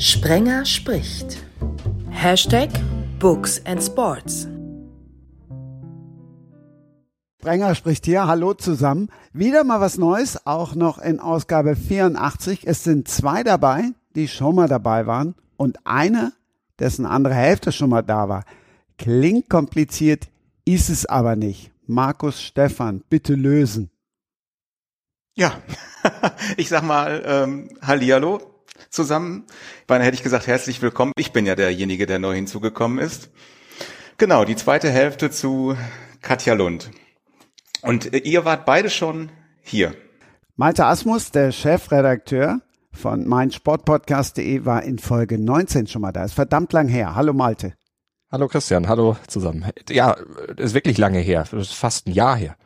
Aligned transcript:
Sprenger 0.00 0.64
spricht. 0.64 1.44
Hashtag 2.08 2.70
Books 3.18 3.60
and 3.66 3.82
Sports. 3.82 4.48
Sprenger 7.38 7.74
spricht 7.74 8.06
hier. 8.06 8.26
Hallo 8.26 8.54
zusammen. 8.54 9.10
Wieder 9.34 9.62
mal 9.62 9.82
was 9.82 9.98
Neues, 9.98 10.46
auch 10.46 10.74
noch 10.74 10.96
in 10.96 11.20
Ausgabe 11.20 11.76
84. 11.76 12.66
Es 12.66 12.82
sind 12.82 13.08
zwei 13.08 13.42
dabei, 13.42 13.90
die 14.14 14.26
schon 14.26 14.54
mal 14.54 14.68
dabei 14.68 15.06
waren 15.06 15.34
und 15.58 15.80
eine, 15.84 16.32
dessen 16.78 17.04
andere 17.04 17.34
Hälfte 17.34 17.70
schon 17.70 17.90
mal 17.90 18.00
da 18.00 18.30
war. 18.30 18.44
Klingt 18.96 19.50
kompliziert, 19.50 20.28
ist 20.64 20.88
es 20.88 21.04
aber 21.04 21.36
nicht. 21.36 21.72
Markus 21.86 22.40
Stefan, 22.40 23.02
bitte 23.10 23.34
lösen. 23.34 23.90
Ja, 25.34 25.60
ich 26.56 26.70
sag 26.70 26.84
mal 26.84 27.22
ähm, 27.26 27.68
Hallihallo 27.82 28.49
zusammen. 28.90 29.44
Beinahe 29.86 30.06
hätte 30.06 30.16
ich 30.16 30.22
gesagt, 30.22 30.46
herzlich 30.46 30.82
willkommen. 30.82 31.12
Ich 31.16 31.32
bin 31.32 31.46
ja 31.46 31.54
derjenige, 31.54 32.06
der 32.06 32.18
neu 32.18 32.34
hinzugekommen 32.34 32.98
ist. 32.98 33.30
Genau, 34.18 34.44
die 34.44 34.56
zweite 34.56 34.90
Hälfte 34.90 35.30
zu 35.30 35.76
Katja 36.20 36.54
Lund. 36.54 36.90
Und 37.82 38.12
äh, 38.12 38.18
ihr 38.18 38.44
wart 38.44 38.66
beide 38.66 38.90
schon 38.90 39.30
hier. 39.62 39.94
Malte 40.56 40.84
Asmus, 40.84 41.30
der 41.30 41.52
Chefredakteur 41.52 42.60
von 42.92 43.26
meinsportpodcast.de, 43.26 44.64
war 44.66 44.82
in 44.82 44.98
Folge 44.98 45.38
19 45.38 45.86
schon 45.86 46.02
mal 46.02 46.12
da. 46.12 46.24
Ist 46.24 46.34
verdammt 46.34 46.72
lang 46.72 46.88
her. 46.88 47.14
Hallo 47.14 47.32
Malte. 47.32 47.74
Hallo 48.30 48.46
Christian, 48.46 48.88
hallo 48.88 49.16
zusammen. 49.26 49.70
Ja, 49.88 50.16
ist 50.56 50.74
wirklich 50.74 50.98
lange 50.98 51.18
her. 51.18 51.46
Das 51.50 51.68
ist 51.68 51.74
fast 51.74 52.06
ein 52.06 52.12
Jahr 52.12 52.36
her 52.36 52.56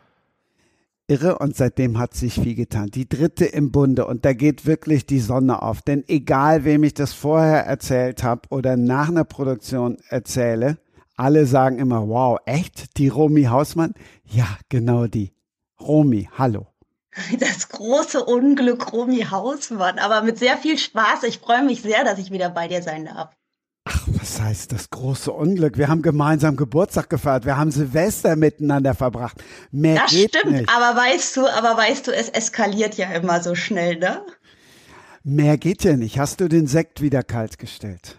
irre 1.07 1.39
und 1.39 1.57
seitdem 1.57 1.99
hat 1.99 2.15
sich 2.15 2.35
viel 2.35 2.55
getan. 2.55 2.89
Die 2.89 3.09
dritte 3.09 3.45
im 3.45 3.71
Bunde 3.73 4.07
und 4.07 4.25
da 4.25 4.33
geht 4.33 4.67
wirklich 4.67 5.07
die 5.07 5.21
Sonne 5.21 5.63
auf. 5.63 5.83
Denn 5.83 6.05
egal, 6.09 6.65
wem 6.65 6.85
ich 6.85 6.95
das 6.95 7.13
vorher 7.13 7.67
erzählt 7.67 8.23
habe 8.23 8.43
oder 8.51 8.77
nach 8.77 9.09
einer 9.09 9.25
Produktion 9.25 9.99
erzähle, 10.09 10.79
alle 11.17 11.47
sagen 11.47 11.79
immer, 11.79 12.09
wow, 12.09 12.39
echt? 12.45 12.97
Die 12.99 13.09
Romy 13.09 13.45
Hausmann? 13.45 13.95
Ja, 14.25 14.47
genau 14.69 15.07
die. 15.07 15.33
Romy, 15.81 16.29
hallo. 16.37 16.67
Das 17.39 17.69
große 17.69 18.25
Unglück 18.25 18.93
Romy 18.93 19.21
Hausmann, 19.31 19.99
aber 19.99 20.23
mit 20.23 20.39
sehr 20.39 20.57
viel 20.57 20.79
Spaß. 20.79 21.23
Ich 21.25 21.39
freue 21.39 21.65
mich 21.65 21.83
sehr, 21.83 22.03
dass 22.03 22.19
ich 22.19 22.33
wieder 22.33 22.51
bei 22.51 22.67
dir 22.67 22.83
sein 22.83 23.05
darf. 23.05 23.31
Ach, 23.87 24.01
was 24.07 24.41
heißt 24.41 24.73
das 24.73 24.89
große 24.89 25.31
Unglück? 25.31 25.77
Wir 25.77 25.89
haben 25.89 26.01
gemeinsam 26.01 26.57
Geburtstag 26.57 27.11
gefeiert, 27.11 27.45
wir 27.45 27.59
haben 27.59 27.71
Silvester 27.71 28.35
miteinander 28.35 28.95
verbracht. 28.95 29.43
Mehr 29.73 29.97
das 30.03 30.11
geht 30.11 30.37
stimmt, 30.37 30.53
nicht. 30.53 30.71
aber 30.71 30.99
weißt 30.99 31.37
du, 31.37 31.47
aber 31.47 31.77
weißt 31.77 32.07
du, 32.07 32.13
es 32.13 32.31
eskaliert 32.31 32.95
ja 32.95 33.11
immer 33.13 33.43
so 33.43 33.55
schnell, 33.55 33.99
ne? 33.99 34.23
Mehr 35.23 35.59
geht 35.59 35.85
ja 35.85 35.97
nicht. 35.97 36.19
Hast 36.19 36.41
du 36.41 36.49
den 36.49 36.67
Sekt 36.67 37.03
wieder 37.03 37.23
kalt 37.23 37.59
gestellt? 37.59 38.17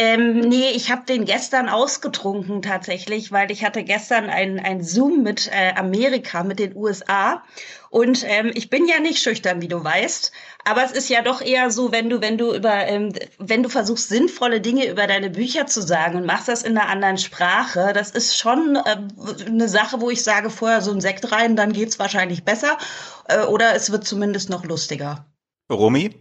Ähm, 0.00 0.38
nee, 0.38 0.70
ich 0.70 0.92
habe 0.92 1.04
den 1.06 1.24
gestern 1.24 1.68
ausgetrunken 1.68 2.62
tatsächlich, 2.62 3.32
weil 3.32 3.50
ich 3.50 3.64
hatte 3.64 3.82
gestern 3.82 4.30
ein, 4.30 4.60
ein 4.60 4.84
Zoom 4.84 5.24
mit 5.24 5.50
äh, 5.52 5.74
Amerika, 5.74 6.44
mit 6.44 6.60
den 6.60 6.76
USA. 6.76 7.42
Und 7.90 8.22
ähm, 8.24 8.52
ich 8.54 8.70
bin 8.70 8.86
ja 8.86 9.00
nicht 9.00 9.20
schüchtern, 9.20 9.60
wie 9.60 9.66
du 9.66 9.82
weißt. 9.82 10.30
Aber 10.64 10.84
es 10.84 10.92
ist 10.92 11.08
ja 11.08 11.20
doch 11.22 11.40
eher 11.40 11.72
so, 11.72 11.90
wenn 11.90 12.08
du, 12.10 12.20
wenn 12.20 12.38
du 12.38 12.54
über, 12.54 12.86
ähm, 12.86 13.12
wenn 13.38 13.64
du 13.64 13.68
versuchst, 13.68 14.08
sinnvolle 14.08 14.60
Dinge 14.60 14.88
über 14.88 15.08
deine 15.08 15.30
Bücher 15.30 15.66
zu 15.66 15.82
sagen 15.82 16.16
und 16.16 16.26
machst 16.26 16.46
das 16.46 16.62
in 16.62 16.78
einer 16.78 16.88
anderen 16.88 17.18
Sprache, 17.18 17.90
das 17.92 18.12
ist 18.12 18.38
schon 18.38 18.76
äh, 18.76 18.98
eine 19.46 19.68
Sache, 19.68 20.00
wo 20.00 20.10
ich 20.10 20.22
sage, 20.22 20.48
vorher 20.48 20.80
so 20.80 20.92
ein 20.92 21.00
Sekt 21.00 21.32
rein, 21.32 21.56
dann 21.56 21.72
geht's 21.72 21.98
wahrscheinlich 21.98 22.44
besser. 22.44 22.78
Äh, 23.24 23.46
oder 23.46 23.74
es 23.74 23.90
wird 23.90 24.06
zumindest 24.06 24.48
noch 24.48 24.64
lustiger. 24.64 25.26
Romy? 25.68 26.14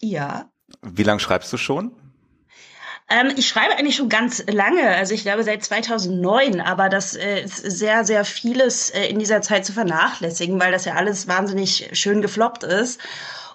Ja. 0.00 0.50
Wie 0.82 1.04
lange 1.04 1.20
schreibst 1.20 1.52
du 1.52 1.58
schon? 1.58 1.94
Ähm, 3.10 3.32
ich 3.36 3.48
schreibe 3.48 3.76
eigentlich 3.76 3.96
schon 3.96 4.08
ganz 4.08 4.44
lange, 4.46 4.88
also 4.88 5.12
ich 5.14 5.22
glaube 5.22 5.42
seit 5.42 5.64
2009, 5.64 6.60
aber 6.60 6.88
das 6.88 7.16
äh, 7.16 7.42
ist 7.42 7.56
sehr, 7.56 8.04
sehr 8.04 8.24
vieles 8.24 8.90
äh, 8.90 9.06
in 9.06 9.18
dieser 9.18 9.42
Zeit 9.42 9.66
zu 9.66 9.72
vernachlässigen, 9.72 10.60
weil 10.60 10.70
das 10.70 10.84
ja 10.84 10.94
alles 10.94 11.26
wahnsinnig 11.26 11.90
schön 11.92 12.22
gefloppt 12.22 12.62
ist. 12.62 13.00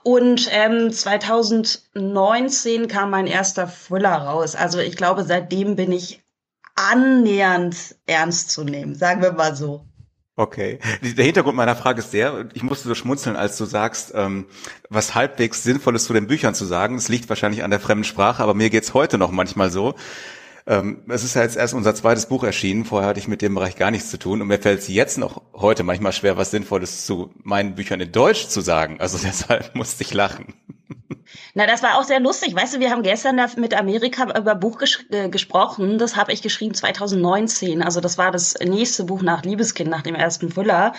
Und 0.03 0.50
ähm, 0.52 0.91
2019 0.91 2.90
kam 2.90 3.09
mein 3.09 3.28
erster 3.28 3.68
Thriller 3.68 4.13
raus. 4.13 4.56
Also 4.56 4.80
ich 4.80 4.97
glaube, 4.97 5.24
seitdem 5.24 5.78
bin 5.78 5.91
ich 5.91 6.22
annähernd 6.75 7.96
ernst 8.06 8.51
zu 8.51 8.63
nehmen, 8.66 8.94
sagen 8.94 9.22
wir 9.22 9.31
mal 9.31 9.56
so. 9.56 9.85
Okay. 10.38 10.79
Der 11.01 11.23
Hintergrund 11.23 11.56
meiner 11.56 11.78
Frage 11.78 12.00
ist 12.00 12.12
der, 12.12 12.50
ich 12.53 12.63
musste 12.63 12.90
so 12.90 12.96
schmunzeln, 12.96 13.38
als 13.38 13.57
du 13.57 13.63
sagst, 13.63 14.12
ähm, 14.16 14.47
was 14.90 15.16
halbwegs 15.16 15.63
Sinnvolles 15.63 16.03
zu 16.03 16.13
den 16.13 16.28
Büchern 16.28 16.53
zu 16.53 16.66
sagen. 16.66 16.96
Es 16.96 17.07
liegt 17.07 17.29
wahrscheinlich 17.29 17.63
an 17.63 17.72
der 17.72 17.79
fremden 17.79 18.03
Sprache, 18.03 18.44
aber 18.44 18.53
mir 18.53 18.69
geht's 18.69 18.94
heute 18.94 19.18
noch 19.18 19.31
manchmal 19.31 19.72
so. 19.72 19.95
Ähm, 20.68 21.03
es 21.07 21.24
ist 21.24 21.35
ja 21.35 21.44
jetzt 21.44 21.56
erst 21.56 21.74
unser 21.74 21.95
zweites 21.95 22.25
Buch 22.25 22.44
erschienen, 22.44 22.85
vorher 22.85 23.09
hatte 23.09 23.19
ich 23.19 23.28
mit 23.28 23.41
dem 23.41 23.56
Bereich 23.56 23.78
gar 23.78 23.91
nichts 23.91 24.09
zu 24.09 24.18
tun 24.18 24.41
und 24.41 24.47
mir 24.47 24.59
fällt 24.59 24.79
es 24.79 24.88
jetzt 24.88 25.18
noch 25.18 25.41
heute 25.53 25.84
manchmal 25.84 26.12
schwer, 26.12 26.38
was 26.38 26.51
Sinnvolles 26.51 27.06
zu 27.06 27.31
meinen 27.44 27.75
Büchern 27.75 28.01
in 28.01 28.12
Deutsch 28.12 28.47
zu 28.47 28.62
sagen. 28.62 29.00
Also 29.00 29.18
deshalb 29.24 29.74
musste 29.75 30.03
ich 30.03 30.13
lachen. 30.13 30.53
Na, 31.53 31.66
das 31.67 31.83
war 31.83 31.97
auch 31.97 32.03
sehr 32.03 32.19
lustig. 32.19 32.56
Weißt 32.56 32.75
du, 32.75 32.79
wir 32.79 32.91
haben 32.91 33.03
gestern 33.03 33.39
mit 33.57 33.73
Amerika 33.78 34.38
über 34.38 34.56
Buch 34.56 34.78
ges 34.78 35.06
äh, 35.11 35.29
gesprochen. 35.29 35.97
Das 35.97 36.16
habe 36.16 36.33
ich 36.33 36.41
geschrieben 36.41 36.73
2019. 36.73 37.81
Also 37.81 38.01
das 38.01 38.17
war 38.17 38.31
das 38.31 38.56
nächste 38.63 39.03
Buch 39.03 39.22
nach 39.22 39.44
Liebeskind, 39.44 39.89
nach 39.89 40.01
dem 40.01 40.16
ersten 40.16 40.51
Füller. 40.51 40.94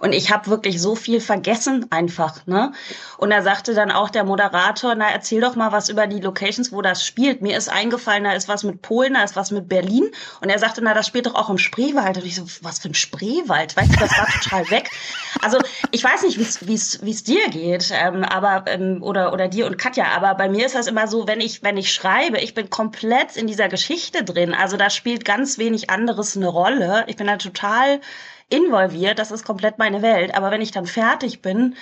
Und 0.00 0.12
ich 0.12 0.32
habe 0.32 0.48
wirklich 0.48 0.80
so 0.80 0.96
viel 0.96 1.20
vergessen 1.20 1.86
einfach. 1.90 2.46
Ne? 2.46 2.72
Und 3.18 3.30
da 3.30 3.42
sagte 3.42 3.74
dann 3.74 3.90
auch 3.90 4.10
der 4.10 4.24
Moderator, 4.24 4.94
na 4.94 5.08
erzähl 5.08 5.40
doch 5.40 5.54
mal 5.54 5.72
was 5.72 5.88
über 5.88 6.06
die 6.06 6.20
Locations, 6.20 6.72
wo 6.72 6.82
das 6.82 7.06
spielt. 7.06 7.40
Mir 7.40 7.56
ist 7.56 7.68
eingefallen, 7.68 8.24
da 8.24 8.32
ist 8.32 8.48
was 8.48 8.64
mit 8.64 8.82
Polen, 8.82 9.14
da 9.14 9.22
ist 9.22 9.36
was 9.36 9.50
mit 9.50 9.68
Berlin. 9.68 10.10
Und 10.40 10.50
er 10.50 10.58
sagte, 10.58 10.82
na 10.82 10.94
das 10.94 11.06
spielt 11.06 11.26
doch 11.26 11.34
auch 11.34 11.50
im 11.50 11.58
Spreewald. 11.58 12.16
Und 12.16 12.26
ich 12.26 12.36
so, 12.36 12.46
was 12.62 12.80
für 12.80 12.88
ein 12.88 12.94
Spreewald? 12.94 13.76
Weißt 13.76 13.94
du, 13.94 13.98
das 13.98 14.18
war 14.18 14.26
total 14.26 14.70
weg. 14.70 14.90
Also 15.40 15.58
ich 15.90 16.02
weiß 16.02 16.22
nicht, 16.22 16.38
wie 16.66 16.74
es 16.74 17.24
dir 17.24 17.48
geht, 17.50 17.92
ähm, 17.92 18.24
aber 18.24 18.64
ähm, 18.66 19.02
oder 19.02 19.32
oder 19.32 19.41
dir 19.48 19.66
und 19.66 19.78
Katja, 19.78 20.06
aber 20.16 20.34
bei 20.34 20.48
mir 20.48 20.66
ist 20.66 20.74
das 20.74 20.86
immer 20.86 21.06
so, 21.06 21.26
wenn 21.26 21.40
ich 21.40 21.62
wenn 21.62 21.76
ich 21.76 21.92
schreibe, 21.92 22.38
ich 22.38 22.54
bin 22.54 22.70
komplett 22.70 23.36
in 23.36 23.46
dieser 23.46 23.68
Geschichte 23.68 24.24
drin. 24.24 24.54
Also 24.54 24.76
da 24.76 24.90
spielt 24.90 25.24
ganz 25.24 25.58
wenig 25.58 25.90
anderes 25.90 26.36
eine 26.36 26.48
Rolle. 26.48 27.04
Ich 27.06 27.16
bin 27.16 27.26
da 27.26 27.36
total 27.36 28.00
involviert, 28.48 29.18
das 29.18 29.30
ist 29.30 29.44
komplett 29.44 29.78
meine 29.78 30.02
Welt. 30.02 30.34
Aber 30.34 30.50
wenn 30.50 30.60
ich 30.60 30.72
dann 30.72 30.86
fertig 30.86 31.42
bin, 31.42 31.74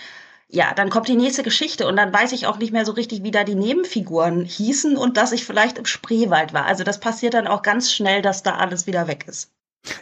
ja, 0.49 0.75
dann 0.75 0.91
kommt 0.91 1.09
die 1.09 1.17
nächste 1.17 1.43
Geschichte 1.43 1.87
und 1.87 1.97
dann 1.97 2.13
weiß 2.13 2.33
ich 2.33 2.47
auch 2.47 2.59
nicht 2.59 2.73
mehr 2.73 2.85
so 2.85 2.93
richtig, 2.93 3.23
wie 3.23 3.31
da 3.31 3.45
die 3.45 3.55
Nebenfiguren 3.55 4.45
hießen 4.45 4.97
und 4.97 5.17
dass 5.17 5.33
ich 5.33 5.45
vielleicht 5.45 5.79
im 5.79 5.87
Spreewald 5.87 6.53
war. 6.53 6.67
Also 6.67 6.85
das 6.85 7.01
passiert 7.01 7.35
dann 7.35 7.47
auch 7.47 7.63
ganz 7.63 7.93
schnell, 7.93 8.23
dass 8.23 8.43
da 8.43 8.57
alles 8.57 8.87
wieder 8.87 9.07
weg 9.07 9.25
ist. 9.29 9.51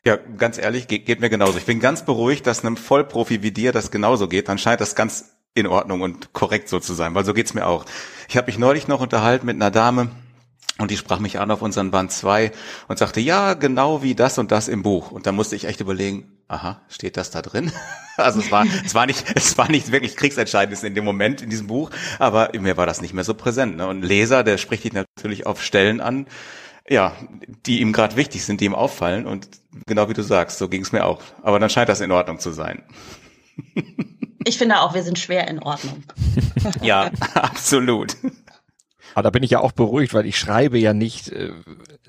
Ja, 0.05 0.17
ganz 0.17 0.59
ehrlich, 0.59 0.89
geht, 0.89 1.07
geht 1.07 1.21
mir 1.21 1.31
genauso. 1.31 1.59
Ich 1.59 1.67
bin 1.67 1.81
ganz 1.81 2.05
beruhigt, 2.05 2.47
dass 2.47 2.65
einem 2.65 2.77
Vollprofi 2.77 3.43
wie 3.43 3.53
dir 3.53 3.73
das 3.73 3.91
genauso 3.91 4.27
geht. 4.29 4.49
Dann 4.49 4.59
scheint 4.59 4.81
das 4.81 4.95
ganz 4.95 5.38
in 5.59 5.67
Ordnung 5.67 6.01
und 6.01 6.33
korrekt 6.33 6.69
so 6.69 6.81
zu 6.81 6.95
sein, 6.95 7.15
weil 7.15 7.25
so 7.25 7.35
geht's 7.35 7.55
mir 7.55 7.67
auch. 7.67 7.85
Ich 8.29 8.37
habe 8.37 8.47
mich 8.47 8.59
neulich 8.59 8.89
noch 8.89 9.01
unterhalten 9.01 9.47
mit 9.47 9.57
einer 9.57 9.71
Dame, 9.71 10.11
und 10.79 10.93
die 10.93 10.97
sprach 10.97 11.19
mich 11.19 11.41
an 11.41 11.51
auf 11.51 11.61
unseren 11.61 11.91
Band 11.91 12.13
2 12.13 12.53
und 12.87 12.99
sagte, 12.99 13.19
ja, 13.19 13.55
genau 13.55 14.03
wie 14.03 14.15
das 14.15 14.39
und 14.39 14.53
das 14.53 14.69
im 14.69 14.85
Buch. 14.85 15.11
Und 15.11 15.27
da 15.27 15.33
musste 15.33 15.57
ich 15.57 15.65
echt 15.65 15.81
überlegen, 15.81 16.31
aha, 16.47 16.81
steht 16.89 17.17
das 17.17 17.31
da 17.31 17.43
drin? 17.43 17.73
Also 18.19 18.41
es 18.41 18.51
war, 18.51 18.67
es 18.85 18.97
war 18.97 19.07
nicht, 19.07 19.27
es 19.37 19.57
war 19.59 19.71
nicht 19.71 19.93
wirklich 19.93 20.17
kriegsentscheidendes 20.17 20.83
in 20.83 20.97
dem 20.97 21.05
Moment 21.05 21.41
in 21.41 21.51
diesem 21.51 21.69
Buch, 21.69 21.93
aber 22.19 22.51
mir 22.59 22.77
war 22.77 22.85
das 22.85 23.01
nicht 23.01 23.15
mehr 23.15 23.23
so 23.23 23.33
präsent. 23.33 23.77
Ne? 23.77 23.87
Und 23.87 24.03
Leser, 24.03 24.43
der 24.43 24.59
spricht 24.59 24.83
dich 24.83 24.93
natürlich 24.93 25.47
auf 25.47 25.63
Stellen 25.63 26.01
an, 26.01 26.27
ja, 26.89 27.15
die 27.65 27.81
ihm 27.81 27.93
gerade 27.93 28.17
wichtig 28.17 28.45
sind, 28.45 28.61
die 28.61 28.65
ihm 28.65 28.75
auffallen. 28.75 29.25
Und 29.25 29.49
genau 29.87 30.09
wie 30.09 30.15
du 30.15 30.23
sagst, 30.23 30.59
so 30.59 30.69
ging 30.69 30.83
es 30.83 30.91
mir 30.91 31.07
auch. 31.07 31.23
Aber 31.45 31.61
dann 31.61 31.71
scheint 31.71 31.89
das 31.89 32.01
in 32.01 32.11
Ordnung 32.11 32.41
zu 32.41 32.51
sein. 32.51 32.83
Ich 34.49 34.57
finde 34.57 34.81
auch, 34.81 34.95
wir 34.95 35.03
sind 35.03 35.19
schwer 35.19 35.47
in 35.47 35.59
Ordnung. 35.59 36.05
ja, 36.83 37.11
absolut. 37.35 38.17
Aber 39.13 39.23
da 39.23 39.29
bin 39.31 39.43
ich 39.43 39.51
ja 39.51 39.61
auch 39.61 39.73
beruhigt, 39.73 40.15
weil 40.15 40.25
ich 40.25 40.39
schreibe 40.39 40.79
ja 40.79 40.95
nicht, 40.95 41.29
äh, 41.29 41.53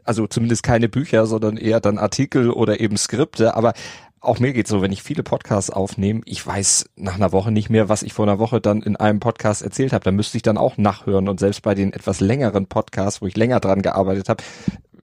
also 0.06 0.25
zumindest 0.25 0.63
keine 0.63 0.88
Bücher, 0.88 1.25
sondern 1.25 1.57
eher 1.57 1.81
dann 1.81 1.97
Artikel 1.97 2.50
oder 2.50 2.80
eben 2.80 2.95
Skripte. 2.95 3.56
Aber 3.56 3.74
auch 4.21 4.39
mir 4.39 4.53
geht's 4.53 4.69
so, 4.69 4.81
wenn 4.81 4.94
ich 4.94 5.03
viele 5.03 5.21
Podcasts 5.21 5.69
aufnehme, 5.69 6.21
ich 6.24 6.45
weiß 6.45 6.86
nach 6.95 7.15
einer 7.15 7.33
Woche 7.33 7.51
nicht 7.51 7.69
mehr, 7.69 7.89
was 7.89 8.03
ich 8.03 8.13
vor 8.13 8.25
einer 8.25 8.39
Woche 8.39 8.62
dann 8.62 8.83
in 8.83 8.95
einem 8.95 9.19
Podcast 9.19 9.62
erzählt 9.62 9.91
habe. 9.91 10.06
Da 10.06 10.12
müsste 10.12 10.38
ich 10.38 10.41
dann 10.41 10.57
auch 10.57 10.77
nachhören. 10.77 11.27
Und 11.27 11.41
selbst 11.41 11.62
bei 11.62 11.75
den 11.75 11.91
etwas 11.91 12.21
längeren 12.21 12.68
Podcasts, 12.68 13.21
wo 13.21 13.27
ich 13.27 13.36
länger 13.36 13.59
dran 13.59 13.81
gearbeitet 13.81 14.30
habe, 14.30 14.41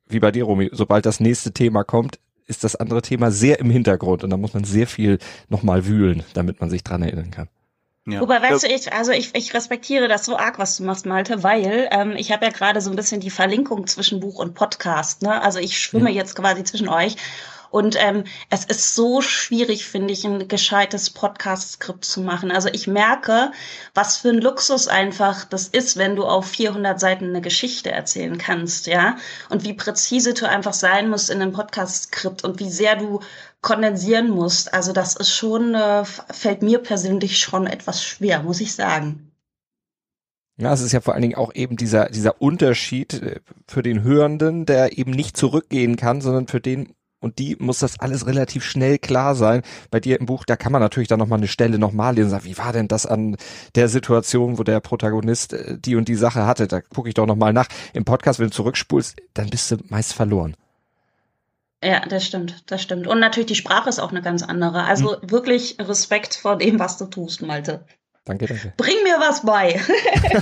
wie 0.09 0.21
bei 0.21 0.31
dir, 0.31 0.45
Romy, 0.45 0.71
sobald 0.73 1.05
das 1.05 1.21
nächste 1.21 1.53
Thema 1.53 1.85
kommt, 1.85 2.19
ist 2.47 2.65
das 2.65 2.77
andere 2.77 3.03
Thema 3.03 3.31
sehr 3.31 3.59
im 3.61 3.71
Hintergrund 3.71 4.25
und 4.25 4.31
da 4.31 4.37
muss 4.37 4.55
man 4.55 4.65
sehr 4.65 4.87
viel 4.87 5.19
nochmal 5.49 5.87
wühlen, 5.87 6.23
damit 6.35 6.61
man 6.61 6.71
sich 6.71 6.85
dran 6.85 7.03
erinnern 7.03 7.31
kann. 7.31 7.49
Ja. 8.09 8.21
Wobei, 8.21 8.41
weißt 8.41 8.63
du, 8.63 8.69
ich, 8.69 8.93
also 8.93 9.11
ich, 9.11 9.35
ich 9.35 9.53
respektiere 9.53 10.07
das 10.07 10.25
so 10.25 10.37
arg, 10.37 10.61
was 10.61 10.77
du 10.77 10.85
machst, 10.85 11.07
Malte, 11.07 11.43
weil 11.43 11.89
ähm, 11.91 12.13
ich 12.17 12.31
habe 12.31 12.45
ja 12.45 12.53
gerade 12.53 12.81
so 12.81 12.89
ein 12.91 12.95
bisschen 12.95 13.21
die 13.21 13.31
Verlinkung 13.31 13.89
zwischen 13.89 14.21
Buch 14.21 14.39
und 14.39 14.55
Podcast. 14.55 15.23
Ne? 15.23 15.43
Also 15.43 15.59
ich 15.59 15.77
schwimme 15.79 16.11
ja. 16.11 16.17
jetzt 16.19 16.37
quasi 16.37 16.63
zwischen 16.63 16.89
euch. 16.89 17.17
Und 17.77 17.95
ähm, 18.01 18.25
es 18.49 18.65
ist 18.65 18.95
so 18.95 19.21
schwierig, 19.21 19.85
finde 19.85 20.11
ich, 20.11 20.25
ein 20.25 20.49
gescheites 20.49 21.11
Podcast-Skript 21.11 22.07
zu 22.07 22.23
machen. 22.23 22.51
Also 22.51 22.71
ich 22.73 22.87
merke, 22.87 23.53
was 23.93 24.17
für 24.17 24.31
ein 24.31 24.41
Luxus 24.41 24.89
einfach 24.89 25.45
das 25.45 25.69
ist, 25.69 25.99
wenn 25.99 26.17
du 26.17 26.25
auf 26.25 26.47
400 26.47 26.99
Seiten 26.99 27.27
eine 27.27 27.43
Geschichte 27.43 27.93
erzählen 27.93 28.39
kannst, 28.39 28.87
ja. 28.87 29.17
Und 29.51 29.65
wie 29.65 29.75
präzise 29.75 30.33
du 30.33 30.49
einfach 30.49 30.73
sein 30.73 31.11
musst 31.11 31.29
in 31.29 31.43
einem 31.43 31.53
Podcast-Skript 31.53 32.45
und 32.45 32.61
wie 32.61 32.71
sehr 32.71 32.97
du 32.97 33.21
kondensieren 33.61 34.31
musst. 34.31 34.73
Also 34.73 34.95
das 34.95 35.15
ist 35.15 35.37
schon, 35.37 35.75
äh, 35.75 36.07
fällt 36.07 36.63
mir 36.63 36.79
persönlich 36.79 37.39
schon 37.39 37.67
etwas 37.67 38.03
schwer, 38.03 38.43
muss 38.43 38.63
ich 38.63 38.75
sagen. 38.75 39.33
Ja, 40.57 40.73
es 40.73 40.81
ist 40.81 40.93
ja 40.93 41.03
vor 41.03 41.13
allen 41.13 41.21
Dingen 41.21 41.35
auch 41.35 41.55
eben 41.55 41.77
dieser, 41.77 42.09
dieser 42.09 42.41
Unterschied 42.41 43.21
äh, 43.21 43.41
für 43.69 43.83
den 43.83 44.03
Hörenden, 44.03 44.65
der 44.65 44.97
eben 44.97 45.11
nicht 45.11 45.37
zurückgehen 45.37 45.97
kann, 45.97 46.23
sondern 46.23 46.47
für 46.49 46.63
den 46.63 46.95
und 47.27 47.41
die 47.41 47.57
muss 47.59 47.81
das 47.81 47.99
alles 47.99 48.27
relativ 48.27 48.63
schnell 48.63 48.99
klar 48.99 49.35
sein. 49.35 49.63
Bei 49.91 49.99
dir 49.99 50.21
im 50.21 50.27
Buch, 50.27 50.45
da 50.45 50.55
kann 50.55 50.71
man 50.71 50.81
natürlich 50.81 51.09
dann 51.09 51.19
nochmal 51.19 51.41
eine 51.41 51.49
Stelle 51.49 51.77
nochmal 51.77 52.15
lesen 52.15 52.27
und 52.27 52.31
sagen, 52.31 52.45
wie 52.45 52.57
war 52.57 52.73
denn 52.73 52.87
das 52.87 53.05
an 53.05 53.37
der 53.75 53.89
Situation, 53.89 54.59
wo 54.59 54.63
der 54.63 54.79
Protagonist 54.79 55.53
äh, 55.53 55.77
die 55.77 55.97
und 55.97 56.07
die 56.07 56.15
Sache 56.15 56.47
hatte? 56.47 56.69
Da 56.69 56.81
gucke 56.81 57.09
ich 57.09 57.15
doch 57.15 57.27
nochmal 57.27 57.53
nach. 57.53 57.67
Im 57.95 58.05
Podcast, 58.05 58.39
wenn 58.39 58.47
du 58.47 58.53
zurückspulst, 58.53 59.17
dann 59.35 59.51
bist 59.51 59.73
du 59.73 59.79
meist 59.89 60.13
verloren. 60.13 60.55
Ja, 61.83 62.01
das 62.01 62.25
stimmt, 62.25 62.63
das 62.67 62.81
stimmt. 62.81 63.09
Und 63.09 63.19
natürlich 63.19 63.49
die 63.49 63.55
Sprache 63.57 63.89
ist 63.89 63.99
auch 63.99 64.11
eine 64.11 64.23
ganz 64.23 64.45
andere. 64.45 64.85
Also 64.85 65.21
hm. 65.21 65.31
wirklich 65.31 65.77
Respekt 65.81 66.37
vor 66.37 66.57
dem, 66.57 66.79
was 66.79 66.99
du 66.99 67.07
tust, 67.07 67.43
Malte. 67.43 67.85
Danke, 68.25 68.47
danke. 68.47 68.73
Bring 68.77 68.97
mir 69.03 69.19
was 69.19 69.43
bei. 69.43 69.81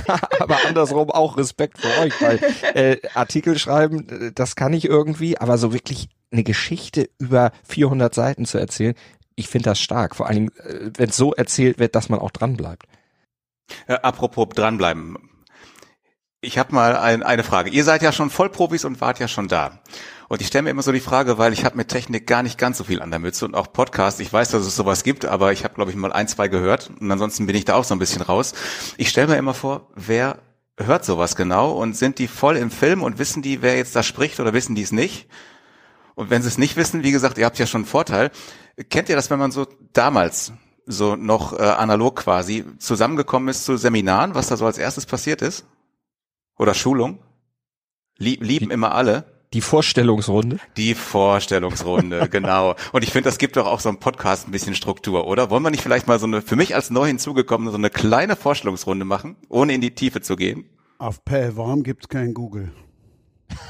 aber 0.41 0.59
andersrum 0.67 1.11
auch 1.11 1.39
Respekt 1.39 1.79
vor 1.79 1.91
euch, 2.03 2.13
weil 2.21 2.41
äh, 2.75 2.99
Artikel 3.15 3.59
schreiben, 3.59 4.09
äh, 4.09 4.33
das 4.35 4.55
kann 4.55 4.75
ich 4.75 4.85
irgendwie, 4.85 5.39
aber 5.39 5.57
so 5.57 5.73
wirklich 5.73 6.09
eine 6.35 6.45
Geschichte 6.45 7.09
über 7.19 7.53
400 7.67 8.15
Seiten 8.15 8.45
zu 8.45 8.59
erzählen, 8.59 8.95
ich 9.37 9.49
finde 9.49 9.71
das 9.71 9.81
stark. 9.81 10.17
Vor 10.17 10.29
Dingen, 10.29 10.51
äh, 10.59 10.91
wenn 10.97 11.09
es 11.09 11.17
so 11.17 11.33
erzählt 11.33 11.79
wird, 11.79 11.95
dass 11.95 12.09
man 12.09 12.21
auch 12.21 12.31
dranbleibt. 12.31 12.87
Äh, 13.87 13.95
apropos 13.95 14.49
dranbleiben. 14.55 15.17
Ich 16.41 16.59
habe 16.59 16.75
mal 16.75 16.97
ein, 16.97 17.23
eine 17.23 17.43
Frage. 17.43 17.71
Ihr 17.71 17.85
seid 17.85 18.03
ja 18.03 18.13
schon 18.13 18.29
Vollprofis 18.29 18.85
und 18.85 19.01
wart 19.01 19.19
ja 19.19 19.29
schon 19.29 19.49
da. 19.49 19.81
Und 20.29 20.41
ich 20.41 20.47
stelle 20.49 20.63
mir 20.63 20.71
immer 20.71 20.83
so 20.83 20.93
die 20.93 21.01
Frage, 21.01 21.39
weil 21.39 21.53
ich 21.53 21.65
habe 21.65 21.77
mit 21.77 21.89
Technik 21.89 22.27
gar 22.27 22.43
nicht 22.43 22.59
ganz 22.59 22.79
so 22.79 22.85
viel 22.85 23.01
an 23.01 23.11
der 23.11 23.21
Mütze 23.21 23.45
und 23.47 23.55
auch 23.55 23.73
Podcast. 23.73 24.21
Ich 24.21 24.33
weiß, 24.33 24.51
dass 24.51 24.67
es 24.67 24.77
sowas 24.77 25.05
gibt, 25.05 25.25
aber 25.25 25.53
ich 25.53 25.65
habe, 25.65 25.75
glaube 25.75 25.91
ich, 25.91 25.97
mal 25.97 26.13
ein, 26.13 26.29
zwei 26.29 26.49
gehört 26.49 26.91
und 27.01 27.11
ansonsten 27.11 27.47
bin 27.47 27.57
ich 27.57 27.65
da 27.65 27.75
auch 27.75 27.85
so 27.85 27.95
ein 27.95 27.99
bisschen 27.99 28.23
raus. 28.23 28.53
Ich 28.99 29.09
stelle 29.09 29.29
mir 29.29 29.37
immer 29.37 29.55
vor, 29.55 29.89
wer 29.95 30.39
hört 30.79 31.05
sowas 31.05 31.37
genau 31.37 31.73
und 31.73 31.97
sind 31.97 32.19
die 32.19 32.29
voll 32.29 32.57
im 32.57 32.71
Film 32.71 33.03
und 33.03 33.19
wissen 33.19 33.43
die, 33.43 33.63
wer 33.63 33.77
jetzt 33.77 33.95
da 33.97 34.03
spricht 34.03 34.41
oder 34.41 34.53
wissen 34.53 34.75
die 34.75 34.83
es 34.83 34.93
nicht? 34.93 35.29
Und 36.15 36.31
wenn 36.31 36.43
sie 36.43 36.49
es 36.49 36.59
nicht 36.59 36.77
wissen, 36.77 37.03
wie 37.03 37.13
gesagt, 37.13 37.39
ihr 37.39 37.45
habt 37.45 37.59
ja 37.59 37.67
schon 37.67 37.83
einen 37.83 37.89
Vorteil. 37.89 38.31
Kennt 38.91 39.09
ihr 39.09 39.17
das, 39.17 39.31
wenn 39.31 39.39
man 39.39 39.51
so 39.51 39.67
damals 39.93 40.53
so 40.87 41.17
noch 41.17 41.59
äh, 41.59 41.63
analog 41.63 42.17
quasi 42.17 42.65
zusammengekommen 42.79 43.49
ist 43.49 43.65
zu 43.65 43.77
Seminaren, 43.77 44.35
was 44.35 44.49
da 44.49 44.57
so 44.57 44.67
als 44.67 44.79
erstes 44.79 45.07
passiert 45.07 45.43
ist? 45.43 45.67
Oder 46.59 46.75
Schulung? 46.75 47.19
Lieb, 48.19 48.43
lieben 48.43 48.71
immer 48.71 48.95
alle. 48.95 49.25
Die 49.53 49.61
Vorstellungsrunde? 49.61 50.59
Die 50.77 50.95
Vorstellungsrunde, 50.95 52.29
genau. 52.31 52.75
Und 52.93 53.05
ich 53.05 53.13
finde, 53.13 53.29
das 53.29 53.39
gibt 53.39 53.57
doch 53.57 53.67
auch 53.67 53.81
so 53.81 53.89
einem 53.89 53.99
Podcast 53.99 54.49
ein 54.49 54.51
bisschen 54.51 54.75
Struktur, 54.75 55.27
oder? 55.27 55.49
Wollen 55.51 55.63
wir 55.63 55.71
nicht 55.71 55.83
vielleicht 55.83 56.09
mal 56.09 56.19
so 56.19 56.27
eine, 56.27 56.43
für 56.43 56.57
mich 56.57 56.75
als 56.75 56.91
neu 56.91 57.07
hinzugekommene, 57.07 57.71
so 57.71 57.77
eine 57.77 57.91
kleine 57.91 58.37
Vorstellungsrunde 58.37 59.05
machen, 59.05 59.37
ohne 59.49 59.75
in 59.75 59.81
die 59.81 59.95
Tiefe 59.95 60.21
zu 60.21 60.37
gehen? 60.37 60.69
Auf 60.99 61.25
Pell, 61.25 61.57
warum 61.57 61.83
gibt's 61.83 62.09
kein 62.09 62.35
Google? 62.35 62.73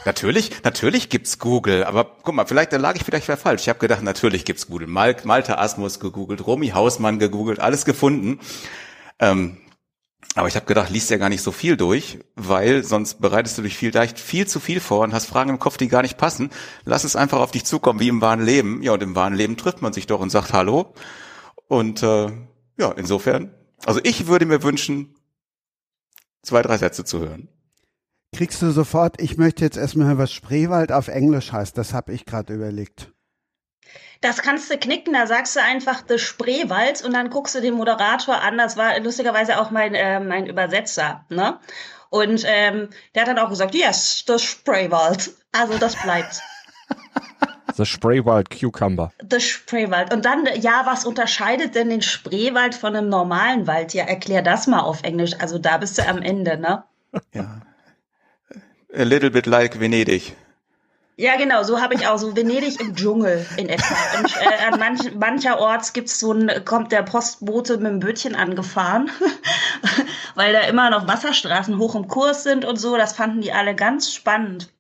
Natürlich, 0.05 0.63
natürlich 0.65 1.09
gibt's 1.09 1.39
Google, 1.39 1.85
aber 1.85 2.05
guck 2.23 2.35
mal, 2.35 2.47
vielleicht 2.47 2.73
da 2.73 2.77
lag 2.77 2.95
ich 2.97 3.05
vielleicht 3.05 3.27
falsch. 3.27 3.63
Ich 3.63 3.69
habe 3.69 3.79
gedacht, 3.79 4.03
natürlich 4.03 4.45
gibt's 4.45 4.67
Google. 4.67 4.87
Mal, 4.87 5.17
Malte 5.25 5.59
Asmus 5.59 6.01
gegoogelt, 6.01 6.47
Romy 6.47 6.69
Hausmann 6.69 7.19
gegoogelt, 7.19 7.61
alles 7.61 7.85
gefunden. 7.85 8.41
Ähm, 9.19 9.59
aber 10.35 10.49
ich 10.49 10.57
habe 10.57 10.67
gedacht, 10.67 10.91
liest 10.91 11.11
ja 11.11 11.17
gar 11.17 11.29
nicht 11.29 11.43
so 11.43 11.53
viel 11.53 11.77
durch, 11.77 12.19
weil 12.35 12.83
sonst 12.83 13.21
bereitest 13.21 13.57
du 13.57 13.63
dich 13.63 13.77
viel, 13.77 13.93
viel 14.17 14.49
zu 14.49 14.59
viel 14.59 14.81
vor 14.81 15.01
und 15.01 15.15
hast 15.15 15.27
Fragen 15.27 15.51
im 15.51 15.61
Kopf, 15.61 15.77
die 15.77 15.89
gar 15.89 16.03
nicht 16.03 16.19
passen. 16.19 16.51
Lass 16.85 17.05
es 17.05 17.15
einfach 17.15 17.39
auf 17.39 17.53
dich 17.53 17.65
zukommen, 17.65 18.01
wie 18.01 18.09
im 18.09 18.21
wahren 18.21 18.45
Leben. 18.45 18.83
Ja, 18.83 18.93
und 18.93 19.03
im 19.03 19.15
wahren 19.15 19.35
Leben 19.35 19.57
trifft 19.57 19.81
man 19.81 19.93
sich 19.93 20.07
doch 20.07 20.21
und 20.21 20.31
sagt 20.31 20.53
Hallo. 20.53 20.93
Und 21.69 22.03
äh, 22.03 22.33
ja, 22.79 22.93
insofern, 22.97 23.55
also 23.87 24.01
ich 24.03 24.27
würde 24.27 24.47
mir 24.47 24.63
wünschen, 24.65 25.15
zwei, 26.43 26.63
drei 26.63 26.79
Sätze 26.79 27.05
zu 27.05 27.21
hören. 27.21 27.49
Kriegst 28.35 28.63
du 28.63 28.73
sofort, 28.73 29.21
ich 29.21 29.37
möchte 29.37 29.65
jetzt 29.65 29.77
erstmal 29.77 30.09
hören, 30.09 30.19
was 30.19 30.33
Spreewald 30.33 30.91
auf 30.91 31.07
Englisch 31.07 31.53
heißt. 31.53 31.79
Das 31.79 31.95
habe 31.95 32.13
ich 32.13 32.27
gerade 32.27 32.53
überlegt. 32.53 33.13
Das 34.23 34.43
kannst 34.43 34.69
du 34.73 34.77
knicken, 34.77 35.13
da 35.13 35.29
sagst 35.29 35.55
du 35.55 35.63
einfach 35.63 36.03
The 36.09 36.19
Spreewald 36.19 37.05
und 37.05 37.15
dann 37.15 37.31
guckst 37.31 37.55
du 37.55 37.61
den 37.61 37.75
Moderator 37.75 38.43
an. 38.43 38.59
Das 38.59 38.77
war 38.77 38.99
lustigerweise 38.99 39.61
auch 39.61 39.71
mein, 39.71 39.95
äh, 39.95 40.19
mein 40.19 40.47
Übersetzer. 40.47 41.25
Ne? 41.29 41.61
Und 42.11 42.43
ähm, 42.45 42.89
der 43.15 43.23
hat 43.23 43.29
dann 43.29 43.39
auch 43.39 43.51
gesagt, 43.51 43.73
yes, 43.73 44.25
The 44.27 44.41
Spreewald. 44.41 45.33
Also 45.53 45.79
das 45.79 45.95
bleibt. 46.03 46.41
The 47.77 47.87
Spreewald 47.87 48.51
Cucumber. 48.51 49.13
The 49.31 49.39
Spreewald. 49.39 50.13
Und 50.13 50.25
dann, 50.25 50.49
ja, 50.61 50.83
was 50.87 51.05
unterscheidet 51.05 51.77
denn 51.77 51.91
den 51.91 52.03
Spreewald 52.03 52.75
von 52.75 52.97
einem 52.97 53.09
normalen 53.09 53.69
Wald? 53.69 53.95
Ja, 53.95 54.07
erklär 54.07 54.43
das 54.43 54.67
mal 54.67 54.81
auf 54.81 55.05
Englisch. 55.05 55.35
Also 55.39 55.59
da 55.59 55.79
bist 55.79 55.99
du 55.99 56.09
am 56.09 56.21
Ende, 56.21 56.59
ne? 56.59 56.83
Ja. 57.33 57.61
A 58.97 59.03
little 59.03 59.31
bit 59.31 59.47
like 59.47 59.81
Venedig. 59.81 60.35
Ja, 61.17 61.37
genau, 61.37 61.63
so 61.63 61.81
habe 61.81 61.95
ich 61.95 62.07
auch 62.09 62.19
so 62.19 62.37
Venedig 62.37 62.81
im 62.81 62.95
Dschungel 62.95 63.47
in 63.57 63.69
etwa. 63.69 63.95
Und, 64.19 64.37
äh, 64.37 64.73
an 64.73 64.81
manch, 64.81 65.15
mancherorts 65.15 65.93
gibt's 65.93 66.19
so 66.19 66.33
ein, 66.33 66.65
kommt 66.65 66.91
der 66.91 67.03
Postbote 67.03 67.77
mit 67.79 67.87
dem 67.87 68.01
Bötchen 68.01 68.35
angefahren, 68.35 69.11
weil 70.35 70.53
da 70.53 70.61
immer 70.63 70.91
noch 70.91 71.07
Wasserstraßen 71.07 71.79
hoch 71.79 71.95
im 71.95 72.09
Kurs 72.09 72.43
sind 72.43 72.65
und 72.65 72.77
so. 72.77 72.97
Das 72.97 73.13
fanden 73.15 73.41
die 73.41 73.53
alle 73.53 73.77
ganz 73.77 74.13
spannend. 74.13 74.74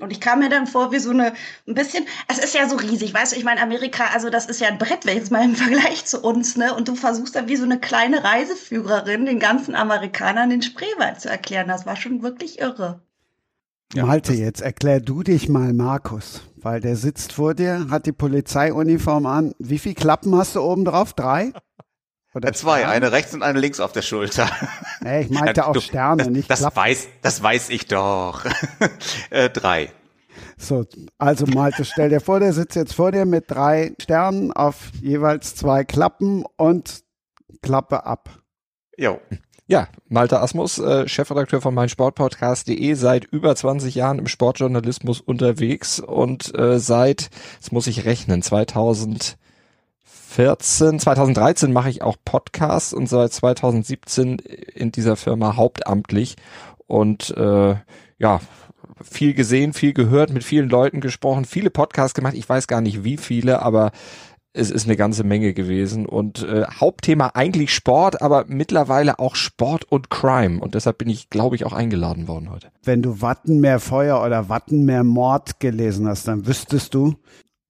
Und 0.00 0.10
ich 0.10 0.20
kam 0.20 0.40
mir 0.40 0.48
dann 0.48 0.66
vor 0.66 0.90
wie 0.90 0.98
so 0.98 1.10
eine, 1.10 1.34
ein 1.68 1.74
bisschen, 1.74 2.04
es 2.26 2.38
ist 2.38 2.54
ja 2.54 2.68
so 2.68 2.76
riesig, 2.76 3.14
weißt 3.14 3.32
du, 3.32 3.36
ich 3.36 3.44
meine, 3.44 3.62
Amerika, 3.62 4.06
also 4.12 4.28
das 4.28 4.46
ist 4.46 4.60
ja 4.60 4.66
ein 4.66 4.78
Brett, 4.78 5.04
jetzt 5.04 5.30
mal 5.30 5.44
im 5.44 5.54
Vergleich 5.54 6.04
zu 6.04 6.20
uns, 6.20 6.56
ne? 6.56 6.74
Und 6.74 6.88
du 6.88 6.96
versuchst 6.96 7.36
dann 7.36 7.48
wie 7.48 7.56
so 7.56 7.64
eine 7.64 7.78
kleine 7.78 8.24
Reiseführerin 8.24 9.24
den 9.24 9.38
ganzen 9.38 9.76
Amerikanern 9.76 10.50
den 10.50 10.62
Spreewald 10.62 11.20
zu 11.20 11.28
erklären. 11.28 11.68
Das 11.68 11.86
war 11.86 11.94
schon 11.94 12.22
wirklich 12.22 12.58
irre. 12.58 13.02
Ja, 13.92 14.06
Malte, 14.06 14.32
jetzt 14.32 14.60
erklär 14.60 15.00
du 15.00 15.22
dich 15.22 15.48
mal 15.48 15.72
Markus, 15.72 16.42
weil 16.56 16.80
der 16.80 16.96
sitzt 16.96 17.34
vor 17.34 17.54
dir, 17.54 17.86
hat 17.90 18.06
die 18.06 18.12
Polizeiuniform 18.12 19.26
an. 19.26 19.54
Wie 19.60 19.78
viele 19.78 19.94
Klappen 19.94 20.34
hast 20.34 20.56
du 20.56 20.60
oben 20.60 20.84
drauf? 20.84 21.12
Drei? 21.12 21.52
Oder 22.34 22.52
zwei, 22.52 22.80
Sterne? 22.80 22.92
eine 22.92 23.12
rechts 23.12 23.32
und 23.32 23.42
eine 23.42 23.60
links 23.60 23.80
auf 23.80 23.92
der 23.92 24.02
Schulter. 24.02 24.48
Nee, 25.00 25.20
ich 25.22 25.30
meinte 25.30 25.66
auch 25.66 25.78
Sterne, 25.82 26.22
das, 26.22 26.32
nicht 26.32 26.50
das 26.50 26.60
Klappen. 26.60 26.76
weiß, 26.76 27.08
das 27.20 27.42
weiß 27.42 27.68
ich 27.68 27.88
doch. 27.88 28.46
äh, 29.30 29.50
drei. 29.50 29.92
So, 30.56 30.86
also 31.18 31.44
Malte, 31.44 31.84
stell 31.84 32.08
dir 32.08 32.20
vor, 32.20 32.40
der 32.40 32.54
sitzt 32.54 32.74
jetzt 32.74 32.94
vor 32.94 33.12
dir 33.12 33.26
mit 33.26 33.50
drei 33.50 33.92
Sternen 34.00 34.50
auf 34.50 34.92
jeweils 35.02 35.56
zwei 35.56 35.84
Klappen 35.84 36.44
und 36.56 37.02
Klappe 37.60 38.06
ab. 38.06 38.30
Jo. 38.96 39.20
Ja, 39.66 39.88
Malte 40.08 40.40
Asmus, 40.40 40.78
äh, 40.78 41.08
Chefredakteur 41.08 41.60
von 41.60 41.74
meinsportpodcast.de, 41.74 42.94
seit 42.94 43.24
über 43.24 43.54
20 43.54 43.94
Jahren 43.94 44.18
im 44.18 44.26
Sportjournalismus 44.26 45.20
unterwegs 45.20 46.00
und 46.00 46.56
äh, 46.58 46.78
seit, 46.78 47.30
jetzt 47.54 47.72
muss 47.72 47.86
ich 47.86 48.04
rechnen, 48.04 48.42
2014, 50.34 50.98
2013 50.98 51.72
mache 51.72 51.90
ich 51.90 52.02
auch 52.02 52.16
Podcasts 52.24 52.92
und 52.92 53.08
seit 53.08 53.32
2017 53.32 54.38
in 54.74 54.90
dieser 54.90 55.14
Firma 55.14 55.54
hauptamtlich 55.54 56.34
und 56.88 57.30
äh, 57.36 57.76
ja, 58.18 58.40
viel 59.00 59.34
gesehen, 59.34 59.72
viel 59.74 59.92
gehört, 59.92 60.32
mit 60.32 60.42
vielen 60.42 60.68
Leuten 60.68 61.00
gesprochen, 61.00 61.44
viele 61.44 61.70
Podcasts 61.70 62.14
gemacht. 62.14 62.34
Ich 62.34 62.48
weiß 62.48 62.66
gar 62.66 62.80
nicht 62.80 63.04
wie 63.04 63.16
viele, 63.16 63.62
aber 63.62 63.92
es 64.52 64.72
ist 64.72 64.86
eine 64.86 64.96
ganze 64.96 65.22
Menge 65.22 65.54
gewesen 65.54 66.04
und 66.04 66.42
äh, 66.42 66.64
Hauptthema 66.80 67.30
eigentlich 67.34 67.72
Sport, 67.72 68.20
aber 68.20 68.44
mittlerweile 68.48 69.20
auch 69.20 69.36
Sport 69.36 69.84
und 69.84 70.10
Crime 70.10 70.60
und 70.60 70.74
deshalb 70.74 70.98
bin 70.98 71.10
ich, 71.10 71.30
glaube 71.30 71.54
ich, 71.54 71.64
auch 71.64 71.72
eingeladen 71.72 72.26
worden 72.26 72.50
heute. 72.50 72.72
Wenn 72.82 73.02
du 73.02 73.20
Wattenmeer 73.20 73.78
Feuer 73.78 74.20
oder 74.20 74.48
Wattenmeer 74.48 75.04
Mord 75.04 75.60
gelesen 75.60 76.08
hast, 76.08 76.26
dann 76.26 76.46
wüsstest 76.48 76.92
du, 76.94 77.14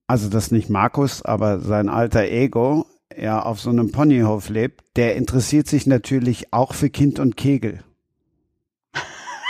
also 0.06 0.28
das 0.28 0.50
nicht 0.50 0.70
Markus, 0.70 1.22
aber 1.22 1.60
sein 1.60 1.88
alter 1.88 2.24
Ego, 2.24 2.86
ja 3.16 3.42
auf 3.42 3.60
so 3.60 3.70
einem 3.70 3.92
Ponyhof 3.92 4.48
lebt, 4.48 4.84
der 4.96 5.16
interessiert 5.16 5.66
sich 5.68 5.86
natürlich 5.86 6.52
auch 6.52 6.74
für 6.74 6.90
Kind 6.90 7.18
und 7.18 7.36
Kegel. 7.36 7.82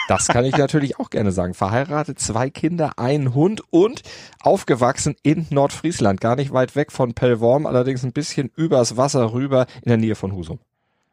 Das 0.06 0.28
kann 0.28 0.44
ich 0.44 0.56
natürlich 0.56 1.00
auch 1.00 1.08
gerne 1.08 1.32
sagen. 1.32 1.54
Verheiratet, 1.54 2.18
zwei 2.18 2.50
Kinder, 2.50 2.92
ein 2.98 3.34
Hund 3.34 3.62
und 3.70 4.02
aufgewachsen 4.40 5.16
in 5.22 5.46
Nordfriesland, 5.48 6.20
gar 6.20 6.36
nicht 6.36 6.52
weit 6.52 6.76
weg 6.76 6.92
von 6.92 7.14
Pellworm, 7.14 7.64
allerdings 7.64 8.04
ein 8.04 8.12
bisschen 8.12 8.50
übers 8.54 8.98
Wasser 8.98 9.32
rüber 9.32 9.66
in 9.82 9.88
der 9.88 9.96
Nähe 9.96 10.14
von 10.14 10.32
Husum. 10.32 10.58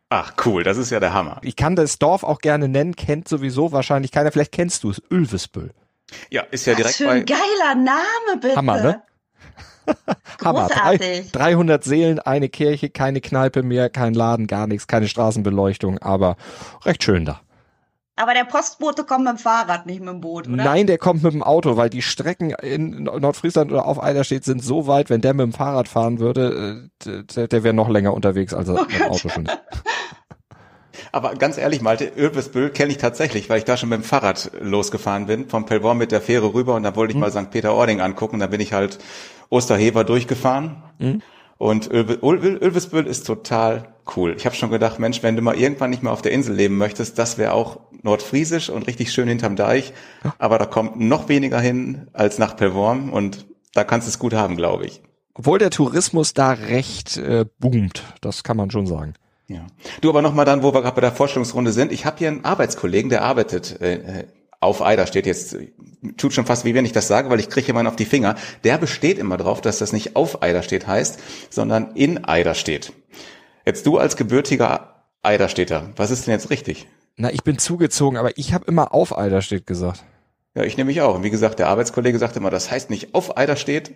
Ach 0.10 0.34
cool, 0.46 0.64
das 0.64 0.76
ist 0.76 0.90
ja 0.90 1.00
der 1.00 1.14
Hammer. 1.14 1.40
Ich 1.42 1.56
kann 1.56 1.78
das 1.78 2.00
Dorf 2.00 2.26
auch 2.26 2.40
gerne 2.40 2.68
nennen, 2.68 2.98
kennt 2.98 3.30
sowieso 3.30 3.72
wahrscheinlich 3.72 4.12
keiner. 4.12 4.30
Vielleicht 4.34 4.52
kennst 4.52 4.84
du 4.84 4.90
es, 4.90 5.02
Ulvesbüll. 5.10 5.72
Ja, 6.30 6.42
ist 6.52 6.66
ja 6.66 6.74
Was 6.74 6.78
direkt 6.78 6.96
für 6.98 7.10
ein 7.10 7.26
bei. 7.26 7.34
geiler 7.34 7.76
Name, 7.76 8.42
bitte. 8.42 8.56
Hammer, 8.58 8.82
ne? 8.82 9.02
Hammer. 10.44 10.68
Großartig. 10.68 11.32
300 11.32 11.84
Seelen, 11.84 12.20
eine 12.20 12.50
Kirche, 12.50 12.90
keine 12.90 13.22
Kneipe 13.22 13.64
mehr, 13.64 13.90
kein 13.90 14.14
Laden, 14.14 14.48
gar 14.48 14.68
nichts, 14.68 14.88
keine 14.88 15.08
Straßenbeleuchtung, 15.08 15.98
aber 16.00 16.36
recht 16.86 17.04
schön 17.04 17.26
da. 17.26 17.42
Aber 18.18 18.34
der 18.34 18.44
Postbote 18.44 19.04
kommt 19.04 19.24
mit 19.24 19.34
dem 19.34 19.38
Fahrrad, 19.38 19.86
nicht 19.86 20.00
mit 20.00 20.10
dem 20.10 20.22
Boot, 20.22 20.48
oder? 20.48 20.64
Nein, 20.64 20.86
der 20.86 20.98
kommt 20.98 21.24
mit 21.24 21.34
dem 21.34 21.42
Auto, 21.42 21.78
weil 21.78 21.90
die 21.90 22.02
Strecken 22.02 22.52
in 22.52 23.04
Nordfriesland 23.04 23.72
oder 23.72 23.86
auf 23.86 24.02
Eiderstedt 24.02 24.44
sind 24.44 24.64
so 24.64 24.86
weit, 24.86 25.10
wenn 25.10 25.22
der 25.22 25.34
mit 25.34 25.46
dem 25.46 25.54
Fahrrad 25.54 25.88
fahren 25.88 26.20
würde, 26.20 26.90
äh, 27.06 27.24
der, 27.24 27.48
der 27.48 27.64
wäre 27.64 27.74
noch 27.74 27.90
länger 27.90 28.14
unterwegs, 28.14 28.54
als 28.54 28.68
er 28.70 28.82
mit 28.82 28.92
dem 28.92 29.02
Auto 29.04 29.30
schon 29.30 29.46
ist. 29.46 29.58
Aber 31.12 31.36
ganz 31.36 31.58
ehrlich, 31.58 31.82
Malte, 31.82 32.12
Ölvesbüll 32.18 32.70
kenne 32.70 32.92
ich 32.92 32.98
tatsächlich, 32.98 33.50
weil 33.50 33.60
ich 33.60 33.66
da 33.66 33.78
schon 33.78 33.90
mit 33.90 34.00
dem 34.00 34.04
Fahrrad 34.04 34.52
losgefahren 34.62 35.26
bin, 35.28 35.48
vom 35.50 35.66
Pelvorm 35.66 35.98
mit 35.98 36.12
der 36.12 36.22
Fähre 36.22 36.54
rüber 36.54 36.76
und 36.76 36.84
da 36.84 36.96
wollte 36.96 37.14
ich 37.14 37.20
mal 37.20 37.32
St. 37.32 37.52
Peter-Ording 37.52 38.02
angucken. 38.02 38.40
Da 38.40 38.48
bin 38.48 38.62
ich 38.62 38.74
halt 38.74 39.00
Osterhever 39.50 40.04
durchgefahren. 40.04 40.84
Und 41.58 41.92
Ölve- 41.92 42.20
Öl- 42.24 42.58
Ölvesbüll 42.62 43.06
ist 43.06 43.28
total 43.28 43.90
cool. 44.16 44.34
Ich 44.38 44.46
habe 44.46 44.56
schon 44.56 44.72
gedacht, 44.72 44.98
Mensch, 45.00 45.22
wenn 45.22 45.36
du 45.36 45.42
mal 45.44 45.56
irgendwann 45.56 45.92
nicht 45.92 46.02
mehr 46.02 46.12
auf 46.12 46.22
der 46.24 46.32
Insel 46.32 46.56
leben 46.56 46.78
möchtest, 46.78 47.20
das 47.20 47.38
wäre 47.38 47.54
auch 47.54 47.80
nordfriesisch 48.02 48.70
und 48.72 48.88
richtig 48.88 49.12
schön 49.14 49.28
hinterm 49.28 49.56
Deich. 49.56 49.94
Aber 50.40 50.58
da 50.58 50.66
kommt 50.66 51.00
noch 51.00 51.30
weniger 51.30 51.60
hin 51.60 52.08
als 52.14 52.40
nach 52.40 52.56
Pelvorm 52.56 53.14
und 53.14 53.46
da 53.74 53.84
kannst 53.84 54.08
du 54.08 54.10
es 54.10 54.18
gut 54.20 54.34
haben, 54.34 54.58
glaube 54.58 54.86
ich. 54.88 55.02
Obwohl 55.36 55.60
der 55.60 55.70
Tourismus 55.70 56.34
da 56.34 56.52
recht 56.52 57.18
äh, 57.18 57.46
boomt, 57.60 58.04
das 58.22 58.44
kann 58.44 58.58
man 58.58 58.72
schon 58.72 58.88
sagen. 58.88 59.14
Ja. 59.54 59.68
Du 60.02 60.10
aber 60.10 60.22
nochmal 60.22 60.46
dann, 60.46 60.64
wo 60.64 60.74
wir 60.74 60.82
gerade 60.82 60.96
bei 60.96 61.02
der 61.02 61.12
Vorstellungsrunde 61.12 61.72
sind. 61.72 61.92
Ich 61.92 62.06
habe 62.06 62.18
hier 62.20 62.30
einen 62.30 62.46
Arbeitskollegen, 62.46 63.10
der 63.10 63.24
arbeitet 63.24 63.82
äh, 63.82 64.26
auf 64.62 64.82
Eider, 64.82 65.08
steht 65.08 65.26
jetzt, 65.26 65.58
tut 66.18 66.34
schon 66.34 66.46
fast 66.46 66.66
wie 66.66 66.76
wenn 66.76 66.86
ich 66.86 66.92
das 66.92 67.08
sage, 67.08 67.30
weil 67.30 67.40
ich 67.40 67.50
kriege 67.50 67.68
jemanden 67.68 67.90
auf 67.90 67.96
die 67.96 68.06
Finger. 68.06 68.36
Der 68.64 68.78
besteht 68.78 69.18
immer 69.18 69.38
drauf, 69.38 69.60
dass 69.60 69.80
das 69.80 69.92
nicht 69.92 70.16
auf 70.16 70.44
Eider 70.44 70.62
steht 70.62 70.88
heißt, 70.88 71.20
sondern 71.50 71.96
in 71.96 72.24
Eider 72.24 72.54
steht. 72.54 72.94
Jetzt 73.66 73.86
du 73.86 73.98
als 73.98 74.16
gebürtiger 74.16 75.04
Eiderstädter, 75.24 75.90
was 75.96 76.12
ist 76.12 76.28
denn 76.28 76.34
jetzt 76.34 76.50
richtig? 76.50 76.88
Na, 77.18 77.32
ich 77.32 77.44
bin 77.44 77.58
zugezogen, 77.58 78.18
aber 78.18 78.38
ich 78.38 78.54
habe 78.54 78.66
immer 78.66 78.94
auf 78.94 79.18
Eiderstedt 79.18 79.68
gesagt. 79.68 80.04
Ja, 80.56 80.64
ich 80.64 80.78
nehme 80.78 80.88
mich 80.88 81.02
auch. 81.02 81.16
Und 81.16 81.24
wie 81.24 81.30
gesagt, 81.30 81.60
der 81.60 81.68
Arbeitskollege 81.68 82.18
sagt 82.20 82.36
immer, 82.36 82.50
das 82.50 82.72
heißt 82.72 82.90
nicht 82.90 83.16
auf 83.16 83.38
Eider 83.38 83.56
steht, 83.56 83.96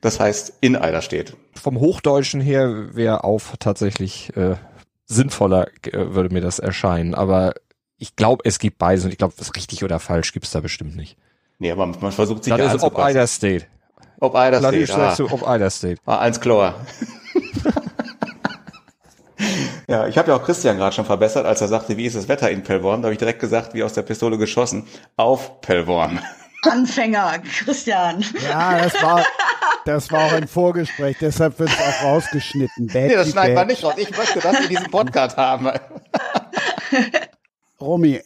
das 0.00 0.20
heißt 0.20 0.54
in 0.60 0.76
Eider 0.76 1.02
steht. 1.02 1.36
Vom 1.54 1.80
Hochdeutschen 1.80 2.40
her 2.40 2.94
wäre 2.94 3.24
auf 3.24 3.54
tatsächlich 3.58 4.36
äh, 4.36 4.56
sinnvoller, 5.08 5.68
äh, 5.84 6.14
würde 6.14 6.32
mir 6.32 6.40
das 6.40 6.58
erscheinen. 6.60 7.14
Aber 7.14 7.54
ich 7.96 8.14
glaube, 8.14 8.42
es 8.44 8.58
gibt 8.58 8.78
beides 8.78 9.04
und 9.04 9.10
ich 9.10 9.18
glaube, 9.18 9.34
was 9.38 9.56
richtig 9.56 9.82
oder 9.82 9.98
falsch 9.98 10.32
gibt's 10.32 10.52
da 10.52 10.60
bestimmt 10.60 10.94
nicht. 10.94 11.16
Nee, 11.58 11.72
aber 11.72 11.86
man 11.86 12.12
versucht 12.12 12.44
sich 12.44 12.52
Das 12.52 12.60
ja 12.60 12.66
ist 12.66 12.74
ob 12.76 12.92
anzupassen. 12.92 13.08
Eiderstedt. 13.08 13.66
Ob 14.20 14.34
Eider 14.34 14.60
Natürlich 14.60 14.90
steht. 14.90 15.00
Ah. 15.00 15.14
du 15.16 15.30
ob 15.30 15.46
Eiderstedt. 15.46 15.98
War 16.04 16.20
eins 16.20 16.40
klar. 16.40 16.74
ja, 19.88 20.06
ich 20.06 20.18
habe 20.18 20.30
ja 20.30 20.36
auch 20.36 20.44
Christian 20.44 20.76
gerade 20.76 20.94
schon 20.94 21.04
verbessert, 21.04 21.46
als 21.46 21.60
er 21.60 21.68
sagte, 21.68 21.96
wie 21.96 22.06
ist 22.06 22.16
das 22.16 22.28
Wetter 22.28 22.50
in 22.50 22.62
Pellworm? 22.62 23.02
Da 23.02 23.06
habe 23.06 23.12
ich 23.14 23.18
direkt 23.18 23.40
gesagt, 23.40 23.74
wie 23.74 23.82
aus 23.82 23.92
der 23.94 24.02
Pistole 24.02 24.38
geschossen, 24.38 24.86
auf 25.16 25.60
Pellworm. 25.60 26.20
Anfänger, 26.62 27.38
Christian. 27.40 28.24
Ja, 28.42 28.78
das 28.78 29.02
war, 29.02 29.24
das 29.84 30.10
war 30.10 30.26
auch 30.26 30.32
ein 30.32 30.48
Vorgespräch, 30.48 31.16
deshalb 31.20 31.58
wird 31.58 31.70
es 31.70 31.78
auch 31.78 32.04
rausgeschnitten. 32.04 32.90
Nee, 32.92 33.14
das 33.14 33.26
Bad 33.26 33.32
schneiden 33.32 33.50
wir 33.50 33.54
Bad. 33.54 33.68
nicht 33.68 33.84
raus. 33.84 33.94
Ich 33.96 34.16
möchte, 34.16 34.40
dass 34.40 34.60
wir 34.60 34.68
diesen 34.68 34.90
Podcast 34.90 35.36
haben. 35.36 35.70
Romy, 37.80 38.20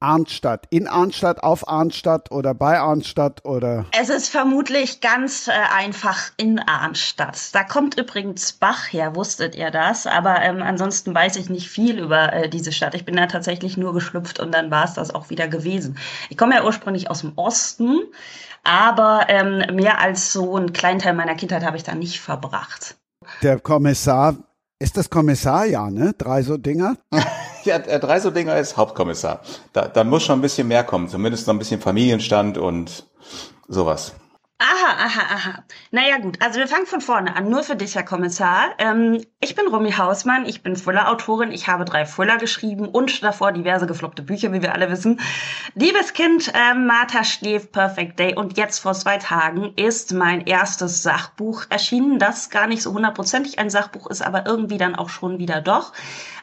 Arnstadt. 0.00 0.66
In 0.70 0.86
Arnstadt, 0.86 1.42
auf 1.42 1.68
Arnstadt 1.68 2.30
oder 2.30 2.54
bei 2.54 2.78
Arnstadt 2.78 3.44
oder 3.44 3.84
Es 3.98 4.08
ist 4.08 4.28
vermutlich 4.28 5.00
ganz 5.00 5.48
äh, 5.48 5.52
einfach 5.52 6.30
in 6.36 6.58
Arnstadt. 6.60 7.54
Da 7.54 7.64
kommt 7.64 7.98
übrigens 7.98 8.52
Bach 8.52 8.92
her, 8.92 9.16
wusstet 9.16 9.56
ihr 9.56 9.70
das? 9.70 10.06
Aber 10.06 10.40
ähm, 10.42 10.62
ansonsten 10.62 11.14
weiß 11.14 11.36
ich 11.36 11.50
nicht 11.50 11.68
viel 11.68 11.98
über 11.98 12.32
äh, 12.32 12.48
diese 12.48 12.72
Stadt. 12.72 12.94
Ich 12.94 13.04
bin 13.04 13.16
da 13.16 13.26
tatsächlich 13.26 13.76
nur 13.76 13.92
geschlüpft 13.92 14.38
und 14.40 14.52
dann 14.52 14.70
war 14.70 14.84
es 14.84 14.94
das 14.94 15.14
auch 15.14 15.30
wieder 15.30 15.48
gewesen. 15.48 15.98
Ich 16.28 16.36
komme 16.36 16.54
ja 16.54 16.64
ursprünglich 16.64 17.10
aus 17.10 17.22
dem 17.22 17.32
Osten, 17.36 18.00
aber 18.64 19.26
ähm, 19.28 19.74
mehr 19.74 20.00
als 20.00 20.32
so 20.32 20.56
einen 20.56 20.72
kleinen 20.72 21.00
Teil 21.00 21.14
meiner 21.14 21.34
Kindheit 21.34 21.64
habe 21.64 21.76
ich 21.76 21.82
da 21.82 21.94
nicht 21.94 22.20
verbracht. 22.20 22.96
der 23.42 23.58
Kommissar. 23.58 24.36
Ist 24.80 24.96
das 24.96 25.10
Kommissar? 25.10 25.66
Ja, 25.66 25.90
ne? 25.90 26.14
Drei 26.16 26.42
so 26.42 26.56
Dinger. 26.56 26.96
Ja, 27.68 27.76
äh, 27.76 28.00
Dreisoldinger 28.00 28.56
ist 28.58 28.78
Hauptkommissar. 28.78 29.42
Da, 29.74 29.88
da 29.88 30.02
muss 30.02 30.22
schon 30.22 30.38
ein 30.38 30.42
bisschen 30.42 30.68
mehr 30.68 30.84
kommen. 30.84 31.08
Zumindest 31.08 31.46
noch 31.46 31.54
ein 31.54 31.58
bisschen 31.58 31.82
Familienstand 31.82 32.56
und 32.56 33.06
sowas. 33.68 34.14
Aha, 34.60 35.04
aha, 35.04 35.22
aha. 35.34 35.64
Naja 35.92 36.18
gut, 36.18 36.42
also 36.42 36.58
wir 36.58 36.66
fangen 36.66 36.86
von 36.86 37.00
vorne 37.00 37.36
an. 37.36 37.48
Nur 37.48 37.62
für 37.62 37.76
dich, 37.76 37.94
Herr 37.94 38.02
Kommissar. 38.02 38.70
Ähm, 38.78 39.24
ich 39.38 39.54
bin 39.54 39.68
Romy 39.68 39.92
Hausmann, 39.92 40.46
ich 40.46 40.64
bin 40.64 40.74
Thriller-Autorin. 40.74 41.52
Ich 41.52 41.68
habe 41.68 41.84
drei 41.84 42.04
Thriller 42.04 42.38
geschrieben 42.38 42.88
und 42.88 43.22
davor 43.22 43.52
diverse 43.52 43.86
gefloppte 43.86 44.22
Bücher, 44.22 44.52
wie 44.52 44.60
wir 44.60 44.74
alle 44.74 44.90
wissen. 44.90 45.20
Liebes 45.76 46.12
Kind, 46.12 46.52
ähm, 46.54 46.86
Martha 46.86 47.22
schläft, 47.22 47.70
Perfect 47.70 48.18
Day. 48.18 48.34
Und 48.34 48.56
jetzt 48.56 48.80
vor 48.80 48.94
zwei 48.94 49.18
Tagen 49.18 49.74
ist 49.76 50.12
mein 50.12 50.40
erstes 50.40 51.04
Sachbuch 51.04 51.66
erschienen, 51.70 52.18
das 52.18 52.50
gar 52.50 52.66
nicht 52.66 52.82
so 52.82 52.92
hundertprozentig 52.92 53.60
ein 53.60 53.70
Sachbuch 53.70 54.08
ist, 54.08 54.22
aber 54.22 54.44
irgendwie 54.46 54.78
dann 54.78 54.96
auch 54.96 55.08
schon 55.08 55.38
wieder 55.38 55.60
doch. 55.60 55.92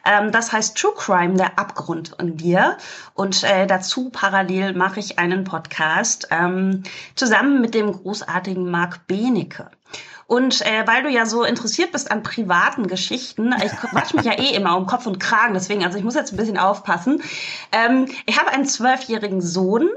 Ähm, 0.06 0.32
das 0.32 0.52
heißt 0.52 0.78
True 0.78 0.94
Crime, 0.96 1.34
der 1.34 1.58
Abgrund 1.58 2.14
in 2.18 2.36
dir. 2.36 2.78
Und 3.12 3.42
äh, 3.42 3.66
dazu 3.66 4.08
parallel 4.10 4.72
mache 4.72 5.00
ich 5.00 5.18
einen 5.18 5.44
Podcast 5.44 6.28
ähm, 6.30 6.82
zusammen 7.14 7.60
mit 7.60 7.74
dem 7.74 7.90
großartigen 8.06 8.70
Marc 8.70 9.06
Benecke. 9.08 9.70
Und 10.28 10.60
äh, 10.62 10.86
weil 10.86 11.02
du 11.02 11.08
ja 11.08 11.26
so 11.26 11.44
interessiert 11.44 11.92
bist 11.92 12.10
an 12.10 12.22
privaten 12.22 12.86
Geschichten, 12.86 13.52
ich 13.64 13.72
quatsch 13.90 14.14
mich 14.14 14.24
ja 14.24 14.38
eh 14.38 14.54
immer 14.54 14.76
um 14.76 14.86
Kopf 14.86 15.06
und 15.06 15.18
Kragen, 15.18 15.54
deswegen, 15.54 15.84
also 15.84 15.98
ich 15.98 16.04
muss 16.04 16.14
jetzt 16.14 16.32
ein 16.32 16.36
bisschen 16.36 16.58
aufpassen. 16.58 17.22
Ähm, 17.72 18.06
ich 18.26 18.38
habe 18.38 18.50
einen 18.50 18.66
zwölfjährigen 18.66 19.40
Sohn 19.40 19.88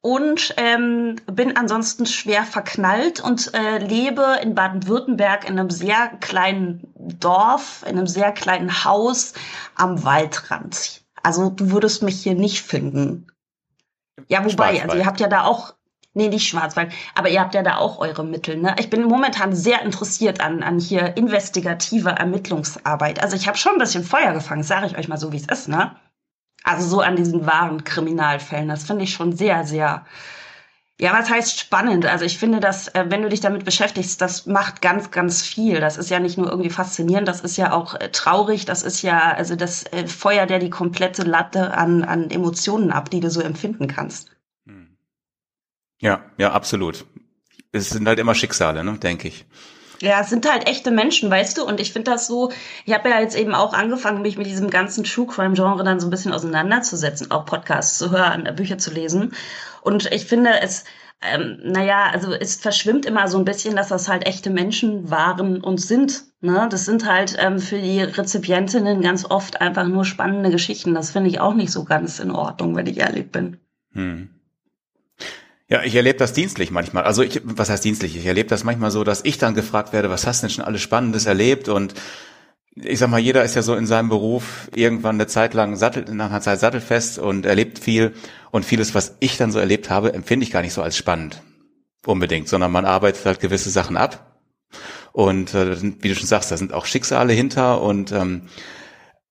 und 0.00 0.54
ähm, 0.56 1.16
bin 1.26 1.56
ansonsten 1.56 2.06
schwer 2.06 2.44
verknallt 2.44 3.20
und 3.20 3.52
äh, 3.54 3.78
lebe 3.78 4.38
in 4.42 4.54
Baden-Württemberg 4.54 5.48
in 5.48 5.58
einem 5.58 5.70
sehr 5.70 6.08
kleinen 6.20 6.92
Dorf, 6.96 7.82
in 7.86 7.98
einem 7.98 8.06
sehr 8.06 8.32
kleinen 8.32 8.84
Haus 8.84 9.34
am 9.74 10.02
Waldrand. 10.02 11.02
Also 11.22 11.50
du 11.50 11.70
würdest 11.70 12.02
mich 12.02 12.22
hier 12.22 12.34
nicht 12.34 12.62
finden. 12.62 13.26
Ja, 14.28 14.44
wobei, 14.44 14.82
also 14.82 14.96
ihr 14.96 15.06
habt 15.06 15.20
ja 15.20 15.28
da 15.28 15.44
auch, 15.44 15.74
nee, 16.14 16.28
nicht 16.28 16.48
Schwarzwald, 16.48 16.92
aber 17.14 17.28
ihr 17.28 17.40
habt 17.40 17.54
ja 17.54 17.62
da 17.62 17.76
auch 17.76 17.98
eure 17.98 18.24
Mittel. 18.24 18.56
Ne? 18.56 18.74
Ich 18.78 18.90
bin 18.90 19.04
momentan 19.04 19.54
sehr 19.54 19.82
interessiert 19.82 20.40
an, 20.40 20.62
an 20.62 20.78
hier 20.78 21.16
investigativer 21.16 22.12
Ermittlungsarbeit. 22.12 23.22
Also 23.22 23.36
ich 23.36 23.46
habe 23.46 23.58
schon 23.58 23.72
ein 23.72 23.78
bisschen 23.78 24.04
Feuer 24.04 24.32
gefangen, 24.32 24.62
sage 24.62 24.86
ich 24.86 24.98
euch 24.98 25.08
mal 25.08 25.18
so, 25.18 25.32
wie 25.32 25.36
es 25.36 25.46
ist, 25.46 25.68
ne? 25.68 25.96
Also 26.62 26.86
so 26.86 27.00
an 27.00 27.16
diesen 27.16 27.46
wahren 27.46 27.84
Kriminalfällen. 27.84 28.68
Das 28.68 28.84
finde 28.84 29.04
ich 29.04 29.14
schon 29.14 29.32
sehr, 29.34 29.64
sehr, 29.64 30.04
ja, 31.00 31.14
was 31.14 31.30
heißt 31.30 31.58
spannend? 31.58 32.04
Also 32.04 32.26
ich 32.26 32.38
finde, 32.38 32.60
dass, 32.60 32.88
äh, 32.88 33.06
wenn 33.08 33.22
du 33.22 33.30
dich 33.30 33.40
damit 33.40 33.64
beschäftigst, 33.64 34.20
das 34.20 34.46
macht 34.46 34.82
ganz, 34.82 35.10
ganz 35.10 35.42
viel. 35.42 35.80
Das 35.80 35.96
ist 35.96 36.10
ja 36.10 36.20
nicht 36.20 36.36
nur 36.36 36.50
irgendwie 36.50 36.70
faszinierend, 36.70 37.28
das 37.28 37.40
ist 37.40 37.56
ja 37.56 37.72
auch 37.72 37.94
äh, 37.94 38.10
traurig, 38.10 38.66
das 38.66 38.82
ist 38.82 39.00
ja, 39.02 39.32
also 39.32 39.56
das 39.56 39.84
äh, 39.92 40.06
feuert 40.06 40.50
ja 40.50 40.58
die 40.58 40.70
komplette 40.70 41.22
Latte 41.22 41.72
an, 41.72 42.04
an 42.04 42.30
Emotionen 42.30 42.92
ab, 42.92 43.10
die 43.10 43.20
du 43.20 43.30
so 43.30 43.40
empfinden 43.40 43.86
kannst. 43.86 44.30
Ja, 46.00 46.24
ja, 46.38 46.52
absolut. 46.52 47.04
Es 47.72 47.90
sind 47.90 48.08
halt 48.08 48.18
immer 48.18 48.34
Schicksale, 48.34 48.82
ne, 48.82 48.98
denke 48.98 49.28
ich. 49.28 49.46
Ja, 50.00 50.20
es 50.22 50.30
sind 50.30 50.50
halt 50.50 50.66
echte 50.66 50.90
Menschen, 50.90 51.30
weißt 51.30 51.58
du? 51.58 51.64
Und 51.64 51.78
ich 51.78 51.92
finde 51.92 52.10
das 52.10 52.26
so, 52.26 52.50
ich 52.86 52.94
habe 52.94 53.10
ja 53.10 53.20
jetzt 53.20 53.36
eben 53.36 53.54
auch 53.54 53.74
angefangen, 53.74 54.22
mich 54.22 54.38
mit 54.38 54.46
diesem 54.46 54.70
ganzen 54.70 55.04
True 55.04 55.26
Crime 55.26 55.54
Genre 55.54 55.84
dann 55.84 56.00
so 56.00 56.06
ein 56.06 56.10
bisschen 56.10 56.32
auseinanderzusetzen, 56.32 57.30
auch 57.30 57.44
Podcasts 57.44 57.98
zu 57.98 58.10
hören, 58.10 58.46
äh, 58.46 58.52
Bücher 58.52 58.78
zu 58.78 58.90
lesen. 58.90 59.34
Und 59.82 60.10
ich 60.10 60.24
finde 60.24 60.58
es, 60.62 60.84
ähm, 61.20 61.58
naja, 61.62 62.06
also 62.10 62.32
es 62.32 62.56
verschwimmt 62.56 63.04
immer 63.04 63.28
so 63.28 63.36
ein 63.36 63.44
bisschen, 63.44 63.76
dass 63.76 63.88
das 63.88 64.08
halt 64.08 64.26
echte 64.26 64.48
Menschen 64.48 65.10
waren 65.10 65.60
und 65.60 65.82
sind. 65.82 66.24
Ne? 66.40 66.66
Das 66.70 66.86
sind 66.86 67.04
halt 67.04 67.36
ähm, 67.38 67.58
für 67.58 67.78
die 67.78 68.00
Rezipientinnen 68.00 69.02
ganz 69.02 69.26
oft 69.26 69.60
einfach 69.60 69.86
nur 69.86 70.06
spannende 70.06 70.50
Geschichten. 70.50 70.94
Das 70.94 71.10
finde 71.10 71.28
ich 71.28 71.40
auch 71.40 71.52
nicht 71.52 71.72
so 71.72 71.84
ganz 71.84 72.20
in 72.20 72.30
Ordnung, 72.30 72.74
wenn 72.74 72.86
ich 72.86 72.96
ehrlich 72.96 73.30
bin. 73.30 73.58
Hm. 73.92 74.30
Ja, 75.70 75.84
ich 75.84 75.94
erlebe 75.94 76.18
das 76.18 76.32
dienstlich 76.32 76.72
manchmal. 76.72 77.04
Also 77.04 77.22
ich, 77.22 77.40
was 77.44 77.70
heißt 77.70 77.84
dienstlich? 77.84 78.16
Ich 78.16 78.26
erlebe 78.26 78.48
das 78.48 78.64
manchmal 78.64 78.90
so, 78.90 79.04
dass 79.04 79.24
ich 79.24 79.38
dann 79.38 79.54
gefragt 79.54 79.92
werde, 79.92 80.10
was 80.10 80.26
hast 80.26 80.42
du 80.42 80.48
denn 80.48 80.54
schon 80.54 80.64
alles 80.64 80.82
Spannendes 80.82 81.26
erlebt? 81.26 81.68
Und 81.68 81.94
ich 82.74 82.98
sag 82.98 83.08
mal, 83.08 83.20
jeder 83.20 83.44
ist 83.44 83.54
ja 83.54 83.62
so 83.62 83.76
in 83.76 83.86
seinem 83.86 84.08
Beruf 84.08 84.68
irgendwann 84.74 85.14
eine 85.14 85.28
Zeit 85.28 85.54
lang 85.54 85.76
sattel, 85.76 86.12
nach 86.12 86.30
einer 86.30 86.40
Zeit 86.40 86.58
sattelfest 86.58 87.20
und 87.20 87.46
erlebt 87.46 87.78
viel. 87.78 88.14
Und 88.50 88.64
vieles, 88.64 88.96
was 88.96 89.16
ich 89.20 89.36
dann 89.36 89.52
so 89.52 89.60
erlebt 89.60 89.90
habe, 89.90 90.12
empfinde 90.12 90.44
ich 90.44 90.50
gar 90.50 90.62
nicht 90.62 90.72
so 90.72 90.82
als 90.82 90.96
spannend. 90.96 91.40
Unbedingt, 92.04 92.48
sondern 92.48 92.72
man 92.72 92.84
arbeitet 92.84 93.24
halt 93.24 93.38
gewisse 93.38 93.70
Sachen 93.70 93.96
ab. 93.96 94.40
Und 95.12 95.54
äh, 95.54 95.80
wie 95.80 96.08
du 96.08 96.16
schon 96.16 96.26
sagst, 96.26 96.50
da 96.50 96.56
sind 96.56 96.72
auch 96.72 96.86
Schicksale 96.86 97.32
hinter 97.32 97.80
und 97.80 98.10
ähm, 98.10 98.42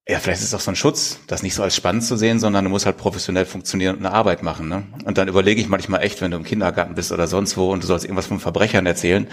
Ja, 0.10 0.18
vielleicht 0.18 0.42
ist 0.42 0.48
es 0.48 0.54
auch 0.56 0.60
so 0.60 0.72
ein 0.72 0.76
Schutz, 0.76 1.20
das 1.28 1.44
nicht 1.44 1.54
so 1.54 1.62
als 1.62 1.76
spannend 1.76 2.04
zu 2.04 2.18
sehen, 2.18 2.40
sondern 2.40 2.64
du 2.64 2.72
musst 2.72 2.88
halt 2.88 2.98
professionell 2.98 3.46
funktionieren 3.46 3.96
und 3.96 4.04
eine 4.04 4.16
Arbeit 4.16 4.42
machen. 4.42 4.68
Ne? 4.68 4.82
Und 5.06 5.20
dann 5.20 5.28
überlege 5.28 5.62
ich 5.62 5.70
manchmal 5.70 6.02
echt, 6.02 6.20
wenn 6.20 6.32
du 6.32 6.38
im 6.38 6.44
Kindergarten 6.44 6.96
bist 6.96 7.12
oder 7.12 7.28
sonst 7.28 7.58
wo 7.58 7.72
und 7.72 7.84
du 7.84 7.88
sollst 7.88 8.06
irgendwas 8.06 8.26
von 8.26 8.40
Verbrechern 8.40 8.88
erzählen, 8.88 9.28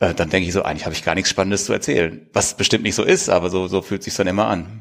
äh, 0.00 0.14
dann 0.14 0.30
denke 0.30 0.48
ich 0.48 0.54
so, 0.54 0.62
eigentlich 0.62 0.86
habe 0.86 0.94
ich 0.94 1.04
gar 1.04 1.14
nichts 1.14 1.28
Spannendes 1.28 1.66
zu 1.66 1.74
erzählen. 1.74 2.30
Was 2.32 2.56
bestimmt 2.56 2.84
nicht 2.84 2.94
so 2.94 3.04
ist, 3.04 3.28
aber 3.28 3.50
so, 3.50 3.68
so 3.68 3.82
fühlt 3.82 4.02
sich 4.02 4.14
dann 4.14 4.26
immer 4.26 4.46
an. 4.46 4.80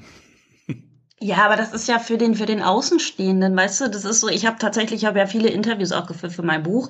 Ja, 1.20 1.46
aber 1.46 1.58
das 1.58 1.74
ist 1.74 1.90
ja 1.90 2.00
für 2.00 2.18
den 2.18 2.36
für 2.36 2.46
den 2.46 2.62
Außenstehenden, 2.62 3.58
weißt 3.58 3.82
du, 3.82 3.90
das 3.90 4.06
ist 4.06 4.22
so, 4.22 4.30
ich 4.30 4.46
habe 4.46 4.58
tatsächlich, 4.58 5.02
ich 5.02 5.06
habe 5.06 5.20
ja 5.20 5.28
viele 5.28 5.50
Interviews 5.50 5.92
auch 5.92 6.08
geführt 6.08 6.32
für 6.32 6.44
mein 6.44 6.64
Buch 6.64 6.88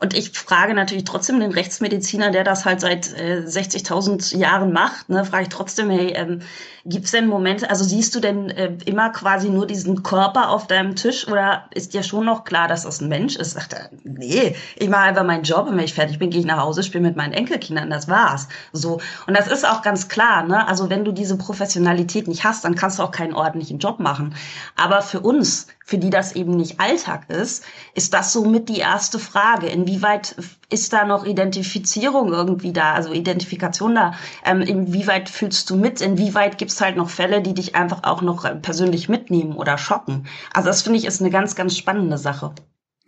und 0.00 0.14
ich 0.14 0.30
frage 0.30 0.74
natürlich 0.74 1.04
trotzdem 1.04 1.40
den 1.40 1.52
Rechtsmediziner, 1.52 2.30
der 2.30 2.44
das 2.44 2.64
halt 2.64 2.80
seit 2.80 3.12
äh, 3.14 3.44
60.000 3.46 4.36
Jahren 4.36 4.72
macht, 4.72 5.08
ne, 5.08 5.24
frage 5.24 5.44
ich 5.44 5.48
trotzdem, 5.48 5.90
hey, 5.90 6.12
ähm, 6.14 6.42
gibt 6.84 7.06
es 7.06 7.10
denn 7.12 7.26
Momente, 7.26 7.68
also 7.68 7.84
siehst 7.84 8.14
du 8.14 8.20
denn 8.20 8.50
äh, 8.50 8.72
immer 8.84 9.10
quasi 9.10 9.48
nur 9.48 9.66
diesen 9.66 10.02
Körper 10.02 10.50
auf 10.50 10.66
deinem 10.66 10.94
Tisch 10.96 11.26
oder 11.26 11.64
ist 11.74 11.94
dir 11.94 12.02
schon 12.02 12.24
noch 12.24 12.44
klar, 12.44 12.68
dass 12.68 12.82
das 12.82 13.00
ein 13.00 13.08
Mensch 13.08 13.36
ist? 13.36 13.52
Sagt 13.52 13.72
er, 13.72 13.90
nee, 14.04 14.54
ich 14.76 14.88
mache 14.88 15.02
einfach 15.02 15.24
meinen 15.24 15.42
Job 15.42 15.66
und 15.66 15.76
wenn 15.76 15.84
ich 15.84 15.94
fertig 15.94 16.18
bin, 16.18 16.30
gehe 16.30 16.40
ich 16.40 16.46
nach 16.46 16.60
Hause, 16.60 16.82
spiele 16.82 17.02
mit 17.02 17.16
meinen 17.16 17.32
Enkelkindern, 17.32 17.90
das 17.90 18.08
war's. 18.08 18.48
So 18.72 19.00
und 19.26 19.36
das 19.36 19.48
ist 19.48 19.66
auch 19.66 19.82
ganz 19.82 20.08
klar, 20.08 20.44
ne? 20.44 20.66
Also 20.68 20.90
wenn 20.90 21.04
du 21.04 21.12
diese 21.12 21.36
Professionalität 21.36 22.28
nicht 22.28 22.44
hast, 22.44 22.64
dann 22.64 22.74
kannst 22.74 22.98
du 22.98 23.02
auch 23.02 23.10
keinen 23.10 23.34
ordentlichen 23.34 23.78
Job 23.78 23.98
machen. 23.98 24.34
Aber 24.76 25.02
für 25.02 25.20
uns 25.20 25.66
für 25.86 25.98
die 25.98 26.10
das 26.10 26.34
eben 26.34 26.56
nicht 26.56 26.80
Alltag 26.80 27.30
ist, 27.30 27.64
ist 27.94 28.12
das 28.12 28.32
somit 28.32 28.68
die 28.68 28.80
erste 28.80 29.20
Frage. 29.20 29.68
Inwieweit 29.68 30.34
ist 30.68 30.92
da 30.92 31.04
noch 31.04 31.24
Identifizierung 31.24 32.32
irgendwie 32.32 32.72
da, 32.72 32.92
also 32.94 33.12
Identifikation 33.12 33.94
da? 33.94 34.14
Ähm, 34.44 34.62
inwieweit 34.62 35.28
fühlst 35.28 35.70
du 35.70 35.76
mit? 35.76 36.00
Inwieweit 36.00 36.58
gibt 36.58 36.72
es 36.72 36.80
halt 36.80 36.96
noch 36.96 37.08
Fälle, 37.08 37.40
die 37.40 37.54
dich 37.54 37.76
einfach 37.76 38.02
auch 38.02 38.20
noch 38.20 38.44
äh, 38.44 38.56
persönlich 38.56 39.08
mitnehmen 39.08 39.52
oder 39.52 39.78
schocken? 39.78 40.26
Also 40.52 40.66
das 40.66 40.82
finde 40.82 40.98
ich 40.98 41.04
ist 41.04 41.20
eine 41.20 41.30
ganz, 41.30 41.54
ganz 41.54 41.76
spannende 41.76 42.18
Sache. 42.18 42.52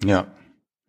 Ja. 0.04 0.28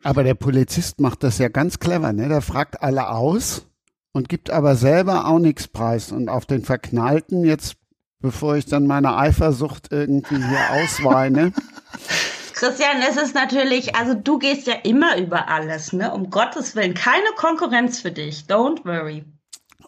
Aber 0.04 0.24
der 0.24 0.36
Polizist 0.36 1.02
macht 1.02 1.24
das 1.24 1.40
ja 1.40 1.50
ganz 1.50 1.80
clever, 1.80 2.14
ne? 2.14 2.30
Der 2.30 2.42
fragt 2.42 2.84
alle 2.84 3.10
aus 3.10 3.66
und 4.14 4.30
gibt 4.30 4.52
aber 4.52 4.76
selber 4.76 5.26
auch 5.28 5.40
nichts 5.40 5.68
preis. 5.68 6.12
Und 6.12 6.30
auf 6.30 6.46
den 6.46 6.64
Verknallten 6.64 7.44
jetzt 7.46 7.79
bevor 8.22 8.56
ich 8.58 8.66
dann 8.66 8.88
meine 8.88 9.16
Eifersucht 9.18 9.92
irgendwie 9.92 10.38
hier 10.38 10.72
ausweine. 10.72 11.54
Christian, 12.54 12.98
es 13.10 13.16
ist 13.16 13.36
natürlich, 13.36 13.96
also 13.96 14.16
du 14.16 14.38
gehst 14.38 14.68
ja 14.68 14.74
immer 14.84 15.18
über 15.18 15.48
alles, 15.48 15.94
ne? 15.94 16.14
Um 16.14 16.30
Gottes 16.30 16.76
Willen, 16.76 16.94
keine 16.94 17.30
Konkurrenz 17.38 18.02
für 18.02 18.12
dich. 18.12 18.46
Don't 18.50 18.84
worry. 18.84 19.24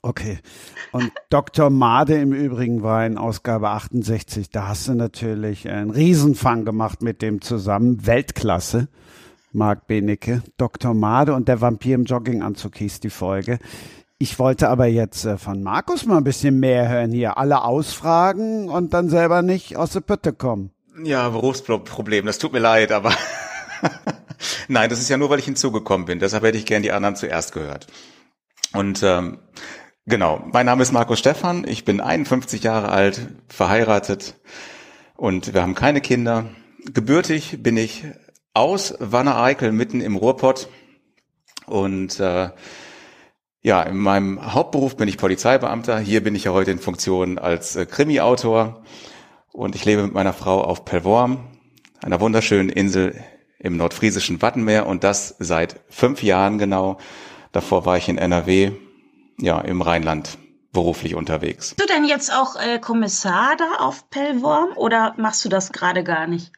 Okay. 0.02 0.40
Und 0.94 1.12
Dr. 1.30 1.70
Made 1.70 2.16
im 2.16 2.32
Übrigen 2.32 2.82
war 2.82 3.06
in 3.06 3.18
Ausgabe 3.18 3.70
68. 3.70 4.50
Da 4.50 4.70
hast 4.70 4.88
du 4.88 4.94
natürlich 4.94 5.70
einen 5.70 5.92
Riesenfang 5.92 6.64
gemacht 6.64 7.02
mit 7.02 7.22
dem 7.22 7.42
zusammen. 7.42 8.06
Weltklasse. 8.06 8.88
Marc 9.52 9.88
Benecke. 9.88 10.42
Dr. 10.58 10.94
Made 10.94 11.34
und 11.34 11.50
der 11.50 11.60
Vampir 11.60 11.96
im 11.96 12.06
Jogginganzug 12.06 12.78
hieß 12.78 13.02
die 13.02 13.10
Folge. 13.10 13.60
Ich 14.22 14.38
wollte 14.38 14.70
aber 14.70 14.86
jetzt 14.86 15.26
äh, 15.26 15.40
von 15.40 15.64
Markus 15.64 16.06
mal 16.06 16.18
ein 16.18 16.24
bisschen 16.24 16.60
mehr 16.60 16.88
hören 16.88 17.12
hier. 17.12 17.40
Alle 17.40 17.64
ausfragen 17.64 18.70
und 18.70 18.94
dann 18.94 19.10
selber 19.10 19.42
nicht 19.42 19.78
aus 19.78 19.94
der 19.94 20.02
Pütte 20.02 20.32
kommen. 20.32 20.70
Ja, 21.04 21.28
Berufsproblem, 21.30 22.28
das 22.28 22.38
tut 22.38 22.54
mir 22.54 22.60
leid, 22.60 22.92
aber 22.92 23.16
nein, 24.68 24.92
das 24.92 25.00
ist 25.00 25.10
ja 25.10 25.18
nur, 25.18 25.32
weil 25.32 25.40
ich 25.40 25.46
hinzugekommen 25.46 26.06
bin. 26.06 26.20
Deshalb 26.20 26.44
hätte 26.44 26.60
ich 26.60 26.68
gern 26.68 26.84
die 26.84 26.92
anderen 26.92 27.16
zuerst 27.16 27.52
gehört. 27.52 27.88
Und 28.74 29.02
ähm, 29.02 29.40
genau, 30.06 30.44
mein 30.54 30.68
Name 30.68 30.84
ist 30.84 30.92
Markus 30.92 31.18
Stephan, 31.18 31.66
ich 31.68 31.84
bin 31.84 32.00
51 32.00 32.62
Jahre 32.62 32.90
alt, 32.90 33.22
verheiratet 33.48 34.36
und 35.16 35.56
wir 35.56 35.64
haben 35.64 35.74
keine 35.74 36.00
Kinder. 36.00 36.46
Gebürtig 36.94 37.64
bin 37.64 37.76
ich 37.76 38.06
aus 38.54 38.94
Wanne-Eickel 39.00 39.72
mitten 39.72 40.00
im 40.00 40.16
Ruhrpott 40.16 40.70
und 41.66 42.20
äh, 42.20 42.52
ja, 43.62 43.84
in 43.84 43.98
meinem 43.98 44.54
Hauptberuf 44.54 44.98
bin 44.98 45.08
ich 45.08 45.18
Polizeibeamter. 45.18 46.00
Hier 46.00 46.24
bin 46.24 46.36
ich 46.36 46.46
ja 46.46 46.52
heute 46.52 46.72
in 46.72 46.80
Funktion 46.80 47.38
als 47.38 47.76
äh, 47.76 47.86
Krimi-Autor 47.86 48.84
und 49.52 49.76
ich 49.76 49.86
lebe 49.86 50.04
mit 50.04 50.14
meiner 50.14 50.34
Frau 50.34 50.64
auf 50.64 50.84
Pellworm, 50.84 51.48
einer 52.02 52.20
wunderschönen 52.20 52.70
Insel 52.70 53.24
im 53.60 53.78
nordfriesischen 53.78 54.42
Wattenmeer 54.42 54.88
und 54.88 55.04
das 55.04 55.36
seit 55.38 55.80
fünf 55.90 56.24
Jahren 56.24 56.58
genau. 56.58 56.98
Davor 57.52 57.86
war 57.86 57.98
ich 57.98 58.10
in 58.10 58.18
NRW, 58.18 58.72
ja, 59.40 59.60
im 59.62 59.82
Rheinland 59.82 60.40
beruflich 60.74 61.14
unterwegs. 61.16 61.76
Bist 61.76 61.90
du 61.90 61.94
denn 61.94 62.06
jetzt 62.06 62.34
auch 62.34 62.56
äh, 62.56 62.80
Kommissar 62.80 63.56
da 63.58 63.86
auf 63.86 64.10
Pellworm 64.10 64.72
oder 64.76 65.14
machst 65.18 65.46
du 65.46 65.50
das 65.50 65.72
gerade 65.72 66.04
gar 66.04 66.26
nicht? 66.26 66.52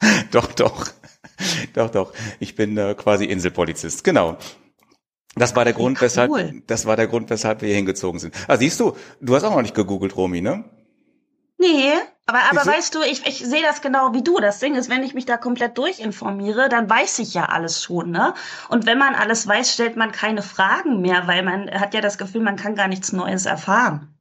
doch, 0.30 0.52
doch. 0.52 0.86
doch, 1.72 1.90
doch. 1.90 2.12
Ich 2.38 2.54
bin 2.54 2.76
äh, 2.76 2.94
quasi 2.94 3.24
Inselpolizist. 3.24 4.04
Genau. 4.04 4.36
Das 5.36 5.56
war 5.56 5.64
der 5.64 5.74
Grund, 5.74 5.98
cool. 5.98 6.02
weshalb, 6.02 6.66
das 6.66 6.86
war 6.86 6.96
der 6.96 7.06
Grund, 7.06 7.30
weshalb 7.30 7.60
wir 7.60 7.68
hier 7.68 7.76
hingezogen 7.76 8.20
sind. 8.20 8.34
Ah, 8.46 8.56
siehst 8.56 8.78
du, 8.80 8.96
du 9.20 9.34
hast 9.34 9.44
auch 9.44 9.54
noch 9.54 9.62
nicht 9.62 9.74
gegoogelt, 9.74 10.16
Romy, 10.16 10.40
ne? 10.40 10.64
Nee, 11.58 11.92
aber, 12.26 12.40
aber 12.50 12.66
weißt 12.66 12.94
du, 12.94 13.02
ich, 13.02 13.26
ich 13.26 13.38
sehe 13.38 13.62
das 13.62 13.80
genau 13.80 14.12
wie 14.12 14.22
du. 14.22 14.38
Das 14.38 14.58
Ding 14.58 14.74
ist, 14.74 14.90
wenn 14.90 15.02
ich 15.02 15.14
mich 15.14 15.26
da 15.26 15.36
komplett 15.36 15.76
durchinformiere, 15.76 16.68
dann 16.68 16.88
weiß 16.88 17.18
ich 17.18 17.34
ja 17.34 17.46
alles 17.46 17.82
schon, 17.82 18.10
ne? 18.10 18.34
Und 18.68 18.86
wenn 18.86 18.98
man 18.98 19.14
alles 19.14 19.46
weiß, 19.46 19.72
stellt 19.72 19.96
man 19.96 20.10
keine 20.10 20.42
Fragen 20.42 21.00
mehr, 21.00 21.26
weil 21.26 21.42
man 21.42 21.70
hat 21.70 21.94
ja 21.94 22.00
das 22.00 22.18
Gefühl, 22.18 22.42
man 22.42 22.56
kann 22.56 22.76
gar 22.76 22.88
nichts 22.88 23.12
Neues 23.12 23.46
erfahren. 23.46 24.14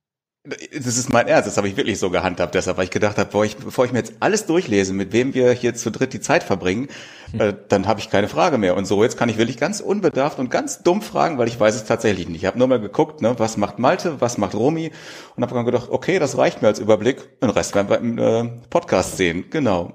Das 0.45 0.97
ist 0.97 1.09
mein 1.09 1.27
Ernst, 1.29 1.47
das 1.47 1.55
habe 1.55 1.69
ich 1.69 1.77
wirklich 1.77 1.99
so 1.99 2.09
gehandhabt, 2.09 2.53
deshalb, 2.53 2.75
weil 2.75 2.83
ich 2.83 2.91
gedacht 2.91 3.17
habe, 3.17 3.27
bevor 3.27 3.45
ich, 3.45 3.55
bevor 3.55 3.85
ich 3.85 3.93
mir 3.93 3.99
jetzt 3.99 4.15
alles 4.19 4.45
durchlese, 4.45 4.93
mit 4.93 5.13
wem 5.13 5.33
wir 5.33 5.51
hier 5.53 5.73
zu 5.73 5.89
dritt 5.89 6.11
die 6.11 6.19
Zeit 6.19 6.43
verbringen. 6.43 6.89
Äh, 7.37 7.53
dann 7.67 7.87
habe 7.87 7.99
ich 7.99 8.09
keine 8.09 8.27
Frage 8.27 8.57
mehr. 8.57 8.75
Und 8.75 8.85
so 8.85 9.03
jetzt 9.03 9.17
kann 9.17 9.29
ich 9.29 9.37
wirklich 9.37 9.57
ganz 9.57 9.79
unbedarft 9.79 10.39
und 10.39 10.49
ganz 10.49 10.83
dumm 10.83 11.01
fragen, 11.01 11.37
weil 11.37 11.47
ich 11.47 11.59
weiß 11.59 11.75
es 11.75 11.85
tatsächlich 11.85 12.27
nicht. 12.27 12.41
Ich 12.41 12.45
habe 12.45 12.59
nur 12.59 12.67
mal 12.67 12.79
geguckt, 12.79 13.21
ne, 13.21 13.35
was 13.37 13.57
macht 13.57 13.79
Malte, 13.79 14.21
was 14.21 14.37
macht 14.37 14.55
Romy 14.55 14.91
und 15.35 15.43
habe 15.43 15.53
dann 15.53 15.65
gedacht, 15.65 15.89
okay, 15.89 16.19
das 16.19 16.37
reicht 16.37 16.61
mir 16.61 16.67
als 16.67 16.79
Überblick. 16.79 17.39
Den 17.39 17.49
Rest 17.49 17.75
werden 17.75 17.89
wir 17.89 17.97
im 17.97 18.17
äh, 18.17 18.49
Podcast 18.69 19.17
sehen. 19.17 19.45
Genau. 19.49 19.93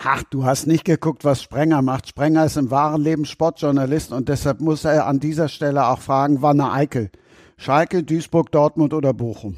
Ach, 0.00 0.22
du 0.30 0.44
hast 0.44 0.68
nicht 0.68 0.84
geguckt, 0.84 1.24
was 1.24 1.42
Sprenger 1.42 1.82
macht. 1.82 2.08
Sprenger 2.08 2.44
ist 2.44 2.56
im 2.56 2.70
wahren 2.70 3.02
Leben 3.02 3.24
Sportjournalist 3.24 4.12
und 4.12 4.28
deshalb 4.28 4.60
muss 4.60 4.84
er 4.84 5.06
an 5.06 5.18
dieser 5.18 5.48
Stelle 5.48 5.88
auch 5.88 5.98
fragen, 5.98 6.40
wann 6.40 6.60
er 6.60 6.72
Eikel. 6.72 7.10
Schalke, 7.56 8.04
Duisburg, 8.04 8.52
Dortmund 8.52 8.94
oder 8.94 9.12
Bochum? 9.12 9.56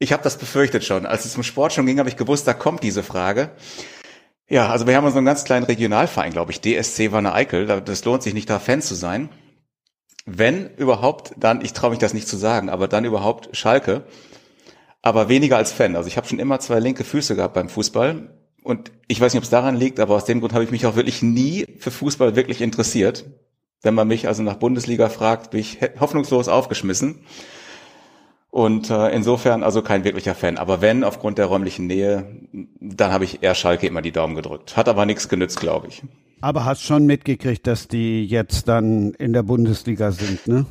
Ich 0.00 0.12
habe 0.12 0.24
das 0.24 0.38
befürchtet 0.38 0.82
schon. 0.82 1.06
Als 1.06 1.24
es 1.24 1.34
zum 1.34 1.44
Sport 1.44 1.72
schon 1.72 1.86
ging, 1.86 2.00
habe 2.00 2.08
ich 2.08 2.16
gewusst, 2.16 2.48
da 2.48 2.54
kommt 2.54 2.82
diese 2.82 3.04
Frage. 3.04 3.50
Ja, 4.50 4.68
also 4.68 4.88
wir 4.88 4.96
haben 4.96 5.08
so 5.12 5.16
einen 5.16 5.26
ganz 5.26 5.44
kleinen 5.44 5.64
Regionalverein, 5.64 6.32
glaube 6.32 6.50
ich, 6.50 6.60
DSC 6.60 7.12
Wanne 7.12 7.32
Eickel. 7.32 7.66
Das 7.66 8.04
lohnt 8.04 8.24
sich 8.24 8.34
nicht, 8.34 8.50
da 8.50 8.58
Fan 8.58 8.82
zu 8.82 8.96
sein. 8.96 9.28
Wenn 10.26 10.74
überhaupt, 10.74 11.34
dann, 11.38 11.64
ich 11.64 11.72
traue 11.72 11.90
mich 11.90 12.00
das 12.00 12.14
nicht 12.14 12.26
zu 12.26 12.36
sagen, 12.36 12.68
aber 12.68 12.88
dann 12.88 13.04
überhaupt 13.04 13.56
Schalke. 13.56 14.02
Aber 15.02 15.28
weniger 15.28 15.56
als 15.56 15.70
Fan. 15.70 15.94
Also 15.94 16.08
ich 16.08 16.16
habe 16.16 16.26
schon 16.26 16.40
immer 16.40 16.58
zwei 16.58 16.80
linke 16.80 17.04
Füße 17.04 17.36
gehabt 17.36 17.54
beim 17.54 17.68
Fußball. 17.68 18.36
Und 18.64 18.90
ich 19.06 19.20
weiß 19.20 19.32
nicht, 19.32 19.38
ob 19.38 19.44
es 19.44 19.50
daran 19.50 19.76
liegt, 19.76 20.00
aber 20.00 20.16
aus 20.16 20.24
dem 20.24 20.40
Grund 20.40 20.52
habe 20.52 20.64
ich 20.64 20.72
mich 20.72 20.84
auch 20.84 20.96
wirklich 20.96 21.22
nie 21.22 21.66
für 21.78 21.92
Fußball 21.92 22.34
wirklich 22.34 22.60
interessiert. 22.60 23.26
Wenn 23.82 23.94
man 23.94 24.08
mich 24.08 24.26
also 24.26 24.42
nach 24.42 24.56
Bundesliga 24.56 25.08
fragt, 25.10 25.52
bin 25.52 25.60
ich 25.60 25.78
hoffnungslos 26.00 26.48
aufgeschmissen. 26.48 27.20
Und 28.50 28.90
äh, 28.90 29.10
insofern 29.10 29.62
also 29.62 29.80
kein 29.82 30.02
wirklicher 30.04 30.34
Fan. 30.34 30.58
Aber 30.58 30.80
wenn, 30.80 31.04
aufgrund 31.04 31.38
der 31.38 31.46
räumlichen 31.46 31.86
Nähe, 31.86 32.26
dann 32.80 33.12
habe 33.12 33.24
ich 33.24 33.42
eher 33.42 33.54
Schalke 33.54 33.86
immer 33.86 34.02
die 34.02 34.12
Daumen 34.12 34.34
gedrückt. 34.34 34.76
Hat 34.76 34.88
aber 34.88 35.06
nichts 35.06 35.28
genützt, 35.28 35.60
glaube 35.60 35.86
ich. 35.88 36.02
Aber 36.40 36.64
hast 36.64 36.82
schon 36.82 37.06
mitgekriegt, 37.06 37.66
dass 37.66 37.86
die 37.86 38.24
jetzt 38.24 38.66
dann 38.66 39.12
in 39.12 39.32
der 39.32 39.42
Bundesliga 39.42 40.10
sind, 40.10 40.46
ne? 40.46 40.66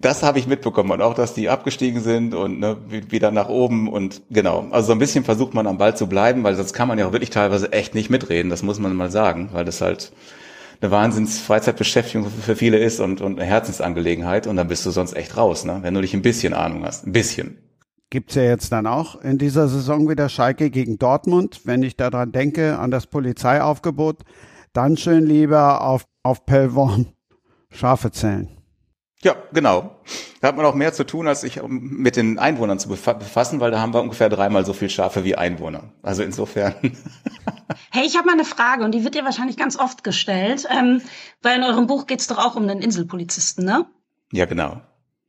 Das 0.00 0.22
habe 0.22 0.38
ich 0.38 0.46
mitbekommen 0.46 0.92
und 0.92 1.02
auch, 1.02 1.12
dass 1.12 1.34
die 1.34 1.50
abgestiegen 1.50 2.00
sind 2.00 2.34
und 2.34 2.58
ne, 2.58 2.78
wieder 2.88 3.30
nach 3.30 3.50
oben 3.50 3.88
und 3.88 4.22
genau. 4.30 4.66
Also 4.70 4.86
so 4.86 4.92
ein 4.92 4.98
bisschen 4.98 5.24
versucht 5.24 5.52
man 5.52 5.66
am 5.66 5.76
Ball 5.76 5.94
zu 5.94 6.06
bleiben, 6.06 6.42
weil 6.42 6.54
sonst 6.54 6.72
kann 6.72 6.88
man 6.88 6.98
ja 6.98 7.06
auch 7.06 7.12
wirklich 7.12 7.28
teilweise 7.28 7.70
echt 7.72 7.94
nicht 7.94 8.08
mitreden. 8.08 8.48
Das 8.48 8.62
muss 8.62 8.78
man 8.78 8.96
mal 8.96 9.10
sagen, 9.10 9.50
weil 9.52 9.66
das 9.66 9.82
halt 9.82 10.10
eine 10.80 10.90
Wahnsinns 10.90 11.38
Freizeitbeschäftigung 11.40 12.30
für 12.30 12.56
viele 12.56 12.78
ist 12.78 13.00
und, 13.00 13.20
und 13.20 13.38
eine 13.38 13.48
Herzensangelegenheit 13.48 14.46
und 14.46 14.56
dann 14.56 14.68
bist 14.68 14.86
du 14.86 14.90
sonst 14.90 15.14
echt 15.14 15.36
raus, 15.36 15.64
ne? 15.64 15.78
wenn 15.82 15.94
du 15.94 16.00
nicht 16.00 16.14
ein 16.14 16.22
bisschen 16.22 16.54
Ahnung 16.54 16.84
hast. 16.84 17.06
Ein 17.06 17.12
bisschen. 17.12 17.58
Gibt's 18.10 18.36
ja 18.36 18.42
jetzt 18.42 18.72
dann 18.72 18.86
auch 18.86 19.20
in 19.20 19.36
dieser 19.36 19.68
Saison 19.68 20.08
wieder 20.08 20.28
Schalke 20.28 20.70
gegen 20.70 20.98
Dortmund. 20.98 21.62
Wenn 21.64 21.82
ich 21.82 21.96
daran 21.96 22.32
denke, 22.32 22.78
an 22.78 22.90
das 22.90 23.06
Polizeiaufgebot, 23.06 24.22
dann 24.72 24.96
schön 24.96 25.26
lieber 25.26 25.82
auf, 25.82 26.06
auf 26.22 26.46
Pellworm 26.46 27.06
Schafe 27.70 28.10
zählen. 28.10 28.57
Ja, 29.22 29.34
genau. 29.52 29.98
Da 30.40 30.48
hat 30.48 30.56
man 30.56 30.64
auch 30.64 30.74
mehr 30.74 30.92
zu 30.92 31.04
tun, 31.04 31.26
als 31.26 31.40
sich 31.40 31.60
mit 31.66 32.14
den 32.14 32.38
Einwohnern 32.38 32.78
zu 32.78 32.88
befassen, 32.88 33.58
weil 33.58 33.72
da 33.72 33.80
haben 33.80 33.92
wir 33.92 34.00
ungefähr 34.00 34.28
dreimal 34.28 34.64
so 34.64 34.72
viel 34.72 34.88
Schafe 34.88 35.24
wie 35.24 35.34
Einwohner. 35.34 35.92
Also 36.02 36.22
insofern. 36.22 36.74
Hey, 37.90 38.06
ich 38.06 38.16
habe 38.16 38.26
mal 38.26 38.32
eine 38.32 38.44
Frage 38.44 38.84
und 38.84 38.92
die 38.92 39.04
wird 39.04 39.14
dir 39.14 39.24
wahrscheinlich 39.24 39.56
ganz 39.56 39.78
oft 39.78 40.02
gestellt, 40.02 40.66
ähm, 40.70 41.02
weil 41.42 41.58
in 41.58 41.64
eurem 41.64 41.86
Buch 41.86 42.06
geht's 42.06 42.26
doch 42.26 42.38
auch 42.38 42.56
um 42.56 42.66
den 42.66 42.80
Inselpolizisten, 42.80 43.64
ne? 43.64 43.86
Ja, 44.32 44.46
genau. 44.46 44.80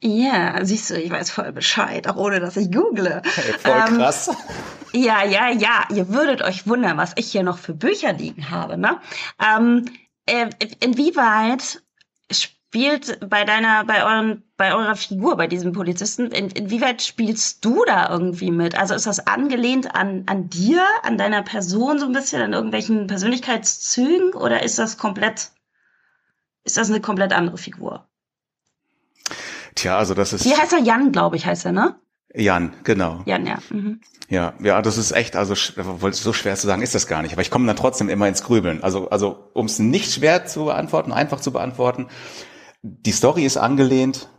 Ja, 0.02 0.64
siehst 0.64 0.90
du, 0.90 0.96
ich 0.96 1.12
weiß 1.12 1.32
voll 1.32 1.52
Bescheid, 1.52 2.08
auch 2.08 2.16
ohne 2.16 2.40
dass 2.40 2.56
ich 2.56 2.72
google. 2.72 3.22
Hey, 3.24 3.54
voll 3.60 3.84
ähm, 3.88 3.98
krass. 3.98 4.32
Ja, 4.94 5.26
ja, 5.26 5.52
ja. 5.52 5.86
Ihr 5.94 6.10
würdet 6.10 6.42
euch 6.42 6.68
wundern, 6.68 6.98
was 6.98 7.14
ich 7.18 7.32
hier 7.32 7.44
noch 7.44 7.58
für 7.58 7.74
Bücher 7.74 8.14
liegen 8.14 8.50
habe. 8.50 8.78
Ne? 8.78 9.00
Ähm, 9.44 9.86
äh, 10.26 10.50
inwieweit 10.80 11.82
spielt 12.70 13.28
bei 13.28 13.46
deiner, 13.46 13.84
bei 13.84 14.04
euren, 14.06 14.44
bei 14.56 14.76
eurer 14.76 14.96
Figur, 14.96 15.38
bei 15.38 15.48
diesem 15.48 15.74
Polizisten, 15.74 16.28
in, 16.28 16.52
inwieweit 16.52 17.02
spielst 17.02 17.66
du 17.66 17.84
da 17.84 18.08
irgendwie 18.12 18.52
mit? 18.52 18.78
Also 18.78 18.94
ist 18.94 19.08
das 19.08 19.26
angelehnt 19.26 19.96
an, 19.96 20.24
an 20.28 20.50
dir, 20.50 20.84
an 21.02 21.18
deiner 21.18 21.42
Person 21.42 21.98
so 21.98 22.06
ein 22.06 22.12
bisschen, 22.12 22.44
an 22.44 22.54
irgendwelchen 22.54 23.08
Persönlichkeitszügen 23.08 24.34
oder 24.34 24.62
ist 24.62 24.78
das 24.78 25.00
komplett, 25.00 25.50
ist 26.64 26.78
das 26.78 26.92
eine 26.92 27.02
komplett 27.02 27.34
andere 27.34 27.58
Figur? 27.58 28.06
Tja, 29.74 29.98
also 29.98 30.14
das 30.14 30.34
ist. 30.34 30.46
Wie 30.46 30.56
heißt 30.56 30.74
er? 30.74 30.80
Jan, 30.80 31.12
glaube 31.12 31.38
ich, 31.38 31.48
heißt 31.48 31.66
er, 31.66 31.72
ne? 31.72 31.96
Jan, 32.36 32.74
genau. 32.84 33.24
Jan, 33.26 33.48
ja. 33.48 33.58
Mhm. 33.72 34.00
Ja, 34.30 34.54
ja, 34.62 34.84
das 34.84 35.00
ist 35.00 35.12
echt, 35.12 35.36
also 35.36 35.56
so 35.56 36.34
schwer 36.34 36.56
zu 36.56 36.68
sagen 36.68 36.84
ist 36.84 36.94
das 36.94 37.08
gar 37.08 37.24
nicht, 37.24 37.32
aber 37.32 37.42
ich 37.42 37.50
komme 37.50 37.66
dann 37.66 37.76
trotzdem 37.76 38.10
immer 38.10 38.28
ins 38.28 38.44
Grübeln. 38.44 38.84
Also, 38.84 39.10
also 39.10 39.50
um 39.54 39.66
es 39.66 39.80
nicht 39.80 40.14
schwer 40.14 40.46
zu 40.46 40.66
beantworten, 40.66 41.12
einfach 41.12 41.40
zu 41.40 41.52
beantworten, 41.52 42.08
die 42.82 43.12
Story 43.12 43.46
ist 43.46 43.58
angelehnt, 43.58 44.30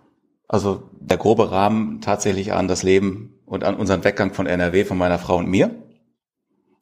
also 0.48 0.90
der 0.98 1.18
grobe 1.18 1.50
Rahmen 1.50 2.00
tatsächlich 2.00 2.52
an 2.52 2.68
das 2.68 2.82
Leben 2.82 3.40
und 3.46 3.64
an 3.64 3.76
unseren 3.76 4.04
Weggang 4.04 4.32
von 4.32 4.46
NRW 4.46 4.84
von 4.84 4.98
meiner 4.98 5.18
Frau 5.18 5.36
und 5.36 5.48
mir. 5.48 5.70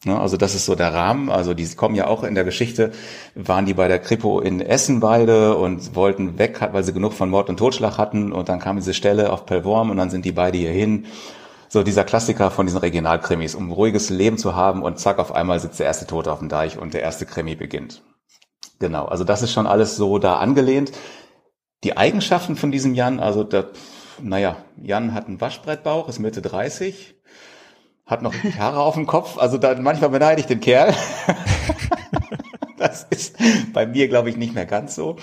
Ja, 0.05 0.21
also 0.21 0.37
das 0.37 0.55
ist 0.55 0.64
so 0.64 0.77
der 0.77 0.94
Rahmen. 0.94 1.29
Also 1.29 1.55
die 1.55 1.66
kommen 1.75 1.97
ja 1.97 2.07
auch 2.07 2.23
in 2.23 2.37
der 2.37 2.44
Geschichte, 2.44 2.92
waren 3.35 3.66
die 3.66 3.75
bei 3.75 3.88
der 3.88 3.99
Kripo 3.99 4.38
in 4.40 4.61
Essen 4.61 5.01
beide 5.01 5.57
und 5.57 5.97
wollten 5.97 6.38
weg, 6.38 6.61
weil 6.73 6.85
sie 6.85 6.92
genug 6.92 7.14
von 7.14 7.31
Mord 7.31 7.49
und 7.49 7.57
Totschlag 7.57 7.99
hatten 7.99 8.33
und 8.33 8.49
dann 8.49 8.61
kam 8.61 8.77
diese 8.77 8.94
Stelle 8.94 9.33
auf 9.33 9.44
Pellworm 9.44 9.90
und 9.90 9.97
dann 9.97 10.11
sind 10.11 10.25
die 10.25 10.33
beide 10.33 10.57
hierhin. 10.57 11.07
So 11.68 11.83
dieser 11.83 12.05
Klassiker 12.05 12.51
von 12.51 12.66
diesen 12.66 12.79
Regionalkrimis, 12.79 13.55
um 13.55 13.73
ruhiges 13.73 14.09
Leben 14.09 14.38
zu 14.38 14.55
haben 14.55 14.83
und 14.83 14.99
zack, 14.99 15.18
auf 15.18 15.33
einmal 15.33 15.59
sitzt 15.59 15.81
der 15.81 15.87
erste 15.87 16.07
Tote 16.07 16.33
auf 16.33 16.38
dem 16.38 16.49
Deich 16.49 16.79
und 16.79 16.94
der 16.94 17.03
erste 17.03 17.27
Krimi 17.27 17.57
beginnt. 17.57 18.03
Genau, 18.79 19.07
also 19.07 19.25
das 19.25 19.42
ist 19.42 19.53
schon 19.53 19.66
alles 19.66 19.97
so 19.97 20.18
da 20.18 20.37
angelehnt. 20.37 20.92
Die 21.84 21.96
Eigenschaften 21.96 22.56
von 22.56 22.72
diesem 22.72 22.94
Jan, 22.94 23.20
also 23.20 23.44
der, 23.44 23.70
naja, 24.20 24.56
Jan 24.82 25.14
hat 25.14 25.28
einen 25.28 25.40
Waschbrettbauch, 25.40 26.08
ist 26.08 26.18
Mitte 26.18 26.42
30, 26.42 27.14
hat 28.04 28.22
noch 28.22 28.34
Haare 28.58 28.80
auf 28.80 28.94
dem 28.94 29.06
Kopf, 29.06 29.38
also 29.38 29.58
da, 29.58 29.74
manchmal 29.76 30.10
beneide 30.10 30.40
ich 30.40 30.46
den 30.46 30.60
Kerl. 30.60 30.92
das 32.78 33.06
ist 33.10 33.36
bei 33.72 33.86
mir, 33.86 34.08
glaube 34.08 34.28
ich, 34.28 34.36
nicht 34.36 34.54
mehr 34.54 34.66
ganz 34.66 34.96
so. 34.96 35.16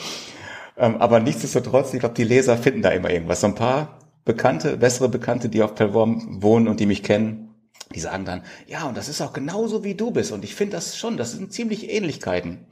Ähm, 0.78 0.96
aber 0.98 1.20
nichtsdestotrotz, 1.20 1.94
ich 1.94 2.00
glaube, 2.00 2.16
die 2.16 2.24
Leser 2.24 2.58
finden 2.58 2.82
da 2.82 2.90
immer 2.90 3.10
irgendwas. 3.10 3.42
So 3.42 3.48
ein 3.48 3.56
paar 3.56 4.00
Bekannte, 4.24 4.78
bessere 4.78 5.10
Bekannte, 5.10 5.50
die 5.50 5.62
auf 5.62 5.76
Pellworm 5.76 6.42
wohnen 6.42 6.70
und 6.70 6.80
die 6.80 6.86
mich 6.86 7.04
kennen, 7.04 7.54
die 7.94 8.00
sagen 8.00 8.24
dann, 8.24 8.44
ja, 8.66 8.88
und 8.88 8.98
das 8.98 9.10
ist 9.10 9.22
auch 9.22 9.34
genauso 9.34 9.84
wie 9.84 9.96
du 9.96 10.12
bist. 10.12 10.32
Und 10.32 10.44
ich 10.46 10.56
finde 10.56 10.78
das 10.78 10.98
schon, 10.98 11.18
das 11.18 11.34
sind 11.34 11.52
ziemlich 11.52 11.92
Ähnlichkeiten. 11.92 12.66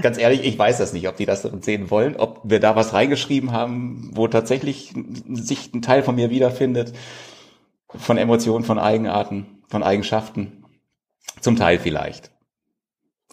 Ganz 0.00 0.18
ehrlich, 0.18 0.44
ich 0.44 0.58
weiß 0.58 0.78
das 0.78 0.92
nicht, 0.92 1.08
ob 1.08 1.16
die 1.16 1.26
das 1.26 1.42
sehen 1.42 1.90
wollen, 1.90 2.16
ob 2.16 2.40
wir 2.44 2.60
da 2.60 2.76
was 2.76 2.94
reingeschrieben 2.94 3.52
haben, 3.52 4.10
wo 4.14 4.26
tatsächlich 4.28 4.94
sich 5.28 5.72
ein 5.74 5.82
Teil 5.82 6.02
von 6.02 6.14
mir 6.14 6.30
wiederfindet, 6.30 6.94
von 7.88 8.16
Emotionen, 8.16 8.64
von 8.64 8.78
Eigenarten, 8.78 9.62
von 9.68 9.82
Eigenschaften. 9.82 10.64
Zum 11.40 11.56
Teil 11.56 11.78
vielleicht. 11.78 12.30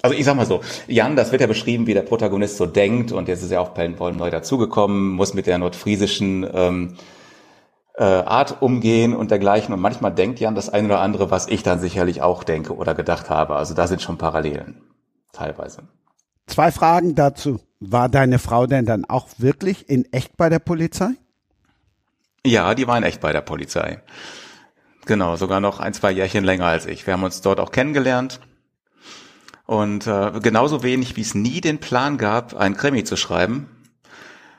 Also 0.01 0.15
ich 0.17 0.25
sag 0.25 0.35
mal 0.35 0.45
so, 0.45 0.61
Jan, 0.87 1.15
das 1.15 1.31
wird 1.31 1.41
ja 1.41 1.47
beschrieben, 1.47 1.85
wie 1.87 1.93
der 1.93 2.01
Protagonist 2.01 2.57
so 2.57 2.65
denkt 2.65 3.11
und 3.11 3.27
jetzt 3.27 3.43
ist 3.43 3.51
er 3.51 3.61
auf 3.61 3.73
Pellenwollen 3.73 4.17
neu 4.17 4.31
dazugekommen, 4.31 5.11
muss 5.11 5.33
mit 5.33 5.45
der 5.45 5.59
nordfriesischen 5.59 6.49
ähm, 6.51 6.95
äh, 7.95 8.03
Art 8.03 8.61
umgehen 8.61 9.15
und 9.15 9.29
dergleichen 9.31 9.73
und 9.73 9.79
manchmal 9.79 10.13
denkt 10.13 10.39
Jan 10.39 10.55
das 10.55 10.69
eine 10.69 10.87
oder 10.87 11.01
andere, 11.01 11.29
was 11.29 11.47
ich 11.47 11.61
dann 11.61 11.79
sicherlich 11.79 12.21
auch 12.21 12.43
denke 12.43 12.75
oder 12.75 12.95
gedacht 12.95 13.29
habe. 13.29 13.55
Also 13.55 13.75
da 13.75 13.85
sind 13.85 14.01
schon 14.01 14.17
Parallelen, 14.17 14.81
teilweise. 15.33 15.83
Zwei 16.51 16.73
Fragen 16.73 17.15
dazu. 17.15 17.61
War 17.79 18.09
deine 18.09 18.37
Frau 18.37 18.67
denn 18.67 18.85
dann 18.85 19.05
auch 19.05 19.29
wirklich 19.37 19.87
in 19.87 20.11
echt 20.11 20.35
bei 20.35 20.49
der 20.49 20.59
Polizei? 20.59 21.11
Ja, 22.45 22.75
die 22.75 22.87
war 22.87 22.97
in 22.97 23.03
echt 23.03 23.21
bei 23.21 23.31
der 23.31 23.39
Polizei. 23.39 24.01
Genau, 25.05 25.37
sogar 25.37 25.61
noch 25.61 25.79
ein, 25.79 25.93
zwei 25.93 26.11
Jährchen 26.11 26.43
länger 26.43 26.65
als 26.65 26.87
ich. 26.87 27.07
Wir 27.07 27.13
haben 27.13 27.23
uns 27.23 27.39
dort 27.39 27.61
auch 27.61 27.71
kennengelernt. 27.71 28.41
Und 29.65 30.07
äh, 30.07 30.41
genauso 30.41 30.83
wenig 30.83 31.15
wie 31.15 31.21
es 31.21 31.35
nie 31.35 31.61
den 31.61 31.79
Plan 31.79 32.17
gab, 32.17 32.53
ein 32.53 32.75
Krimi 32.75 33.05
zu 33.05 33.15
schreiben, 33.15 33.69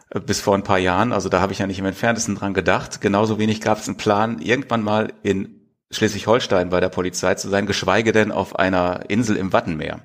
äh, 0.08 0.18
bis 0.18 0.40
vor 0.40 0.54
ein 0.54 0.64
paar 0.64 0.78
Jahren, 0.78 1.12
also 1.12 1.28
da 1.28 1.42
habe 1.42 1.52
ich 1.52 1.58
ja 1.58 1.66
nicht 1.66 1.78
im 1.78 1.84
entferntesten 1.84 2.36
dran 2.36 2.54
gedacht, 2.54 3.02
genauso 3.02 3.38
wenig 3.38 3.60
gab 3.60 3.78
es 3.78 3.86
einen 3.86 3.98
Plan, 3.98 4.38
irgendwann 4.38 4.82
mal 4.82 5.12
in 5.22 5.60
Schleswig-Holstein 5.90 6.70
bei 6.70 6.80
der 6.80 6.88
Polizei 6.88 7.34
zu 7.34 7.50
sein, 7.50 7.66
geschweige 7.66 8.12
denn 8.12 8.32
auf 8.32 8.58
einer 8.58 9.10
Insel 9.10 9.36
im 9.36 9.52
Wattenmeer. 9.52 10.00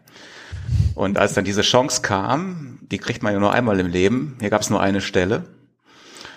Und 0.96 1.18
als 1.18 1.34
dann 1.34 1.46
diese 1.46 1.62
Chance 1.62 2.02
kam, 2.02 2.80
die 2.82 2.98
kriegt 2.98 3.24
man 3.24 3.34
ja 3.34 3.40
nur 3.40 3.54
einmal 3.54 3.80
im 3.80 3.88
Leben, 3.88 4.38
hier 4.40 4.50
gab 4.50 4.62
es 4.62 4.70
nur 4.70 4.82
eine 4.82 5.02
Stelle, 5.02 5.44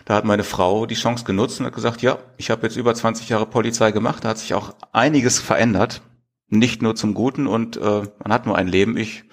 da 0.04 0.14
hat 0.14 0.24
meine 0.24 0.44
Frau 0.44 0.86
die 0.86 0.94
Chance 0.94 1.24
genutzt 1.24 1.60
und 1.60 1.66
hat 1.66 1.74
gesagt, 1.74 2.02
ja, 2.02 2.18
ich 2.36 2.50
habe 2.50 2.66
jetzt 2.66 2.76
über 2.76 2.94
20 2.94 3.28
Jahre 3.28 3.46
Polizei 3.46 3.92
gemacht, 3.92 4.24
da 4.24 4.30
hat 4.30 4.38
sich 4.38 4.54
auch 4.54 4.74
einiges 4.92 5.38
verändert, 5.38 6.02
nicht 6.48 6.82
nur 6.82 6.96
zum 6.96 7.14
Guten 7.14 7.46
und 7.46 7.76
äh, 7.76 8.02
man 8.22 8.32
hat 8.32 8.46
nur 8.46 8.56
ein 8.56 8.68
Leben. 8.68 8.96
Ich 8.96 9.24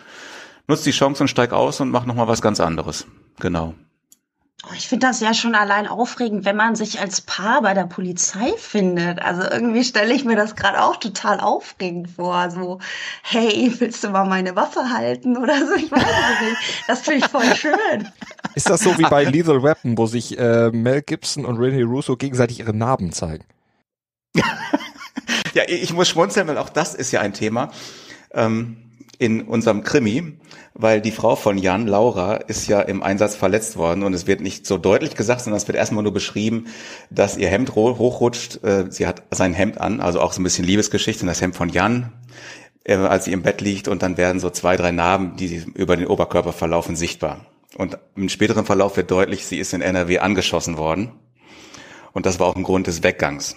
nutze 0.67 0.83
die 0.83 0.91
Chance 0.91 1.23
und 1.23 1.29
steig 1.29 1.51
aus 1.51 1.81
und 1.81 1.89
mache 1.89 2.07
nochmal 2.07 2.27
was 2.27 2.41
ganz 2.41 2.60
anderes. 2.60 3.07
Genau. 3.39 3.73
Oh, 4.65 4.74
ich 4.76 4.88
finde 4.88 5.06
das 5.06 5.20
ja 5.20 5.36
schon 5.36 5.54
allein 5.54 5.86
aufregend, 5.86 6.43
wenn 6.43 6.56
man 6.56 6.76
sich 6.76 7.00
als 7.00 7.22
Paar 7.22 7.62
bei 7.62 7.76
der 7.76 7.86
Polizei 7.86 8.54
findet. 8.58 9.22
Also 9.22 9.43
irgendwie 9.43 9.84
stelle 9.84 10.13
ich 10.13 10.26
mir 10.26 10.36
das 10.36 10.56
gerade 10.56 10.84
auch 10.84 10.98
total 10.98 11.39
aufregend 11.39 12.10
vor. 12.10 12.50
So, 12.50 12.80
hey, 13.22 13.72
willst 13.78 14.04
du 14.04 14.10
mal 14.10 14.26
meine 14.26 14.56
Waffe 14.56 14.89
halten 14.89 15.38
oder 15.38 15.60
so? 15.63 15.76
Ich 15.76 15.91
weiß 15.91 16.02
es 16.02 16.50
nicht. 16.50 16.84
Das 16.88 17.02
finde 17.02 17.20
ich 17.20 17.28
voll 17.28 17.56
schön. 17.56 18.10
Ist 18.56 18.67
das 18.67 18.82
so 18.82 18.98
wie 18.98 19.04
bei 19.04 19.24
Lethal 19.26 19.62
Weapon, 19.62 19.96
wo 19.96 20.08
sich 20.08 20.39
äh, 20.39 20.72
Mel 20.72 21.04
Gibson 21.04 21.46
und 21.46 21.60
René 21.60 21.86
Russo 21.86 22.17
gegenseitig 22.17 22.60
ihre 22.60 22.74
Narben 22.74 23.12
zeigen? 23.12 23.46
ja, 25.54 25.63
ich 25.67 25.93
muss 25.93 26.10
schmunzeln, 26.10 26.48
weil 26.48 26.58
auch 26.58 26.70
das 26.70 26.96
ist 26.96 27.12
ja 27.12 27.22
ein 27.22 27.34
Thema. 27.34 27.72
Ähm 28.32 28.87
in 29.19 29.41
unserem 29.41 29.84
Krimi, 29.84 30.38
weil 30.73 31.01
die 31.01 31.12
Frau 31.12 31.36
von 31.36 31.58
Jan, 31.58 31.88
Laura, 31.88 32.36
ist 32.36 32.67
ja 32.67 32.82
im 32.82 33.01
Einsatz 33.01 33.36
verletzt 33.36 33.77
worden 33.77 34.03
und 34.03 34.13
es 34.13 34.27
wird 34.27 34.41
nicht 34.41 34.67
so 34.67 34.77
deutlich 34.77 35.15
gesagt, 35.15 35.41
sondern 35.41 35.58
es 35.58 35.67
wird 35.67 35.77
erstmal 35.77 36.03
nur 36.03 36.13
beschrieben, 36.13 36.67
dass 37.10 37.38
ihr 37.38 37.47
Hemd 37.47 37.75
hochrutscht. 37.75 38.63
Äh, 38.63 38.86
sie 38.91 39.08
hat 39.08 39.23
sein 39.32 39.53
Hemd 39.53 39.82
an, 39.82 39.99
also 40.01 40.21
auch 40.21 40.34
so 40.34 40.41
ein 40.41 40.43
bisschen 40.43 40.65
Liebesgeschichte 40.65 41.25
das 41.25 41.41
Hemd 41.41 41.56
von 41.56 41.69
Jan, 41.69 42.13
äh, 42.84 42.95
als 42.95 43.25
sie 43.25 43.32
im 43.32 43.41
Bett 43.41 43.62
liegt 43.62 43.88
und 43.88 44.03
dann 44.03 44.17
werden 44.17 44.39
so 44.39 44.49
zwei, 44.49 44.77
drei 44.77 44.91
Narben, 44.91 45.36
die 45.36 45.63
über 45.73 45.97
den 45.97 46.08
Oberkörper 46.08 46.53
verlaufen, 46.53 46.95
sichtbar. 46.95 47.45
Und 47.75 47.97
im 48.15 48.30
späteren 48.30 48.65
Verlauf 48.65 48.97
wird 48.97 49.12
deutlich, 49.12 49.45
sie 49.45 49.58
ist 49.58 49.73
in 49.73 49.82
NRW 49.82 50.19
angeschossen 50.19 50.77
worden. 50.77 51.12
Und 52.13 52.25
das 52.25 52.39
war 52.39 52.47
auch 52.47 52.56
ein 52.56 52.63
Grund 52.63 52.88
des 52.88 53.03
Weggangs. 53.03 53.56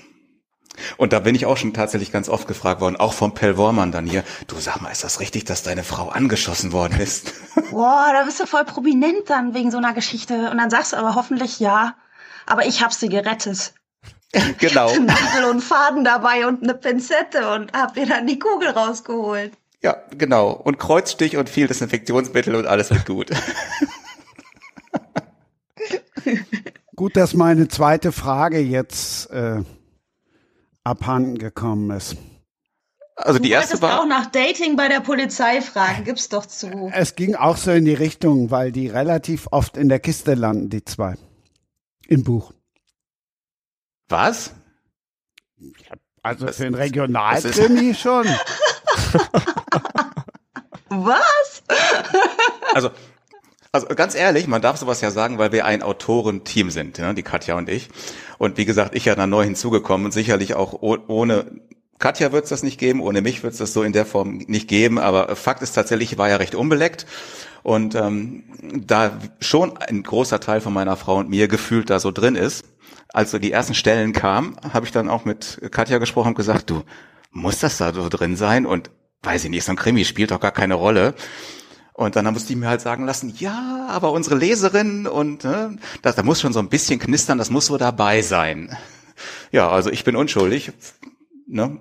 Und 0.97 1.13
da 1.13 1.21
bin 1.21 1.35
ich 1.35 1.47
auch 1.47 1.57
schon 1.57 1.73
tatsächlich 1.75 2.13
ganz 2.13 2.29
oft 2.29 2.49
gefragt 2.49 2.81
worden, 2.81 2.97
auch 2.97 3.13
vom 3.13 3.35
Pell 3.35 3.57
Wormann 3.57 3.93
dann 3.93 4.07
hier, 4.07 4.25
du 4.47 4.57
sag 4.59 4.81
mal, 4.81 4.91
ist 4.91 5.05
das 5.05 5.21
richtig, 5.21 5.45
dass 5.45 5.63
deine 5.63 5.85
Frau 5.85 6.09
angeschossen 6.09 6.73
worden 6.73 7.01
ist? 7.01 7.33
Boah, 7.71 8.11
da 8.13 8.25
bist 8.25 8.41
du 8.41 8.47
voll 8.47 8.65
prominent 8.65 9.29
dann 9.29 9.55
wegen 9.55 9.71
so 9.71 9.79
einer 9.79 9.93
Geschichte. 9.93 10.51
Und 10.51 10.59
dann 10.59 10.71
sagst 10.71 10.93
du 10.93 10.97
aber 10.97 11.15
hoffentlich 11.15 11.61
ja, 11.61 11.95
aber 12.47 12.67
ich 12.67 12.83
hab 12.83 12.93
sie 12.93 13.09
gerettet. 13.09 13.75
Genau. 14.59 14.95
Nadel 14.95 15.51
und 15.51 15.61
Faden 15.61 16.05
dabei 16.05 16.47
und 16.47 16.63
eine 16.63 16.75
Pinzette 16.75 17.51
und 17.51 17.73
hab 17.73 17.95
dir 17.95 18.07
dann 18.07 18.29
die 18.29 18.39
Kugel 18.39 18.69
rausgeholt. 18.69 19.53
Ja, 19.83 19.97
genau. 20.17 20.51
Und 20.51 20.79
Kreuzstich 20.79 21.37
und 21.37 21.49
viel 21.49 21.67
Desinfektionsmittel 21.67 22.55
und 22.55 22.67
alles 22.67 22.91
wird 22.91 23.07
gut. 23.07 23.31
gut, 26.97 27.17
dass 27.17 27.35
meine 27.35 27.69
zweite 27.69 28.13
Frage 28.13 28.59
jetzt 28.59 29.31
äh, 29.31 29.63
abhanden 30.85 31.39
gekommen 31.39 31.91
ist. 31.91 32.17
Also 33.17 33.39
die 33.39 33.51
du 33.51 33.55
erste 33.55 33.83
war 33.83 34.01
auch 34.01 34.07
nach 34.07 34.27
Dating 34.27 34.77
bei 34.77 34.89
der 34.89 35.01
Polizei 35.01 35.61
fragen, 35.61 36.05
gib's 36.05 36.31
doch 36.31 36.47
zu. 36.47 36.91
Es 36.93 37.15
ging 37.17 37.35
auch 37.35 37.59
so 37.59 37.71
in 37.71 37.85
die 37.85 37.95
Richtung, 37.95 38.51
weil 38.51 38.73
die 38.73 38.89
relativ 38.89 39.49
oft 39.51 39.77
in 39.77 39.91
der 39.91 40.01
Kiste 40.01 40.35
landen, 40.35 40.71
die 40.71 40.85
zwei. 40.85 41.17
Im 42.07 42.25
Buch. 42.25 42.53
Was? 44.09 44.55
Also 46.23 46.47
das, 46.47 46.57
für 46.57 46.67
ein 46.67 46.75
Regionalkrimi 46.75 47.95
schon. 47.95 48.27
Was? 50.89 51.63
also 52.75 52.91
also 53.73 53.87
ganz 53.89 54.15
ehrlich, 54.15 54.47
man 54.47 54.63
darf 54.63 54.77
sowas 54.77 55.01
ja 55.01 55.11
sagen, 55.11 55.39
weil 55.39 55.53
wir 55.53 55.65
ein 55.65 55.83
Autorenteam 55.83 56.71
sind, 56.71 56.99
ne, 56.99 57.15
die 57.15 57.23
Katja 57.23 57.57
und 57.57 57.69
ich. 57.69 57.89
Und 58.39 58.57
wie 58.57 58.65
gesagt, 58.65 58.95
ich 58.95 59.05
ja 59.05 59.15
dann 59.15 59.31
neu 59.31 59.45
hinzugekommen 59.45 60.07
und 60.07 60.13
sicherlich 60.13 60.55
auch 60.55 60.81
ohne 60.81 61.47
Katja 61.99 62.33
wird 62.33 62.45
es 62.45 62.51
das 62.51 62.63
nicht 62.63 62.79
geben, 62.79 63.03
ohne 63.03 63.21
mich 63.21 63.43
wird 63.43 63.53
es 63.53 63.59
das 63.59 63.73
so 63.73 63.83
in 63.83 63.93
der 63.93 64.07
Form 64.07 64.39
nicht 64.47 64.69
geben. 64.69 64.99
Aber 64.99 65.37
Fakt 65.37 65.63
ist 65.63 65.73
tatsächlich, 65.73 66.13
ich 66.13 66.19
war 66.19 66.31
ja 66.31 66.37
recht 66.37 66.55
unbeleckt. 66.55 67.07
Und 67.63 67.95
ähm, 67.95 68.45
da 68.87 69.19
schon 69.39 69.77
ein 69.77 70.03
großer 70.03 70.41
Teil 70.41 70.63
von 70.63 70.73
meiner 70.73 70.97
Frau 70.97 71.17
und 71.17 71.29
mir 71.29 71.47
gefühlt 71.47 71.91
da 71.91 72.01
so 72.01 72.11
drin 72.11 72.37
ist, 72.37 72.65
als 73.13 73.31
so 73.31 73.39
die 73.39 73.53
ersten 73.53 73.75
Stellen 73.75 74.15
kamen, 74.15 74.57
habe 74.73 74.87
ich 74.87 74.93
dann 74.93 75.11
auch 75.11 75.27
mit 75.27 75.61
Katja 75.71 75.99
gesprochen 75.99 76.29
und 76.29 76.37
gesagt, 76.37 76.71
du, 76.71 76.83
muss 77.33 77.59
das 77.59 77.77
da 77.77 77.93
so 77.93 78.09
drin 78.09 78.37
sein? 78.37 78.65
Und 78.65 78.91
weiß 79.23 79.45
ich 79.45 79.51
nicht, 79.51 79.65
so 79.65 79.73
ein 79.73 79.77
Krimi 79.77 80.07
spielt 80.07 80.31
doch 80.31 80.41
gar 80.41 80.53
keine 80.53 80.75
Rolle. 80.75 81.15
Und 82.01 82.17
dann 82.17 82.25
musste 82.33 82.55
ich 82.55 82.59
mir 82.59 82.67
halt 82.67 82.81
sagen 82.81 83.05
lassen, 83.05 83.35
ja, 83.37 83.87
aber 83.91 84.13
unsere 84.13 84.35
Leserin 84.35 85.07
und 85.07 85.45
ne, 85.45 85.77
das, 86.01 86.15
da 86.17 86.23
muss 86.23 86.41
schon 86.41 86.55
so 86.55 86.59
ein 86.59 86.71
bisschen 86.71 86.99
knistern, 86.99 87.37
das 87.37 87.51
muss 87.51 87.67
so 87.67 87.77
dabei 87.77 88.23
sein. 88.23 88.75
Ja, 89.53 89.69
also 89.69 89.91
ich 89.91 90.03
bin 90.03 90.17
unschuldig. 90.17 90.73
Ne? 91.47 91.79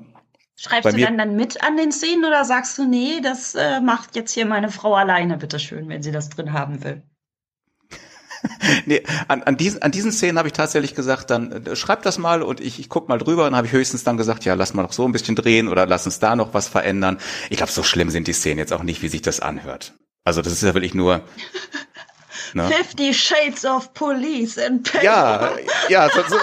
Schreibst 0.58 0.84
Bei 0.84 0.92
du 0.92 1.00
dann 1.00 1.18
dann 1.18 1.38
mit 1.38 1.64
an 1.64 1.78
den 1.78 1.94
Szenen 1.94 2.26
oder 2.26 2.44
sagst 2.44 2.78
du, 2.78 2.86
nee, 2.86 3.22
das 3.24 3.56
äh, 3.56 3.80
macht 3.80 4.18
jetzt 4.18 4.34
hier 4.34 4.46
meine 4.46 4.70
Frau 4.70 4.94
alleine, 4.94 5.38
bitteschön, 5.38 5.88
wenn 5.88 6.04
sie 6.04 6.12
das 6.12 6.28
drin 6.28 6.52
haben 6.52 6.84
will? 6.84 7.02
nee, 8.86 9.02
an, 9.30 9.44
an, 9.44 9.56
diesen, 9.56 9.82
an 9.82 9.92
diesen 9.92 10.12
Szenen 10.12 10.38
habe 10.38 10.50
ich 10.50 10.54
tatsächlich 10.54 10.96
gesagt, 10.96 11.30
dann 11.30 11.66
äh, 11.66 11.78
schreib 11.78 12.02
das 12.02 12.18
mal 12.18 12.42
und 12.44 12.60
ich, 12.60 12.82
ich 12.82 12.90
guck 12.90 13.08
mal 13.08 13.20
drüber 13.20 13.48
und 13.48 13.56
habe 13.56 13.68
ich 13.68 13.74
höchstens 13.74 14.04
dann 14.04 14.18
gesagt, 14.18 14.44
ja, 14.44 14.56
lass 14.56 14.74
mal 14.74 14.82
noch 14.82 14.92
so 14.92 15.06
ein 15.06 15.14
bisschen 15.14 15.38
drehen 15.38 15.70
oder 15.70 15.86
lass 15.86 16.06
uns 16.06 16.20
da 16.20 16.36
noch 16.36 16.54
was 16.54 16.68
verändern. 16.68 17.20
Ich 17.50 17.56
glaube, 17.56 17.72
so 17.72 17.84
schlimm 17.84 18.10
sind 18.10 18.28
die 18.28 18.34
Szenen 18.34 18.60
jetzt 18.60 18.74
auch 18.74 18.84
nicht, 18.84 19.02
wie 19.02 19.08
sich 19.08 19.22
das 19.22 19.40
anhört. 19.40 19.94
Also 20.30 20.44
das 20.44 20.54
ist 20.54 20.62
ja 20.62 20.76
wirklich 20.76 20.94
nur. 20.94 21.24
Ne? 22.54 22.68
Fifty 22.68 23.16
Shades 23.16 23.66
of 23.66 23.96
Police 23.96 24.58
in 24.58 24.84
Paper. 24.84 25.04
Ja, 25.04 25.50
ja, 25.90 26.08
so, 26.10 26.22
so, 26.28 26.38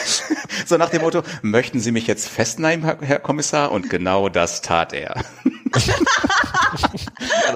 so 0.66 0.76
nach 0.76 0.90
dem 0.90 1.02
Motto, 1.02 1.22
möchten 1.42 1.78
Sie 1.78 1.92
mich 1.92 2.08
jetzt 2.08 2.28
festnehmen, 2.28 2.84
Herr, 2.84 2.98
Herr 3.00 3.20
Kommissar? 3.20 3.70
Und 3.70 3.88
genau 3.88 4.28
das 4.28 4.62
tat 4.62 4.92
er. 4.92 5.14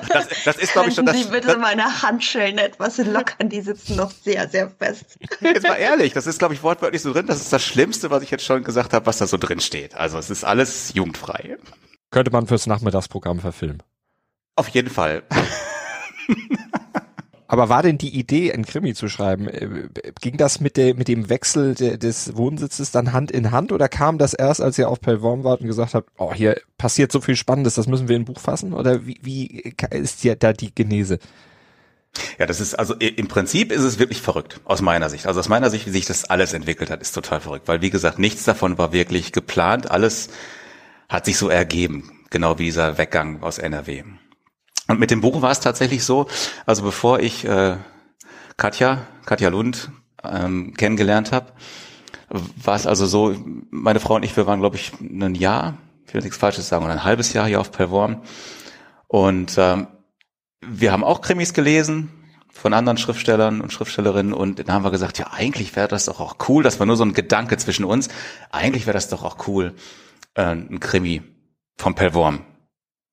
das, 0.08 0.28
das 0.44 0.56
ist, 0.58 0.72
glaube 0.74 0.90
ich, 0.90 0.94
schon 0.94 1.06
das. 1.06 1.16
Sie 1.16 1.24
bitte 1.24 1.48
das, 1.48 1.58
meine 1.58 2.02
Handschellen 2.02 2.58
etwas 2.58 2.98
lockern, 2.98 3.48
die 3.48 3.60
sitzen 3.60 3.96
noch 3.96 4.12
sehr, 4.12 4.48
sehr 4.48 4.70
fest. 4.70 5.18
Jetzt 5.40 5.66
mal 5.66 5.74
ehrlich, 5.74 6.12
das 6.12 6.28
ist, 6.28 6.38
glaube 6.38 6.54
ich, 6.54 6.62
wortwörtlich 6.62 7.02
so 7.02 7.12
drin. 7.12 7.26
Das 7.26 7.40
ist 7.40 7.52
das 7.52 7.64
Schlimmste, 7.64 8.12
was 8.12 8.22
ich 8.22 8.30
jetzt 8.30 8.44
schon 8.44 8.62
gesagt 8.62 8.92
habe, 8.92 9.06
was 9.06 9.18
da 9.18 9.26
so 9.26 9.38
drin 9.38 9.58
steht. 9.58 9.96
Also 9.96 10.18
es 10.18 10.30
ist 10.30 10.44
alles 10.44 10.94
jugendfrei. 10.94 11.58
Könnte 12.12 12.30
man 12.30 12.46
fürs 12.46 12.68
Nachmittagsprogramm 12.68 13.40
verfilmen. 13.40 13.82
Auf 14.56 14.68
jeden 14.68 14.90
Fall. 14.90 15.22
Aber 17.46 17.68
war 17.68 17.82
denn 17.82 17.98
die 17.98 18.18
Idee, 18.18 18.52
ein 18.52 18.64
Krimi 18.64 18.94
zu 18.94 19.08
schreiben, 19.08 19.48
äh, 19.48 19.88
ging 20.20 20.36
das 20.36 20.60
mit, 20.60 20.76
der, 20.76 20.94
mit 20.94 21.08
dem 21.08 21.28
Wechsel 21.28 21.74
de, 21.74 21.98
des 21.98 22.36
Wohnsitzes 22.36 22.90
dann 22.90 23.12
Hand 23.12 23.30
in 23.30 23.52
Hand 23.52 23.70
oder 23.70 23.88
kam 23.88 24.18
das 24.18 24.34
erst, 24.34 24.60
als 24.60 24.78
ihr 24.78 24.88
auf 24.88 25.00
Pellworm 25.00 25.44
wart 25.44 25.60
und 25.60 25.66
gesagt 25.66 25.94
habt, 25.94 26.10
oh, 26.16 26.32
hier 26.32 26.60
passiert 26.78 27.12
so 27.12 27.20
viel 27.20 27.36
Spannendes, 27.36 27.74
das 27.74 27.86
müssen 27.86 28.08
wir 28.08 28.16
in 28.16 28.22
ein 28.22 28.24
Buch 28.24 28.40
fassen? 28.40 28.72
Oder 28.72 29.06
wie, 29.06 29.18
wie 29.22 29.74
ist 29.90 30.22
hier 30.22 30.36
da 30.36 30.52
die 30.52 30.74
Genese? 30.74 31.18
Ja, 32.38 32.46
das 32.46 32.60
ist 32.60 32.74
also 32.74 32.94
im 32.94 33.28
Prinzip 33.28 33.72
ist 33.72 33.82
es 33.82 33.98
wirklich 33.98 34.22
verrückt 34.22 34.60
aus 34.64 34.82
meiner 34.82 35.10
Sicht. 35.10 35.26
Also 35.26 35.40
aus 35.40 35.48
meiner 35.48 35.70
Sicht, 35.70 35.86
wie 35.86 35.90
sich 35.90 36.06
das 36.06 36.24
alles 36.24 36.54
entwickelt 36.54 36.90
hat, 36.90 37.02
ist 37.02 37.12
total 37.12 37.40
verrückt, 37.40 37.68
weil 37.68 37.82
wie 37.82 37.90
gesagt, 37.90 38.18
nichts 38.18 38.44
davon 38.44 38.78
war 38.78 38.92
wirklich 38.92 39.32
geplant, 39.32 39.90
alles 39.90 40.28
hat 41.08 41.24
sich 41.26 41.36
so 41.36 41.48
ergeben, 41.48 42.10
genau 42.30 42.58
wie 42.58 42.64
dieser 42.64 42.98
Weggang 42.98 43.42
aus 43.42 43.58
NRW. 43.58 44.02
Und 44.88 45.00
mit 45.00 45.10
dem 45.10 45.20
Buch 45.20 45.40
war 45.40 45.50
es 45.50 45.60
tatsächlich 45.60 46.04
so, 46.04 46.26
also 46.66 46.82
bevor 46.82 47.20
ich 47.20 47.44
äh, 47.44 47.76
Katja, 48.56 49.06
Katja 49.24 49.48
Lund 49.48 49.90
ähm, 50.22 50.74
kennengelernt 50.74 51.32
habe, 51.32 51.52
war 52.28 52.76
es 52.76 52.86
also 52.86 53.06
so, 53.06 53.34
meine 53.70 54.00
Frau 54.00 54.16
und 54.16 54.24
ich, 54.24 54.36
wir 54.36 54.46
waren, 54.46 54.60
glaube 54.60 54.76
ich, 54.76 54.92
ein 55.00 55.34
Jahr, 55.34 55.78
ich 56.06 56.12
will 56.12 56.22
nichts 56.22 56.36
Falsches 56.36 56.68
sagen, 56.68 56.84
oder 56.84 56.92
ein 56.92 57.04
halbes 57.04 57.32
Jahr 57.32 57.46
hier 57.46 57.60
auf 57.60 57.72
Pellworm. 57.72 58.22
Und 59.08 59.54
ähm, 59.56 59.86
wir 60.60 60.92
haben 60.92 61.04
auch 61.04 61.20
Krimis 61.20 61.54
gelesen 61.54 62.10
von 62.50 62.72
anderen 62.72 62.98
Schriftstellern 62.98 63.60
und 63.60 63.72
Schriftstellerinnen 63.72 64.32
und 64.32 64.58
dann 64.58 64.72
haben 64.72 64.84
wir 64.84 64.90
gesagt, 64.90 65.18
ja, 65.18 65.32
eigentlich 65.32 65.74
wäre 65.76 65.88
das 65.88 66.06
doch 66.06 66.20
auch 66.20 66.36
cool, 66.48 66.62
das 66.62 66.78
war 66.78 66.86
nur 66.86 66.96
so 66.96 67.04
ein 67.04 67.12
Gedanke 67.12 67.56
zwischen 67.56 67.84
uns, 67.84 68.08
eigentlich 68.50 68.86
wäre 68.86 68.94
das 68.94 69.08
doch 69.08 69.24
auch 69.24 69.48
cool, 69.48 69.74
äh, 70.34 70.42
ein 70.42 70.78
Krimi 70.80 71.22
vom 71.76 71.94
Pellworm 71.94 72.40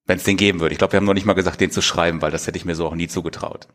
wenn 0.06 0.18
es 0.18 0.24
den 0.24 0.38
geben 0.38 0.60
würde. 0.60 0.74
Ich 0.74 0.80
glaube, 0.80 0.94
wir 0.94 0.98
haben 0.98 1.06
noch 1.06 1.14
nicht 1.14 1.26
mal 1.26 1.34
gesagt, 1.34 1.62
den 1.62 1.72
zu 1.72 1.82
schreiben, 1.82 2.22
weil 2.22 2.32
das 2.32 2.48
hätte 2.48 2.58
ich 2.58 2.66
mir 2.66 2.76
so 2.76 2.88
auch 2.88 2.96
nie 2.96 3.08
zugetraut. 3.08 3.68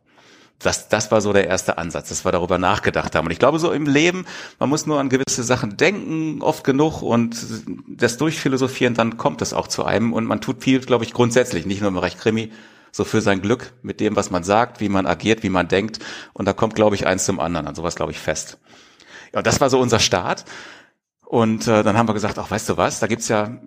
Das, 0.58 0.88
das 0.88 1.10
war 1.10 1.20
so 1.20 1.34
der 1.34 1.46
erste 1.46 1.76
Ansatz, 1.76 2.08
dass 2.08 2.24
wir 2.24 2.32
darüber 2.32 2.56
nachgedacht 2.56 3.14
haben. 3.14 3.26
Und 3.26 3.32
ich 3.32 3.38
glaube, 3.38 3.58
so 3.58 3.72
im 3.72 3.86
Leben, 3.86 4.24
man 4.58 4.70
muss 4.70 4.86
nur 4.86 4.98
an 4.98 5.10
gewisse 5.10 5.42
Sachen 5.42 5.76
denken, 5.76 6.40
oft 6.40 6.64
genug 6.64 7.02
und 7.02 7.36
das 7.88 8.16
Durchphilosophieren, 8.16 8.94
dann 8.94 9.18
kommt 9.18 9.42
es 9.42 9.52
auch 9.52 9.68
zu 9.68 9.84
einem. 9.84 10.14
Und 10.14 10.24
man 10.24 10.40
tut 10.40 10.62
viel, 10.62 10.80
glaube 10.80 11.04
ich, 11.04 11.12
grundsätzlich, 11.12 11.66
nicht 11.66 11.80
nur 11.80 11.88
im 11.88 11.94
Bereich 11.94 12.16
Krimi, 12.16 12.52
so 12.90 13.04
für 13.04 13.20
sein 13.20 13.42
Glück 13.42 13.74
mit 13.82 14.00
dem, 14.00 14.16
was 14.16 14.30
man 14.30 14.44
sagt, 14.44 14.80
wie 14.80 14.88
man 14.88 15.06
agiert, 15.06 15.42
wie 15.42 15.50
man 15.50 15.68
denkt. 15.68 15.98
Und 16.32 16.46
da 16.46 16.54
kommt, 16.54 16.74
glaube 16.74 16.94
ich, 16.94 17.06
eins 17.06 17.26
zum 17.26 17.38
anderen. 17.38 17.66
An 17.66 17.74
sowas, 17.74 17.94
glaube 17.94 18.12
ich, 18.12 18.18
fest. 18.18 18.58
Ja, 19.32 19.40
und 19.40 19.46
das 19.46 19.60
war 19.60 19.68
so 19.68 19.78
unser 19.78 19.98
Start. 19.98 20.46
Und 21.26 21.66
äh, 21.66 21.82
dann 21.82 21.98
haben 21.98 22.08
wir 22.08 22.14
gesagt, 22.14 22.38
ach, 22.38 22.50
weißt 22.50 22.68
du 22.68 22.76
was, 22.76 23.00
da 23.00 23.08
gibt's 23.08 23.26
ja, 23.26 23.58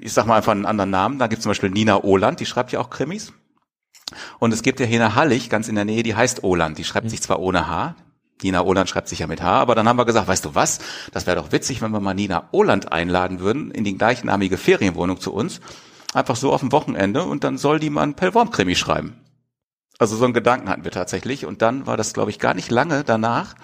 ich 0.00 0.12
sag 0.12 0.26
mal 0.26 0.36
einfach 0.36 0.52
einen 0.52 0.66
anderen 0.66 0.90
Namen, 0.90 1.18
da 1.18 1.28
gibt's 1.28 1.44
zum 1.44 1.50
Beispiel 1.50 1.70
Nina 1.70 2.04
Oland, 2.04 2.40
die 2.40 2.46
schreibt 2.46 2.72
ja 2.72 2.80
auch 2.80 2.90
Krimis. 2.90 3.32
Und 4.38 4.52
es 4.52 4.62
gibt 4.62 4.80
ja 4.80 4.86
eine 4.86 5.14
Hallig, 5.14 5.48
ganz 5.48 5.68
in 5.68 5.76
der 5.76 5.86
Nähe, 5.86 6.02
die 6.02 6.14
heißt 6.14 6.44
Oland, 6.44 6.76
die 6.76 6.84
schreibt 6.84 7.06
mhm. 7.06 7.10
sich 7.10 7.22
zwar 7.22 7.40
ohne 7.40 7.68
H, 7.68 7.94
Nina 8.42 8.62
Oland 8.62 8.90
schreibt 8.90 9.08
sich 9.08 9.20
ja 9.20 9.26
mit 9.26 9.42
H, 9.42 9.60
aber 9.60 9.74
dann 9.74 9.88
haben 9.88 9.98
wir 9.98 10.04
gesagt, 10.04 10.28
weißt 10.28 10.44
du 10.44 10.54
was, 10.54 10.78
das 11.10 11.26
wäre 11.26 11.36
doch 11.36 11.52
witzig, 11.52 11.80
wenn 11.80 11.90
wir 11.90 12.00
mal 12.00 12.12
Nina 12.12 12.50
Oland 12.52 12.92
einladen 12.92 13.40
würden 13.40 13.70
in 13.70 13.82
die 13.82 13.96
gleichnamige 13.96 14.58
Ferienwohnung 14.58 15.18
zu 15.18 15.32
uns, 15.32 15.60
einfach 16.12 16.36
so 16.36 16.52
auf 16.52 16.60
dem 16.60 16.70
Wochenende 16.70 17.22
und 17.22 17.44
dann 17.44 17.56
soll 17.56 17.80
die 17.80 17.88
mal 17.88 18.02
einen 18.02 18.14
Pellworm-Krimi 18.14 18.74
schreiben. 18.74 19.16
Also 19.98 20.16
so 20.16 20.24
einen 20.26 20.34
Gedanken 20.34 20.68
hatten 20.68 20.84
wir 20.84 20.90
tatsächlich 20.90 21.46
und 21.46 21.62
dann 21.62 21.86
war 21.86 21.96
das, 21.96 22.12
glaube 22.12 22.30
ich, 22.30 22.38
gar 22.38 22.52
nicht 22.52 22.70
lange 22.70 23.04
danach, 23.04 23.54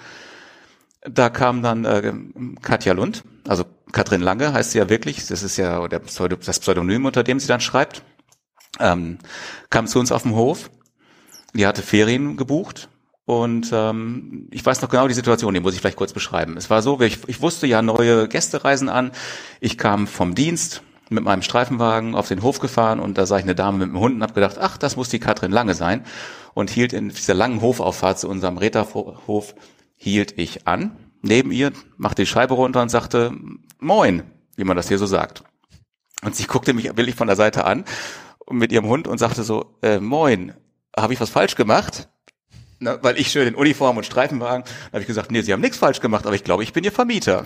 da 1.09 1.29
kam 1.29 1.61
dann 1.61 1.85
äh, 1.85 2.13
Katja 2.61 2.93
Lund, 2.93 3.23
also 3.47 3.65
Katrin 3.91 4.21
Lange 4.21 4.53
heißt 4.53 4.71
sie 4.71 4.79
ja 4.79 4.89
wirklich, 4.89 5.25
das 5.27 5.43
ist 5.43 5.57
ja 5.57 5.87
der 5.87 5.99
Pseudo, 5.99 6.35
das 6.35 6.59
Pseudonym, 6.59 7.05
unter 7.05 7.23
dem 7.23 7.39
sie 7.39 7.47
dann 7.47 7.61
schreibt, 7.61 8.03
ähm, 8.79 9.19
kam 9.69 9.87
zu 9.87 9.99
uns 9.99 10.11
auf 10.11 10.23
dem 10.23 10.35
Hof. 10.35 10.71
Die 11.53 11.67
hatte 11.67 11.83
Ferien 11.83 12.35
gebucht 12.35 12.89
und 13.25 13.69
ähm, 13.71 14.47
ich 14.51 14.65
weiß 14.65 14.81
noch 14.81 14.89
genau 14.89 15.07
die 15.07 15.13
Situation, 15.13 15.53
die 15.53 15.59
muss 15.59 15.75
ich 15.75 15.81
vielleicht 15.81 15.97
kurz 15.97 16.13
beschreiben. 16.13 16.57
Es 16.57 16.69
war 16.71 16.81
so, 16.81 16.99
ich, 16.99 17.19
ich 17.27 17.41
wusste 17.41 17.67
ja 17.67 17.81
neue 17.83 18.27
Gäste 18.27 18.63
reisen 18.63 18.89
an. 18.89 19.11
Ich 19.59 19.77
kam 19.77 20.07
vom 20.07 20.33
Dienst 20.33 20.81
mit 21.09 21.23
meinem 21.23 21.43
Streifenwagen 21.43 22.15
auf 22.15 22.27
den 22.27 22.41
Hof 22.41 22.59
gefahren 22.59 22.99
und 22.99 23.17
da 23.17 23.27
sah 23.27 23.37
ich 23.37 23.43
eine 23.43 23.53
Dame 23.53 23.77
mit 23.77 23.89
einem 23.89 23.99
Hund 23.99 24.15
und 24.15 24.23
habe 24.23 24.33
gedacht, 24.33 24.57
ach, 24.59 24.77
das 24.77 24.95
muss 24.95 25.09
die 25.09 25.19
Katrin 25.19 25.51
Lange 25.51 25.75
sein 25.75 26.03
und 26.55 26.71
hielt 26.71 26.91
in 26.91 27.09
dieser 27.09 27.35
langen 27.35 27.61
Hofauffahrt 27.61 28.17
zu 28.17 28.27
unserem 28.27 28.57
Räterhof 28.57 29.53
hielt 30.03 30.37
ich 30.37 30.67
an, 30.67 30.97
neben 31.21 31.51
ihr, 31.51 31.71
machte 31.95 32.23
die 32.23 32.27
Scheibe 32.27 32.55
runter 32.55 32.81
und 32.81 32.89
sagte, 32.89 33.31
Moin, 33.79 34.23
wie 34.57 34.65
man 34.65 34.75
das 34.75 34.89
hier 34.89 34.97
so 34.97 35.05
sagt. 35.05 35.43
Und 36.23 36.35
sie 36.35 36.45
guckte 36.45 36.73
mich 36.73 36.95
willig 36.97 37.15
von 37.15 37.27
der 37.27 37.37
Seite 37.37 37.63
an 37.63 37.85
mit 38.49 38.73
ihrem 38.73 38.87
Hund 38.87 39.07
und 39.07 39.17
sagte 39.17 39.43
so, 39.43 39.77
äh, 39.81 39.99
Moin, 39.99 40.53
habe 40.95 41.13
ich 41.13 41.21
was 41.21 41.29
falsch 41.29 41.55
gemacht? 41.55 42.09
Na, 42.79 43.01
weil 43.01 43.17
ich 43.17 43.31
schön 43.31 43.47
in 43.47 43.55
Uniform 43.55 43.95
und 43.95 44.05
Streifenwagen, 44.05 44.65
habe 44.91 44.99
ich 44.99 45.07
gesagt, 45.07 45.31
nee, 45.31 45.41
Sie 45.41 45.53
haben 45.53 45.61
nichts 45.61 45.77
falsch 45.77 46.01
gemacht, 46.01 46.25
aber 46.25 46.35
ich 46.35 46.43
glaube, 46.43 46.63
ich 46.63 46.73
bin 46.73 46.83
Ihr 46.83 46.91
Vermieter. 46.91 47.45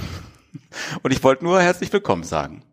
Und 1.03 1.11
ich 1.11 1.23
wollte 1.23 1.43
nur 1.43 1.61
herzlich 1.61 1.93
willkommen 1.93 2.23
sagen. 2.23 2.63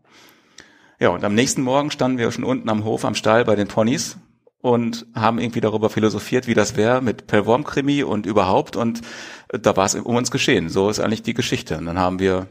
Ja, 1.01 1.11
und 1.11 1.25
am 1.25 1.35
nächsten 1.35 1.61
Morgen 1.61 1.91
standen 1.91 2.19
wir 2.19 2.31
schon 2.31 2.45
unten 2.45 2.69
am 2.71 2.85
Hof, 2.85 3.05
am 3.05 3.17
Stall 3.17 3.45
bei 3.45 3.57
den 3.57 3.69
Ponys 3.69 4.17
und 4.65 5.05
haben 5.15 5.39
irgendwie 5.39 5.61
darüber 5.61 5.91
philosophiert, 5.91 6.47
wie 6.47 6.55
das 6.55 6.75
wäre 6.75 7.03
mit 7.03 7.27
Pellworm-Krimi 7.27 8.03
und 8.03 8.25
überhaupt. 8.25 8.77
Und 8.77 9.03
da 9.49 9.77
war 9.77 9.85
es 9.85 9.95
um 9.95 10.17
uns 10.17 10.31
geschehen. 10.31 10.71
So 10.71 10.89
ist 10.89 11.01
eigentlich 11.01 11.23
die 11.23 11.35
Geschichte. 11.35 11.77
Und 11.77 11.85
dann 11.85 11.99
haben 11.99 12.19
wir 12.19 12.47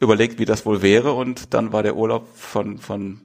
überlegt, 0.00 0.38
wie 0.38 0.44
das 0.44 0.66
wohl 0.66 0.82
wäre. 0.82 1.14
Und 1.14 1.54
dann 1.54 1.72
war 1.72 1.82
der 1.82 1.96
Urlaub 1.96 2.28
von, 2.36 2.76
von 2.76 3.22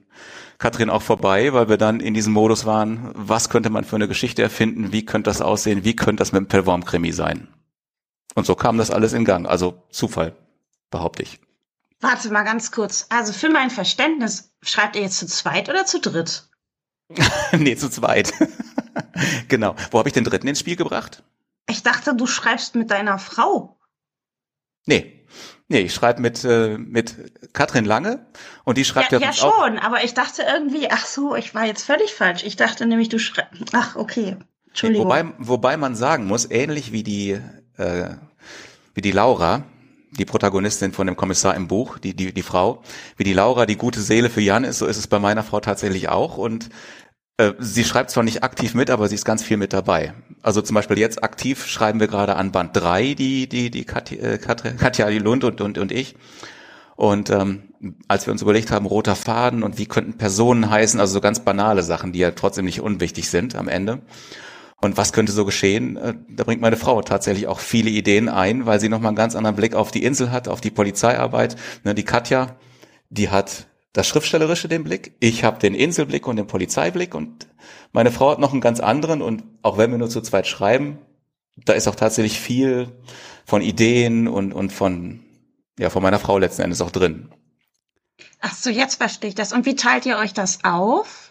Katrin 0.56 0.88
auch 0.88 1.02
vorbei, 1.02 1.52
weil 1.52 1.68
wir 1.68 1.76
dann 1.76 2.00
in 2.00 2.14
diesem 2.14 2.32
Modus 2.32 2.64
waren, 2.64 3.10
was 3.12 3.50
könnte 3.50 3.68
man 3.68 3.84
für 3.84 3.96
eine 3.96 4.08
Geschichte 4.08 4.40
erfinden, 4.40 4.92
wie 4.92 5.04
könnte 5.04 5.28
das 5.28 5.42
aussehen, 5.42 5.84
wie 5.84 5.94
könnte 5.94 6.22
das 6.22 6.32
mit 6.32 6.40
dem 6.40 6.48
Pellworm-Krimi 6.48 7.12
sein. 7.12 7.48
Und 8.34 8.46
so 8.46 8.54
kam 8.54 8.78
das 8.78 8.90
alles 8.90 9.12
in 9.12 9.26
Gang. 9.26 9.46
Also 9.46 9.82
Zufall, 9.90 10.34
behaupte 10.90 11.22
ich. 11.22 11.38
Warte 12.00 12.30
mal 12.30 12.44
ganz 12.44 12.72
kurz. 12.72 13.08
Also 13.10 13.34
für 13.34 13.50
mein 13.50 13.68
Verständnis, 13.68 14.54
schreibt 14.62 14.96
ihr 14.96 15.02
jetzt 15.02 15.18
zu 15.18 15.26
zweit 15.26 15.68
oder 15.68 15.84
zu 15.84 16.00
dritt? 16.00 16.48
nee, 17.52 17.76
zu 17.76 17.88
zweit. 17.88 18.32
genau. 19.48 19.74
Wo 19.90 19.98
habe 19.98 20.08
ich 20.08 20.12
den 20.12 20.24
dritten 20.24 20.48
ins 20.48 20.60
Spiel 20.60 20.76
gebracht? 20.76 21.22
Ich 21.68 21.82
dachte, 21.82 22.14
du 22.14 22.26
schreibst 22.26 22.74
mit 22.74 22.90
deiner 22.90 23.18
Frau. 23.18 23.78
Nee. 24.86 25.24
Nee, 25.68 25.80
ich 25.80 25.94
schreibe 25.94 26.20
mit, 26.20 26.44
äh, 26.44 26.78
mit 26.78 27.52
Katrin 27.52 27.84
Lange 27.84 28.24
und 28.64 28.78
die 28.78 28.84
schreibt 28.84 29.10
ja, 29.10 29.18
ja, 29.18 29.26
ja 29.26 29.32
schon, 29.32 29.80
aber 29.80 30.04
ich 30.04 30.14
dachte 30.14 30.42
irgendwie, 30.42 30.88
ach 30.90 31.04
so, 31.04 31.34
ich 31.34 31.56
war 31.56 31.64
jetzt 31.64 31.82
völlig 31.82 32.14
falsch. 32.14 32.44
Ich 32.44 32.54
dachte 32.54 32.86
nämlich, 32.86 33.08
du 33.08 33.18
schreibst. 33.18 33.72
Ach, 33.72 33.96
okay. 33.96 34.36
Entschuldigung. 34.68 35.06
Wobei, 35.06 35.24
wobei 35.38 35.76
man 35.76 35.96
sagen 35.96 36.26
muss, 36.26 36.48
ähnlich 36.48 36.92
wie 36.92 37.02
die, 37.02 37.40
äh, 37.78 38.10
wie 38.94 39.00
die 39.00 39.10
Laura, 39.10 39.64
die 40.18 40.24
Protagonistin 40.24 40.92
von 40.92 41.06
dem 41.06 41.16
Kommissar 41.16 41.54
im 41.54 41.68
Buch, 41.68 41.98
die, 41.98 42.14
die, 42.14 42.32
die 42.32 42.42
Frau, 42.42 42.82
wie 43.16 43.24
die 43.24 43.32
Laura 43.32 43.66
die 43.66 43.76
gute 43.76 44.00
Seele 44.00 44.30
für 44.30 44.40
Jan 44.40 44.64
ist, 44.64 44.78
so 44.78 44.86
ist 44.86 44.96
es 44.96 45.06
bei 45.06 45.18
meiner 45.18 45.42
Frau 45.42 45.60
tatsächlich 45.60 46.08
auch. 46.08 46.38
Und 46.38 46.70
äh, 47.38 47.52
sie 47.58 47.84
schreibt 47.84 48.10
zwar 48.10 48.24
nicht 48.24 48.42
aktiv 48.42 48.74
mit, 48.74 48.90
aber 48.90 49.08
sie 49.08 49.14
ist 49.14 49.24
ganz 49.24 49.42
viel 49.42 49.56
mit 49.56 49.72
dabei. 49.72 50.14
Also 50.42 50.62
zum 50.62 50.74
Beispiel 50.74 50.98
jetzt 50.98 51.22
aktiv 51.22 51.66
schreiben 51.66 52.00
wir 52.00 52.08
gerade 52.08 52.36
an 52.36 52.52
Band 52.52 52.70
3, 52.74 53.14
die, 53.14 53.48
die, 53.48 53.70
die 53.70 53.84
Katja, 53.84 54.18
äh, 54.18 54.38
Katja 54.38 55.08
Lund 55.08 55.44
und, 55.44 55.60
und, 55.60 55.78
und 55.78 55.92
ich. 55.92 56.16
Und 56.96 57.28
ähm, 57.28 57.62
als 58.08 58.26
wir 58.26 58.32
uns 58.32 58.40
überlegt 58.40 58.70
haben, 58.70 58.86
roter 58.86 59.16
Faden 59.16 59.62
und 59.62 59.76
wie 59.76 59.86
könnten 59.86 60.16
Personen 60.16 60.70
heißen, 60.70 60.98
also 60.98 61.12
so 61.12 61.20
ganz 61.20 61.40
banale 61.40 61.82
Sachen, 61.82 62.12
die 62.12 62.20
ja 62.20 62.30
trotzdem 62.30 62.64
nicht 62.64 62.80
unwichtig 62.80 63.28
sind 63.28 63.54
am 63.54 63.68
Ende. 63.68 64.00
Und 64.80 64.96
was 64.96 65.12
könnte 65.12 65.32
so 65.32 65.44
geschehen? 65.44 65.96
Äh, 65.96 66.14
da 66.28 66.44
bringt 66.44 66.60
meine 66.60 66.76
Frau 66.76 67.00
tatsächlich 67.02 67.46
auch 67.46 67.60
viele 67.60 67.90
Ideen 67.90 68.28
ein, 68.28 68.66
weil 68.66 68.80
sie 68.80 68.88
nochmal 68.88 69.08
einen 69.08 69.16
ganz 69.16 69.34
anderen 69.34 69.56
Blick 69.56 69.74
auf 69.74 69.90
die 69.90 70.04
Insel 70.04 70.30
hat, 70.30 70.48
auf 70.48 70.60
die 70.60 70.70
Polizeiarbeit. 70.70 71.56
Ne, 71.84 71.94
die 71.94 72.04
Katja, 72.04 72.56
die 73.08 73.30
hat 73.30 73.66
das 73.96 74.06
Schriftstellerische 74.06 74.68
den 74.68 74.84
Blick, 74.84 75.16
ich 75.20 75.42
habe 75.42 75.58
den 75.58 75.74
Inselblick 75.74 76.26
und 76.26 76.36
den 76.36 76.46
Polizeiblick 76.46 77.14
und 77.14 77.46
meine 77.92 78.12
Frau 78.12 78.30
hat 78.30 78.38
noch 78.38 78.52
einen 78.52 78.60
ganz 78.60 78.78
anderen 78.78 79.22
und 79.22 79.42
auch 79.62 79.78
wenn 79.78 79.90
wir 79.90 79.96
nur 79.96 80.10
zu 80.10 80.20
zweit 80.20 80.46
schreiben, 80.46 80.98
da 81.56 81.72
ist 81.72 81.88
auch 81.88 81.94
tatsächlich 81.94 82.38
viel 82.38 82.92
von 83.46 83.62
Ideen 83.62 84.28
und, 84.28 84.52
und 84.52 84.70
von, 84.70 85.24
ja, 85.78 85.88
von 85.88 86.02
meiner 86.02 86.18
Frau 86.18 86.36
letzten 86.36 86.60
Endes 86.60 86.82
auch 86.82 86.90
drin. 86.90 87.30
Ach 88.40 88.54
so, 88.54 88.68
jetzt 88.68 88.96
verstehe 88.96 89.28
ich 89.28 89.34
das. 89.34 89.54
Und 89.54 89.64
wie 89.64 89.76
teilt 89.76 90.04
ihr 90.04 90.18
euch 90.18 90.34
das 90.34 90.62
auf? 90.62 91.25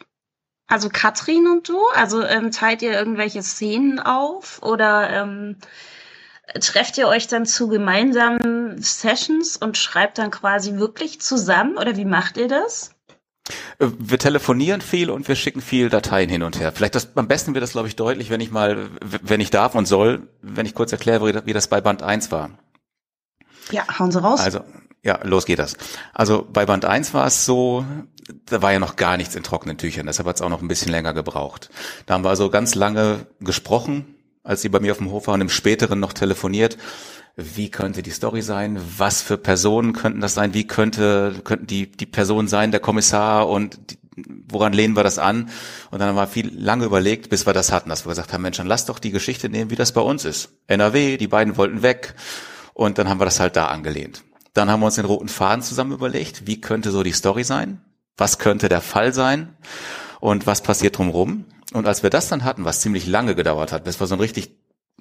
Also 0.68 0.90
Katrin 0.90 1.48
und 1.48 1.70
du? 1.70 1.80
Also 1.94 2.24
ähm, 2.24 2.52
teilt 2.52 2.82
ihr 2.82 2.92
irgendwelche 2.92 3.44
Szenen 3.44 4.00
auf 4.00 4.62
oder 4.64 5.10
ähm, 5.12 5.58
trefft 6.60 6.98
ihr 6.98 7.08
euch 7.08 7.28
dann 7.28 7.46
zu 7.46 7.68
gemeinsamen 7.68 8.82
Sessions 8.82 9.58
und 9.58 9.78
schreibt 9.78 10.18
dann 10.18 10.32
quasi 10.32 10.76
wirklich 10.76 11.22
zusammen 11.22 11.78
oder 11.78 11.98
wie 11.98 12.06
macht 12.06 12.38
ihr 12.38 12.48
das? 12.48 12.96
Äh, 13.80 13.88
wir 13.98 14.18
telefonieren 14.18 14.82
viel 14.82 15.10
und 15.10 15.28
wir 15.28 15.36
schicken 15.36 15.62
viel 15.62 15.90
Dateien 15.90 16.30
hin 16.30 16.44
und 16.44 16.60
her. 16.60 16.72
Vielleicht 16.72 16.96
das, 16.96 17.16
am 17.16 17.28
besten 17.28 17.54
wird 17.54 17.64
das, 17.64 17.72
glaube 17.72 17.88
ich, 17.88 17.96
deutlich, 17.96 18.30
wenn 18.30 18.42
ich 18.42 18.52
mal, 18.52 18.90
wenn 19.02 19.42
ich 19.42 19.52
darf 19.52 19.76
und 19.76 19.86
soll, 19.86 20.28
wenn 20.42 20.66
ich 20.66 20.74
kurz 20.74 20.92
erkläre, 20.92 21.46
wie 21.46 21.54
das 21.54 21.68
bei 21.68 21.82
Band 21.82 22.02
1 22.02 22.32
war. 22.32 22.52
Ja, 23.72 23.84
hauen 24.00 24.12
Sie 24.12 24.22
raus. 24.22 24.40
Also, 24.40 24.62
ja, 25.04 25.20
los 25.24 25.46
geht 25.46 25.60
das. 25.60 25.78
Also 26.14 26.48
bei 26.52 26.66
Band 26.66 26.86
1 26.86 27.14
war 27.14 27.28
es 27.28 27.46
so, 27.46 27.86
da 28.46 28.62
war 28.62 28.74
ja 28.74 28.80
noch 28.80 28.96
gar 28.96 29.18
nichts 29.18 29.36
in 29.36 29.44
trockenen 29.44 29.78
Tüchern, 29.78 30.08
deshalb 30.08 30.28
hat 30.28 30.38
es 30.38 30.42
auch 30.42 30.50
noch 30.50 30.62
ein 30.62 30.68
bisschen 30.68 30.92
länger 30.92 31.14
gebraucht. 31.14 31.70
Da 32.06 32.16
haben 32.16 32.24
wir 32.24 32.30
also 32.30 32.50
ganz 32.50 32.76
lange 32.76 33.28
gesprochen, 33.40 34.16
als 34.44 34.62
sie 34.62 34.70
bei 34.70 34.80
mir 34.80 34.92
auf 34.92 35.00
dem 35.00 35.12
Hof 35.12 35.28
waren, 35.28 35.42
im 35.42 35.50
späteren 35.50 36.00
noch 36.00 36.14
telefoniert. 36.14 36.78
Wie 37.36 37.70
könnte 37.70 38.02
die 38.02 38.12
Story 38.12 38.42
sein? 38.42 38.80
Was 38.98 39.22
für 39.22 39.38
Personen 39.38 39.94
könnten 39.94 40.22
das 40.22 40.36
sein? 40.36 40.54
Wie 40.54 40.68
könnte, 40.68 41.42
könnten 41.44 41.68
die, 41.68 41.92
die 41.92 42.06
Person 42.06 42.48
sein, 42.48 42.72
der 42.72 42.80
Kommissar 42.80 43.50
und 43.50 43.78
die, 43.92 43.98
woran 44.48 44.72
lehnen 44.72 44.96
wir 44.96 45.04
das 45.04 45.20
an? 45.20 45.50
Und 45.92 46.00
dann 46.00 46.10
haben 46.10 46.16
wir 46.16 46.28
viel 46.28 46.58
lange 46.58 46.86
überlegt, 46.86 47.30
bis 47.30 47.46
wir 47.46 47.54
das 47.54 47.72
hatten, 47.74 47.90
dass 47.90 48.06
wir 48.06 48.12
gesagt 48.12 48.32
haben, 48.32 48.42
Mensch, 48.42 48.58
dann 48.58 48.68
lass 48.68 48.86
doch 48.86 49.00
die 49.00 49.12
Geschichte 49.12 49.50
nehmen, 49.50 49.70
wie 49.70 49.76
das 49.76 49.92
bei 49.92 50.02
uns 50.02 50.24
ist. 50.24 50.50
NRW, 50.68 51.18
die 51.18 51.28
beiden 51.28 51.58
wollten 51.58 51.82
weg. 51.82 52.16
Und 52.74 52.98
dann 52.98 53.10
haben 53.10 53.20
wir 53.20 53.26
das 53.26 53.40
halt 53.40 53.58
da 53.58 53.68
angelehnt. 53.68 54.24
Dann 54.54 54.70
haben 54.70 54.80
wir 54.80 54.86
uns 54.86 54.96
den 54.96 55.06
roten 55.06 55.28
Faden 55.28 55.62
zusammen 55.62 55.92
überlegt, 55.92 56.48
wie 56.48 56.62
könnte 56.62 56.92
so 56.92 57.04
die 57.04 57.12
Story 57.12 57.44
sein? 57.44 57.82
Was 58.18 58.40
könnte 58.40 58.70
der 58.70 58.82
Fall 58.82 59.14
sein? 59.14 59.56
Und 60.20 60.48
was 60.48 60.62
passiert 60.62 60.98
drumherum? 60.98 61.46
Und 61.74 61.88
als 61.88 62.04
wir 62.04 62.10
das 62.10 62.30
dann 62.30 62.44
hatten, 62.44 62.66
was 62.66 62.82
ziemlich 62.82 63.08
lange 63.08 63.36
gedauert 63.36 63.72
hat, 63.72 63.84
bis 63.84 64.00
wir 64.00 64.08
so 64.08 64.16
ein 64.16 64.22
richtig, 64.22 64.56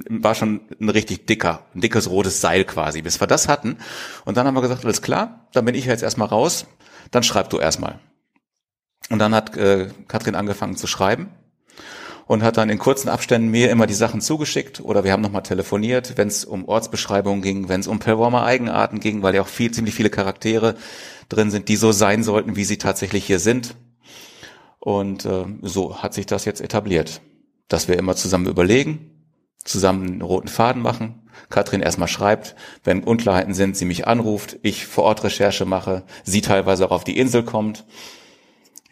war 0.09 0.35
schon 0.35 0.63
ein 0.81 0.89
richtig 0.89 1.27
dicker, 1.27 1.67
ein 1.75 1.81
dickes 1.81 2.11
rotes 2.11 2.41
Seil 2.41 2.65
quasi, 2.65 3.03
bis 3.03 3.21
wir 3.21 3.27
das 3.27 3.49
hatten. 3.49 3.79
Und 4.25 4.37
dann 4.37 4.47
haben 4.47 4.55
wir 4.55 4.63
gesagt, 4.63 4.85
alles 4.85 5.03
klar, 5.03 5.49
dann 5.53 5.65
bin 5.65 5.75
ich 5.75 5.85
jetzt 5.85 6.03
erstmal 6.03 6.29
raus, 6.29 6.67
dann 7.11 7.23
schreib 7.23 7.51
du 7.51 7.59
erstmal. 7.59 8.01
Und 9.11 9.19
dann 9.19 9.35
hat 9.35 9.57
äh, 9.57 9.91
Katrin 10.09 10.35
angefangen 10.35 10.77
zu 10.77 10.87
schreiben 10.87 11.29
und 12.27 12.43
hat 12.43 12.57
dann 12.57 12.71
in 12.71 12.79
kurzen 12.79 13.09
Abständen 13.09 13.49
mir 13.49 13.71
immer 13.71 13.87
die 13.87 13.95
Sachen 13.95 14.21
zugeschickt 14.21 14.81
oder 14.81 15.05
wir 15.05 15.13
haben 15.13 15.23
nochmal 15.23 15.43
telefoniert, 15.43 16.17
wenn 16.17 16.29
es 16.29 16.45
um 16.45 16.67
Ortsbeschreibungen 16.67 17.43
ging, 17.43 17.69
wenn 17.69 17.81
es 17.81 17.87
um 17.87 17.99
Performer 17.99 18.45
Eigenarten 18.45 19.01
ging, 19.01 19.23
weil 19.23 19.35
ja 19.35 19.43
auch 19.43 19.49
viel, 19.49 19.71
ziemlich 19.71 19.95
viele 19.95 20.11
Charaktere 20.11 20.77
drin 21.29 21.51
sind, 21.51 21.69
die 21.69 21.77
so 21.77 21.93
sein 21.93 22.23
sollten, 22.23 22.57
wie 22.57 22.65
sie 22.65 22.79
tatsächlich 22.79 23.27
hier 23.27 23.39
sind. 23.39 23.77
Und 24.79 25.25
äh, 25.25 25.45
so 25.63 26.03
hat 26.03 26.15
sich 26.15 26.27
das 26.27 26.45
jetzt 26.45 26.61
etabliert, 26.61 27.21
dass 27.69 27.89
wir 27.89 27.99
immer 27.99 28.17
zusammen 28.17 28.47
überlegen, 28.47 29.11
zusammen 29.65 30.07
einen 30.07 30.23
roten 30.23 30.49
Faden 30.49 30.83
machen. 30.83 31.23
Katrin 31.51 31.81
erstmal 31.81 32.09
schreibt, 32.09 32.55
wenn 32.85 33.03
Unklarheiten 33.03 33.55
sind, 33.55 33.77
sie 33.77 33.87
mich 33.87 34.07
anruft, 34.07 34.59
ich 34.63 34.87
vor 34.87 35.05
Ort 35.05 35.25
Recherche 35.25 35.65
mache, 35.65 36.05
sie 36.23 36.43
teilweise 36.43 36.87
auch 36.87 36.91
auf 36.91 37.05
die 37.05 37.19
Insel 37.19 37.45
kommt. 37.45 37.85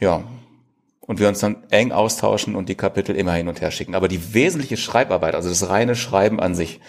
Ja, 0.01 0.25
und 1.07 1.19
wir 1.19 1.29
uns 1.29 1.41
dann 1.41 1.65
eng 1.71 1.93
austauschen 1.93 2.55
und 2.55 2.69
die 2.69 2.77
Kapitel 2.77 3.17
immer 3.17 3.33
hin 3.33 3.49
und 3.49 3.61
her 3.61 3.71
schicken. 3.71 3.95
Aber 3.95 4.09
die 4.09 4.35
wesentliche 4.35 4.77
Schreibarbeit, 4.77 5.35
also 5.35 5.49
das 5.49 5.69
reine 5.69 5.97
Schreiben 5.97 6.41
an 6.41 6.55
sich 6.55 6.81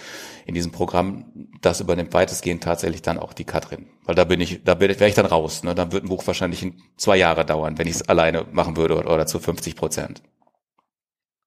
in 0.45 0.53
diesem 0.53 0.71
Programm, 0.71 1.25
das 1.61 1.79
übernimmt 1.79 2.13
weitestgehend 2.13 2.63
tatsächlich 2.63 3.01
dann 3.01 3.17
auch 3.17 3.33
die 3.33 3.45
Katrin. 3.45 3.87
Weil 4.05 4.15
da 4.15 4.23
bin 4.23 4.39
ich, 4.41 4.63
da 4.63 4.79
wäre 4.79 5.07
ich 5.07 5.15
dann 5.15 5.25
raus. 5.25 5.63
Ne? 5.63 5.73
Dann 5.73 5.91
wird 5.91 6.03
ein 6.03 6.09
Buch 6.09 6.27
wahrscheinlich 6.27 6.61
in 6.61 6.81
zwei 6.97 7.17
Jahre 7.17 7.45
dauern, 7.45 7.77
wenn 7.77 7.87
ich 7.87 7.95
es 7.95 8.09
alleine 8.09 8.45
machen 8.51 8.77
würde 8.77 8.97
oder, 8.97 9.11
oder 9.11 9.25
zu 9.25 9.39
50 9.39 9.75
Prozent. 9.75 10.21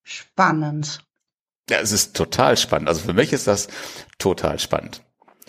Spannend. 0.03 1.05
Ja, 1.69 1.79
es 1.81 1.93
ist 1.93 2.17
total 2.17 2.57
spannend. 2.57 2.89
Also 2.89 3.03
für 3.03 3.13
mich 3.13 3.33
ist 3.33 3.47
das 3.47 3.69
total 4.19 4.59
spannend. 4.59 5.03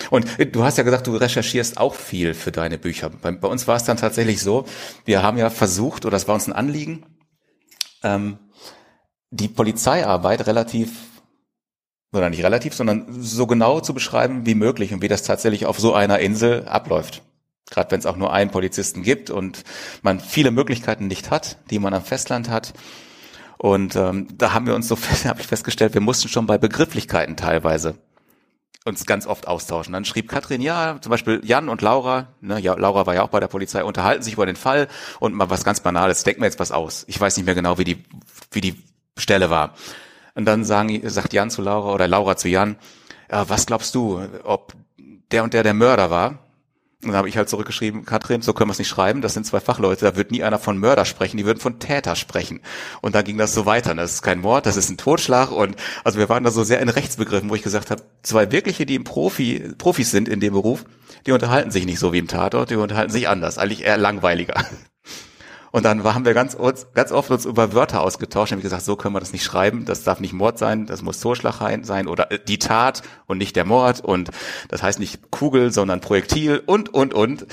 Und 0.10 0.28
du 0.54 0.64
hast 0.64 0.78
ja 0.78 0.84
gesagt, 0.84 1.08
du 1.08 1.16
recherchierst 1.16 1.78
auch 1.78 1.96
viel 1.96 2.34
für 2.34 2.52
deine 2.52 2.78
Bücher. 2.78 3.10
Bei, 3.10 3.32
bei 3.32 3.48
uns 3.48 3.68
war 3.68 3.76
es 3.76 3.84
dann 3.84 3.98
tatsächlich 3.98 4.42
so, 4.42 4.66
wir 5.06 5.24
haben 5.24 5.38
ja 5.38 5.50
versucht, 5.50 6.06
oder 6.06 6.12
das 6.12 6.28
war 6.28 6.36
uns 6.36 6.48
ein 6.48 6.54
Anliegen, 6.54 7.06
ähm, 8.04 8.38
die 9.32 9.48
Polizeiarbeit 9.48 10.48
relativ, 10.48 10.92
oder 12.14 12.30
nicht 12.30 12.44
relativ, 12.44 12.74
sondern 12.74 13.06
so 13.22 13.48
genau 13.48 13.80
zu 13.82 13.94
beschreiben 13.94 14.46
wie 14.46 14.56
möglich 14.56 14.94
und 14.94 15.02
wie 15.02 15.08
das 15.08 15.24
tatsächlich 15.24 15.66
auf 15.66 15.80
so 15.80 15.94
einer 15.94 16.20
Insel 16.20 16.66
abläuft. 16.68 17.24
Gerade 17.70 17.92
wenn 17.92 18.00
es 18.00 18.06
auch 18.06 18.16
nur 18.16 18.32
einen 18.32 18.52
Polizisten 18.52 19.04
gibt 19.04 19.30
und 19.30 19.64
man 20.02 20.22
viele 20.22 20.52
Möglichkeiten 20.52 21.08
nicht 21.08 21.32
hat, 21.32 21.58
die 21.70 21.80
man 21.80 21.94
am 21.94 22.04
Festland 22.04 22.50
hat. 22.50 22.74
Und 23.58 23.96
ähm, 23.98 24.28
da 24.38 24.54
haben 24.54 24.68
wir 24.68 24.76
uns 24.76 24.88
so, 24.88 24.98
habe 25.26 25.42
ich 25.42 25.48
festgestellt, 25.48 25.96
wir 25.96 26.02
mussten 26.02 26.30
schon 26.30 26.46
bei 26.46 26.58
Begrifflichkeiten 26.58 27.36
teilweise 27.36 27.96
uns 28.88 29.06
ganz 29.06 29.28
oft 29.28 29.48
austauschen. 29.48 29.94
Dann 29.94 30.06
schrieb 30.06 30.30
Katrin, 30.30 30.62
ja, 30.62 30.98
zum 31.02 31.10
Beispiel 31.12 31.42
Jan 31.44 31.70
und 31.70 31.82
Laura, 31.82 32.30
ne, 32.42 32.60
ja, 32.60 32.74
Laura 32.74 33.06
war 33.06 33.14
ja 33.14 33.24
auch 33.24 33.30
bei 33.30 33.40
der 33.40 33.48
Polizei, 33.48 33.84
unterhalten 33.84 34.24
sich 34.24 34.34
über 34.34 34.46
den 34.46 34.56
Fall 34.56 34.88
und 35.20 35.34
mal 35.34 35.50
was 35.50 35.64
ganz 35.64 35.82
Banales, 35.82 36.24
denkt 36.24 36.40
mir 36.40 36.48
jetzt 36.48 36.60
was 36.60 36.72
aus. 36.72 37.06
Ich 37.08 37.20
weiß 37.20 37.38
nicht 37.38 37.46
mehr 37.46 37.56
genau, 37.56 37.78
wie 37.78 37.84
die, 37.84 38.04
wie 38.52 38.62
die 38.62 38.82
Stelle 39.18 39.50
war. 39.50 39.74
Und 40.34 40.46
dann 40.46 40.64
sagen, 40.64 41.02
sagt 41.10 41.34
Jan 41.34 41.50
zu 41.50 41.62
Laura 41.62 41.94
oder 41.94 42.08
Laura 42.08 42.38
zu 42.38 42.48
Jan, 42.48 42.78
ja, 43.30 43.48
was 43.50 43.66
glaubst 43.66 43.94
du, 43.94 44.22
ob 44.44 44.74
der 45.32 45.44
und 45.44 45.54
der 45.54 45.64
der 45.64 45.74
Mörder 45.74 46.10
war? 46.10 46.40
Und 47.04 47.10
dann 47.10 47.18
habe 47.18 47.30
ich 47.30 47.38
halt 47.38 47.48
zurückgeschrieben, 47.48 48.06
Katrin, 48.06 48.42
so 48.42 48.54
können 48.54 48.70
wir 48.70 48.72
es 48.72 48.80
nicht 48.80 48.88
schreiben, 48.88 49.22
das 49.22 49.36
sind 49.36 49.46
zwei 49.46 49.60
Fachleute, 49.60 50.04
da 50.04 50.16
wird 50.16 50.32
nie 50.32 50.42
einer 50.42 50.58
von 50.58 50.80
Mörder 50.80 51.06
sprechen, 51.06 51.38
die 51.38 51.46
würden 51.46 51.60
von 51.60 51.78
Täter 51.78 52.16
sprechen. 52.16 52.60
Und 53.02 53.14
dann 53.14 53.24
ging 53.24 53.38
das 53.38 53.54
so 53.54 53.68
weiter. 53.68 53.94
Das 53.94 54.14
ist 54.14 54.24
kein 54.24 54.40
Mord, 54.40 54.66
das 54.66 54.78
ist 54.78 54.90
ein 54.90 54.98
Totschlag. 54.98 55.52
Und 55.52 55.76
also 56.04 56.18
wir 56.18 56.28
waren 56.28 56.44
da 56.44 56.50
so 56.50 56.64
sehr 56.64 56.80
in 56.80 56.90
Rechtsbegriffen, 56.90 57.52
wo 57.52 57.56
ich 57.56 57.62
gesagt 57.62 57.92
habe, 57.92 58.02
zwei 58.24 58.52
wirkliche, 58.52 58.88
die 58.88 58.96
im 58.96 59.04
Profi, 59.04 59.74
Profis 59.78 60.10
sind 60.10 60.28
in 60.28 60.40
dem 60.40 60.54
Beruf, 60.54 60.86
die 61.28 61.34
unterhalten 61.34 61.70
sich 61.70 61.86
nicht 61.86 62.00
so 62.00 62.14
wie 62.14 62.20
im 62.20 62.28
Tatort, 62.28 62.72
die 62.72 62.76
unterhalten 62.76 63.12
sich 63.12 63.30
anders, 63.30 63.60
eigentlich 63.60 63.84
eher 63.84 63.98
langweiliger. 63.98 64.56
Und 65.78 65.84
dann 65.84 66.04
haben 66.04 66.26
wir 66.26 66.34
ganz, 66.34 66.58
ganz 66.96 67.12
oft 67.12 67.30
uns 67.30 67.46
über 67.46 67.72
Wörter 67.72 68.02
ausgetauscht. 68.02 68.52
Und 68.52 68.62
gesagt, 68.62 68.84
so 68.84 68.96
können 68.96 69.14
wir 69.14 69.20
das 69.20 69.32
nicht 69.32 69.44
schreiben, 69.44 69.86
das 69.86 70.04
darf 70.04 70.20
nicht 70.20 70.34
Mord 70.34 70.58
sein, 70.58 70.88
das 70.88 71.04
muss 71.04 71.20
Totschlag 71.20 71.62
sein 71.84 72.08
oder 72.08 72.32
äh, 72.32 72.40
die 72.44 72.58
Tat 72.58 73.04
und 73.28 73.38
nicht 73.38 73.56
der 73.56 73.64
Mord. 73.64 74.00
Und 74.00 74.32
das 74.70 74.82
heißt 74.82 75.00
nicht 75.00 75.30
Kugel, 75.30 75.72
sondern 75.72 76.02
Projektil 76.02 76.64
und, 76.66 76.92
und, 76.92 77.14
und. 77.14 77.46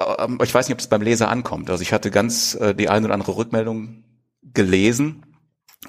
Ähm, 0.00 0.40
ich 0.42 0.52
weiß 0.52 0.66
nicht, 0.66 0.72
ob 0.72 0.78
das 0.78 0.88
beim 0.88 1.00
Leser 1.00 1.28
ankommt. 1.28 1.70
Also 1.70 1.80
ich 1.80 1.92
hatte 1.92 2.10
ganz 2.10 2.56
äh, 2.56 2.74
die 2.74 2.88
eine 2.88 3.06
oder 3.06 3.14
andere 3.14 3.36
Rückmeldung 3.36 4.02
gelesen 4.42 5.29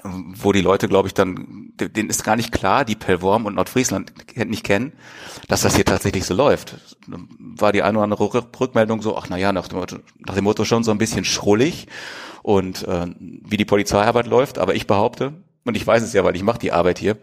wo 0.02 0.52
die 0.52 0.62
Leute, 0.62 0.88
glaube 0.88 1.08
ich, 1.08 1.14
dann, 1.14 1.72
denen 1.78 2.08
ist 2.08 2.24
gar 2.24 2.36
nicht 2.36 2.50
klar, 2.50 2.84
die 2.84 2.96
Pellworm 2.96 3.44
und 3.44 3.54
Nordfriesland 3.54 4.12
nicht 4.46 4.64
kennen, 4.64 4.92
dass 5.48 5.62
das 5.62 5.76
hier 5.76 5.84
tatsächlich 5.84 6.24
so 6.24 6.34
läuft. 6.34 6.76
War 7.06 7.72
die 7.72 7.82
eine 7.82 7.98
oder 7.98 8.04
andere 8.04 8.32
Rückmeldung 8.32 9.02
so, 9.02 9.16
ach 9.16 9.28
naja, 9.28 9.52
nach 9.52 9.68
dem, 9.68 9.78
Motto, 9.78 9.98
nach 10.26 10.34
dem 10.34 10.44
Motto 10.44 10.64
schon 10.64 10.82
so 10.82 10.90
ein 10.90 10.98
bisschen 10.98 11.24
schrullig 11.24 11.88
und 12.42 12.86
äh, 12.88 13.06
wie 13.18 13.58
die 13.58 13.66
Polizeiarbeit 13.66 14.26
läuft, 14.26 14.58
aber 14.58 14.74
ich 14.74 14.86
behaupte, 14.86 15.34
und 15.64 15.76
ich 15.76 15.86
weiß 15.86 16.02
es 16.02 16.12
ja, 16.14 16.24
weil 16.24 16.36
ich 16.36 16.42
mache 16.42 16.58
die 16.58 16.72
Arbeit 16.72 16.98
hier, 16.98 17.18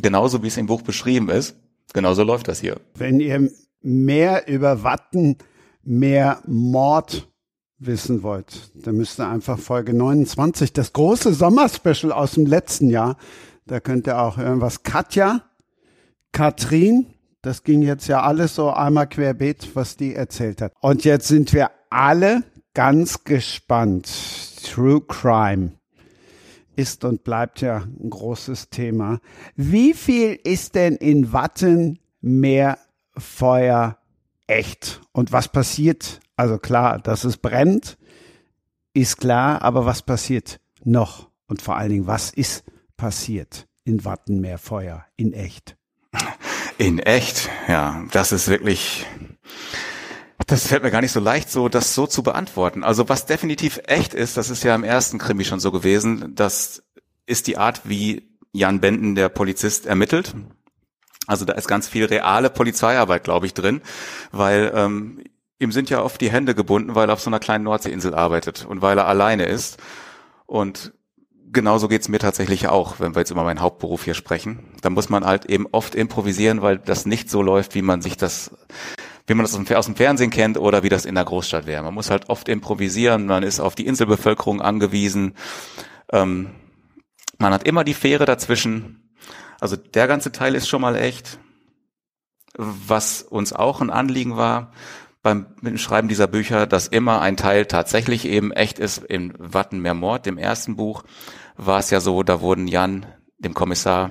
genauso 0.00 0.42
wie 0.42 0.48
es 0.48 0.58
im 0.58 0.66
Buch 0.66 0.82
beschrieben 0.82 1.30
ist, 1.30 1.56
genauso 1.94 2.24
läuft 2.24 2.46
das 2.46 2.60
hier. 2.60 2.78
Wenn 2.94 3.20
ihr 3.20 3.50
mehr 3.80 4.46
über 4.48 4.84
Watten, 4.84 5.38
mehr 5.82 6.42
Mord 6.46 7.31
wissen 7.86 8.22
wollt, 8.22 8.70
dann 8.74 8.96
müsst 8.96 9.20
ihr 9.20 9.28
einfach 9.28 9.58
Folge 9.58 9.94
29, 9.94 10.72
das 10.72 10.92
große 10.92 11.34
Sommerspecial 11.34 12.12
aus 12.12 12.32
dem 12.32 12.46
letzten 12.46 12.88
Jahr, 12.88 13.16
da 13.66 13.80
könnt 13.80 14.06
ihr 14.06 14.20
auch 14.20 14.36
hören, 14.36 14.60
was 14.60 14.82
Katja, 14.82 15.42
Katrin, 16.32 17.06
das 17.42 17.64
ging 17.64 17.82
jetzt 17.82 18.06
ja 18.06 18.22
alles 18.22 18.54
so 18.54 18.70
einmal 18.70 19.08
querbeet, 19.08 19.74
was 19.74 19.96
die 19.96 20.14
erzählt 20.14 20.62
hat. 20.62 20.72
Und 20.80 21.04
jetzt 21.04 21.28
sind 21.28 21.52
wir 21.52 21.70
alle 21.90 22.44
ganz 22.74 23.24
gespannt. 23.24 24.08
True 24.62 25.00
Crime 25.00 25.72
ist 26.76 27.04
und 27.04 27.24
bleibt 27.24 27.60
ja 27.60 27.78
ein 27.78 28.10
großes 28.10 28.70
Thema. 28.70 29.20
Wie 29.56 29.92
viel 29.92 30.38
ist 30.44 30.74
denn 30.74 30.96
in 30.96 31.32
Watten 31.32 31.98
mehr 32.20 32.78
Feuer 33.16 33.98
echt. 34.52 35.00
Und 35.12 35.32
was 35.32 35.48
passiert? 35.48 36.20
Also 36.36 36.58
klar, 36.58 36.98
dass 36.98 37.24
es 37.24 37.36
brennt, 37.36 37.98
ist 38.94 39.18
klar, 39.18 39.62
aber 39.62 39.86
was 39.86 40.02
passiert 40.02 40.60
noch? 40.84 41.30
Und 41.46 41.62
vor 41.62 41.76
allen 41.76 41.90
Dingen, 41.90 42.06
was 42.06 42.30
ist 42.30 42.64
passiert 42.96 43.66
in 43.84 44.04
Wattenmeerfeuer 44.04 45.04
in 45.16 45.32
echt? 45.32 45.76
In 46.78 46.98
echt, 46.98 47.48
ja, 47.68 48.04
das 48.12 48.32
ist 48.32 48.48
wirklich, 48.48 49.06
das 50.46 50.66
fällt 50.66 50.82
mir 50.82 50.90
gar 50.90 51.00
nicht 51.00 51.12
so 51.12 51.20
leicht, 51.20 51.50
so 51.50 51.68
das 51.68 51.94
so 51.94 52.06
zu 52.06 52.22
beantworten. 52.22 52.84
Also 52.84 53.08
was 53.08 53.26
definitiv 53.26 53.80
echt 53.86 54.14
ist, 54.14 54.36
das 54.36 54.50
ist 54.50 54.64
ja 54.64 54.74
im 54.74 54.84
ersten 54.84 55.18
Krimi 55.18 55.44
schon 55.44 55.60
so 55.60 55.70
gewesen, 55.72 56.34
das 56.34 56.82
ist 57.26 57.46
die 57.46 57.56
Art, 57.56 57.82
wie 57.84 58.36
Jan 58.52 58.80
Benden, 58.80 59.14
der 59.14 59.28
Polizist, 59.28 59.86
ermittelt. 59.86 60.34
Also 61.26 61.44
da 61.44 61.52
ist 61.54 61.68
ganz 61.68 61.88
viel 61.88 62.04
reale 62.04 62.50
Polizeiarbeit, 62.50 63.24
glaube 63.24 63.46
ich, 63.46 63.54
drin, 63.54 63.80
weil 64.32 64.72
ähm, 64.74 65.22
ihm 65.58 65.72
sind 65.72 65.88
ja 65.90 66.02
oft 66.02 66.20
die 66.20 66.30
Hände 66.30 66.54
gebunden, 66.54 66.94
weil 66.94 67.08
er 67.08 67.12
auf 67.12 67.20
so 67.20 67.30
einer 67.30 67.38
kleinen 67.38 67.64
Nordseeinsel 67.64 68.14
arbeitet 68.14 68.66
und 68.66 68.82
weil 68.82 68.98
er 68.98 69.06
alleine 69.06 69.44
ist. 69.46 69.78
Und 70.46 70.92
genauso 71.52 71.86
geht's 71.88 72.08
mir 72.08 72.18
tatsächlich 72.18 72.66
auch, 72.68 72.98
wenn 72.98 73.14
wir 73.14 73.20
jetzt 73.20 73.30
über 73.30 73.44
meinen 73.44 73.60
Hauptberuf 73.60 74.04
hier 74.04 74.14
sprechen. 74.14 74.64
Da 74.80 74.90
muss 74.90 75.08
man 75.08 75.24
halt 75.24 75.44
eben 75.46 75.66
oft 75.70 75.94
improvisieren, 75.94 76.62
weil 76.62 76.78
das 76.78 77.06
nicht 77.06 77.30
so 77.30 77.42
läuft, 77.42 77.74
wie 77.74 77.82
man 77.82 78.02
sich 78.02 78.16
das, 78.16 78.50
wie 79.26 79.34
man 79.34 79.44
das 79.44 79.54
aus 79.54 79.86
dem 79.86 79.96
Fernsehen 79.96 80.30
kennt 80.30 80.58
oder 80.58 80.82
wie 80.82 80.88
das 80.88 81.04
in 81.04 81.14
der 81.14 81.24
Großstadt 81.24 81.66
wäre. 81.66 81.82
Man 81.82 81.94
muss 81.94 82.10
halt 82.10 82.28
oft 82.28 82.48
improvisieren, 82.48 83.26
man 83.26 83.44
ist 83.44 83.60
auf 83.60 83.74
die 83.74 83.86
Inselbevölkerung 83.86 84.60
angewiesen. 84.60 85.34
Ähm, 86.10 86.50
man 87.38 87.52
hat 87.52 87.66
immer 87.66 87.84
die 87.84 87.94
Fähre 87.94 88.24
dazwischen 88.24 89.01
also 89.62 89.76
der 89.76 90.08
ganze 90.08 90.32
Teil 90.32 90.56
ist 90.56 90.68
schon 90.68 90.82
mal 90.82 90.96
echt. 90.96 91.38
Was 92.54 93.22
uns 93.22 93.52
auch 93.52 93.80
ein 93.80 93.90
Anliegen 93.90 94.36
war 94.36 94.72
beim 95.22 95.46
Schreiben 95.76 96.08
dieser 96.08 96.26
Bücher, 96.26 96.66
dass 96.66 96.88
immer 96.88 97.20
ein 97.20 97.36
Teil 97.36 97.66
tatsächlich 97.66 98.24
eben 98.24 98.50
echt 98.50 98.80
ist. 98.80 98.98
In 98.98 99.32
Wattenmeer 99.38 99.94
Mord, 99.94 100.26
dem 100.26 100.36
ersten 100.36 100.74
Buch, 100.74 101.04
war 101.56 101.78
es 101.78 101.90
ja 101.90 102.00
so, 102.00 102.24
da 102.24 102.40
wurden 102.40 102.66
Jan, 102.66 103.06
dem 103.38 103.54
Kommissar, 103.54 104.10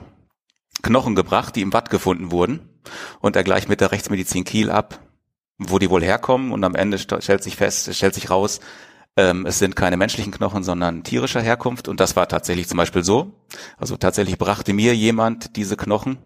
Knochen 0.83 1.15
gebracht, 1.15 1.57
die 1.57 1.61
im 1.61 1.73
Watt 1.73 1.89
gefunden 1.89 2.31
wurden. 2.31 2.69
Und 3.19 3.35
er 3.35 3.43
gleich 3.43 3.67
mit 3.67 3.81
der 3.81 3.91
Rechtsmedizin 3.91 4.45
Kiel 4.45 4.71
ab, 4.71 5.01
wo 5.57 5.79
die 5.79 5.89
wohl 5.89 6.01
herkommen. 6.01 6.53
Und 6.53 6.63
am 6.63 6.75
Ende 6.75 6.97
stellt 6.97 7.43
sich 7.43 7.57
fest, 7.57 7.93
stellt 7.93 8.15
sich 8.15 8.29
raus, 8.29 8.61
ähm, 9.17 9.45
es 9.45 9.59
sind 9.59 9.75
keine 9.75 9.97
menschlichen 9.97 10.31
Knochen, 10.31 10.63
sondern 10.63 11.03
tierischer 11.03 11.41
Herkunft. 11.41 11.87
Und 11.87 11.99
das 11.99 12.15
war 12.15 12.27
tatsächlich 12.27 12.67
zum 12.67 12.77
Beispiel 12.77 13.03
so. 13.03 13.33
Also 13.77 13.97
tatsächlich 13.97 14.37
brachte 14.37 14.73
mir 14.73 14.95
jemand 14.95 15.55
diese 15.55 15.77
Knochen 15.77 16.17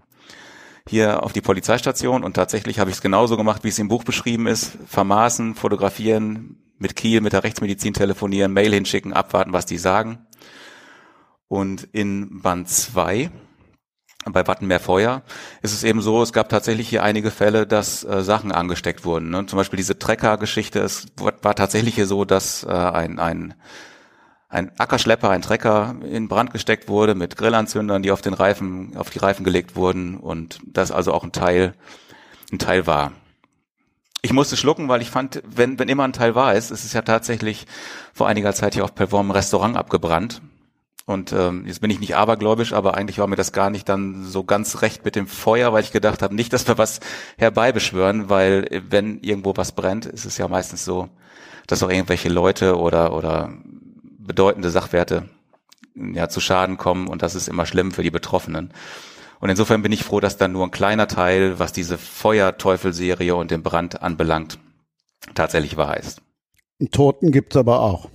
hier 0.88 1.24
auf 1.24 1.34
die 1.34 1.42
Polizeistation 1.42 2.24
und 2.24 2.36
tatsächlich 2.36 2.80
habe 2.80 2.92
ich 2.92 2.98
es 2.98 3.02
genauso 3.02 3.38
gemacht, 3.38 3.64
wie 3.64 3.70
es 3.70 3.80
im 3.80 3.88
Buch 3.88 4.04
beschrieben 4.04 4.46
ist. 4.46 4.78
Vermaßen, 4.88 5.56
fotografieren, 5.56 6.58
mit 6.78 6.96
Kiel, 6.96 7.22
mit 7.22 7.34
der 7.34 7.44
Rechtsmedizin 7.44 7.94
telefonieren, 7.94 8.54
Mail 8.54 8.74
hinschicken, 8.74 9.14
abwarten, 9.14 9.54
was 9.54 9.66
die 9.66 9.78
sagen. 9.78 10.20
Und 11.48 11.88
in 11.92 12.42
Band 12.42 12.70
2 12.70 13.32
bei 14.34 14.48
Wattenmeerfeuer 14.48 15.22
ist 15.62 15.74
es 15.74 15.84
eben 15.84 16.02
so, 16.02 16.22
es 16.22 16.34
gab 16.34 16.50
tatsächlich 16.50 16.90
hier 16.90 17.04
einige 17.04 17.30
Fälle, 17.30 17.68
dass 17.68 18.04
äh, 18.04 18.24
Sachen 18.24 18.52
angesteckt 18.52 19.06
wurden. 19.06 19.30
Ne? 19.30 19.46
Zum 19.46 19.58
Beispiel 19.58 19.78
diese 19.78 20.00
Trecker-Geschichte, 20.00 20.80
es 20.80 21.08
war 21.18 21.56
tatsächlich 21.56 21.96
hier 21.96 22.08
so, 22.08 22.26
dass 22.26 22.64
äh, 22.64 22.70
ein, 22.70 23.20
ein, 23.20 23.54
ein 24.50 24.72
Ackerschlepper, 24.80 25.30
ein 25.30 25.44
Trecker 25.44 25.96
in 26.10 26.28
Brand 26.28 26.52
gesteckt 26.52 26.88
wurde 26.88 27.14
mit 27.14 27.38
Grillanzündern, 27.38 28.02
die 28.02 28.12
auf 28.12 28.22
den 28.22 28.34
Reifen, 28.34 28.98
auf 28.98 29.12
die 29.12 29.20
Reifen 29.20 29.44
gelegt 29.44 29.76
wurden 29.76 30.18
und 30.18 30.60
das 30.66 30.92
also 30.92 31.14
auch 31.14 31.24
ein 31.24 31.32
Teil, 31.32 31.76
ein 32.52 32.58
Teil 32.60 32.88
war. 32.88 33.12
Ich 34.24 34.34
musste 34.34 34.58
schlucken, 34.58 34.90
weil 34.90 35.04
ich 35.04 35.12
fand, 35.12 35.44
wenn, 35.46 35.78
wenn 35.78 35.88
immer 35.88 36.04
ein 36.04 36.14
Teil 36.14 36.34
war 36.34 36.56
ist, 36.56 36.72
ist 36.72 36.84
es 36.84 36.94
ja 36.94 37.04
tatsächlich 37.04 37.68
vor 38.12 38.28
einiger 38.28 38.54
Zeit 38.54 38.74
hier 38.74 38.84
auf 38.84 38.96
Perform 38.96 39.28
ein 39.28 39.36
Restaurant 39.36 39.78
abgebrannt 39.78 40.42
und 41.06 41.34
ähm, 41.34 41.66
jetzt 41.68 41.82
bin 41.82 41.92
ich 41.92 42.00
nicht 42.00 42.16
abergläubisch, 42.16 42.74
aber 42.74 42.96
eigentlich 42.96 43.20
war 43.20 43.28
mir 43.28 43.36
das 43.36 43.52
gar 43.52 43.70
nicht 43.70 43.88
dann 43.88 44.24
so 44.24 44.44
ganz 44.44 44.82
recht 44.82 45.06
mit 45.06 45.16
dem 45.16 45.28
Feuer, 45.28 45.72
weil 45.72 45.84
ich 45.84 45.92
gedacht 45.92 46.24
habe, 46.24 46.34
nicht, 46.34 46.52
dass 46.52 46.68
wir 46.68 46.80
was 46.80 47.00
herbeibeschwören, 47.38 48.30
weil 48.30 48.68
äh, 48.72 48.82
wenn 48.90 49.20
irgendwo 49.22 49.54
was 49.56 49.74
brennt, 49.74 50.08
ist 50.08 50.26
es 50.26 50.38
ja 50.40 50.48
meistens 50.48 50.84
so, 50.84 51.10
dass 51.68 51.84
auch 51.84 51.92
irgendwelche 51.92 52.30
Leute 52.30 52.78
oder 52.78 53.14
oder 53.14 53.54
bedeutende 54.18 54.72
Sachwerte 54.72 55.30
ja 55.94 56.28
zu 56.28 56.40
Schaden 56.40 56.78
kommen 56.78 57.08
und 57.08 57.22
das 57.22 57.36
ist 57.36 57.48
immer 57.48 57.68
schlimm 57.68 57.92
für 57.92 58.04
die 58.04 58.12
Betroffenen. 58.12 58.74
Und 59.40 59.50
insofern 59.50 59.84
bin 59.84 59.92
ich 59.92 60.04
froh, 60.04 60.20
dass 60.20 60.38
dann 60.38 60.54
nur 60.54 60.66
ein 60.66 60.72
kleiner 60.72 61.08
Teil, 61.08 61.60
was 61.60 61.72
diese 61.72 62.00
Feuerteufel-Serie 62.00 63.36
und 63.36 63.52
den 63.52 63.62
Brand 63.62 64.02
anbelangt, 64.02 64.58
tatsächlich 65.36 65.78
wahr 65.78 65.98
ist. 65.98 66.22
Toten 66.92 67.32
gibt's 67.32 67.56
aber 67.56 67.82
auch. 67.82 68.10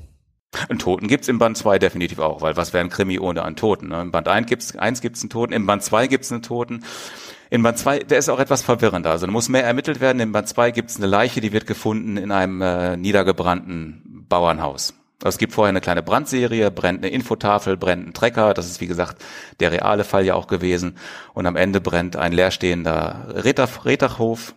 Einen 0.69 0.81
Toten 0.81 1.07
gibt's 1.07 1.29
im 1.29 1.39
Band 1.39 1.57
2 1.57 1.79
definitiv 1.79 2.19
auch, 2.19 2.43
weil 2.43 2.57
was 2.57 2.73
wäre 2.73 2.85
ein 2.85 2.91
Krimi 2.91 3.21
ohne 3.21 3.45
einen 3.45 3.55
Toten? 3.55 3.89
Ne? 3.89 4.01
Im 4.01 4.11
Band 4.11 4.27
1 4.27 4.49
gibt's, 4.49 4.77
1 4.77 5.01
gibt's 5.01 5.23
einen 5.23 5.31
Toten, 5.31 5.53
im 5.53 5.67
Band 5.67 5.85
2 5.85 6.09
gibt's 6.09 6.33
einen 6.33 6.43
Toten. 6.43 6.85
In 7.51 7.63
Band 7.63 7.79
2, 7.79 8.01
der 8.01 8.19
ist 8.19 8.29
auch 8.29 8.41
etwas 8.41 8.63
verwirrender. 8.63 9.11
Also 9.11 9.27
da 9.27 9.33
muss 9.33 9.49
mehr 9.49 9.65
ermittelt 9.65 10.01
werden. 10.01 10.21
In 10.21 10.33
Band 10.33 10.49
2 10.49 10.73
gibt's 10.73 10.97
eine 10.97 11.07
Leiche, 11.07 11.41
die 11.41 11.53
wird 11.53 11.67
gefunden 11.67 12.17
in 12.17 12.33
einem 12.33 12.63
äh, 12.63 12.97
niedergebrannten 12.97 14.27
Bauernhaus. 14.29 14.95
Es 15.23 15.39
gibt 15.39 15.53
vorher 15.53 15.69
eine 15.69 15.81
kleine 15.81 16.03
Brandserie, 16.03 16.71
brennt 16.71 17.05
eine 17.05 17.13
Infotafel, 17.13 17.77
brennt 17.77 18.09
ein 18.09 18.15
Trecker. 18.15 18.55
Das 18.55 18.67
ist 18.67 18.81
wie 18.81 18.87
gesagt 18.87 19.23
der 19.61 19.71
reale 19.71 20.03
Fall 20.03 20.25
ja 20.25 20.35
auch 20.35 20.47
gewesen. 20.47 20.97
Und 21.35 21.47
am 21.47 21.57
Ende 21.57 21.81
brennt 21.81 22.17
ein 22.17 22.33
leerstehender 22.33 23.27
Reddachhof. 23.35 24.55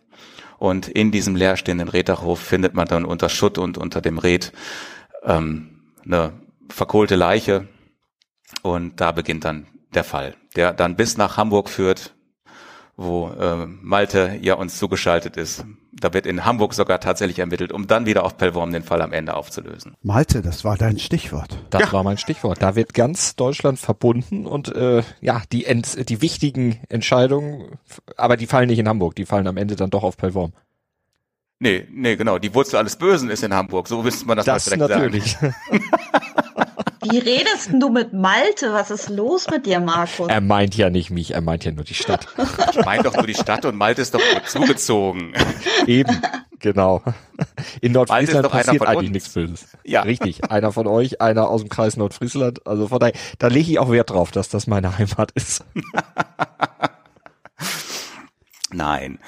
Und 0.57 0.87
in 0.87 1.11
diesem 1.11 1.35
leerstehenden 1.35 1.89
Reddachhof 1.89 2.39
findet 2.39 2.73
man 2.73 2.87
dann 2.87 3.05
unter 3.05 3.27
Schutt 3.29 3.57
und 3.57 3.77
unter 3.77 4.01
dem 4.01 4.17
Red 4.17 4.53
ähm, 5.23 5.72
eine 6.05 6.33
verkohlte 6.69 7.15
Leiche 7.15 7.67
und 8.61 8.99
da 8.99 9.11
beginnt 9.11 9.45
dann 9.45 9.67
der 9.93 10.03
Fall, 10.03 10.35
der 10.55 10.73
dann 10.73 10.95
bis 10.95 11.17
nach 11.17 11.37
Hamburg 11.37 11.69
führt, 11.69 12.13
wo 12.95 13.29
äh, 13.29 13.65
Malte 13.65 14.37
ja 14.41 14.55
uns 14.55 14.77
zugeschaltet 14.77 15.37
ist. 15.37 15.65
Da 15.91 16.13
wird 16.13 16.25
in 16.25 16.45
Hamburg 16.45 16.73
sogar 16.73 16.99
tatsächlich 16.99 17.39
ermittelt, 17.39 17.71
um 17.71 17.87
dann 17.87 18.05
wieder 18.05 18.23
auf 18.23 18.37
Pellworm 18.37 18.71
den 18.71 18.83
Fall 18.83 19.01
am 19.01 19.13
Ende 19.13 19.35
aufzulösen. 19.35 19.95
Malte, 20.01 20.41
das 20.41 20.63
war 20.63 20.77
dein 20.77 20.99
Stichwort. 20.99 21.57
Das 21.69 21.81
ja. 21.81 21.93
war 21.93 22.03
mein 22.03 22.17
Stichwort. 22.17 22.61
Da 22.61 22.75
wird 22.75 22.93
ganz 22.93 23.35
Deutschland 23.35 23.79
verbunden 23.79 24.45
und 24.45 24.75
äh, 24.75 25.03
ja, 25.21 25.41
die, 25.51 25.65
Ent 25.65 26.09
die 26.09 26.21
wichtigen 26.21 26.79
Entscheidungen, 26.89 27.77
aber 28.17 28.37
die 28.37 28.47
fallen 28.47 28.67
nicht 28.67 28.79
in 28.79 28.87
Hamburg, 28.87 29.15
die 29.15 29.25
fallen 29.25 29.47
am 29.47 29.57
Ende 29.57 29.75
dann 29.75 29.89
doch 29.89 30.03
auf 30.03 30.17
Pellworm. 30.17 30.53
Nee, 31.63 31.87
nee, 31.89 32.17
genau. 32.17 32.39
Die 32.39 32.53
Wurzel 32.53 32.75
alles 32.75 32.97
Bösen 32.97 33.29
ist 33.29 33.41
in 33.41 33.53
Hamburg. 33.53 33.87
So 33.87 34.03
müsste 34.03 34.27
man 34.27 34.35
das, 34.35 34.45
das 34.45 34.69
mal 34.69 34.85
direkt 34.85 34.97
natürlich. 34.97 35.31
sagen. 35.31 35.55
Wie 37.09 37.17
redest 37.17 37.69
du 37.71 37.87
mit 37.87 38.11
Malte? 38.11 38.73
Was 38.73 38.91
ist 38.91 39.09
los 39.09 39.49
mit 39.49 39.65
dir, 39.65 39.79
Markus? 39.79 40.27
Er 40.27 40.41
meint 40.41 40.75
ja 40.75 40.89
nicht 40.89 41.09
mich, 41.09 41.33
er 41.33 41.39
meint 41.39 41.63
ja 41.63 41.71
nur 41.71 41.85
die 41.85 41.93
Stadt. 41.93 42.27
Ich 42.73 42.83
meine 42.83 43.03
doch 43.03 43.15
nur 43.15 43.27
die 43.27 43.33
Stadt 43.33 43.63
und 43.63 43.77
Malte 43.77 44.01
ist 44.01 44.13
doch 44.13 44.19
nur 44.19 44.43
zugezogen. 44.43 45.33
Eben, 45.87 46.21
genau. 46.59 47.01
In 47.79 47.93
Nordfriesland 47.93 48.49
passiert 48.49 48.81
eigentlich 48.81 48.97
uns. 48.97 49.11
nichts 49.11 49.29
Böses. 49.29 49.67
Ja. 49.85 50.01
Richtig, 50.01 50.51
einer 50.51 50.73
von 50.73 50.87
euch, 50.87 51.21
einer 51.21 51.49
aus 51.49 51.61
dem 51.61 51.69
Kreis 51.69 51.95
Nordfriesland. 51.95 52.67
Also 52.67 52.89
von 52.89 52.99
daher, 52.99 53.13
da 53.39 53.47
lege 53.47 53.71
ich 53.71 53.79
auch 53.79 53.89
Wert 53.89 54.09
drauf, 54.09 54.31
dass 54.31 54.49
das 54.49 54.67
meine 54.67 54.97
Heimat 54.97 55.31
ist. 55.31 55.63
Nein, 58.71 59.19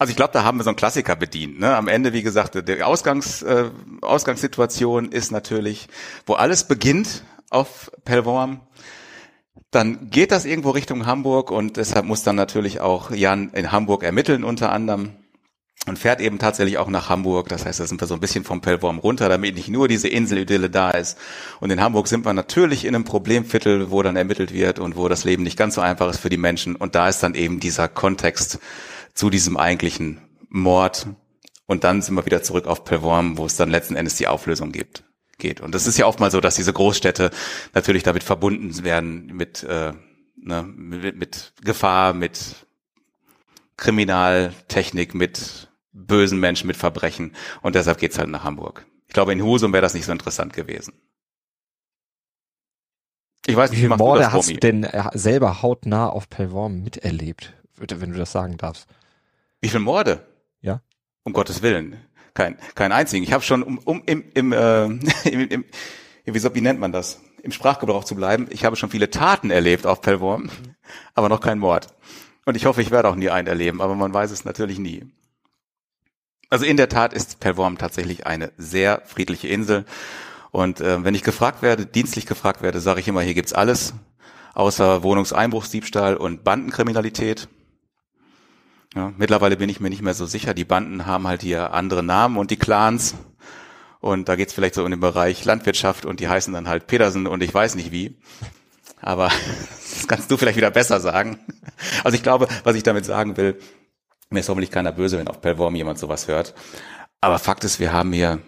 also 0.00 0.12
ich 0.12 0.16
glaube, 0.16 0.32
da 0.32 0.44
haben 0.44 0.58
wir 0.58 0.64
so 0.64 0.70
einen 0.70 0.76
Klassiker 0.76 1.14
bedient. 1.14 1.60
Ne? 1.60 1.76
Am 1.76 1.86
Ende, 1.86 2.14
wie 2.14 2.22
gesagt, 2.22 2.54
die 2.66 2.82
Ausgangs, 2.82 3.42
äh, 3.42 3.70
Ausgangssituation 4.00 5.12
ist 5.12 5.30
natürlich, 5.30 5.88
wo 6.24 6.32
alles 6.32 6.64
beginnt 6.64 7.22
auf 7.50 7.92
Pellworm. 8.06 8.62
Dann 9.70 10.08
geht 10.08 10.32
das 10.32 10.46
irgendwo 10.46 10.70
Richtung 10.70 11.04
Hamburg 11.04 11.50
und 11.50 11.76
deshalb 11.76 12.06
muss 12.06 12.22
dann 12.22 12.34
natürlich 12.34 12.80
auch 12.80 13.10
Jan 13.10 13.50
in 13.50 13.72
Hamburg 13.72 14.02
ermitteln 14.02 14.42
unter 14.42 14.72
anderem 14.72 15.16
und 15.86 15.98
fährt 15.98 16.22
eben 16.22 16.38
tatsächlich 16.38 16.78
auch 16.78 16.88
nach 16.88 17.10
Hamburg. 17.10 17.50
Das 17.50 17.66
heißt, 17.66 17.78
da 17.78 17.86
sind 17.86 18.00
wir 18.00 18.08
so 18.08 18.14
ein 18.14 18.20
bisschen 18.20 18.44
vom 18.44 18.62
Pellworm 18.62 18.98
runter, 18.98 19.28
damit 19.28 19.54
nicht 19.54 19.68
nur 19.68 19.86
diese 19.86 20.08
Inselidylle 20.08 20.70
da 20.70 20.92
ist. 20.92 21.18
Und 21.60 21.70
in 21.70 21.80
Hamburg 21.82 22.08
sind 22.08 22.24
wir 22.24 22.32
natürlich 22.32 22.86
in 22.86 22.94
einem 22.94 23.04
Problemviertel, 23.04 23.90
wo 23.90 24.02
dann 24.02 24.16
ermittelt 24.16 24.54
wird 24.54 24.78
und 24.78 24.96
wo 24.96 25.08
das 25.08 25.24
Leben 25.24 25.42
nicht 25.42 25.58
ganz 25.58 25.74
so 25.74 25.82
einfach 25.82 26.08
ist 26.08 26.20
für 26.20 26.30
die 26.30 26.38
Menschen. 26.38 26.74
Und 26.74 26.94
da 26.94 27.06
ist 27.06 27.22
dann 27.22 27.34
eben 27.34 27.60
dieser 27.60 27.86
Kontext 27.86 28.60
zu 29.14 29.30
diesem 29.30 29.56
eigentlichen 29.56 30.20
Mord. 30.48 31.06
Und 31.66 31.84
dann 31.84 32.02
sind 32.02 32.14
wir 32.14 32.26
wieder 32.26 32.42
zurück 32.42 32.66
auf 32.66 32.84
Pelvorm, 32.84 33.38
wo 33.38 33.46
es 33.46 33.56
dann 33.56 33.70
letzten 33.70 33.96
Endes 33.96 34.16
die 34.16 34.26
Auflösung 34.26 34.72
gibt, 34.72 35.04
geht. 35.38 35.60
Und 35.60 35.74
das 35.74 35.86
ist 35.86 35.98
ja 35.98 36.06
oft 36.06 36.20
mal 36.20 36.30
so, 36.30 36.40
dass 36.40 36.56
diese 36.56 36.72
Großstädte 36.72 37.30
natürlich 37.74 38.02
damit 38.02 38.24
verbunden 38.24 38.84
werden 38.84 39.26
mit, 39.26 39.62
äh, 39.62 39.92
ne, 40.36 40.62
mit, 40.62 41.16
mit 41.16 41.52
Gefahr, 41.62 42.12
mit 42.12 42.66
Kriminaltechnik, 43.76 45.14
mit 45.14 45.68
bösen 45.92 46.40
Menschen, 46.40 46.66
mit 46.66 46.76
Verbrechen. 46.76 47.34
Und 47.62 47.74
deshalb 47.74 47.98
geht's 47.98 48.18
halt 48.18 48.28
nach 48.28 48.44
Hamburg. 48.44 48.86
Ich 49.06 49.14
glaube, 49.14 49.32
in 49.32 49.42
Husum 49.42 49.72
wäre 49.72 49.82
das 49.82 49.94
nicht 49.94 50.06
so 50.06 50.12
interessant 50.12 50.52
gewesen. 50.52 50.92
Ich 53.46 53.56
weiß 53.56 53.70
nicht, 53.70 53.78
wie 53.78 53.84
viele 53.84 53.96
Morde 53.96 54.32
hast 54.32 54.50
du 54.50 54.56
denn 54.56 54.84
äh, 54.84 55.04
selber 55.14 55.62
hautnah 55.62 56.08
auf 56.08 56.28
Pelvorm 56.28 56.82
miterlebt, 56.82 57.54
wenn 57.76 58.12
du 58.12 58.18
das 58.18 58.32
sagen 58.32 58.56
darfst? 58.56 58.86
Wie 59.60 59.68
viele 59.68 59.80
Morde? 59.80 60.26
Ja. 60.60 60.82
um 61.22 61.32
Gottes 61.32 61.62
Willen, 61.62 61.96
kein 62.34 62.56
kein 62.74 62.92
einzigen. 62.92 63.24
Ich 63.24 63.32
habe 63.32 63.42
schon 63.42 63.62
um, 63.62 63.78
um 63.78 64.02
im 64.06 64.24
im, 64.34 64.52
äh, 64.52 64.84
im, 65.24 65.48
im 65.48 65.64
wie, 66.24 66.38
so, 66.38 66.54
wie 66.54 66.60
nennt 66.60 66.80
man 66.80 66.92
das? 66.92 67.20
Im 67.42 67.52
Sprachgebrauch 67.52 68.04
zu 68.04 68.14
bleiben. 68.14 68.46
Ich 68.50 68.64
habe 68.64 68.76
schon 68.76 68.90
viele 68.90 69.10
Taten 69.10 69.50
erlebt 69.50 69.86
auf 69.86 70.02
Pellworm, 70.02 70.50
aber 71.14 71.28
noch 71.28 71.40
kein 71.40 71.58
Mord. 71.58 71.88
Und 72.44 72.56
ich 72.56 72.66
hoffe, 72.66 72.82
ich 72.82 72.90
werde 72.90 73.08
auch 73.08 73.14
nie 73.14 73.30
einen 73.30 73.48
erleben, 73.48 73.80
aber 73.80 73.94
man 73.94 74.12
weiß 74.12 74.30
es 74.30 74.44
natürlich 74.44 74.78
nie. 74.78 75.04
Also 76.50 76.64
in 76.64 76.76
der 76.76 76.88
Tat 76.88 77.12
ist 77.12 77.40
Pellworm 77.40 77.78
tatsächlich 77.78 78.26
eine 78.26 78.52
sehr 78.56 79.02
friedliche 79.06 79.48
Insel. 79.48 79.84
Und 80.50 80.80
äh, 80.80 81.04
wenn 81.04 81.14
ich 81.14 81.22
gefragt 81.22 81.62
werde, 81.62 81.86
dienstlich 81.86 82.26
gefragt 82.26 82.60
werde, 82.60 82.80
sage 82.80 83.00
ich 83.00 83.08
immer, 83.08 83.22
hier 83.22 83.34
gibt's 83.34 83.52
alles, 83.52 83.94
außer 84.54 85.02
Wohnungseinbruchsdiebstahl 85.04 86.16
und 86.16 86.42
Bandenkriminalität. 86.42 87.48
Ja, 88.94 89.12
mittlerweile 89.16 89.56
bin 89.56 89.68
ich 89.68 89.80
mir 89.80 89.90
nicht 89.90 90.02
mehr 90.02 90.14
so 90.14 90.26
sicher. 90.26 90.52
Die 90.52 90.64
Banden 90.64 91.06
haben 91.06 91.28
halt 91.28 91.42
hier 91.42 91.72
andere 91.72 92.02
Namen 92.02 92.36
und 92.36 92.50
die 92.50 92.56
Clans. 92.56 93.14
Und 94.00 94.28
da 94.28 94.34
geht's 94.34 94.52
vielleicht 94.52 94.74
so 94.74 94.84
in 94.84 94.90
den 94.90 95.00
Bereich 95.00 95.44
Landwirtschaft 95.44 96.06
und 96.06 96.20
die 96.20 96.28
heißen 96.28 96.52
dann 96.52 96.68
halt 96.68 96.86
Petersen 96.86 97.26
und 97.26 97.42
ich 97.42 97.52
weiß 97.52 97.74
nicht 97.74 97.92
wie. 97.92 98.16
Aber 99.00 99.30
das 99.94 100.08
kannst 100.08 100.30
du 100.30 100.36
vielleicht 100.36 100.56
wieder 100.56 100.70
besser 100.70 101.00
sagen. 101.00 101.38
Also 102.02 102.16
ich 102.16 102.22
glaube, 102.22 102.48
was 102.64 102.74
ich 102.76 102.82
damit 102.82 103.04
sagen 103.04 103.36
will, 103.36 103.58
mir 104.30 104.40
ist 104.40 104.48
hoffentlich 104.48 104.70
keiner 104.70 104.92
böse, 104.92 105.18
wenn 105.18 105.28
auf 105.28 105.40
Pellworm 105.40 105.74
jemand 105.74 105.98
sowas 105.98 106.28
hört. 106.28 106.54
Aber 107.20 107.38
Fakt 107.38 107.64
ist, 107.64 107.78
wir 107.78 107.92
haben 107.92 108.12
hier 108.12 108.38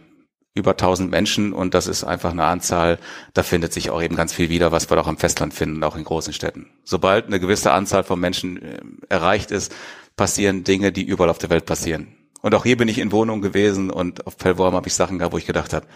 über 0.55 0.73
1000 0.73 1.11
Menschen 1.11 1.53
und 1.53 1.75
das 1.75 1.87
ist 1.87 2.05
einfach 2.05 2.33
eine 2.33 2.45
Anzahl, 2.45 2.99
da 3.33 3.43
findet 3.43 3.73
sich 3.73 3.91
auch 3.91 4.03
eben 4.03 4.17
ganz 4.17 4.33
viel 4.33 4.51
wieder, 4.51 4.71
was 4.71 4.91
wir 4.91 5.01
auch 5.01 5.07
am 5.07 5.17
Festland 5.17 5.55
finden, 5.55 5.83
auch 5.83 5.97
in 5.97 6.05
großen 6.05 6.33
Städten. 6.33 6.71
Sobald 6.85 7.27
eine 7.27 7.41
gewisse 7.41 7.73
Anzahl 7.73 8.05
von 8.05 8.21
Menschen 8.21 8.63
äh, 8.63 8.81
erreicht 9.09 9.51
ist, 9.51 9.75
passieren 10.17 10.65
Dinge, 10.65 10.93
die 10.93 11.03
überall 11.03 11.31
auf 11.31 11.39
der 11.39 11.51
Welt 11.51 11.67
passieren. 11.67 12.17
Und 12.41 12.55
auch 12.55 12.65
hier 12.65 12.77
bin 12.77 12.89
ich 12.89 12.99
in 12.99 13.13
Wohnungen 13.13 13.43
gewesen 13.43 13.91
und 13.91 14.27
auf 14.27 14.37
Pellworm 14.37 14.75
habe 14.75 14.89
ich 14.89 14.95
Sachen 14.95 15.19
gehabt, 15.19 15.33
wo 15.33 15.39
ich 15.39 15.47
gedacht 15.47 15.73
habe, 15.73 15.87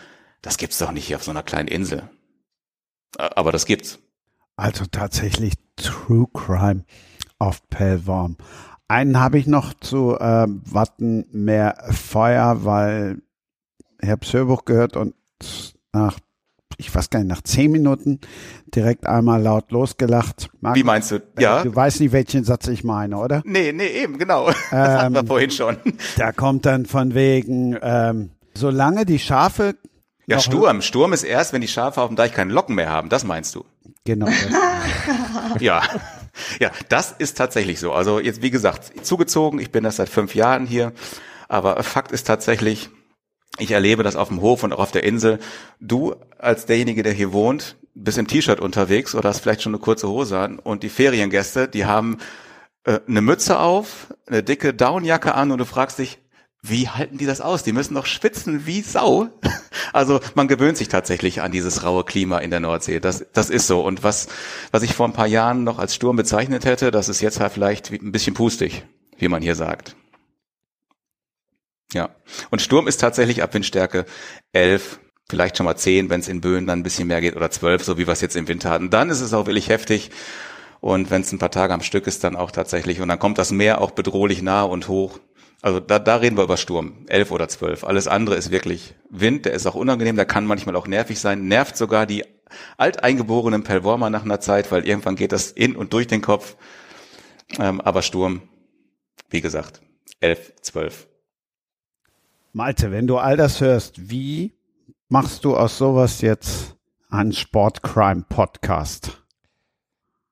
das 0.43 0.59
gibt's 0.59 0.79
doch 0.79 0.93
nicht 0.93 1.07
hier 1.07 1.17
auf 1.17 1.25
so 1.25 1.33
einer 1.33 1.43
kleinen 1.43 1.69
Insel. 1.69 2.09
Aber 3.19 3.53
das 3.53 3.67
gibt's. 3.67 3.99
Also 4.57 4.85
tatsächlich 4.87 5.55
True 5.77 6.27
Crime 6.33 6.85
auf 7.39 7.69
Pellworm. 7.69 8.37
Einen 8.89 9.19
habe 9.19 9.39
ich 9.39 9.47
noch 9.47 9.75
zu 9.75 10.17
äh, 10.17 10.47
Watten 10.49 11.27
mehr 11.33 11.77
Feuer, 11.91 12.65
weil 12.65 13.23
ich 14.01 14.09
habe 14.09 14.27
Hörbuch 14.27 14.65
gehört 14.65 14.97
und 14.97 15.15
nach, 15.93 16.19
ich 16.79 16.95
weiß 16.95 17.11
gar 17.11 17.21
nicht, 17.21 17.29
nach 17.29 17.43
zehn 17.43 17.71
Minuten 17.71 18.21
direkt 18.75 19.07
einmal 19.07 19.43
laut 19.43 19.71
losgelacht. 19.73 20.51
Marc, 20.61 20.77
Wie 20.77 20.83
meinst 20.83 21.11
du? 21.11 21.23
Ja. 21.39 21.63
Du 21.63 21.75
weißt 21.75 22.01
nicht, 22.01 22.13
welchen 22.13 22.45
Satz 22.45 22.69
ich 22.69 22.85
meine, 22.85 23.17
oder? 23.17 23.43
Nee, 23.45 23.73
nee, 23.73 23.87
eben, 23.87 24.19
genau. 24.19 24.47
Das 24.71 24.73
ähm, 24.73 24.79
hatten 24.79 25.15
wir 25.15 25.21
ähm, 25.21 25.27
vorhin 25.27 25.51
schon. 25.51 25.77
Da 26.17 26.33
kommt 26.33 26.67
dann 26.67 26.87
von 26.87 27.15
wegen, 27.15 27.79
ähm, 27.81 28.31
solange 28.55 29.07
die 29.07 29.19
Schafe 29.19 29.77
ja, 30.29 30.41
Sturm. 30.41 30.83
Sturm 30.83 31.13
ist 31.13 31.23
erst, 31.23 31.53
wenn 31.53 31.61
die 31.61 31.69
Schafe 31.69 32.03
auf 32.03 32.09
dem 32.09 32.17
Deich 32.17 32.33
keine 32.33 32.53
Locken 32.53 32.75
mehr 32.75 32.91
haben. 32.91 33.09
Das 33.09 33.23
meinst 33.23 33.55
du? 33.55 33.65
Genau. 34.05 34.27
ja. 35.61 35.83
Ja, 36.59 36.71
das 36.89 37.13
ist 37.13 37.39
tatsächlich 37.39 37.79
so. 37.79 37.93
Also 37.93 38.19
jetzt, 38.19 38.43
wie 38.43 38.51
gesagt, 38.51 39.07
zugezogen. 39.07 39.61
Ich 39.61 39.71
bin 39.71 39.85
das 39.85 39.97
seit 39.97 40.09
fünf 40.09 40.35
Jahren 40.35 40.67
hier. 40.67 40.93
Aber 41.49 41.81
Fakt 41.85 42.11
ist 42.11 42.27
tatsächlich, 42.27 42.91
ich 43.59 43.71
erlebe 43.71 44.03
das 44.03 44.17
auf 44.17 44.29
dem 44.29 44.41
Hof 44.41 44.63
und 44.63 44.73
auch 44.73 44.79
auf 44.79 44.93
der 44.93 45.05
Insel. 45.05 45.39
Du 45.81 46.15
als 46.39 46.67
derjenige, 46.67 47.03
der 47.03 47.13
hier 47.13 47.33
wohnt, 47.33 47.77
bist 47.95 48.19
im 48.19 48.27
T-Shirt 48.27 48.61
unterwegs 48.61 49.15
oder 49.15 49.29
hast 49.29 49.41
vielleicht 49.41 49.63
schon 49.63 49.75
eine 49.75 49.81
kurze 49.81 50.09
Hose 50.09 50.39
an 50.39 50.59
und 50.59 50.83
die 50.83 50.89
Feriengäste, 50.89 51.67
die 51.67 51.87
haben 51.87 52.19
äh, 52.85 53.01
eine 53.09 53.23
Mütze 53.23 53.59
auf, 53.59 54.15
eine 54.27 54.43
dicke 54.43 54.75
Downjacke 54.75 55.35
an 55.35 55.51
und 55.51 55.59
du 55.59 55.65
fragst 55.65 55.99
dich, 55.99 56.19
wie 56.63 56.89
halten 56.89 57.17
die 57.19 57.27
das 57.27 57.41
aus? 57.41 57.63
Die 57.63 57.73
müssen 57.73 57.95
doch 57.95 58.07
schwitzen 58.07 58.67
wie 58.67 58.81
Sau. 58.83 59.29
Also 59.93 60.21
man 60.35 60.49
gewöhnt 60.49 60.77
sich 60.77 60.89
tatsächlich 60.89 61.41
an 61.41 61.53
dieses 61.53 61.85
raue 61.85 62.05
Klima 62.05 62.39
in 62.39 62.51
der 62.51 62.61
Nordsee. 62.61 63.01
Das, 63.01 63.25
das 63.33 63.49
ist 63.49 63.67
so. 63.67 63.81
Und 63.81 64.03
was, 64.03 64.27
was 64.73 64.83
ich 64.83 64.93
vor 64.95 65.07
ein 65.07 65.15
paar 65.15 65.29
Jahren 65.29 65.65
noch 65.65 65.79
als 65.79 65.95
Sturm 65.95 66.17
bezeichnet 66.17 66.67
hätte, 66.67 66.91
das 66.91 67.09
ist 67.09 67.23
jetzt 67.23 67.41
halt 67.41 67.53
vielleicht 67.53 67.93
ein 67.93 68.13
bisschen 68.13 68.35
pustig, 68.35 68.85
wie 69.17 69.29
man 69.29 69.43
hier 69.43 69.55
sagt. 69.55 69.97
Ja. 71.93 72.11
Und 72.51 72.63
Sturm 72.63 72.89
ist 72.89 73.01
tatsächlich 73.01 73.43
ab 73.43 73.55
Windstärke 73.55 74.07
11, 74.53 74.99
vielleicht 75.29 75.57
schon 75.57 75.67
mal 75.67 75.77
10, 75.77 76.11
wenn 76.11 76.21
es 76.21 76.29
in 76.29 76.41
Böen 76.41 76.67
dann 76.67 76.81
ein 76.81 76.83
bisschen 76.83 77.09
mehr 77.09 77.21
geht, 77.21 77.37
oder 77.37 77.51
12, 77.51 77.85
so 77.85 77.99
wie 77.99 78.07
wir 78.07 78.13
es 78.13 78.21
jetzt 78.21 78.37
im 78.37 78.49
Winter 78.49 78.71
hatten. 78.71 78.91
Dann 78.91 79.11
ist 79.11 79.21
es 79.21 79.33
auch 79.33 79.47
wirklich 79.47 79.69
heftig. 79.69 80.11
Und 80.81 81.11
wenn 81.11 81.23
es 81.23 81.33
ein 81.33 81.39
paar 81.39 81.51
Tage 81.51 81.73
am 81.75 81.83
Stück 81.83 82.07
ist, 82.07 82.23
dann 82.25 82.37
auch 82.37 82.51
tatsächlich. 82.51 83.01
Und 83.01 83.09
dann 83.09 83.19
kommt 83.19 83.39
das 83.39 83.51
Meer 83.51 83.81
auch 83.81 83.93
bedrohlich 83.93 84.43
nah 84.43 84.63
und 84.63 84.89
hoch. 84.89 85.19
Also 85.63 85.81
da, 85.81 85.99
da 85.99 86.17
reden 86.17 86.37
wir 86.37 86.45
über 86.45 86.57
Sturm, 86.57 87.07
11 87.09 87.31
oder 87.31 87.49
12. 87.49 87.85
Alles 87.85 88.07
andere 88.09 88.37
ist 88.37 88.51
wirklich 88.51 88.95
Wind, 89.11 89.47
der 89.47 89.53
ist 89.53 89.67
auch 89.67 89.75
unangenehm, 89.75 90.15
der 90.15 90.27
kann 90.27 90.47
manchmal 90.47 90.77
auch 90.77 90.87
nervig 90.87 91.19
sein, 91.19 91.49
nervt 91.49 91.77
sogar 91.77 92.07
die 92.07 92.25
alteingeborenen 92.77 93.65
Pellwormer 93.65 94.11
nach 94.11 94.23
einer 94.23 94.39
Zeit, 94.39 94.71
weil 94.71 94.87
irgendwann 94.87 95.17
geht 95.17 95.33
das 95.33 95.51
in 95.51 95.75
und 95.75 95.93
durch 95.93 96.07
den 96.07 96.23
Kopf. 96.23 96.57
Ähm, 97.59 97.81
aber 97.81 98.03
Sturm, 98.03 98.43
wie 99.31 99.41
gesagt, 99.41 99.81
11, 100.21 100.53
12. 100.61 101.09
Malte, 102.57 102.91
wenn 102.91 103.07
du 103.07 103.19
all 103.19 103.37
das 103.37 103.61
hörst, 103.61 104.09
wie 104.09 104.55
machst 105.11 105.45
du 105.45 105.59
aus 105.59 105.77
sowas 105.77 106.23
jetzt 106.23 106.75
einen 107.11 107.35
Sportcrime-Podcast? 107.35 109.26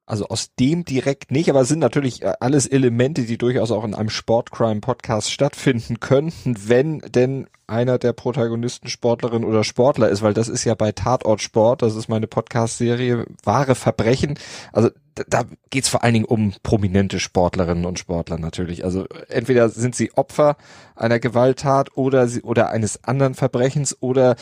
Also 0.07 0.27
aus 0.27 0.55
dem 0.61 0.85
direkt 0.85 1.31
nicht, 1.31 1.49
aber 1.49 1.63
es 1.63 1.69
sind 1.69 1.79
natürlich 1.79 2.23
äh, 2.23 2.35
alles 2.39 2.67
Elemente, 2.67 3.23
die 3.23 3.39
durchaus 3.39 3.71
auch 3.71 3.85
in 3.85 3.95
einem 3.95 4.11
Sportcrime-Podcast 4.11 5.33
stattfinden 5.33 5.99
könnten, 5.99 6.57
wenn 6.69 6.99
denn 7.01 7.47
einer 7.67 7.97
der 7.97 8.13
Protagonisten 8.13 8.89
Sportlerin 8.89 9.45
oder 9.45 9.65
Sportler 9.65 10.11
ist, 10.11 10.21
weil 10.21 10.35
das 10.35 10.49
ist 10.49 10.65
ja 10.65 10.75
bei 10.75 10.93
Tatort 10.93 11.41
Sport, 11.41 11.81
das 11.81 11.97
ist 11.97 12.09
meine 12.09 12.27
Podcast-Serie, 12.27 13.25
wahre 13.43 13.75
Verbrechen. 13.75 14.39
Also 14.73 14.91
da 15.15 15.45
geht's 15.71 15.89
vor 15.89 16.03
allen 16.05 16.15
Dingen 16.15 16.25
um 16.27 16.53
prominente 16.63 17.21
Sportlerinnen 17.21 17.87
und 17.87 17.99
Sportler 17.99 18.39
natürlich. 18.39 18.85
Also 18.85 19.07
entweder 19.29 19.71
sind 19.71 19.95
sie 19.95 20.13
Opfer 20.17 20.57
einer 20.97 21.21
Gewalttat 21.21 21.97
oder 21.97 22.29
sie 22.29 22.43
oder 22.43 22.69
eines 22.69 23.05
anderen 23.05 23.35
Verbrechens 23.35 23.97
oder 24.01 24.37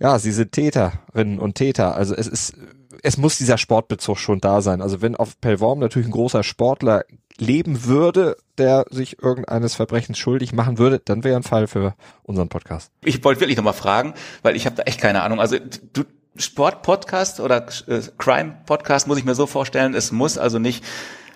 ja, 0.00 0.18
sie 0.18 0.32
sind 0.32 0.52
Täterinnen 0.52 1.38
und 1.38 1.54
Täter. 1.54 1.94
Also 1.94 2.14
es 2.14 2.26
ist, 2.26 2.54
es 3.02 3.18
muss 3.18 3.38
dieser 3.38 3.58
Sportbezug 3.58 4.18
schon 4.18 4.40
da 4.40 4.62
sein. 4.62 4.80
Also 4.80 5.02
wenn 5.02 5.14
auf 5.14 5.40
Pellworm 5.40 5.78
natürlich 5.78 6.08
ein 6.08 6.12
großer 6.12 6.42
Sportler 6.42 7.04
leben 7.38 7.84
würde, 7.84 8.36
der 8.58 8.86
sich 8.90 9.22
irgendeines 9.22 9.74
Verbrechens 9.74 10.18
schuldig 10.18 10.52
machen 10.52 10.78
würde, 10.78 11.00
dann 11.04 11.22
wäre 11.22 11.36
ein 11.36 11.42
Fall 11.42 11.66
für 11.66 11.94
unseren 12.22 12.48
Podcast. 12.48 12.90
Ich 13.04 13.22
wollte 13.24 13.40
wirklich 13.40 13.56
nochmal 13.56 13.74
fragen, 13.74 14.14
weil 14.42 14.56
ich 14.56 14.66
habe 14.66 14.76
da 14.76 14.82
echt 14.84 15.00
keine 15.00 15.22
Ahnung. 15.22 15.40
Also 15.40 15.56
du, 15.92 16.04
Sport-Podcast 16.36 17.40
oder 17.40 17.66
äh, 17.86 18.00
Crime-Podcast 18.18 19.06
muss 19.06 19.18
ich 19.18 19.24
mir 19.24 19.34
so 19.34 19.46
vorstellen, 19.46 19.94
es 19.94 20.12
muss 20.12 20.38
also 20.38 20.58
nicht 20.58 20.84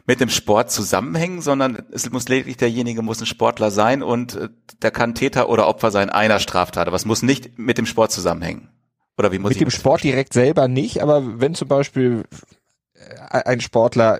mit 0.06 0.20
dem 0.20 0.28
Sport 0.28 0.70
zusammenhängen, 0.70 1.40
sondern 1.40 1.82
es 1.90 2.10
muss 2.10 2.28
lediglich 2.28 2.58
derjenige 2.58 3.02
muss 3.02 3.20
ein 3.20 3.26
Sportler 3.26 3.70
sein 3.70 4.02
und 4.02 4.34
äh, 4.36 4.48
der 4.82 4.90
kann 4.90 5.14
Täter 5.14 5.48
oder 5.48 5.66
Opfer 5.66 5.90
sein 5.90 6.10
einer 6.10 6.40
Straftat, 6.40 6.86
aber 6.86 6.96
es 6.96 7.06
muss 7.06 7.22
nicht 7.22 7.58
mit 7.58 7.78
dem 7.78 7.86
Sport 7.86 8.12
zusammenhängen. 8.12 8.68
Oder 9.16 9.32
wie 9.32 9.38
muss 9.38 9.50
mit 9.50 9.56
ich 9.56 9.62
dem 9.62 9.70
Sport 9.70 10.02
direkt 10.02 10.32
selber 10.32 10.68
nicht, 10.68 11.02
aber 11.02 11.40
wenn 11.40 11.54
zum 11.54 11.68
Beispiel 11.68 12.24
äh, 12.94 13.42
ein 13.44 13.60
Sportler, 13.60 14.18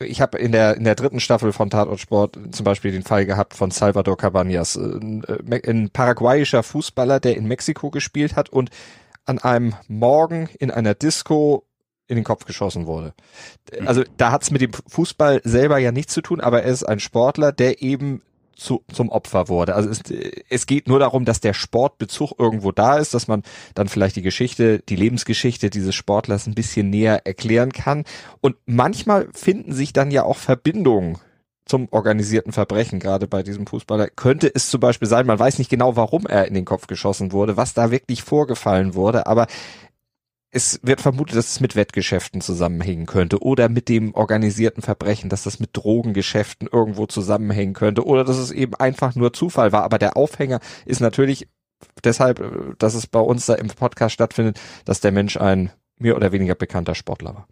ich 0.00 0.20
habe 0.20 0.38
in 0.38 0.50
der 0.50 0.76
in 0.76 0.84
der 0.84 0.96
dritten 0.96 1.20
Staffel 1.20 1.52
von 1.52 1.70
Tatort 1.70 2.00
Sport 2.00 2.38
zum 2.50 2.64
Beispiel 2.64 2.90
den 2.90 3.04
Fall 3.04 3.24
gehabt 3.24 3.54
von 3.54 3.70
Salvador 3.70 4.16
Cabanas, 4.16 4.76
ein, 4.76 5.24
ein 5.64 5.90
paraguayischer 5.90 6.64
Fußballer, 6.64 7.20
der 7.20 7.36
in 7.36 7.46
Mexiko 7.46 7.90
gespielt 7.90 8.34
hat 8.34 8.48
und 8.48 8.70
an 9.26 9.38
einem 9.38 9.74
Morgen 9.86 10.48
in 10.58 10.72
einer 10.72 10.94
Disco 10.94 11.67
in 12.08 12.16
den 12.16 12.24
Kopf 12.24 12.44
geschossen 12.46 12.86
wurde. 12.86 13.12
Also 13.86 14.02
da 14.16 14.32
hat's 14.32 14.50
mit 14.50 14.62
dem 14.62 14.72
Fußball 14.72 15.42
selber 15.44 15.78
ja 15.78 15.92
nichts 15.92 16.14
zu 16.14 16.22
tun, 16.22 16.40
aber 16.40 16.62
er 16.62 16.72
ist 16.72 16.84
ein 16.84 17.00
Sportler, 17.00 17.52
der 17.52 17.82
eben 17.82 18.22
zu, 18.56 18.82
zum 18.92 19.08
Opfer 19.08 19.48
wurde. 19.48 19.74
Also 19.74 19.88
es, 19.88 20.02
es 20.50 20.66
geht 20.66 20.88
nur 20.88 20.98
darum, 20.98 21.24
dass 21.24 21.40
der 21.40 21.54
Sportbezug 21.54 22.32
irgendwo 22.38 22.72
da 22.72 22.98
ist, 22.98 23.14
dass 23.14 23.28
man 23.28 23.42
dann 23.74 23.88
vielleicht 23.88 24.16
die 24.16 24.22
Geschichte, 24.22 24.80
die 24.80 24.96
Lebensgeschichte 24.96 25.70
dieses 25.70 25.94
Sportlers 25.94 26.46
ein 26.46 26.54
bisschen 26.54 26.90
näher 26.90 27.24
erklären 27.24 27.72
kann. 27.72 28.04
Und 28.40 28.56
manchmal 28.66 29.28
finden 29.32 29.72
sich 29.72 29.92
dann 29.92 30.10
ja 30.10 30.24
auch 30.24 30.36
Verbindungen 30.36 31.18
zum 31.64 31.88
organisierten 31.90 32.52
Verbrechen, 32.52 32.98
gerade 32.98 33.26
bei 33.26 33.42
diesem 33.42 33.66
Fußballer, 33.66 34.08
könnte 34.08 34.50
es 34.52 34.70
zum 34.70 34.80
Beispiel 34.80 35.06
sein, 35.06 35.26
man 35.26 35.38
weiß 35.38 35.58
nicht 35.58 35.70
genau, 35.70 35.96
warum 35.96 36.26
er 36.26 36.46
in 36.46 36.54
den 36.54 36.64
Kopf 36.64 36.86
geschossen 36.86 37.30
wurde, 37.30 37.58
was 37.58 37.74
da 37.74 37.90
wirklich 37.90 38.22
vorgefallen 38.22 38.94
wurde, 38.94 39.26
aber 39.26 39.46
es 40.50 40.80
wird 40.82 41.00
vermutet, 41.00 41.36
dass 41.36 41.50
es 41.50 41.60
mit 41.60 41.76
Wettgeschäften 41.76 42.40
zusammenhängen 42.40 43.06
könnte 43.06 43.42
oder 43.42 43.68
mit 43.68 43.88
dem 43.88 44.14
organisierten 44.14 44.82
Verbrechen, 44.82 45.28
dass 45.28 45.42
das 45.42 45.60
mit 45.60 45.70
Drogengeschäften 45.74 46.68
irgendwo 46.72 47.06
zusammenhängen 47.06 47.74
könnte 47.74 48.06
oder 48.06 48.24
dass 48.24 48.38
es 48.38 48.50
eben 48.50 48.74
einfach 48.74 49.14
nur 49.14 49.32
Zufall 49.32 49.72
war. 49.72 49.82
Aber 49.82 49.98
der 49.98 50.16
Aufhänger 50.16 50.60
ist 50.86 51.00
natürlich 51.00 51.48
deshalb, 52.02 52.78
dass 52.78 52.94
es 52.94 53.06
bei 53.06 53.20
uns 53.20 53.46
da 53.46 53.54
im 53.54 53.68
Podcast 53.68 54.14
stattfindet, 54.14 54.58
dass 54.84 55.00
der 55.00 55.12
Mensch 55.12 55.36
ein 55.36 55.70
mehr 55.98 56.16
oder 56.16 56.32
weniger 56.32 56.54
bekannter 56.54 56.94
Sportler 56.94 57.34
war. 57.34 57.48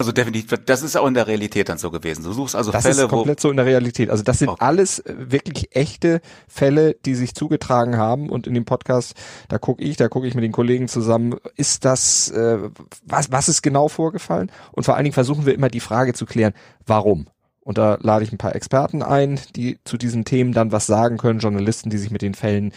Also 0.00 0.12
definitiv, 0.12 0.46
das 0.64 0.82
ist 0.82 0.96
auch 0.96 1.08
in 1.08 1.14
der 1.14 1.26
Realität 1.26 1.68
dann 1.68 1.78
so 1.78 1.90
gewesen. 1.90 2.22
Du 2.22 2.32
suchst 2.32 2.54
also 2.54 2.70
das 2.70 2.84
Fälle, 2.84 3.02
ist 3.02 3.08
komplett 3.08 3.40
so 3.40 3.50
in 3.50 3.56
der 3.56 3.66
Realität. 3.66 4.10
Also 4.10 4.22
das 4.22 4.38
sind 4.38 4.48
Okay. 4.48 4.64
alles 4.64 5.00
äh, 5.00 5.12
wirklich 5.16 5.74
echte 5.74 6.20
Fälle, 6.46 6.94
die 7.04 7.16
sich 7.16 7.34
zugetragen 7.34 7.96
haben. 7.96 8.30
Und 8.30 8.46
in 8.46 8.54
dem 8.54 8.64
Podcast, 8.64 9.14
da 9.48 9.58
gucke 9.58 9.82
ich, 9.82 9.96
da 9.96 10.06
gucke 10.08 10.28
ich 10.28 10.36
mit 10.36 10.44
den 10.44 10.52
Kollegen 10.52 10.86
zusammen, 10.86 11.34
ist 11.56 11.84
das, 11.84 12.30
äh, 12.30 12.58
was, 13.04 13.32
was 13.32 13.48
ist 13.48 13.62
genau 13.62 13.88
vorgefallen? 13.88 14.52
Und 14.70 14.84
vor 14.84 14.94
allen 14.94 15.02
Dingen 15.02 15.14
versuchen 15.14 15.46
wir 15.46 15.54
immer 15.54 15.68
die 15.68 15.80
Frage 15.80 16.14
zu 16.14 16.26
klären, 16.26 16.54
warum? 16.86 17.26
Und 17.60 17.76
da 17.76 17.98
lade 18.00 18.24
ich 18.24 18.30
ein 18.30 18.38
paar 18.38 18.54
Experten 18.54 19.02
ein, 19.02 19.40
die 19.56 19.80
zu 19.82 19.96
diesen 19.96 20.24
Themen 20.24 20.52
dann 20.52 20.70
was 20.70 20.86
sagen 20.86 21.18
können, 21.18 21.40
Journalisten, 21.40 21.90
die 21.90 21.98
sich 21.98 22.12
mit 22.12 22.22
den 22.22 22.34
Fällen 22.34 22.72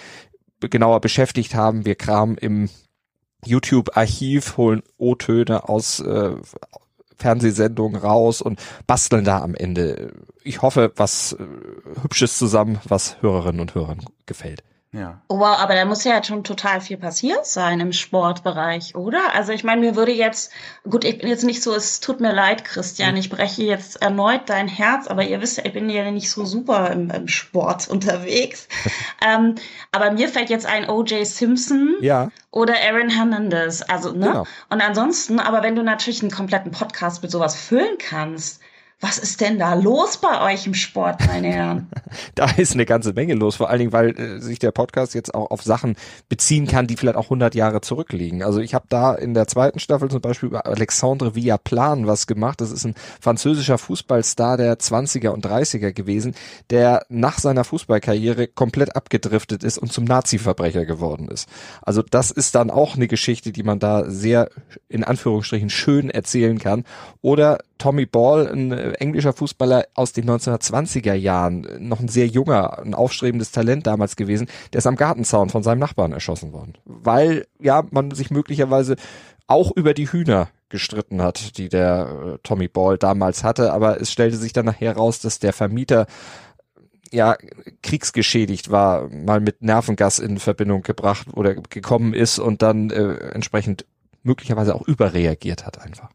genauer 0.60 1.02
beschäftigt 1.02 1.54
haben. 1.54 1.86
Wir 1.86 1.94
kramen 1.94 2.36
im 2.38 2.68
YouTube-Archiv, 3.46 4.58
holen 4.58 4.82
O-Töne 4.98 5.70
aus 5.70 6.00
äh, 6.00 6.32
Fernsehsendungen 7.22 8.02
raus 8.02 8.42
und 8.42 8.60
basteln 8.88 9.24
da 9.24 9.42
am 9.42 9.56
Ende, 9.56 10.12
ich 10.44 10.62
hoffe, 10.62 10.92
was 10.96 11.34
äh, 11.34 12.02
Hübsches 12.02 12.38
zusammen, 12.38 12.80
was 12.88 13.22
Hörerinnen 13.22 13.62
und 13.62 13.76
Hörern 13.76 14.00
gefällt. 14.26 14.64
Ja. 14.94 15.22
Wow, 15.30 15.58
aber 15.60 15.76
da 15.76 15.86
muss 15.86 16.04
ja 16.04 16.16
jetzt 16.16 16.28
schon 16.28 16.44
total 16.44 16.82
viel 16.82 16.98
passiert 16.98 17.46
sein 17.46 17.80
im 17.80 17.94
Sportbereich, 17.94 18.94
oder? 18.94 19.34
Also 19.34 19.54
ich 19.54 19.64
meine, 19.64 19.80
mir 19.80 19.96
würde 19.96 20.12
jetzt, 20.12 20.52
gut, 20.90 21.06
ich 21.06 21.18
bin 21.18 21.30
jetzt 21.30 21.46
nicht 21.46 21.64
so, 21.64 21.74
es 21.74 22.02
tut 22.02 22.20
mir 22.20 22.34
leid, 22.34 22.66
Christian, 22.66 23.16
ich 23.16 23.30
breche 23.30 23.64
jetzt 23.64 24.02
erneut 24.02 24.50
dein 24.50 24.68
Herz, 24.68 25.08
aber 25.08 25.24
ihr 25.24 25.40
wisst 25.40 25.58
ja, 25.58 25.66
ich 25.66 25.72
bin 25.72 25.90
ja 25.90 26.12
nicht 26.12 26.30
so 26.30 26.44
super 26.44 26.92
im, 26.92 27.10
im 27.10 27.30
Sport 27.30 27.88
unterwegs. 27.90 28.68
ähm, 29.26 29.56
aber 29.94 30.12
mir 30.12 30.28
fällt 30.28 30.50
jetzt 30.50 30.66
ein 30.66 30.90
O.J. 30.90 31.26
Simpson 31.26 31.96
Ja, 32.02 32.30
oder 32.52 32.74
Aaron 32.86 33.10
Hernandez. 33.10 33.82
Also, 33.84 34.12
ne? 34.12 34.28
Genau. 34.28 34.48
Und 34.70 34.82
ansonsten, 34.82 35.40
aber 35.40 35.64
wenn 35.64 35.78
du 35.78 35.84
natürlich 35.84 36.22
einen 36.22 36.32
kompletten 36.32 36.72
Podcast 36.72 37.22
mit 37.22 37.32
sowas 37.32 37.56
füllen 37.56 37.98
kannst, 37.98 38.62
was 39.02 39.18
ist 39.18 39.42
denn 39.42 39.58
da 39.58 39.74
los 39.74 40.18
bei 40.18 40.54
euch 40.54 40.68
im 40.68 40.76
Sport, 40.76 41.26
meine 41.26 41.48
Herren? 41.48 41.90
da 42.36 42.46
ist 42.52 42.74
eine 42.74 42.86
ganze 42.86 43.14
Menge 43.14 43.34
los, 43.34 43.56
vor 43.56 43.70
allen 43.70 43.80
Dingen, 43.80 43.94
weil 43.94 44.12
äh, 44.12 44.40
sich 44.40 44.60
der 44.60 44.72
Podcast 44.72 45.16
jetzt 45.16 45.34
auch 45.34 45.50
auf 45.50 45.64
Sachen 45.64 45.96
beziehen 46.30 46.68
kann, 46.68 46.86
die 46.86 46.96
vielleicht 46.96 47.18
auch 47.18 47.26
100 47.26 47.56
Jahre 47.56 47.82
zurückliegen. 47.82 48.44
Also 48.44 48.60
ich 48.60 48.76
habe 48.76 48.86
da 48.90 49.16
in 49.16 49.34
der 49.34 49.48
zweiten 49.48 49.80
Staffel 49.80 50.12
zum 50.12 50.22
Beispiel 50.22 50.50
über 50.50 50.68
Alexandre 50.68 51.34
Villaplan 51.36 52.06
was 52.06 52.28
gemacht. 52.28 52.62
Das 52.62 52.72
ist 52.72 52.86
ein 52.86 52.94
französischer 53.20 53.80
Fußballstar 53.80 54.58
der 54.58 54.78
20er 54.78 55.30
und 55.30 55.46
30er 55.46 55.94
gewesen, 55.94 56.36
der 56.70 57.04
nach 57.10 57.40
seiner 57.40 57.64
Fußballkarriere 57.64 58.48
komplett 58.48 58.96
abgedriftet 58.96 59.64
ist 59.64 59.80
und 59.80 59.92
zum 59.92 60.06
Nazi-Verbrecher 60.06 60.86
geworden 60.86 61.28
ist. 61.28 61.50
Also 61.82 62.04
das 62.04 62.30
ist 62.30 62.54
dann 62.54 62.70
auch 62.70 62.96
eine 62.96 63.08
Geschichte, 63.08 63.52
die 63.52 63.64
man 63.64 63.80
da 63.80 64.08
sehr 64.10 64.50
in 64.90 65.04
Anführungsstrichen 65.04 65.72
schön 65.72 66.12
erzählen 66.12 66.60
kann. 66.60 66.84
Oder 67.22 67.58
Tommy 67.82 68.06
Ball, 68.06 68.48
ein 68.48 68.72
englischer 68.72 69.34
Fußballer 69.34 69.86
aus 69.96 70.14
den 70.14 70.30
1920er 70.30 71.16
Jahren, 71.16 71.66
noch 71.80 72.00
ein 72.00 72.10
sehr 72.10 72.28
junger, 72.28 72.78
ein 72.78 72.94
aufstrebendes 72.94 73.50
Talent 73.50 73.88
damals 73.88 74.16
gewesen, 74.16 74.48
der 74.72 74.78
ist 74.78 74.86
am 74.86 74.96
Gartenzaun 74.96 75.50
von 75.50 75.64
seinem 75.64 75.80
Nachbarn 75.80 76.12
erschossen 76.12 76.54
worden. 76.54 76.76
Weil, 76.86 77.48
ja, 77.60 77.84
man 77.90 78.12
sich 78.12 78.30
möglicherweise 78.30 78.98
auch 79.48 79.72
über 79.76 79.96
die 79.96 80.12
Hühner 80.12 80.50
gestritten 80.70 81.24
hat, 81.24 81.58
die 81.58 81.70
der 81.70 82.36
äh, 82.36 82.38
Tommy 82.44 82.68
Ball 82.68 83.00
damals 83.00 83.44
hatte, 83.44 83.74
aber 83.74 84.00
es 84.00 84.12
stellte 84.12 84.38
sich 84.38 84.54
dann 84.54 84.68
nachher 84.68 84.96
raus, 84.96 85.20
dass 85.20 85.40
der 85.40 85.52
Vermieter 85.52 86.06
ja 87.12 87.36
kriegsgeschädigt 87.82 88.70
war, 88.70 89.10
mal 89.10 89.40
mit 89.40 89.64
Nervengas 89.64 90.20
in 90.20 90.38
Verbindung 90.38 90.84
gebracht 90.84 91.30
oder 91.34 91.56
gekommen 91.56 92.14
ist 92.14 92.38
und 92.38 92.62
dann 92.62 92.92
äh, 92.92 93.16
entsprechend 93.34 93.88
möglicherweise 94.22 94.76
auch 94.76 94.88
überreagiert 94.88 95.66
hat 95.66 95.82
einfach. 95.82 96.12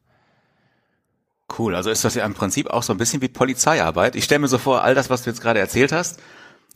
Cool, 1.57 1.75
also 1.77 1.91
ist 1.91 2.05
das 2.05 2.15
ja 2.15 2.25
im 2.25 2.35
Prinzip 2.35 2.69
auch 2.69 2.83
so 2.83 2.93
ein 2.93 2.99
bisschen 2.99 3.23
wie 3.23 3.29
Polizeiarbeit. 3.29 4.17
Ich 4.17 4.25
stelle 4.25 4.41
mir 4.41 4.49
so 4.49 4.59
vor, 4.59 4.83
all 4.83 4.95
das, 4.95 5.11
was 5.11 5.23
du 5.23 5.31
jetzt 5.31 5.41
gerade 5.41 5.61
erzählt 5.61 5.93
hast, 5.93 6.21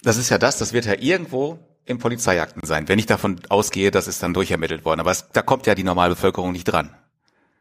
das 0.03 0.17
ist 0.17 0.31
ja 0.31 0.39
das, 0.39 0.59
das 0.59 0.73
wird 0.73 0.87
ja 0.87 0.95
irgendwo 0.99 1.59
im 1.85 1.99
Polizeiakten 1.99 2.63
sein, 2.65 2.89
wenn 2.89 2.99
ich 2.99 3.07
davon 3.07 3.41
ausgehe, 3.49 3.91
das 3.91 4.07
ist 4.07 4.23
dann 4.23 4.33
durchermittelt 4.33 4.85
worden. 4.85 5.01
Aber 5.01 5.11
es, 5.11 5.29
da 5.33 5.43
kommt 5.43 5.67
ja 5.67 5.75
die 5.75 5.83
normale 5.83 6.15
Bevölkerung 6.15 6.53
nicht 6.53 6.65
dran. 6.65 6.95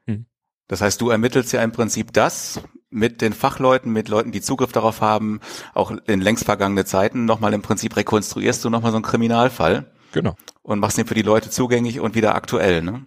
Hm. 0.06 0.26
Das 0.68 0.82
heißt, 0.82 1.02
du 1.02 1.10
ermittelst 1.10 1.52
ja 1.52 1.64
im 1.64 1.72
Prinzip 1.72 2.14
das 2.14 2.62
mit 2.92 3.22
den 3.22 3.34
Fachleuten, 3.34 3.92
mit 3.92 4.08
Leuten, 4.08 4.32
die 4.32 4.42
Zugriff 4.42 4.72
darauf 4.72 5.02
haben, 5.02 5.40
auch 5.74 5.92
in 6.06 6.22
längst 6.22 6.46
vergangene 6.46 6.86
Zeiten, 6.86 7.26
nochmal 7.26 7.54
im 7.54 7.62
Prinzip 7.62 7.96
rekonstruierst 7.96 8.64
du 8.64 8.70
nochmal 8.70 8.92
so 8.92 8.98
einen 8.98 9.06
Kriminalfall 9.06 9.92
Genau. 10.12 10.36
und 10.62 10.80
machst 10.80 10.98
ihn 10.98 11.06
für 11.08 11.16
die 11.16 11.22
Leute 11.22 11.50
zugänglich 11.50 12.00
und 12.00 12.16
wieder 12.16 12.36
aktuell, 12.36 12.82
ne? 12.82 13.06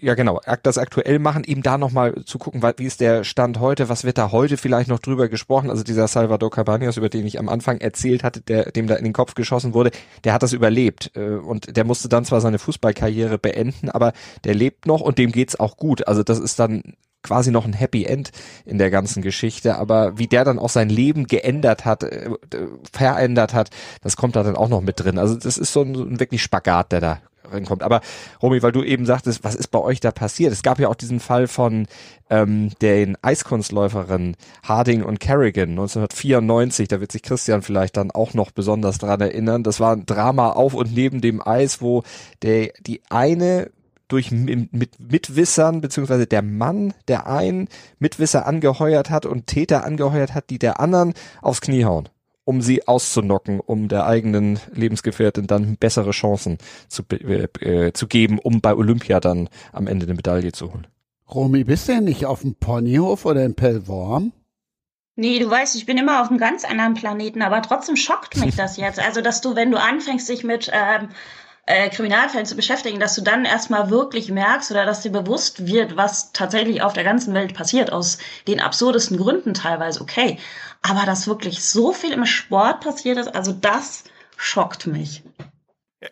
Ja, 0.00 0.14
genau, 0.14 0.40
das 0.64 0.78
aktuell 0.78 1.20
machen, 1.20 1.44
eben 1.44 1.62
da 1.62 1.78
nochmal 1.78 2.24
zu 2.24 2.38
gucken, 2.38 2.60
wie 2.76 2.84
ist 2.84 3.00
der 3.00 3.22
Stand 3.22 3.60
heute, 3.60 3.88
was 3.88 4.02
wird 4.02 4.18
da 4.18 4.32
heute 4.32 4.56
vielleicht 4.56 4.88
noch 4.88 4.98
drüber 4.98 5.28
gesprochen. 5.28 5.70
Also 5.70 5.84
dieser 5.84 6.08
Salvador 6.08 6.50
Cabañas, 6.50 6.98
über 6.98 7.08
den 7.08 7.24
ich 7.24 7.38
am 7.38 7.48
Anfang 7.48 7.78
erzählt 7.78 8.24
hatte, 8.24 8.40
der, 8.40 8.72
dem 8.72 8.88
da 8.88 8.96
in 8.96 9.04
den 9.04 9.12
Kopf 9.12 9.34
geschossen 9.34 9.74
wurde, 9.74 9.92
der 10.24 10.32
hat 10.32 10.42
das 10.42 10.52
überlebt. 10.52 11.12
äh, 11.14 11.36
Und 11.36 11.76
der 11.76 11.84
musste 11.84 12.08
dann 12.08 12.24
zwar 12.24 12.40
seine 12.40 12.58
Fußballkarriere 12.58 13.38
beenden, 13.38 13.88
aber 13.88 14.12
der 14.42 14.54
lebt 14.54 14.86
noch 14.86 15.00
und 15.00 15.18
dem 15.18 15.30
geht's 15.30 15.58
auch 15.58 15.76
gut. 15.76 16.08
Also 16.08 16.24
das 16.24 16.40
ist 16.40 16.58
dann 16.58 16.82
quasi 17.22 17.50
noch 17.50 17.64
ein 17.64 17.72
Happy 17.72 18.04
End 18.04 18.30
in 18.64 18.78
der 18.78 18.90
ganzen 18.90 19.22
Geschichte, 19.22 19.76
aber 19.76 20.18
wie 20.18 20.26
der 20.26 20.44
dann 20.44 20.58
auch 20.58 20.68
sein 20.68 20.88
Leben 20.88 21.26
geändert 21.26 21.84
hat, 21.84 22.02
äh, 22.02 22.30
verändert 22.92 23.54
hat, 23.54 23.70
das 24.00 24.16
kommt 24.16 24.36
da 24.36 24.42
dann 24.42 24.56
auch 24.56 24.68
noch 24.68 24.80
mit 24.80 25.00
drin. 25.00 25.18
Also 25.18 25.36
das 25.36 25.58
ist 25.58 25.72
so 25.72 25.82
ein, 25.82 25.94
so 25.94 26.02
ein 26.04 26.18
wirklich 26.20 26.42
Spagat, 26.42 26.92
der 26.92 27.00
da 27.00 27.18
reinkommt. 27.50 27.82
Aber 27.82 28.00
Romy, 28.42 28.62
weil 28.62 28.72
du 28.72 28.82
eben 28.82 29.06
sagtest, 29.06 29.44
was 29.44 29.54
ist 29.54 29.68
bei 29.68 29.78
euch 29.78 30.00
da 30.00 30.10
passiert? 30.10 30.52
Es 30.52 30.62
gab 30.62 30.78
ja 30.78 30.88
auch 30.88 30.94
diesen 30.94 31.20
Fall 31.20 31.48
von 31.48 31.86
ähm, 32.30 32.70
den 32.82 33.16
Eiskunstläuferinnen 33.22 34.36
Harding 34.62 35.02
und 35.02 35.20
Kerrigan 35.20 35.70
1994. 35.70 36.88
Da 36.88 37.00
wird 37.00 37.12
sich 37.12 37.22
Christian 37.22 37.62
vielleicht 37.62 37.96
dann 37.96 38.10
auch 38.10 38.34
noch 38.34 38.50
besonders 38.50 38.98
dran 38.98 39.20
erinnern. 39.20 39.62
Das 39.62 39.80
war 39.80 39.92
ein 39.92 40.06
Drama 40.06 40.50
auf 40.50 40.74
und 40.74 40.94
neben 40.94 41.20
dem 41.20 41.46
Eis, 41.46 41.80
wo 41.80 42.02
der 42.42 42.70
die 42.80 43.02
eine 43.10 43.70
durch 44.08 44.30
mit 44.30 45.00
Mitwissern 45.00 45.80
beziehungsweise 45.80 46.26
der 46.26 46.42
Mann, 46.42 46.94
der 47.08 47.26
einen 47.26 47.68
Mitwisser 47.98 48.46
angeheuert 48.46 49.10
hat 49.10 49.26
und 49.26 49.46
Täter 49.46 49.84
angeheuert 49.84 50.34
hat, 50.34 50.50
die 50.50 50.58
der 50.58 50.80
anderen 50.80 51.14
aufs 51.42 51.60
Knie 51.60 51.84
hauen, 51.84 52.08
um 52.46 52.62
sie 52.62 52.86
auszunocken, 52.86 53.58
um 53.60 53.88
der 53.88 54.06
eigenen 54.06 54.60
Lebensgefährtin 54.72 55.48
dann 55.48 55.76
bessere 55.76 56.12
Chancen 56.12 56.58
zu, 56.88 57.02
be- 57.02 57.50
äh, 57.60 57.92
zu 57.92 58.06
geben, 58.06 58.38
um 58.38 58.60
bei 58.60 58.74
Olympia 58.74 59.18
dann 59.18 59.48
am 59.72 59.88
Ende 59.88 60.06
eine 60.06 60.14
Medaille 60.14 60.52
zu 60.52 60.72
holen. 60.72 60.86
Romy, 61.28 61.64
bist 61.64 61.88
du 61.88 61.92
denn 61.94 62.04
nicht 62.04 62.24
auf 62.24 62.42
dem 62.42 62.54
Ponyhof 62.54 63.24
oder 63.24 63.44
in 63.44 63.56
Pellworm? 63.56 64.32
Nee, 65.16 65.40
du 65.40 65.50
weißt, 65.50 65.74
ich 65.74 65.86
bin 65.86 65.98
immer 65.98 66.22
auf 66.22 66.28
einem 66.28 66.38
ganz 66.38 66.64
anderen 66.64 66.94
Planeten, 66.94 67.42
aber 67.42 67.62
trotzdem 67.62 67.96
schockt 67.96 68.36
mich 68.36 68.54
das 68.54 68.76
jetzt. 68.76 69.00
Also, 69.00 69.22
dass 69.22 69.40
du, 69.40 69.56
wenn 69.56 69.72
du 69.72 69.80
anfängst, 69.80 70.28
dich 70.28 70.44
mit 70.44 70.70
ähm, 70.72 71.08
äh, 71.66 71.90
Kriminalfällen 71.90 72.46
zu 72.46 72.54
beschäftigen, 72.54 73.00
dass 73.00 73.16
du 73.16 73.22
dann 73.22 73.44
erstmal 73.44 73.90
wirklich 73.90 74.30
merkst 74.30 74.70
oder 74.70 74.86
dass 74.86 75.02
dir 75.02 75.10
bewusst 75.10 75.66
wird, 75.66 75.96
was 75.96 76.32
tatsächlich 76.32 76.80
auf 76.80 76.92
der 76.92 77.04
ganzen 77.04 77.34
Welt 77.34 77.54
passiert, 77.54 77.92
aus 77.92 78.18
den 78.46 78.60
absurdesten 78.60 79.18
Gründen 79.18 79.52
teilweise, 79.52 80.00
okay. 80.00 80.38
Aber 80.82 81.04
dass 81.04 81.26
wirklich 81.26 81.64
so 81.64 81.92
viel 81.92 82.12
im 82.12 82.24
Sport 82.24 82.80
passiert 82.80 83.18
ist, 83.18 83.34
also 83.34 83.52
das 83.52 84.04
schockt 84.36 84.86
mich. 84.86 85.24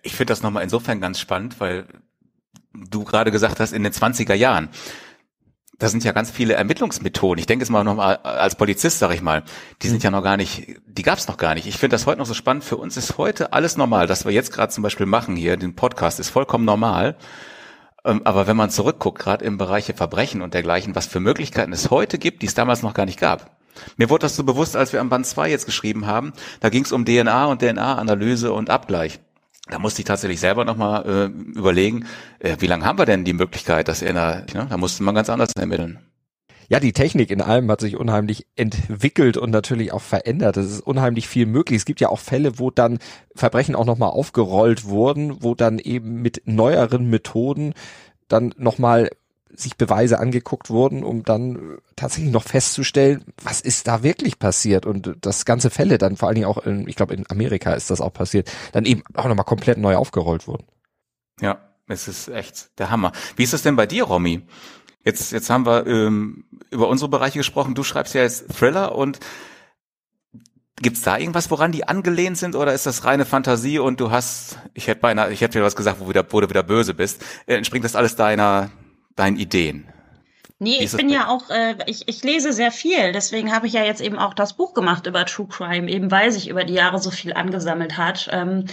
Ich 0.03 0.17
finde 0.17 0.33
das 0.33 0.43
nochmal 0.43 0.65
insofern 0.65 1.01
ganz 1.01 1.21
spannend, 1.21 1.61
weil 1.61 1.87
du 2.73 3.05
gerade 3.05 3.31
gesagt 3.31 3.61
hast, 3.61 3.73
in 3.73 3.85
den 3.85 3.93
20er 3.93 4.35
Jahren, 4.35 4.71
da 5.79 5.89
sind 5.89 6.05
ja 6.05 6.12
ganz 6.12 6.31
viele 6.31 6.55
Ermittlungsmethoden. 6.55 7.39
Ich 7.39 7.47
denke 7.47 7.62
es 7.62 7.70
mal 7.70 7.85
nochmal 7.85 8.16
als 8.16 8.57
Polizist, 8.57 8.99
sag 8.99 9.12
ich 9.12 9.22
mal, 9.22 9.43
die 9.83 9.89
sind 9.89 10.03
ja 10.03 10.11
noch 10.11 10.22
gar 10.22 10.37
nicht, 10.37 10.77
die 10.87 11.03
gab 11.03 11.18
es 11.18 11.29
noch 11.29 11.37
gar 11.37 11.55
nicht. 11.55 11.66
Ich 11.66 11.79
finde 11.79 11.95
das 11.95 12.07
heute 12.07 12.18
noch 12.18 12.27
so 12.27 12.35
spannend. 12.35 12.64
Für 12.64 12.77
uns 12.77 12.97
ist 12.97 13.18
heute 13.18 13.53
alles 13.53 13.77
normal. 13.77 14.07
Das 14.07 14.25
wir 14.25 14.33
jetzt 14.33 14.53
gerade 14.53 14.72
zum 14.72 14.83
Beispiel 14.83 15.07
machen 15.07 15.37
hier, 15.37 15.57
den 15.57 15.75
Podcast, 15.75 16.20
ist 16.20 16.31
vollkommen 16.31 16.64
normal. 16.64 17.16
Ähm, 18.05 18.22
Aber 18.25 18.47
wenn 18.47 18.57
man 18.57 18.70
zurückguckt, 18.70 19.18
gerade 19.18 19.45
im 19.45 19.59
Bereich 19.59 19.93
Verbrechen 19.95 20.43
und 20.43 20.55
dergleichen, 20.55 20.95
was 20.95 21.07
für 21.07 21.20
Möglichkeiten 21.20 21.72
es 21.72 21.91
heute 21.91 22.18
gibt, 22.18 22.43
die 22.43 22.47
es 22.47 22.55
damals 22.55 22.83
noch 22.83 22.95
gar 22.95 23.07
nicht 23.07 23.20
gab. 23.20 23.51
Mir 23.97 24.09
wurde 24.11 24.22
das 24.22 24.37
so 24.37 24.45
bewusst, 24.45 24.77
als 24.77 24.93
wir 24.93 25.01
am 25.01 25.09
Band 25.09 25.27
2 25.27 25.51
jetzt 25.51 25.66
geschrieben 25.66 26.07
haben. 26.07 26.33
Da 26.61 26.68
ging 26.68 26.85
es 26.85 26.93
um 26.93 27.05
DNA 27.05 27.47
und 27.47 27.61
DNA-Analyse 27.61 28.53
und 28.53 28.70
Abgleich. 28.70 29.18
Da 29.71 29.79
musste 29.79 30.03
ich 30.03 30.07
tatsächlich 30.07 30.41
selber 30.41 30.65
nochmal 30.65 31.07
äh, 31.07 31.59
überlegen, 31.59 32.07
äh, 32.39 32.57
wie 32.61 32.67
lange 32.67 32.85
haben 32.85 32.99
wir 32.99 33.07
denn 33.07 33.25
die 33.25 33.33
Möglichkeit, 33.33 33.89
dass 33.89 34.03
er, 34.03 34.12
der, 34.12 34.45
ne, 34.55 34.67
da 34.69 34.77
musste 34.77 35.03
man 35.03 35.15
ganz 35.15 35.31
anders 35.31 35.53
ermitteln. 35.57 35.99
Ja, 36.69 36.81
die 36.81 36.93
Technik 36.93 37.31
in 37.31 37.43
allem 37.43 37.71
hat 37.71 37.81
sich 37.81 37.97
unheimlich 37.97 38.47
entwickelt 38.57 39.37
und 39.37 39.51
natürlich 39.51 39.93
auch 39.93 40.01
verändert. 40.01 40.57
Es 40.57 40.71
ist 40.71 40.81
unheimlich 40.81 41.29
viel 41.29 41.47
möglich. 41.47 41.79
Es 41.79 41.85
gibt 41.85 42.01
ja 42.01 42.09
auch 42.09 42.19
Fälle, 42.19 42.59
wo 42.59 42.71
dann 42.71 42.99
Verbrechen 43.35 43.75
auch 43.75 43.85
nochmal 43.85 44.11
aufgerollt 44.11 44.85
wurden, 44.85 45.43
wo 45.43 45.55
dann 45.55 45.79
eben 45.79 46.23
mit 46.23 46.43
neueren 46.47 47.09
Methoden 47.11 47.75
dann 48.29 48.55
nochmal 48.57 49.11
sich 49.57 49.77
Beweise 49.77 50.19
angeguckt 50.19 50.71
wurden, 50.71 51.05
um 51.05 51.23
dann 51.23 51.57
äh, 51.57 51.59
tatsächlich 51.97 52.33
noch 52.33 52.45
festzustellen, 52.45 53.25
was 53.43 53.61
ist 53.61 53.87
da 53.87 54.03
wirklich 54.03 54.39
passiert 54.39 54.87
und 54.87 55.17
das 55.21 55.45
ganze 55.45 55.71
Fälle 55.71 55.99
dann 55.99 56.17
vor 56.17 56.29
allen 56.29 56.37
Dingen 56.37 56.47
auch 56.47 56.59
in, 56.59 56.89
ich 56.89 56.97
glaube 56.97 57.15
in 57.15 57.25
Amerika 57.31 57.73
ist 57.75 57.91
das 57.91 58.01
auch 58.01 58.13
passiert, 58.13 58.51
dann 58.73 58.85
eben 58.85 59.03
auch 59.15 59.27
nochmal 59.27 59.45
komplett 59.45 59.79
neu 59.79 59.97
aufgerollt 59.97 60.47
wurden. 60.47 60.65
Ja, 61.41 61.59
es 61.89 62.09
ist 62.09 62.29
echt 62.29 62.79
der 62.79 62.91
Hammer. 62.91 63.13
Wie 63.37 63.43
ist 63.43 63.55
es 63.55 63.63
denn 63.63 63.77
bei 63.77 63.87
dir, 63.87 64.05
Romy? 64.05 64.43
Jetzt, 65.05 65.33
jetzt 65.33 65.51
haben 65.51 65.67
wir 65.67 65.87
ähm, 65.87 66.45
über 66.71 66.89
unsere 66.89 67.11
Bereiche 67.11 67.39
gesprochen. 67.39 67.75
Du 67.75 67.83
schreibst 67.83 68.15
ja 68.15 68.23
jetzt 68.23 68.49
Thriller 68.57 68.95
und 68.95 69.21
Gibt's 70.83 71.03
da 71.03 71.17
irgendwas, 71.17 71.53
woran 71.53 71.71
die 71.71 71.87
angelehnt 71.87 72.37
sind, 72.37 72.57
oder 72.57 72.75
ist 72.75 72.85
das 72.85 73.05
reine 73.05 73.25
Fantasie 73.25 73.79
und 73.79 74.01
du 74.01 74.11
hast, 74.11 74.59
ich 74.75 74.89
hätte 74.89 75.01
beinahe, 75.01 75.33
ich 75.33 75.41
hätte 75.41 75.55
wieder 75.55 75.65
was 75.65 75.77
gesagt, 75.77 76.01
wo, 76.01 76.09
wieder, 76.09 76.27
wo 76.31 76.41
du 76.41 76.49
wieder 76.49 76.65
böse 76.65 76.95
bist, 76.95 77.25
äh, 77.47 77.55
entspringt 77.55 77.85
das 77.85 77.95
alles 77.95 78.17
deiner, 78.17 78.73
deinen 79.17 79.37
Ideen? 79.37 79.89
Nee, 80.61 80.79
ich 80.81 80.93
bin 80.93 81.09
ja 81.09 81.29
auch, 81.29 81.51
äh, 81.51 81.77
ich, 81.87 82.09
ich 82.09 82.23
lese 82.23 82.53
sehr 82.53 82.71
viel, 82.71 83.12
deswegen 83.12 83.53
habe 83.53 83.67
ich 83.67 83.73
ja 83.73 83.85
jetzt 83.85 84.01
eben 84.01 84.19
auch 84.19 84.35
das 84.35 84.55
Buch 84.55 84.73
gemacht 84.73 85.07
über 85.07 85.27
True 85.27 85.49
Crime, 85.49 85.91
eben 85.91 86.11
weil 86.11 86.31
sich 86.31 86.49
über 86.49 86.65
die 86.65 86.75
Jahre 86.75 87.01
so 87.01 87.11
viel 87.11 87.35
angesammelt 87.35 87.99
hat. 87.99 88.31
Ähm, 88.33 88.67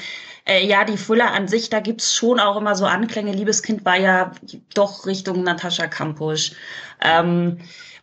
äh, 0.46 0.66
ja, 0.66 0.86
die 0.86 0.98
Fuller 0.98 1.34
an 1.34 1.48
sich, 1.48 1.70
da 1.70 1.80
gibt's 1.80 2.16
schon 2.16 2.40
auch 2.40 2.58
immer 2.58 2.76
so 2.76 2.86
Anklänge. 2.86 3.34
Liebeskind 3.34 3.84
war 3.84 4.00
ja 4.00 4.32
doch 4.74 5.06
Richtung 5.06 5.44
Natascha 5.44 5.88
Kampusch. 5.88 6.54
Ähm, 7.02 7.60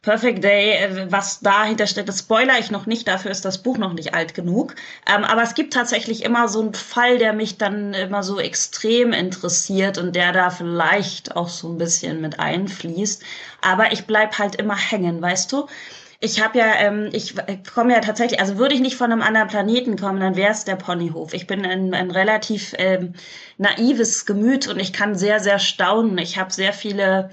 Perfect 0.09 0.42
Day, 0.42 0.70
äh, 0.70 1.12
was 1.12 1.40
dahinter 1.40 1.86
steht, 1.86 2.09
das 2.09 2.20
spoiler 2.20 2.59
ich 2.59 2.70
noch 2.70 2.86
nicht, 2.86 3.06
dafür 3.06 3.30
ist 3.30 3.44
das 3.44 3.59
Buch 3.59 3.76
noch 3.76 3.92
nicht 3.92 4.14
alt 4.14 4.32
genug. 4.32 4.74
Ähm, 5.06 5.22
aber 5.22 5.42
es 5.42 5.52
gibt 5.52 5.74
tatsächlich 5.74 6.24
immer 6.24 6.48
so 6.48 6.62
einen 6.62 6.72
Fall, 6.72 7.18
der 7.18 7.34
mich 7.34 7.59
dann 7.59 7.92
immer 7.92 8.22
so 8.22 8.40
extrem 8.40 9.12
interessiert 9.12 9.98
und 9.98 10.16
der 10.16 10.32
da 10.32 10.48
vielleicht 10.48 11.36
auch 11.36 11.50
so 11.50 11.68
ein 11.68 11.76
bisschen 11.76 12.22
mit 12.22 12.40
einfließt. 12.40 13.22
Aber 13.61 13.92
ich 13.92 14.06
bleib 14.06 14.38
halt 14.38 14.54
immer 14.54 14.76
hängen, 14.76 15.20
weißt 15.20 15.52
du? 15.52 15.66
Ich 16.20 16.42
habe 16.42 16.59
ja, 16.59 16.72
ähm, 16.78 17.11
ich 17.12 17.34
komme 17.74 17.92
ja 17.92 18.00
tatsächlich, 18.00 18.40
also 18.40 18.56
würde 18.56 18.74
ich 18.74 18.80
nicht 18.80 18.96
von 18.96 19.12
einem 19.12 19.20
anderen 19.20 19.48
Planeten 19.48 19.98
kommen, 19.98 20.20
dann 20.20 20.36
wäre 20.36 20.52
es 20.52 20.64
der 20.64 20.76
Ponyhof. 20.76 21.34
Ich 21.34 21.46
bin 21.46 21.66
ein, 21.66 21.92
ein 21.92 22.11
relativ 22.11 22.72
ähm, 22.78 23.12
naives 23.59 24.24
Gemüt 24.24 24.68
und 24.68 24.80
ich 24.80 24.94
kann 24.94 25.16
sehr, 25.16 25.38
sehr 25.38 25.59
staunen. 25.59 26.16
Ich 26.16 26.38
habe 26.38 26.50
sehr 26.50 26.72
viele 26.72 27.28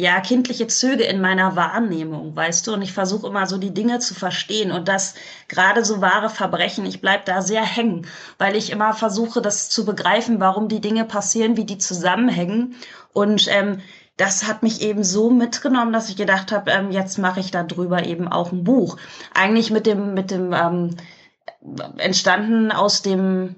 ja, 0.00 0.18
kindliche 0.20 0.66
Züge 0.66 1.04
in 1.04 1.20
meiner 1.20 1.56
Wahrnehmung, 1.56 2.34
weißt 2.34 2.66
du? 2.66 2.72
Und 2.72 2.80
ich 2.80 2.94
versuche 2.94 3.26
immer 3.26 3.46
so 3.46 3.58
die 3.58 3.74
Dinge 3.74 3.98
zu 3.98 4.14
verstehen 4.14 4.72
und 4.72 4.88
das 4.88 5.14
gerade 5.46 5.84
so 5.84 6.00
wahre 6.00 6.30
Verbrechen, 6.30 6.86
ich 6.86 7.02
bleib 7.02 7.26
da 7.26 7.42
sehr 7.42 7.62
hängen, 7.62 8.06
weil 8.38 8.56
ich 8.56 8.70
immer 8.70 8.94
versuche, 8.94 9.42
das 9.42 9.68
zu 9.68 9.84
begreifen, 9.84 10.40
warum 10.40 10.68
die 10.68 10.80
Dinge 10.80 11.04
passieren, 11.04 11.58
wie 11.58 11.66
die 11.66 11.76
zusammenhängen. 11.76 12.76
Und 13.12 13.46
ähm, 13.50 13.80
das 14.16 14.48
hat 14.48 14.62
mich 14.62 14.80
eben 14.80 15.04
so 15.04 15.28
mitgenommen, 15.28 15.92
dass 15.92 16.08
ich 16.08 16.16
gedacht 16.16 16.50
habe, 16.50 16.70
ähm, 16.70 16.90
jetzt 16.90 17.18
mache 17.18 17.40
ich 17.40 17.50
da 17.50 17.62
drüber 17.62 18.06
eben 18.06 18.26
auch 18.26 18.52
ein 18.52 18.64
Buch. 18.64 18.96
Eigentlich 19.34 19.70
mit 19.70 19.84
dem, 19.86 20.14
mit 20.14 20.30
dem 20.30 20.54
ähm, 20.54 20.96
entstanden 21.98 22.72
aus 22.72 23.02
dem 23.02 23.56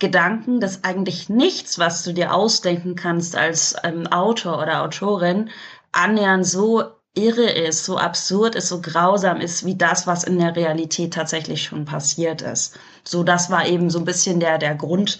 Gedanken, 0.00 0.60
dass 0.60 0.82
eigentlich 0.82 1.28
nichts, 1.28 1.78
was 1.78 2.02
du 2.02 2.12
dir 2.12 2.34
ausdenken 2.34 2.96
kannst 2.96 3.36
als 3.36 3.76
ähm, 3.84 4.06
Autor 4.06 4.60
oder 4.60 4.82
Autorin, 4.82 5.50
annähernd 5.92 6.46
so 6.46 6.84
irre 7.14 7.50
ist, 7.50 7.84
so 7.84 7.98
absurd 7.98 8.54
ist, 8.54 8.68
so 8.68 8.80
grausam 8.80 9.40
ist, 9.40 9.66
wie 9.66 9.76
das, 9.76 10.06
was 10.06 10.24
in 10.24 10.38
der 10.38 10.54
Realität 10.54 11.14
tatsächlich 11.14 11.62
schon 11.64 11.84
passiert 11.84 12.42
ist. 12.42 12.78
So, 13.04 13.24
das 13.24 13.50
war 13.50 13.66
eben 13.66 13.90
so 13.90 13.98
ein 13.98 14.04
bisschen 14.04 14.40
der, 14.40 14.58
der 14.58 14.74
Grund, 14.74 15.18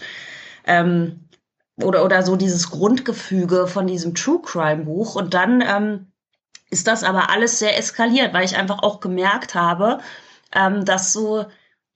ähm, 0.65 1.27
oder, 1.83 2.05
oder 2.05 2.23
so 2.23 2.35
dieses 2.35 2.69
Grundgefüge 2.69 3.67
von 3.67 3.87
diesem 3.87 4.15
True 4.15 4.41
Crime 4.41 4.85
Buch. 4.85 5.15
Und 5.15 5.33
dann 5.33 5.61
ähm, 5.61 6.11
ist 6.69 6.87
das 6.87 7.03
aber 7.03 7.29
alles 7.29 7.59
sehr 7.59 7.77
eskaliert, 7.77 8.33
weil 8.33 8.45
ich 8.45 8.55
einfach 8.55 8.79
auch 8.79 8.99
gemerkt 8.99 9.55
habe, 9.55 9.99
ähm, 10.53 10.85
dass 10.85 11.13
so, 11.13 11.45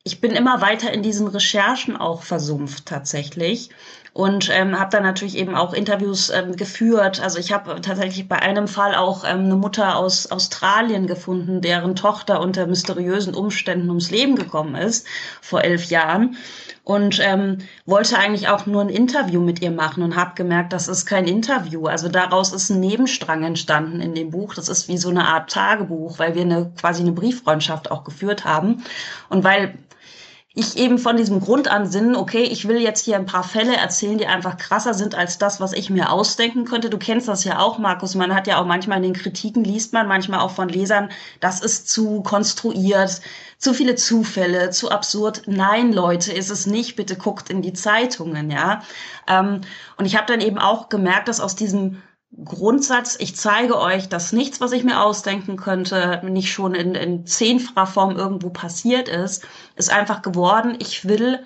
ich 0.04 0.22
bin 0.22 0.32
immer 0.32 0.62
weiter 0.62 0.92
in 0.92 1.04
diesen 1.04 1.28
Recherchen 1.28 1.98
auch 1.98 2.24
versumpft 2.24 2.86
tatsächlich 2.86 3.70
und 4.16 4.50
ähm, 4.50 4.80
habe 4.80 4.92
dann 4.92 5.04
natürlich 5.04 5.36
eben 5.38 5.56
auch 5.56 5.74
Interviews 5.74 6.30
ähm, 6.30 6.56
geführt. 6.56 7.20
Also 7.20 7.38
ich 7.38 7.52
habe 7.52 7.82
tatsächlich 7.82 8.30
bei 8.30 8.42
einem 8.42 8.70
Fall 8.70 8.96
auch 8.96 9.26
ähm, 9.26 9.40
eine 9.42 9.58
Mutter 9.58 9.98
aus 9.98 10.32
Australien 10.32 11.06
gefunden, 11.06 11.60
deren 11.60 11.98
Tochter 11.98 12.40
unter 12.40 12.66
mysteriösen 12.66 13.36
Umständen 13.36 13.90
ums 13.90 14.12
Leben 14.12 14.38
gekommen 14.38 14.76
ist 14.76 15.06
vor 15.42 15.66
elf 15.66 15.88
Jahren 15.88 16.38
und 16.86 17.20
ähm, 17.22 17.58
wollte 17.86 18.18
eigentlich 18.18 18.48
auch 18.48 18.66
nur 18.68 18.84
ein 18.84 18.90
Interview 18.90 19.42
mit 19.42 19.62
ihr 19.62 19.72
machen 19.72 20.02
und 20.02 20.16
habe 20.16 20.36
gemerkt, 20.36 20.72
das 20.72 20.88
ist 20.88 21.06
kein 21.06 21.28
Interview. 21.28 21.88
Also 21.88 22.08
daraus 22.08 22.54
ist 22.54 22.70
ein 22.70 22.80
Nebenstrang 22.80 23.44
entstanden 23.44 24.00
in 24.00 24.16
dem 24.16 24.30
Buch. 24.30 24.54
Das 24.54 24.70
ist 24.70 24.88
wie 24.88 24.98
so 24.98 25.10
eine 25.10 25.28
Art 25.28 25.50
Tagebuch, 25.50 26.20
weil 26.20 26.36
wir 26.36 26.44
eine 26.44 26.72
quasi 26.80 27.02
eine 27.02 27.12
Brieffreundschaft 27.12 27.92
auch 27.92 28.06
geführt 28.06 28.46
haben 28.46 28.82
und 29.28 29.44
weil 29.44 29.78
ich 30.58 30.78
eben 30.78 30.98
von 30.98 31.18
diesem 31.18 31.42
Grundansinnen, 31.42 32.16
okay, 32.16 32.44
ich 32.44 32.66
will 32.66 32.78
jetzt 32.78 33.04
hier 33.04 33.18
ein 33.18 33.26
paar 33.26 33.44
Fälle 33.44 33.76
erzählen, 33.76 34.18
die 34.18 34.26
einfach 34.26 34.56
krasser 34.56 34.94
sind 34.94 35.14
als 35.14 35.38
das, 35.38 35.60
was 35.60 35.74
ich 35.74 35.90
mir 35.90 36.14
ausdenken 36.14 36.64
könnte. 36.64 36.90
Du 36.90 36.98
kennst 36.98 37.28
das 37.28 37.44
ja 37.44 37.60
auch, 37.60 37.78
Markus. 37.78 38.16
Man 38.16 38.34
hat 38.34 38.48
ja 38.48 38.62
auch 38.62 38.66
manchmal 38.66 38.98
in 38.98 39.04
den 39.04 39.14
Kritiken 39.14 39.66
liest 39.66 39.92
man 39.92 40.08
manchmal 40.08 40.40
auch 40.40 40.52
von 40.52 40.70
Lesern, 40.70 41.10
das 41.42 41.60
ist 41.60 41.90
zu 41.90 42.22
konstruiert, 42.22 43.20
zu 43.58 43.74
viele 43.74 43.96
Zufälle, 43.96 44.70
zu 44.70 44.90
absurd. 44.90 45.42
Nein, 45.46 45.92
Leute, 45.92 46.32
ist 46.32 46.50
es 46.50 46.66
nicht. 46.68 46.96
Bitte 46.96 47.18
guckt 47.18 47.50
in 47.50 47.62
die 47.62 47.74
Zeitungen, 47.74 48.50
ja. 48.50 48.82
Ähm, 49.28 49.60
und 49.98 50.06
ich 50.06 50.16
habe 50.16 50.28
dann 50.28 50.40
eben 50.40 50.58
auch 50.58 50.88
gemerkt, 50.88 51.28
dass 51.28 51.42
aus 51.42 51.58
diesem 51.58 52.02
Grundsatz, 52.44 53.16
ich 53.20 53.36
zeige 53.36 53.80
euch, 53.80 54.10
dass 54.10 54.34
nichts, 54.34 54.60
was 54.60 54.72
ich 54.72 54.84
mir 54.84 55.02
ausdenken 55.02 55.56
könnte, 55.58 56.22
nicht 56.24 56.52
schon 56.52 56.76
in, 56.76 56.96
in 56.96 57.26
zehnfacher 57.26 57.88
Form 57.88 58.16
irgendwo 58.18 58.50
passiert 58.50 59.08
ist, 59.08 59.48
ist 59.76 59.90
einfach 59.90 60.22
geworden, 60.22 60.76
ich 60.80 61.08
will 61.08 61.46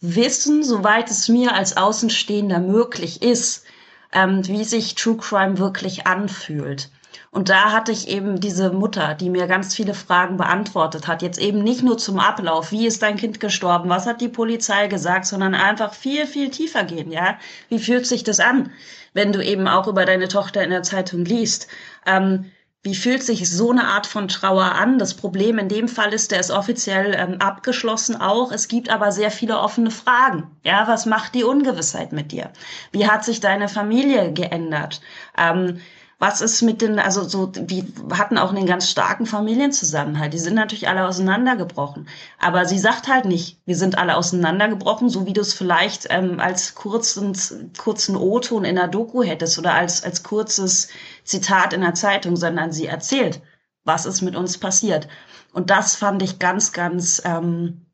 wissen, 0.00 0.62
soweit 0.62 1.10
es 1.10 1.28
mir 1.28 1.54
als 1.54 1.76
Außenstehender 1.76 2.58
möglich 2.58 3.22
ist, 3.22 3.64
ähm, 4.12 4.46
wie 4.46 4.64
sich 4.64 4.94
True 4.94 5.16
Crime 5.16 5.58
wirklich 5.58 6.06
anfühlt. 6.06 6.90
Und 7.32 7.48
da 7.48 7.70
hatte 7.72 7.92
ich 7.92 8.08
eben 8.08 8.40
diese 8.40 8.72
Mutter, 8.72 9.14
die 9.14 9.30
mir 9.30 9.46
ganz 9.46 9.74
viele 9.76 9.94
Fragen 9.94 10.36
beantwortet 10.36 11.06
hat. 11.06 11.22
Jetzt 11.22 11.38
eben 11.38 11.62
nicht 11.62 11.82
nur 11.82 11.96
zum 11.96 12.18
Ablauf, 12.18 12.72
wie 12.72 12.86
ist 12.88 13.02
dein 13.02 13.16
Kind 13.16 13.38
gestorben, 13.38 13.88
was 13.88 14.06
hat 14.06 14.20
die 14.20 14.28
Polizei 14.28 14.88
gesagt, 14.88 15.26
sondern 15.26 15.54
einfach 15.54 15.94
viel, 15.94 16.26
viel 16.26 16.50
tiefer 16.50 16.82
gehen, 16.82 17.12
ja. 17.12 17.38
Wie 17.68 17.78
fühlt 17.78 18.06
sich 18.06 18.24
das 18.24 18.40
an, 18.40 18.72
wenn 19.14 19.32
du 19.32 19.44
eben 19.44 19.68
auch 19.68 19.86
über 19.86 20.04
deine 20.04 20.26
Tochter 20.26 20.64
in 20.64 20.70
der 20.70 20.82
Zeitung 20.82 21.24
liest? 21.24 21.68
Ähm, 22.04 22.50
wie 22.82 22.94
fühlt 22.94 23.22
sich 23.22 23.48
so 23.48 23.70
eine 23.70 23.88
Art 23.88 24.06
von 24.06 24.26
Trauer 24.26 24.72
an? 24.72 24.98
Das 24.98 25.14
Problem 25.14 25.58
in 25.58 25.68
dem 25.68 25.86
Fall 25.86 26.14
ist, 26.14 26.30
der 26.30 26.40
ist 26.40 26.50
offiziell 26.50 27.14
ähm, 27.14 27.36
abgeschlossen 27.38 28.16
auch. 28.18 28.50
Es 28.52 28.68
gibt 28.68 28.88
aber 28.88 29.12
sehr 29.12 29.30
viele 29.30 29.58
offene 29.58 29.90
Fragen. 29.90 30.50
Ja, 30.64 30.88
was 30.88 31.04
macht 31.04 31.34
die 31.34 31.44
Ungewissheit 31.44 32.12
mit 32.12 32.32
dir? 32.32 32.50
Wie 32.90 33.06
hat 33.06 33.24
sich 33.24 33.40
deine 33.40 33.68
Familie 33.68 34.32
geändert? 34.32 35.02
Ähm, 35.36 35.80
was 36.20 36.42
ist 36.42 36.60
mit 36.60 36.82
den, 36.82 36.98
also 36.98 37.24
so, 37.24 37.50
wir 37.54 37.82
hatten 38.12 38.36
auch 38.36 38.50
einen 38.50 38.66
ganz 38.66 38.90
starken 38.90 39.24
Familienzusammenhalt. 39.24 40.34
Die 40.34 40.38
sind 40.38 40.54
natürlich 40.54 40.86
alle 40.86 41.08
auseinandergebrochen. 41.08 42.08
Aber 42.38 42.66
sie 42.66 42.78
sagt 42.78 43.08
halt 43.08 43.24
nicht, 43.24 43.58
wir 43.64 43.74
sind 43.74 43.96
alle 43.96 44.18
auseinandergebrochen, 44.18 45.08
so 45.08 45.26
wie 45.26 45.32
du 45.32 45.40
es 45.40 45.54
vielleicht 45.54 46.08
ähm, 46.10 46.38
als 46.38 46.74
kurzen, 46.74 47.32
kurzen 47.78 48.16
O-Ton 48.16 48.66
in 48.66 48.76
der 48.76 48.88
Doku 48.88 49.22
hättest 49.22 49.58
oder 49.58 49.72
als, 49.72 50.04
als 50.04 50.22
kurzes 50.22 50.88
Zitat 51.24 51.72
in 51.72 51.80
der 51.80 51.94
Zeitung, 51.94 52.36
sondern 52.36 52.70
sie 52.70 52.86
erzählt, 52.86 53.40
was 53.84 54.04
ist 54.04 54.20
mit 54.20 54.36
uns 54.36 54.58
passiert. 54.58 55.08
Und 55.54 55.70
das 55.70 55.96
fand 55.96 56.22
ich 56.22 56.38
ganz, 56.38 56.72
ganz, 56.72 57.22
ähm, 57.24 57.86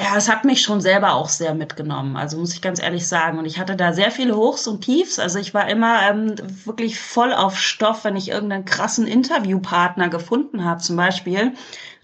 ja, 0.00 0.16
es 0.16 0.28
hat 0.28 0.44
mich 0.44 0.62
schon 0.62 0.80
selber 0.80 1.14
auch 1.14 1.28
sehr 1.28 1.54
mitgenommen, 1.54 2.16
also 2.16 2.38
muss 2.38 2.52
ich 2.52 2.62
ganz 2.62 2.80
ehrlich 2.80 3.06
sagen. 3.06 3.38
Und 3.38 3.46
ich 3.46 3.58
hatte 3.58 3.76
da 3.76 3.92
sehr 3.92 4.10
viele 4.10 4.36
Hochs 4.36 4.66
und 4.66 4.82
Tiefs. 4.82 5.18
Also 5.18 5.38
ich 5.38 5.54
war 5.54 5.68
immer 5.68 6.08
ähm, 6.08 6.34
wirklich 6.64 6.98
voll 7.00 7.32
auf 7.32 7.58
Stoff, 7.58 8.04
wenn 8.04 8.16
ich 8.16 8.30
irgendeinen 8.30 8.64
krassen 8.64 9.06
Interviewpartner 9.06 10.08
gefunden 10.08 10.64
habe. 10.64 10.80
Zum 10.80 10.96
Beispiel 10.96 11.54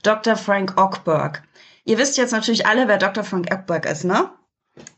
Dr. 0.02 0.36
Frank 0.36 0.74
Ockberg. 0.76 1.42
Ihr 1.84 1.98
wisst 1.98 2.16
jetzt 2.16 2.32
natürlich 2.32 2.66
alle, 2.66 2.88
wer 2.88 2.98
Dr. 2.98 3.24
Frank 3.24 3.52
Ockberg 3.52 3.86
ist, 3.86 4.04
ne? 4.04 4.30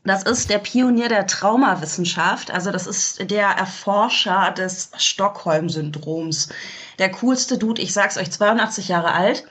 Das 0.03 0.23
ist 0.23 0.49
der 0.49 0.57
Pionier 0.57 1.07
der 1.07 1.27
Traumawissenschaft. 1.27 2.49
Also 2.49 2.71
das 2.71 2.87
ist 2.87 3.29
der 3.29 3.47
Erforscher 3.49 4.51
des 4.51 4.91
Stockholm-Syndroms. 4.97 6.49
Der 6.97 7.11
coolste 7.11 7.59
Dude, 7.59 7.81
ich 7.81 7.93
sag's 7.93 8.17
euch, 8.17 8.31
82 8.31 8.87
Jahre 8.87 9.13
alt 9.13 9.45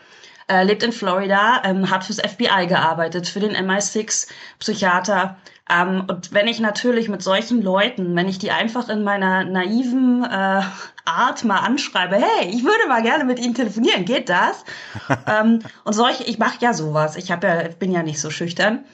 äh, 0.49 0.63
lebt 0.65 0.83
in 0.83 0.93
Florida, 0.93 1.63
ähm, 1.65 1.91
hat 1.91 2.05
fürs 2.05 2.21
FBI 2.21 2.67
gearbeitet, 2.67 3.29
für 3.29 3.41
den 3.41 3.57
MI6 3.57 4.29
Psychiater. 4.59 5.37
Ähm, 5.69 6.05
und 6.09 6.33
wenn 6.33 6.47
ich 6.47 6.61
natürlich 6.61 7.09
mit 7.09 7.23
solchen 7.23 7.63
Leuten, 7.63 8.15
wenn 8.15 8.29
ich 8.29 8.39
die 8.39 8.53
einfach 8.53 8.89
in 8.89 9.03
meiner 9.03 9.45
naiven 9.45 10.23
äh, 10.25 10.63
Art 11.05 11.45
mal 11.45 11.59
anschreibe, 11.59 12.17
hey, 12.17 12.49
ich 12.49 12.63
würde 12.63 12.89
mal 12.89 13.03
gerne 13.03 13.25
mit 13.25 13.41
ihnen 13.41 13.55
telefonieren, 13.55 14.05
geht 14.05 14.29
das? 14.29 14.65
ähm, 15.27 15.61
und 15.85 15.93
solche, 15.93 16.25
ich 16.25 16.39
mache 16.39 16.59
ja 16.61 16.73
sowas, 16.73 17.17
ich 17.17 17.33
hab 17.33 17.43
ja, 17.43 17.69
bin 17.79 17.91
ja 17.91 18.03
nicht 18.03 18.21
so 18.21 18.31
schüchtern. 18.31 18.85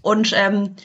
Und 0.00 0.32
ähm, 0.34 0.76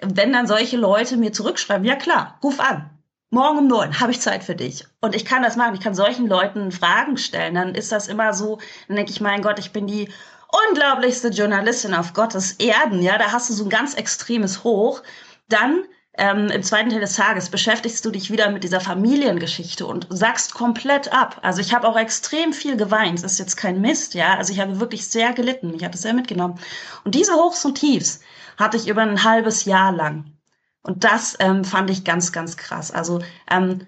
wenn 0.00 0.32
dann 0.32 0.46
solche 0.46 0.76
Leute 0.76 1.16
mir 1.16 1.32
zurückschreiben, 1.32 1.84
ja 1.84 1.96
klar, 1.96 2.38
ruf 2.42 2.60
an 2.60 2.91
morgen 3.32 3.58
um 3.58 3.66
neun 3.66 3.98
habe 3.98 4.12
ich 4.12 4.20
Zeit 4.20 4.44
für 4.44 4.54
dich. 4.54 4.84
Und 5.00 5.16
ich 5.16 5.24
kann 5.24 5.42
das 5.42 5.56
machen. 5.56 5.74
Ich 5.74 5.80
kann 5.80 5.94
solchen 5.94 6.28
Leuten 6.28 6.70
Fragen 6.70 7.16
stellen. 7.16 7.54
Dann 7.54 7.74
ist 7.74 7.90
das 7.90 8.06
immer 8.06 8.34
so, 8.34 8.58
dann 8.86 8.96
denke 8.96 9.10
ich, 9.10 9.20
mein 9.20 9.42
Gott, 9.42 9.58
ich 9.58 9.72
bin 9.72 9.86
die 9.86 10.10
unglaublichste 10.68 11.28
Journalistin 11.28 11.94
auf 11.94 12.12
Gottes 12.12 12.52
Erden. 12.52 13.00
Ja, 13.02 13.16
da 13.16 13.32
hast 13.32 13.48
du 13.48 13.54
so 13.54 13.64
ein 13.64 13.70
ganz 13.70 13.94
extremes 13.94 14.64
Hoch. 14.64 15.02
Dann 15.48 15.84
ähm, 16.18 16.48
im 16.48 16.62
zweiten 16.62 16.90
Teil 16.90 17.00
des 17.00 17.16
Tages 17.16 17.48
beschäftigst 17.48 18.04
du 18.04 18.10
dich 18.10 18.30
wieder 18.30 18.50
mit 18.50 18.64
dieser 18.64 18.80
Familiengeschichte 18.80 19.86
und 19.86 20.06
sagst 20.10 20.52
komplett 20.52 21.10
ab. 21.14 21.38
Also 21.40 21.62
ich 21.62 21.72
habe 21.72 21.88
auch 21.88 21.96
extrem 21.96 22.52
viel 22.52 22.76
geweint. 22.76 23.24
Das 23.24 23.32
ist 23.32 23.38
jetzt 23.38 23.56
kein 23.56 23.80
Mist, 23.80 24.12
ja. 24.12 24.36
Also 24.36 24.52
ich 24.52 24.60
habe 24.60 24.78
wirklich 24.78 25.06
sehr 25.08 25.32
gelitten. 25.32 25.72
Ich 25.74 25.84
habe 25.84 25.94
es 25.94 26.02
sehr 26.02 26.12
mitgenommen. 26.12 26.58
Und 27.04 27.14
diese 27.14 27.32
Hochs 27.32 27.64
und 27.64 27.76
Tiefs 27.76 28.20
hatte 28.58 28.76
ich 28.76 28.88
über 28.88 29.00
ein 29.00 29.24
halbes 29.24 29.64
Jahr 29.64 29.90
lang. 29.90 30.26
Und 30.82 31.04
das 31.04 31.36
ähm, 31.38 31.64
fand 31.64 31.90
ich 31.90 32.04
ganz, 32.04 32.32
ganz 32.32 32.56
krass. 32.56 32.90
Also 32.90 33.20
ähm, 33.50 33.86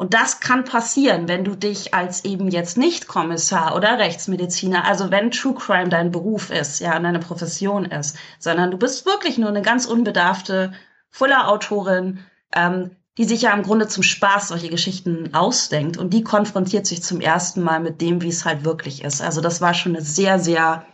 und 0.00 0.14
das 0.14 0.38
kann 0.38 0.64
passieren, 0.64 1.26
wenn 1.26 1.42
du 1.42 1.56
dich 1.56 1.92
als 1.92 2.24
eben 2.24 2.48
jetzt 2.48 2.78
nicht 2.78 3.08
Kommissar 3.08 3.74
oder 3.74 3.98
Rechtsmediziner, 3.98 4.84
also 4.84 5.10
wenn 5.10 5.32
True 5.32 5.54
Crime 5.54 5.88
dein 5.88 6.12
Beruf 6.12 6.50
ist, 6.50 6.78
ja, 6.78 6.96
und 6.96 7.02
deine 7.02 7.18
Profession 7.18 7.84
ist, 7.84 8.16
sondern 8.38 8.70
du 8.70 8.78
bist 8.78 9.06
wirklich 9.06 9.38
nur 9.38 9.48
eine 9.48 9.60
ganz 9.60 9.86
unbedarfte 9.86 10.72
Fuller-Autorin, 11.10 12.20
ähm, 12.54 12.92
die 13.18 13.24
sich 13.24 13.42
ja 13.42 13.52
im 13.52 13.64
Grunde 13.64 13.88
zum 13.88 14.04
Spaß 14.04 14.48
solche 14.48 14.68
Geschichten 14.68 15.34
ausdenkt 15.34 15.96
und 15.96 16.14
die 16.14 16.22
konfrontiert 16.22 16.86
sich 16.86 17.02
zum 17.02 17.20
ersten 17.20 17.60
Mal 17.62 17.80
mit 17.80 18.00
dem, 18.00 18.22
wie 18.22 18.28
es 18.28 18.44
halt 18.44 18.64
wirklich 18.64 19.02
ist. 19.02 19.20
Also 19.20 19.40
das 19.40 19.60
war 19.60 19.74
schon 19.74 19.96
eine 19.96 20.04
sehr, 20.04 20.38
sehr, 20.38 20.86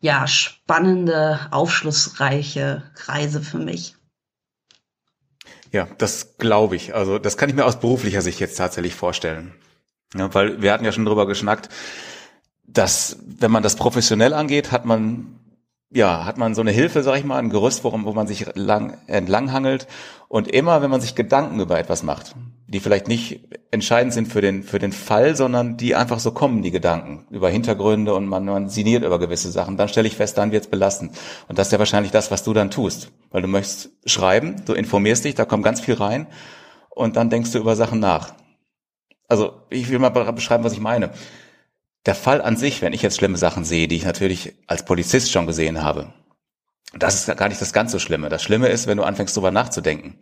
ja, 0.00 0.26
spannende, 0.26 1.38
aufschlussreiche 1.52 2.82
Reise 3.06 3.40
für 3.40 3.58
mich. 3.58 3.94
Ja, 5.74 5.88
das 5.98 6.38
glaube 6.38 6.76
ich. 6.76 6.94
Also 6.94 7.18
das 7.18 7.36
kann 7.36 7.48
ich 7.48 7.56
mir 7.56 7.64
aus 7.66 7.80
beruflicher 7.80 8.22
Sicht 8.22 8.38
jetzt 8.38 8.54
tatsächlich 8.54 8.94
vorstellen. 8.94 9.54
Ja, 10.14 10.32
weil 10.32 10.62
wir 10.62 10.72
hatten 10.72 10.84
ja 10.84 10.92
schon 10.92 11.04
drüber 11.04 11.26
geschnackt, 11.26 11.68
dass 12.62 13.18
wenn 13.26 13.50
man 13.50 13.64
das 13.64 13.74
professionell 13.74 14.34
angeht, 14.34 14.70
hat 14.70 14.84
man 14.84 15.40
ja, 15.90 16.24
hat 16.26 16.38
man 16.38 16.54
so 16.54 16.60
eine 16.60 16.70
Hilfe, 16.70 17.02
sag 17.02 17.18
ich 17.18 17.24
mal, 17.24 17.38
ein 17.38 17.50
Gerüst, 17.50 17.82
worum, 17.82 18.04
wo 18.04 18.12
man 18.12 18.28
sich 18.28 18.46
lang, 18.54 18.98
entlanghangelt. 19.08 19.88
Und 20.28 20.46
immer, 20.46 20.80
wenn 20.80 20.90
man 20.90 21.00
sich 21.00 21.16
Gedanken 21.16 21.58
über 21.58 21.76
etwas 21.76 22.04
macht, 22.04 22.36
die 22.74 22.80
vielleicht 22.80 23.06
nicht 23.06 23.40
entscheidend 23.70 24.12
sind 24.12 24.26
für 24.26 24.40
den, 24.40 24.64
für 24.64 24.80
den 24.80 24.90
Fall, 24.90 25.36
sondern 25.36 25.76
die 25.76 25.94
einfach 25.94 26.18
so 26.18 26.32
kommen, 26.32 26.60
die 26.60 26.72
Gedanken 26.72 27.24
über 27.30 27.48
Hintergründe 27.48 28.12
und 28.14 28.26
man, 28.26 28.44
man 28.44 28.68
sinniert 28.68 29.04
über 29.04 29.20
gewisse 29.20 29.52
Sachen, 29.52 29.76
dann 29.76 29.88
stelle 29.88 30.08
ich 30.08 30.16
fest, 30.16 30.38
dann 30.38 30.50
wird's 30.50 30.66
belastend. 30.66 31.16
Und 31.46 31.56
das 31.56 31.68
ist 31.68 31.72
ja 31.72 31.78
wahrscheinlich 31.78 32.10
das, 32.10 32.32
was 32.32 32.42
du 32.42 32.52
dann 32.52 32.72
tust. 32.72 33.12
Weil 33.30 33.42
du 33.42 33.48
möchtest 33.48 33.90
schreiben, 34.06 34.56
du 34.66 34.72
informierst 34.72 35.24
dich, 35.24 35.36
da 35.36 35.44
kommt 35.44 35.62
ganz 35.62 35.80
viel 35.80 35.94
rein 35.94 36.26
und 36.90 37.14
dann 37.14 37.30
denkst 37.30 37.52
du 37.52 37.60
über 37.60 37.76
Sachen 37.76 38.00
nach. 38.00 38.34
Also, 39.28 39.52
ich 39.70 39.88
will 39.88 40.00
mal 40.00 40.08
beschreiben, 40.08 40.64
was 40.64 40.72
ich 40.72 40.80
meine. 40.80 41.10
Der 42.06 42.16
Fall 42.16 42.42
an 42.42 42.56
sich, 42.56 42.82
wenn 42.82 42.92
ich 42.92 43.02
jetzt 43.02 43.18
schlimme 43.18 43.38
Sachen 43.38 43.64
sehe, 43.64 43.86
die 43.86 43.96
ich 43.96 44.04
natürlich 44.04 44.54
als 44.66 44.84
Polizist 44.84 45.30
schon 45.30 45.46
gesehen 45.46 45.80
habe, 45.80 46.12
das 46.92 47.28
ist 47.28 47.36
gar 47.36 47.48
nicht 47.48 47.60
das 47.60 47.72
ganz 47.72 47.92
so 47.92 48.00
Schlimme. 48.00 48.28
Das 48.30 48.42
Schlimme 48.42 48.66
ist, 48.66 48.88
wenn 48.88 48.98
du 48.98 49.04
anfängst, 49.04 49.36
darüber 49.36 49.52
nachzudenken. 49.52 50.18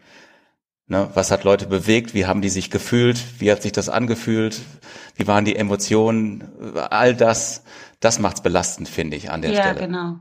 Ne, 0.89 1.09
was 1.15 1.31
hat 1.31 1.45
Leute 1.45 1.67
bewegt? 1.67 2.13
Wie 2.13 2.27
haben 2.27 2.43
die 2.43 2.49
sich 2.49 2.71
gefühlt? 2.71 3.41
Wie 3.41 3.51
hat 3.51 3.63
sich 3.63 3.73
das 3.73 3.89
angefühlt? 3.89 4.61
Wie 5.15 5.27
waren 5.27 5.45
die 5.45 5.57
Emotionen? 5.57 6.51
All 6.91 7.15
das, 7.15 7.63
das 8.01 8.19
macht's 8.19 8.43
belastend, 8.43 8.89
finde 8.89 9.17
ich, 9.17 9.31
an 9.31 9.43
der 9.43 9.53
ja, 9.53 9.63
Stelle. 9.63 9.81
Ja, 9.81 9.87
genau. 9.87 10.19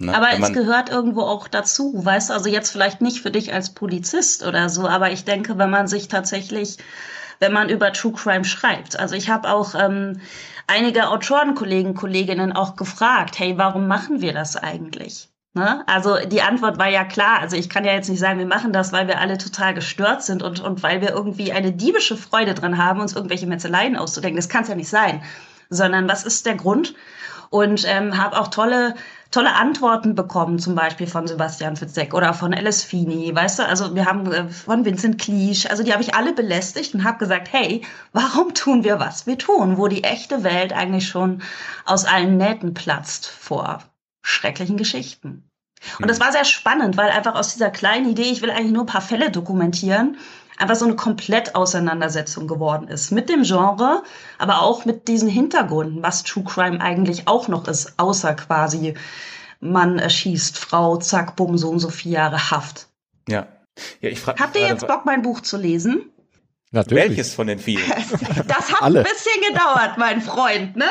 Ne? 0.00 0.14
Aber 0.14 0.32
es 0.32 0.52
gehört 0.54 0.88
irgendwo 0.88 1.20
auch 1.20 1.46
dazu, 1.46 1.92
weißt 1.94 2.30
du, 2.30 2.34
also 2.34 2.48
jetzt 2.48 2.70
vielleicht 2.70 3.02
nicht 3.02 3.20
für 3.20 3.30
dich 3.30 3.52
als 3.52 3.74
Polizist 3.74 4.42
oder 4.42 4.70
so, 4.70 4.88
aber 4.88 5.12
ich 5.12 5.24
denke, 5.24 5.58
wenn 5.58 5.68
man 5.68 5.88
sich 5.88 6.08
tatsächlich, 6.08 6.78
wenn 7.38 7.52
man 7.52 7.68
über 7.68 7.92
True 7.92 8.12
Crime 8.12 8.46
schreibt. 8.46 8.98
Also 8.98 9.14
ich 9.14 9.28
habe 9.28 9.50
auch 9.50 9.74
ähm, 9.74 10.20
einige 10.66 11.10
Autorenkollegen, 11.10 11.94
Kolleginnen 11.94 12.52
auch 12.52 12.76
gefragt, 12.76 13.38
hey, 13.38 13.58
warum 13.58 13.88
machen 13.88 14.22
wir 14.22 14.32
das 14.32 14.56
eigentlich? 14.56 15.29
Ne? 15.52 15.82
Also 15.88 16.16
die 16.26 16.42
Antwort 16.42 16.78
war 16.78 16.88
ja 16.88 17.04
klar. 17.04 17.40
Also 17.40 17.56
ich 17.56 17.68
kann 17.68 17.84
ja 17.84 17.92
jetzt 17.92 18.08
nicht 18.08 18.20
sagen, 18.20 18.38
wir 18.38 18.46
machen 18.46 18.72
das, 18.72 18.92
weil 18.92 19.08
wir 19.08 19.18
alle 19.18 19.36
total 19.36 19.74
gestört 19.74 20.22
sind 20.22 20.42
und, 20.42 20.60
und 20.60 20.82
weil 20.82 21.00
wir 21.00 21.10
irgendwie 21.10 21.52
eine 21.52 21.72
diebische 21.72 22.16
Freude 22.16 22.54
dran 22.54 22.78
haben, 22.78 23.00
uns 23.00 23.16
irgendwelche 23.16 23.46
Metzeleien 23.46 23.96
auszudenken. 23.96 24.36
Das 24.36 24.48
kann 24.48 24.62
es 24.62 24.68
ja 24.68 24.76
nicht 24.76 24.88
sein. 24.88 25.22
Sondern 25.68 26.08
was 26.08 26.24
ist 26.24 26.46
der 26.46 26.54
Grund? 26.54 26.94
Und 27.50 27.84
ähm, 27.84 28.16
habe 28.16 28.38
auch 28.40 28.48
tolle 28.48 28.94
tolle 29.30 29.54
Antworten 29.54 30.14
bekommen, 30.14 30.58
zum 30.58 30.74
Beispiel 30.74 31.06
von 31.06 31.26
Sebastian 31.26 31.76
Fitzek 31.76 32.14
oder 32.14 32.34
von 32.34 32.52
Alice 32.52 32.82
Feeney, 32.82 33.34
weißt 33.34 33.60
du, 33.60 33.66
also 33.66 33.94
wir 33.94 34.06
haben 34.06 34.30
äh, 34.32 34.48
von 34.48 34.84
Vincent 34.84 35.18
Cleach, 35.18 35.70
also 35.70 35.82
die 35.84 35.92
habe 35.92 36.02
ich 36.02 36.14
alle 36.14 36.32
belästigt 36.32 36.94
und 36.94 37.04
habe 37.04 37.18
gesagt, 37.18 37.52
hey, 37.52 37.82
warum 38.12 38.54
tun 38.54 38.82
wir, 38.82 38.98
was 38.98 39.26
wir 39.26 39.38
tun, 39.38 39.78
wo 39.78 39.86
die 39.86 40.04
echte 40.04 40.42
Welt 40.42 40.72
eigentlich 40.72 41.08
schon 41.08 41.42
aus 41.84 42.04
allen 42.04 42.36
Nähten 42.38 42.74
platzt 42.74 43.26
vor 43.28 43.84
schrecklichen 44.22 44.76
Geschichten. 44.76 45.48
Und 45.98 46.10
das 46.10 46.20
war 46.20 46.30
sehr 46.32 46.44
spannend, 46.44 46.96
weil 46.96 47.10
einfach 47.10 47.34
aus 47.34 47.54
dieser 47.54 47.70
kleinen 47.70 48.10
Idee, 48.10 48.30
ich 48.30 48.42
will 48.42 48.50
eigentlich 48.50 48.72
nur 48.72 48.82
ein 48.82 48.86
paar 48.86 49.00
Fälle 49.00 49.30
dokumentieren, 49.30 50.18
einfach 50.58 50.76
so 50.76 50.84
eine 50.84 50.96
Komplettauseinandersetzung 50.96 52.46
geworden 52.46 52.88
ist 52.88 53.10
mit 53.10 53.30
dem 53.30 53.44
Genre, 53.44 54.02
aber 54.38 54.60
auch 54.60 54.84
mit 54.84 55.08
diesen 55.08 55.28
Hintergründen, 55.28 56.02
was 56.02 56.22
True 56.22 56.44
Crime 56.44 56.80
eigentlich 56.80 57.26
auch 57.28 57.48
noch 57.48 57.66
ist, 57.66 57.94
außer 57.98 58.34
quasi 58.34 58.94
man 59.60 59.98
erschießt 59.98 60.58
Frau, 60.58 60.96
zack, 60.96 61.36
bumm, 61.36 61.56
so 61.56 61.70
und 61.70 61.78
so 61.78 61.88
vier 61.88 62.12
Jahre 62.12 62.50
Haft. 62.50 62.88
Ja. 63.28 63.46
ja 64.00 64.10
ich 64.10 64.26
Habt 64.26 64.56
ihr 64.56 64.66
jetzt 64.66 64.86
Bock, 64.86 65.06
mein 65.06 65.22
Buch 65.22 65.40
zu 65.40 65.56
lesen? 65.56 66.10
Natürlich. 66.72 67.08
Welches 67.08 67.34
von 67.34 67.46
den 67.46 67.58
vielen? 67.58 67.82
Das 68.46 68.72
hat 68.72 68.82
Alle. 68.82 69.00
ein 69.00 69.04
bisschen 69.04 69.42
gedauert, 69.48 69.98
mein 69.98 70.20
Freund, 70.20 70.76
ne? 70.76 70.86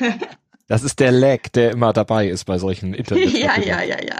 Das 0.66 0.82
ist 0.82 0.98
der 0.98 1.12
Lag, 1.12 1.48
der 1.54 1.72
immer 1.72 1.92
dabei 1.92 2.28
ist 2.28 2.44
bei 2.44 2.58
solchen 2.58 2.94
Internet. 2.94 3.32
Ja, 3.32 3.58
ja, 3.58 3.82
ja, 3.82 4.02
ja. 4.02 4.16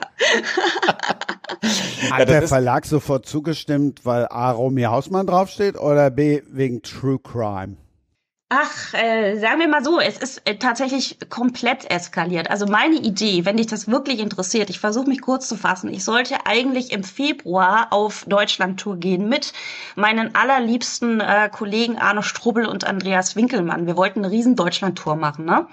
Hat 2.10 2.28
der 2.28 2.46
Verlag 2.46 2.84
sofort 2.84 3.26
zugestimmt, 3.26 4.04
weil 4.04 4.26
A. 4.28 4.50
Romy 4.50 4.82
Hausmann 4.82 5.26
draufsteht 5.26 5.78
oder 5.78 6.10
B. 6.10 6.42
wegen 6.48 6.82
True 6.82 7.18
Crime? 7.18 7.76
Ach, 8.50 8.92
äh, 8.92 9.36
sagen 9.38 9.58
wir 9.58 9.68
mal 9.68 9.82
so, 9.82 9.98
es 9.98 10.18
ist 10.18 10.42
äh, 10.44 10.56
tatsächlich 10.56 11.18
komplett 11.30 11.90
eskaliert. 11.90 12.50
Also 12.50 12.66
meine 12.66 12.96
Idee, 12.96 13.44
wenn 13.46 13.56
dich 13.56 13.66
das 13.66 13.88
wirklich 13.88 14.20
interessiert, 14.20 14.68
ich 14.70 14.78
versuche 14.78 15.08
mich 15.08 15.22
kurz 15.22 15.48
zu 15.48 15.56
fassen, 15.56 15.92
ich 15.92 16.04
sollte 16.04 16.46
eigentlich 16.46 16.92
im 16.92 17.02
Februar 17.02 17.88
auf 17.90 18.26
Deutschland-Tour 18.28 18.98
gehen 18.98 19.28
mit 19.28 19.54
meinen 19.96 20.34
allerliebsten 20.34 21.20
äh, 21.20 21.48
Kollegen 21.50 21.98
Arno 21.98 22.22
Strubbel 22.22 22.66
und 22.66 22.84
Andreas 22.84 23.34
Winkelmann. 23.34 23.86
Wir 23.86 23.96
wollten 23.96 24.20
eine 24.20 24.30
riesen 24.30 24.56
Deutschland-Tour 24.56 25.16
machen, 25.16 25.46
ne? 25.46 25.66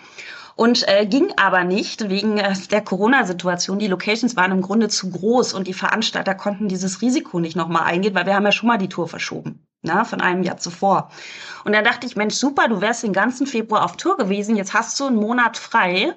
Und 0.56 0.88
äh, 0.88 1.06
ging 1.06 1.34
aber 1.38 1.64
nicht 1.64 2.10
wegen 2.10 2.38
äh, 2.38 2.54
der 2.70 2.82
Corona-Situation. 2.82 3.80
Die 3.80 3.88
Locations 3.88 4.36
waren 4.36 4.52
im 4.52 4.62
Grunde 4.62 4.90
zu 4.90 5.10
groß 5.10 5.54
und 5.54 5.68
die 5.68 5.74
Veranstalter 5.74 6.36
konnten 6.36 6.68
dieses 6.68 7.02
Risiko 7.02 7.40
nicht 7.40 7.56
nochmal 7.56 7.84
eingehen, 7.84 8.16
weil 8.16 8.26
wir 8.26 8.36
haben 8.36 8.46
ja 8.46 8.52
schon 8.52 8.68
mal 8.68 8.78
die 8.78 8.90
Tour 8.90 9.08
verschoben, 9.08 9.66
na, 9.82 10.04
von 10.04 10.22
einem 10.22 10.44
Jahr 10.44 10.58
zuvor. 10.58 11.10
Und 11.64 11.74
dann 11.74 11.84
dachte 11.84 12.08
ich, 12.08 12.16
Mensch, 12.16 12.36
super, 12.36 12.68
du 12.68 12.82
wärst 12.82 13.04
den 13.04 13.14
ganzen 13.14 13.48
Februar 13.48 13.86
auf 13.86 13.98
Tour 13.98 14.18
gewesen, 14.18 14.56
jetzt 14.56 14.74
hast 14.74 15.00
du 15.00 15.06
einen 15.06 15.18
Monat 15.18 15.58
frei 15.58 16.14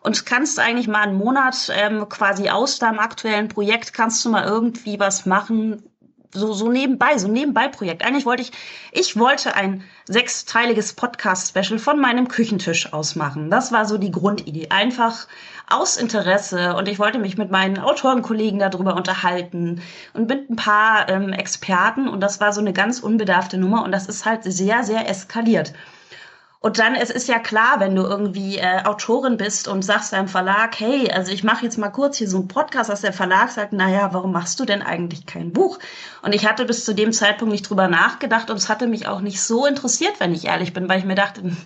und 0.00 0.26
kannst 0.26 0.58
eigentlich 0.58 0.88
mal 0.88 1.02
einen 1.02 1.18
Monat 1.18 1.70
ähm, 1.74 2.08
quasi 2.08 2.48
aus 2.48 2.78
deinem 2.78 2.98
aktuellen 2.98 3.48
Projekt, 3.48 3.92
kannst 3.92 4.24
du 4.24 4.30
mal 4.30 4.44
irgendwie 4.44 4.98
was 4.98 5.26
machen, 5.26 5.82
so, 6.36 6.52
so 6.52 6.70
nebenbei, 6.70 7.18
so 7.18 7.28
Nebenbei-Projekt. 7.28 8.04
Eigentlich 8.04 8.26
wollte 8.26 8.42
ich, 8.42 8.52
ich 8.92 9.18
wollte 9.18 9.54
ein 9.54 9.82
sechsteiliges 10.06 10.92
Podcast-Special 10.92 11.78
von 11.78 11.98
meinem 11.98 12.28
Küchentisch 12.28 12.92
aus 12.92 13.16
machen. 13.16 13.50
Das 13.50 13.72
war 13.72 13.86
so 13.86 13.98
die 13.98 14.10
Grundidee. 14.10 14.68
Einfach 14.70 15.26
aus 15.68 15.96
Interesse 15.96 16.76
und 16.76 16.88
ich 16.88 16.98
wollte 16.98 17.18
mich 17.18 17.36
mit 17.36 17.50
meinen 17.50 17.78
Autorenkollegen 17.78 18.60
darüber 18.60 18.94
unterhalten 18.94 19.82
und 20.14 20.28
mit 20.28 20.48
ein 20.48 20.56
paar 20.56 21.08
ähm, 21.08 21.32
Experten 21.32 22.08
und 22.08 22.20
das 22.20 22.40
war 22.40 22.52
so 22.52 22.60
eine 22.60 22.72
ganz 22.72 23.00
unbedarfte 23.00 23.58
Nummer 23.58 23.82
und 23.82 23.90
das 23.90 24.06
ist 24.06 24.24
halt 24.24 24.44
sehr, 24.44 24.84
sehr 24.84 25.08
eskaliert. 25.08 25.72
Und 26.66 26.80
dann, 26.80 26.96
es 26.96 27.10
ist 27.10 27.28
ja 27.28 27.38
klar, 27.38 27.78
wenn 27.78 27.94
du 27.94 28.02
irgendwie 28.02 28.58
äh, 28.58 28.82
Autorin 28.82 29.36
bist 29.36 29.68
und 29.68 29.82
sagst 29.82 30.12
deinem 30.12 30.26
Verlag, 30.26 30.80
hey, 30.80 31.08
also 31.12 31.30
ich 31.30 31.44
mache 31.44 31.64
jetzt 31.64 31.78
mal 31.78 31.90
kurz 31.90 32.16
hier 32.16 32.28
so 32.28 32.38
einen 32.38 32.48
Podcast, 32.48 32.90
dass 32.90 33.02
der 33.02 33.12
Verlag 33.12 33.50
sagt, 33.50 33.72
naja, 33.72 34.12
warum 34.12 34.32
machst 34.32 34.58
du 34.58 34.64
denn 34.64 34.82
eigentlich 34.82 35.26
kein 35.26 35.52
Buch? 35.52 35.78
Und 36.22 36.34
ich 36.34 36.44
hatte 36.44 36.64
bis 36.64 36.84
zu 36.84 36.92
dem 36.92 37.12
Zeitpunkt 37.12 37.52
nicht 37.52 37.70
drüber 37.70 37.86
nachgedacht 37.86 38.50
und 38.50 38.56
es 38.56 38.68
hatte 38.68 38.88
mich 38.88 39.06
auch 39.06 39.20
nicht 39.20 39.40
so 39.40 39.64
interessiert, 39.64 40.18
wenn 40.18 40.34
ich 40.34 40.46
ehrlich 40.46 40.72
bin, 40.72 40.88
weil 40.88 40.98
ich 40.98 41.04
mir 41.04 41.14
dachte, 41.14 41.42
hm, 41.42 41.56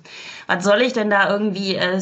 was 0.47 0.65
soll 0.65 0.83
ich 0.83 0.93
denn 0.93 1.09
da 1.09 1.31
irgendwie 1.31 1.77
äh, 1.77 1.99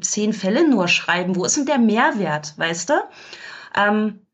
zehn 0.00 0.32
Fälle 0.32 0.68
nur 0.68 0.88
schreiben? 0.88 1.36
Wo 1.36 1.44
ist 1.44 1.56
denn 1.56 1.66
der 1.66 1.78
Mehrwert, 1.78 2.54
weißt 2.56 2.90
du? 2.90 2.94
Ähm, 3.76 4.26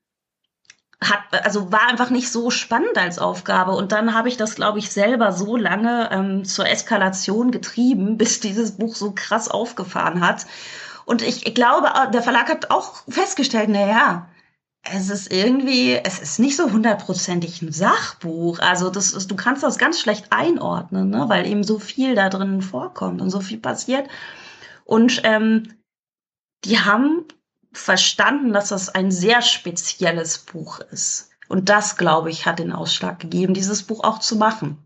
hat, 1.03 1.45
also 1.45 1.73
war 1.73 1.89
einfach 1.89 2.11
nicht 2.11 2.31
so 2.31 2.51
spannend 2.51 2.97
als 2.97 3.19
Aufgabe. 3.19 3.73
Und 3.73 3.93
dann 3.93 4.15
habe 4.15 4.29
ich 4.29 4.37
das, 4.37 4.55
glaube 4.55 4.79
ich, 4.79 4.91
selber 4.91 5.33
so 5.33 5.57
lange 5.57 6.11
ähm, 6.11 6.45
zur 6.45 6.69
Eskalation 6.69 7.51
getrieben, 7.51 8.17
bis 8.19 8.41
dieses 8.41 8.73
Buch 8.73 8.95
so 8.95 9.13
krass 9.15 9.49
aufgefahren 9.49 10.21
hat. 10.27 10.47
Und 11.05 11.23
ich, 11.23 11.47
ich 11.47 11.55
glaube, 11.55 11.89
der 12.13 12.23
Verlag 12.23 12.49
hat 12.49 12.71
auch 12.71 13.05
festgestellt, 13.09 13.69
na 13.71 13.87
ja, 13.87 14.29
es 14.83 15.11
ist 15.11 15.33
irgendwie, 15.33 15.95
es 15.95 16.21
ist 16.21 16.39
nicht 16.39 16.57
so 16.57 16.71
hundertprozentig 16.71 17.63
ein 17.63 17.73
Sachbuch. 17.73 18.59
Also 18.61 18.91
das 18.91 19.13
ist, 19.13 19.31
du 19.31 19.37
kannst 19.37 19.63
das 19.63 19.79
ganz 19.79 20.01
schlecht 20.01 20.27
einordnen, 20.31 21.11
ne? 21.11 21.25
weil 21.29 21.47
eben 21.47 21.65
so 21.65 21.79
viel 21.79 22.15
da 22.15 22.29
drin 22.29 22.63
vorkommt 22.63 23.21
und 23.21 23.31
so 23.31 23.41
viel 23.41 23.59
passiert. 23.59 24.09
Und 24.85 25.21
ähm, 25.25 25.75
die 26.65 26.81
haben 26.81 27.25
verstanden, 27.77 28.53
dass 28.53 28.71
das 28.71 28.89
ein 28.89 29.11
sehr 29.11 29.43
spezielles 29.43 30.39
Buch 30.39 30.81
ist. 30.81 31.31
Und 31.49 31.69
das, 31.69 31.97
glaube 31.97 32.31
ich, 32.31 32.47
hat 32.47 32.59
den 32.59 32.73
Ausschlag 32.73 33.19
gegeben, 33.21 33.55
dieses 33.55 33.83
Buch 33.85 34.03
auch 34.03 34.19
zu 34.19 34.37
machen. 34.37 34.79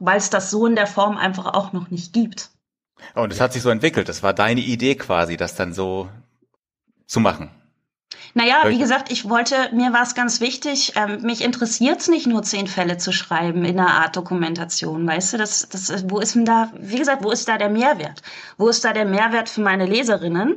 Weil 0.00 0.18
es 0.18 0.30
das 0.30 0.50
so 0.50 0.66
in 0.66 0.74
der 0.74 0.86
Form 0.86 1.16
einfach 1.16 1.46
auch 1.46 1.72
noch 1.72 1.90
nicht 1.90 2.12
gibt. 2.12 2.50
Und 3.14 3.32
es 3.32 3.40
hat 3.40 3.52
sich 3.52 3.62
so 3.62 3.70
entwickelt. 3.70 4.08
Das 4.08 4.22
war 4.22 4.32
deine 4.32 4.60
Idee 4.60 4.96
quasi, 4.96 5.36
das 5.36 5.54
dann 5.54 5.72
so 5.72 6.08
zu 7.06 7.20
machen. 7.20 7.50
Naja, 8.34 8.62
wie 8.66 8.78
gesagt, 8.78 9.12
ich 9.12 9.28
wollte, 9.28 9.70
mir 9.72 9.92
war 9.92 10.02
es 10.02 10.14
ganz 10.14 10.40
wichtig, 10.40 10.94
ähm, 10.96 11.22
mich 11.22 11.42
interessiert 11.42 12.00
es 12.00 12.08
nicht 12.08 12.26
nur 12.26 12.42
zehn 12.42 12.66
Fälle 12.66 12.96
zu 12.96 13.12
schreiben 13.12 13.64
in 13.64 13.78
einer 13.78 13.90
Art 13.90 14.16
Dokumentation, 14.16 15.06
weißt 15.06 15.34
du, 15.34 15.38
das, 15.38 15.68
das, 15.68 16.08
wo 16.08 16.18
ist 16.18 16.34
denn 16.34 16.46
da, 16.46 16.72
wie 16.78 16.96
gesagt, 16.96 17.24
wo 17.24 17.30
ist 17.30 17.48
da 17.48 17.58
der 17.58 17.68
Mehrwert? 17.68 18.22
Wo 18.56 18.68
ist 18.68 18.84
da 18.84 18.92
der 18.92 19.04
Mehrwert 19.04 19.50
für 19.50 19.60
meine 19.60 19.86
Leserinnen? 19.86 20.56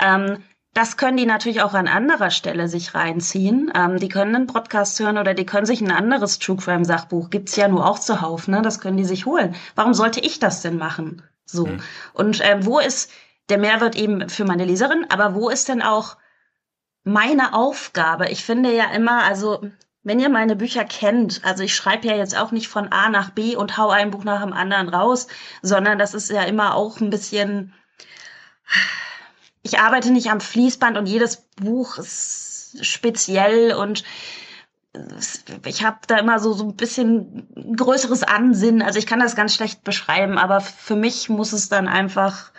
Ähm, 0.00 0.42
das 0.76 0.98
können 0.98 1.16
die 1.16 1.24
natürlich 1.24 1.62
auch 1.62 1.72
an 1.72 1.88
anderer 1.88 2.30
Stelle 2.30 2.68
sich 2.68 2.94
reinziehen. 2.94 3.72
Ähm, 3.74 3.98
die 3.98 4.08
können 4.08 4.34
einen 4.34 4.46
Podcast 4.46 5.00
hören 5.00 5.16
oder 5.16 5.32
die 5.32 5.46
können 5.46 5.64
sich 5.64 5.80
ein 5.80 5.90
anderes 5.90 6.38
True 6.38 6.56
Crime 6.56 6.84
Sachbuch, 6.84 7.30
gibt's 7.30 7.56
ja 7.56 7.66
nur 7.66 7.88
auch 7.88 7.98
zuhauf, 7.98 8.46
ne? 8.46 8.60
Das 8.60 8.78
können 8.78 8.98
die 8.98 9.06
sich 9.06 9.24
holen. 9.24 9.54
Warum 9.74 9.94
sollte 9.94 10.20
ich 10.20 10.38
das 10.38 10.60
denn 10.60 10.76
machen? 10.76 11.22
So. 11.46 11.66
Mhm. 11.66 11.80
Und 12.12 12.40
äh, 12.42 12.58
wo 12.60 12.78
ist 12.78 13.10
der 13.48 13.56
Mehrwert 13.56 13.96
eben 13.96 14.28
für 14.28 14.44
meine 14.44 14.66
Leserin, 14.66 15.06
aber 15.08 15.34
wo 15.34 15.48
ist 15.48 15.68
denn 15.70 15.80
auch 15.80 16.18
meine 17.04 17.54
Aufgabe. 17.54 18.28
Ich 18.28 18.44
finde 18.44 18.74
ja 18.74 18.90
immer, 18.90 19.22
also 19.22 19.62
wenn 20.02 20.20
ihr 20.20 20.28
meine 20.28 20.56
Bücher 20.56 20.84
kennt, 20.84 21.40
also 21.44 21.62
ich 21.62 21.74
schreibe 21.74 22.06
ja 22.06 22.16
jetzt 22.16 22.36
auch 22.36 22.50
nicht 22.50 22.68
von 22.68 22.92
A 22.92 23.08
nach 23.08 23.30
B 23.30 23.56
und 23.56 23.78
hau 23.78 23.88
ein 23.88 24.10
Buch 24.10 24.24
nach 24.24 24.42
dem 24.42 24.52
anderen 24.52 24.88
raus, 24.90 25.26
sondern 25.62 25.98
das 25.98 26.12
ist 26.12 26.30
ja 26.30 26.42
immer 26.42 26.74
auch 26.74 27.00
ein 27.00 27.08
bisschen, 27.08 27.72
ich 29.66 29.80
arbeite 29.80 30.12
nicht 30.12 30.30
am 30.30 30.40
Fließband 30.40 30.96
und 30.96 31.06
jedes 31.06 31.48
Buch 31.56 31.98
ist 31.98 32.78
speziell 32.82 33.74
und 33.74 34.04
ich 35.64 35.84
habe 35.84 35.98
da 36.06 36.18
immer 36.18 36.38
so, 36.38 36.52
so 36.52 36.64
ein 36.64 36.76
bisschen 36.76 37.48
größeres 37.76 38.22
Ansinnen. 38.22 38.80
Also 38.80 38.98
ich 38.98 39.06
kann 39.06 39.20
das 39.20 39.36
ganz 39.36 39.54
schlecht 39.54 39.84
beschreiben, 39.84 40.38
aber 40.38 40.60
für 40.60 40.96
mich 40.96 41.28
muss 41.28 41.52
es 41.52 41.68
dann 41.68 41.88
einfach 41.88 42.52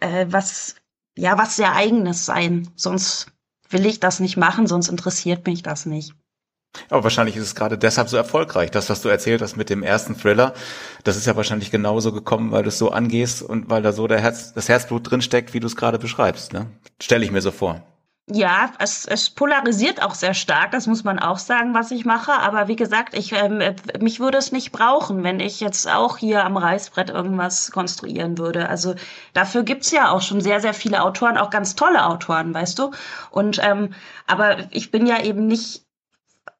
äh, 0.00 0.26
was, 0.28 0.76
ja, 1.16 1.36
was 1.36 1.56
sehr 1.56 1.74
eigenes 1.74 2.24
sein. 2.24 2.70
Sonst 2.76 3.26
will 3.68 3.84
ich 3.84 4.00
das 4.00 4.20
nicht 4.20 4.36
machen, 4.36 4.66
sonst 4.66 4.88
interessiert 4.88 5.46
mich 5.46 5.62
das 5.62 5.86
nicht. 5.86 6.14
Aber 6.88 7.04
wahrscheinlich 7.04 7.36
ist 7.36 7.42
es 7.42 7.54
gerade 7.54 7.76
deshalb 7.76 8.08
so 8.08 8.16
erfolgreich. 8.16 8.70
Das, 8.70 8.88
was 8.88 9.02
du 9.02 9.08
erzählt 9.08 9.42
hast 9.42 9.56
mit 9.56 9.70
dem 9.70 9.82
ersten 9.82 10.16
Thriller, 10.16 10.54
das 11.04 11.16
ist 11.16 11.26
ja 11.26 11.36
wahrscheinlich 11.36 11.70
genauso 11.70 12.12
gekommen, 12.12 12.50
weil 12.50 12.62
du 12.62 12.68
es 12.68 12.78
so 12.78 12.90
angehst 12.90 13.42
und 13.42 13.68
weil 13.68 13.82
da 13.82 13.92
so 13.92 14.06
der 14.06 14.20
Herz, 14.20 14.54
das 14.54 14.68
Herzblut 14.68 15.10
drinsteckt, 15.10 15.54
wie 15.54 15.60
du 15.60 15.66
es 15.66 15.76
gerade 15.76 15.98
beschreibst. 15.98 16.52
Ne? 16.52 16.66
Stelle 17.00 17.24
ich 17.24 17.30
mir 17.30 17.42
so 17.42 17.50
vor. 17.50 17.82
Ja, 18.28 18.70
es, 18.78 19.04
es 19.04 19.30
polarisiert 19.30 20.00
auch 20.00 20.14
sehr 20.14 20.32
stark, 20.32 20.70
das 20.70 20.86
muss 20.86 21.02
man 21.02 21.18
auch 21.18 21.38
sagen, 21.38 21.74
was 21.74 21.90
ich 21.90 22.04
mache. 22.04 22.32
Aber 22.32 22.68
wie 22.68 22.76
gesagt, 22.76 23.14
ich, 23.14 23.32
ähm, 23.32 23.60
mich 24.00 24.20
würde 24.20 24.38
es 24.38 24.52
nicht 24.52 24.70
brauchen, 24.70 25.24
wenn 25.24 25.40
ich 25.40 25.58
jetzt 25.60 25.90
auch 25.90 26.18
hier 26.18 26.44
am 26.44 26.56
Reißbrett 26.56 27.10
irgendwas 27.10 27.72
konstruieren 27.72 28.38
würde. 28.38 28.68
Also 28.68 28.94
dafür 29.32 29.64
gibt's 29.64 29.90
ja 29.90 30.10
auch 30.10 30.22
schon 30.22 30.40
sehr, 30.40 30.60
sehr 30.60 30.72
viele 30.72 31.02
Autoren, 31.02 31.36
auch 31.36 31.50
ganz 31.50 31.74
tolle 31.74 32.06
Autoren, 32.06 32.54
weißt 32.54 32.78
du. 32.78 32.92
Und 33.30 33.60
ähm, 33.60 33.92
aber 34.28 34.56
ich 34.70 34.92
bin 34.92 35.06
ja 35.06 35.20
eben 35.20 35.46
nicht 35.48 35.82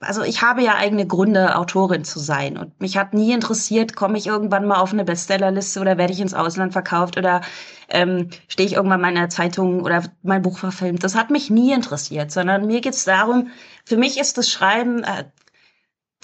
also 0.02 0.22
ich 0.22 0.42
habe 0.42 0.62
ja 0.62 0.74
eigene 0.74 1.06
Gründe, 1.06 1.56
Autorin 1.56 2.04
zu 2.04 2.18
sein. 2.18 2.58
Und 2.58 2.80
mich 2.80 2.96
hat 2.96 3.14
nie 3.14 3.32
interessiert, 3.32 3.96
komme 3.96 4.18
ich 4.18 4.26
irgendwann 4.26 4.66
mal 4.66 4.80
auf 4.80 4.92
eine 4.92 5.04
Bestsellerliste 5.04 5.80
oder 5.80 5.98
werde 5.98 6.12
ich 6.12 6.20
ins 6.20 6.34
Ausland 6.34 6.72
verkauft 6.72 7.16
oder 7.16 7.40
ähm, 7.88 8.30
stehe 8.48 8.66
ich 8.66 8.74
irgendwann 8.74 9.00
mal 9.00 9.10
in 9.10 9.18
einer 9.18 9.28
Zeitung 9.28 9.82
oder 9.82 10.02
mein 10.22 10.42
Buch 10.42 10.58
verfilmt. 10.58 11.04
Das 11.04 11.14
hat 11.14 11.30
mich 11.30 11.50
nie 11.50 11.72
interessiert, 11.72 12.30
sondern 12.32 12.66
mir 12.66 12.80
geht's 12.80 13.04
darum, 13.04 13.48
für 13.84 13.96
mich 13.96 14.18
ist 14.18 14.38
das 14.38 14.50
Schreiben 14.50 15.04
äh, 15.04 15.24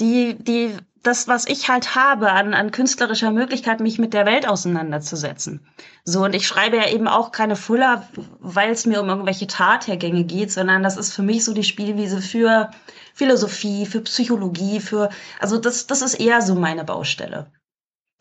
die, 0.00 0.36
die, 0.38 0.76
das, 1.02 1.28
was 1.28 1.46
ich 1.46 1.68
halt 1.68 1.94
habe 1.94 2.32
an, 2.32 2.54
an 2.54 2.70
künstlerischer 2.70 3.30
Möglichkeit, 3.30 3.80
mich 3.80 3.98
mit 3.98 4.14
der 4.14 4.26
Welt 4.26 4.48
auseinanderzusetzen. 4.48 5.66
So, 6.04 6.24
und 6.24 6.34
ich 6.34 6.46
schreibe 6.46 6.76
ja 6.76 6.88
eben 6.88 7.08
auch 7.08 7.32
keine 7.32 7.56
Fuller, 7.56 8.08
weil 8.40 8.70
es 8.70 8.86
mir 8.86 9.00
um 9.00 9.08
irgendwelche 9.08 9.46
Tathergänge 9.46 10.24
geht, 10.24 10.52
sondern 10.52 10.82
das 10.82 10.96
ist 10.96 11.12
für 11.12 11.22
mich 11.22 11.44
so 11.44 11.54
die 11.54 11.64
Spielwiese 11.64 12.20
für 12.20 12.70
Philosophie, 13.18 13.84
für 13.84 14.00
Psychologie, 14.02 14.78
für, 14.78 15.10
also 15.40 15.58
das, 15.58 15.88
das 15.88 16.02
ist 16.02 16.14
eher 16.14 16.40
so 16.40 16.54
meine 16.54 16.84
Baustelle. 16.84 17.50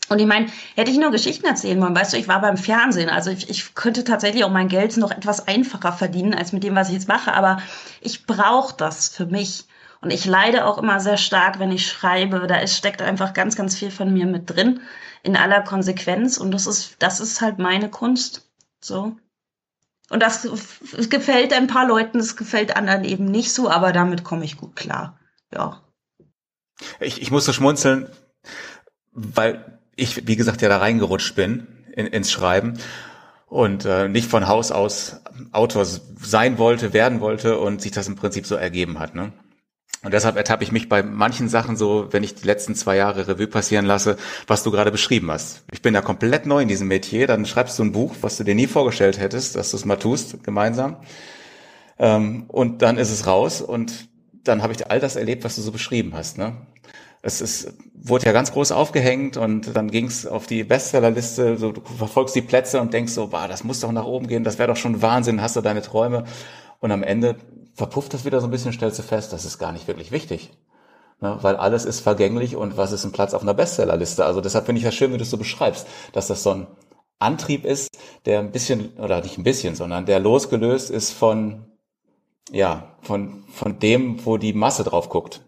Und 0.10 0.20
ich 0.20 0.26
meine, 0.26 0.48
hätte 0.76 0.90
ich 0.90 0.98
nur 0.98 1.12
Geschichten 1.12 1.46
erzählen 1.46 1.80
wollen, 1.80 1.96
weißt 1.96 2.14
du, 2.14 2.18
ich 2.18 2.28
war 2.28 2.42
beim 2.42 2.58
Fernsehen, 2.58 3.10
also 3.10 3.30
ich, 3.30 3.48
ich 3.50 3.76
könnte 3.76 4.04
tatsächlich 4.04 4.44
auch 4.44 4.50
mein 4.50 4.70
Geld 4.70 4.98
noch 4.98 5.12
etwas 5.12 5.48
einfacher 5.48 5.94
verdienen 5.94 6.34
als 6.34 6.52
mit 6.52 6.64
dem, 6.64 6.76
was 6.76 6.88
ich 6.88 6.96
jetzt 6.96 7.08
mache, 7.08 7.34
aber 7.34 7.62
ich 8.02 8.26
brauche 8.26 8.76
das 8.76 9.10
für 9.10 9.28
mich. 9.28 9.66
Und 10.02 10.12
ich 10.12 10.26
leide 10.26 10.66
auch 10.66 10.78
immer 10.78 11.00
sehr 11.00 11.18
stark, 11.18 11.60
wenn 11.60 11.72
ich 11.72 11.88
schreibe. 11.88 12.48
Da 12.48 12.66
steckt 12.68 13.02
einfach 13.02 13.34
ganz, 13.34 13.56
ganz 13.56 13.76
viel 13.76 13.92
von 13.92 14.14
mir 14.14 14.26
mit 14.26 14.50
drin, 14.50 14.82
in 15.24 15.36
aller 15.36 15.62
Konsequenz. 15.62 16.38
Und 16.38 16.52
das 16.52 16.68
ist, 16.68 16.96
das 17.00 17.20
ist 17.20 17.42
halt 17.42 17.58
meine 17.58 17.90
Kunst. 17.90 18.48
So. 18.80 19.16
Und 20.10 20.24
das 20.24 20.46
es 20.46 21.10
gefällt 21.10 21.54
ein 21.54 21.68
paar 21.68 21.88
Leuten, 21.88 22.20
es 22.20 22.38
gefällt 22.38 22.76
anderen 22.76 23.04
eben 23.04 23.26
nicht 23.26 23.52
so, 23.52 23.70
aber 23.70 23.92
damit 23.92 24.24
komme 24.24 24.46
ich 24.46 24.58
gut 24.58 24.76
klar. 24.76 25.20
Ja. 25.54 25.82
Ich, 27.00 27.22
ich 27.22 27.32
musste 27.32 27.54
schmunzeln, 27.54 28.08
weil 29.12 29.80
ich, 29.96 30.28
wie 30.28 30.36
gesagt, 30.36 30.62
ja 30.62 30.70
da 30.70 30.78
reingerutscht 30.78 31.36
bin 31.36 31.68
in, 31.94 32.08
ins 32.08 32.32
Schreiben 32.32 32.80
und 33.48 33.86
äh, 33.86 34.08
nicht 34.08 34.30
von 34.30 34.48
Haus 34.48 34.72
aus 34.72 35.22
Autor 35.52 35.86
sein 35.86 36.58
wollte, 36.58 36.94
werden 36.94 37.20
wollte 37.20 37.58
und 37.58 37.82
sich 37.82 37.92
das 37.92 38.08
im 38.08 38.16
Prinzip 38.16 38.46
so 38.46 38.56
ergeben 38.56 39.00
hat. 39.00 39.16
Ne? 39.16 39.34
Und 40.04 40.14
deshalb 40.14 40.38
ertappe 40.38 40.64
ich 40.64 40.72
mich 40.72 40.90
bei 40.90 41.02
manchen 41.02 41.50
Sachen 41.50 41.76
so, 41.76 42.08
wenn 42.12 42.24
ich 42.24 42.36
die 42.36 42.46
letzten 42.46 42.76
zwei 42.76 42.96
Jahre 42.96 43.28
Revue 43.28 43.48
passieren 43.48 43.86
lasse, 43.86 44.18
was 44.46 44.64
du 44.64 44.72
gerade 44.72 44.92
beschrieben 44.92 45.32
hast. 45.32 45.64
Ich 45.72 45.82
bin 45.82 45.96
ja 45.96 46.02
komplett 46.02 46.46
neu 46.46 46.62
in 46.62 46.68
diesem 46.68 46.88
Metier, 46.88 47.26
dann 47.26 47.46
schreibst 47.46 47.80
du 47.80 47.84
ein 47.84 47.92
Buch, 47.92 48.16
was 48.22 48.38
du 48.38 48.44
dir 48.44 48.56
nie 48.56 48.68
vorgestellt 48.68 49.20
hättest, 49.20 49.56
dass 49.56 49.72
du 49.72 49.78
es 49.78 49.86
mal 49.86 49.96
tust, 49.96 50.44
gemeinsam. 50.44 50.98
Ähm, 51.98 52.46
und 52.48 52.84
dann 52.84 52.98
ist 52.98 53.12
es 53.12 53.26
raus 53.26 53.62
und 53.62 54.08
dann 54.44 54.62
habe 54.62 54.74
ich 54.74 54.90
all 54.90 55.00
das 55.00 55.16
erlebt, 55.16 55.44
was 55.44 55.56
du 55.56 55.62
so 55.62 55.72
beschrieben 55.72 56.14
hast. 56.14 56.38
Ne? 56.38 56.56
Es 57.24 57.42
ist, 57.42 57.74
wurde 57.96 58.26
ja 58.26 58.32
ganz 58.32 58.52
groß 58.52 58.72
aufgehängt 58.72 59.36
und 59.36 59.76
dann 59.76 59.90
ging 59.90 60.06
es 60.06 60.28
auf 60.28 60.46
die 60.46 60.64
Bestsellerliste, 60.64 61.58
so, 61.58 61.72
du 61.72 61.82
verfolgst 61.82 62.36
die 62.36 62.42
Plätze 62.42 62.80
und 62.80 62.94
denkst 62.94 63.14
so, 63.14 63.28
bah, 63.28 63.48
das 63.48 63.64
muss 63.64 63.80
doch 63.80 63.92
nach 63.92 64.06
oben 64.06 64.28
gehen, 64.28 64.44
das 64.44 64.60
wäre 64.60 64.70
doch 64.70 64.78
schon 64.78 65.02
Wahnsinn, 65.02 65.42
hast 65.42 65.56
du 65.56 65.62
deine 65.62 65.82
Träume. 65.82 66.26
Und 66.80 66.92
am 66.92 67.02
Ende 67.02 67.36
verpufft 67.78 68.14
das 68.14 68.26
wieder 68.26 68.42
so 68.42 68.48
ein 68.48 68.52
bisschen, 68.52 68.74
stellst 68.74 68.98
du 68.98 69.04
fest, 69.04 69.32
das 69.32 69.46
ist 69.46 69.60
gar 69.60 69.72
nicht 69.72 69.88
wirklich 69.88 70.12
wichtig. 70.12 70.52
Ne, 71.22 71.38
weil 71.42 71.56
alles 71.56 71.86
ist 71.86 72.00
vergänglich 72.00 72.56
und 72.56 72.76
was 72.78 72.92
ist 72.92 73.04
ein 73.04 73.12
Platz 73.12 73.34
auf 73.34 73.42
einer 73.44 73.54
Bestsellerliste. 73.54 74.26
Also 74.26 74.42
deshalb 74.42 74.66
finde 74.66 74.80
ich 74.80 74.86
das 74.86 74.96
schön, 74.96 75.14
wie 75.14 75.18
du 75.18 75.24
es 75.24 75.30
so 75.30 75.38
beschreibst, 75.38 75.88
dass 76.12 76.28
das 76.28 76.44
so 76.44 76.52
ein 76.52 76.68
Antrieb 77.20 77.66
ist, 77.66 77.90
der 78.26 78.40
ein 78.40 78.52
bisschen, 78.52 78.98
oder 78.98 79.22
nicht 79.22 79.38
ein 79.38 79.44
bisschen, 79.44 79.76
sondern 79.76 80.06
der 80.06 80.20
losgelöst 80.20 80.92
ist 80.92 81.12
von, 81.12 81.66
ja, 82.52 82.96
von, 83.02 83.44
von 83.52 83.80
dem, 83.80 84.26
wo 84.26 84.38
die 84.38 84.54
Masse 84.54 84.84
drauf 84.84 85.10
guckt. 85.10 85.42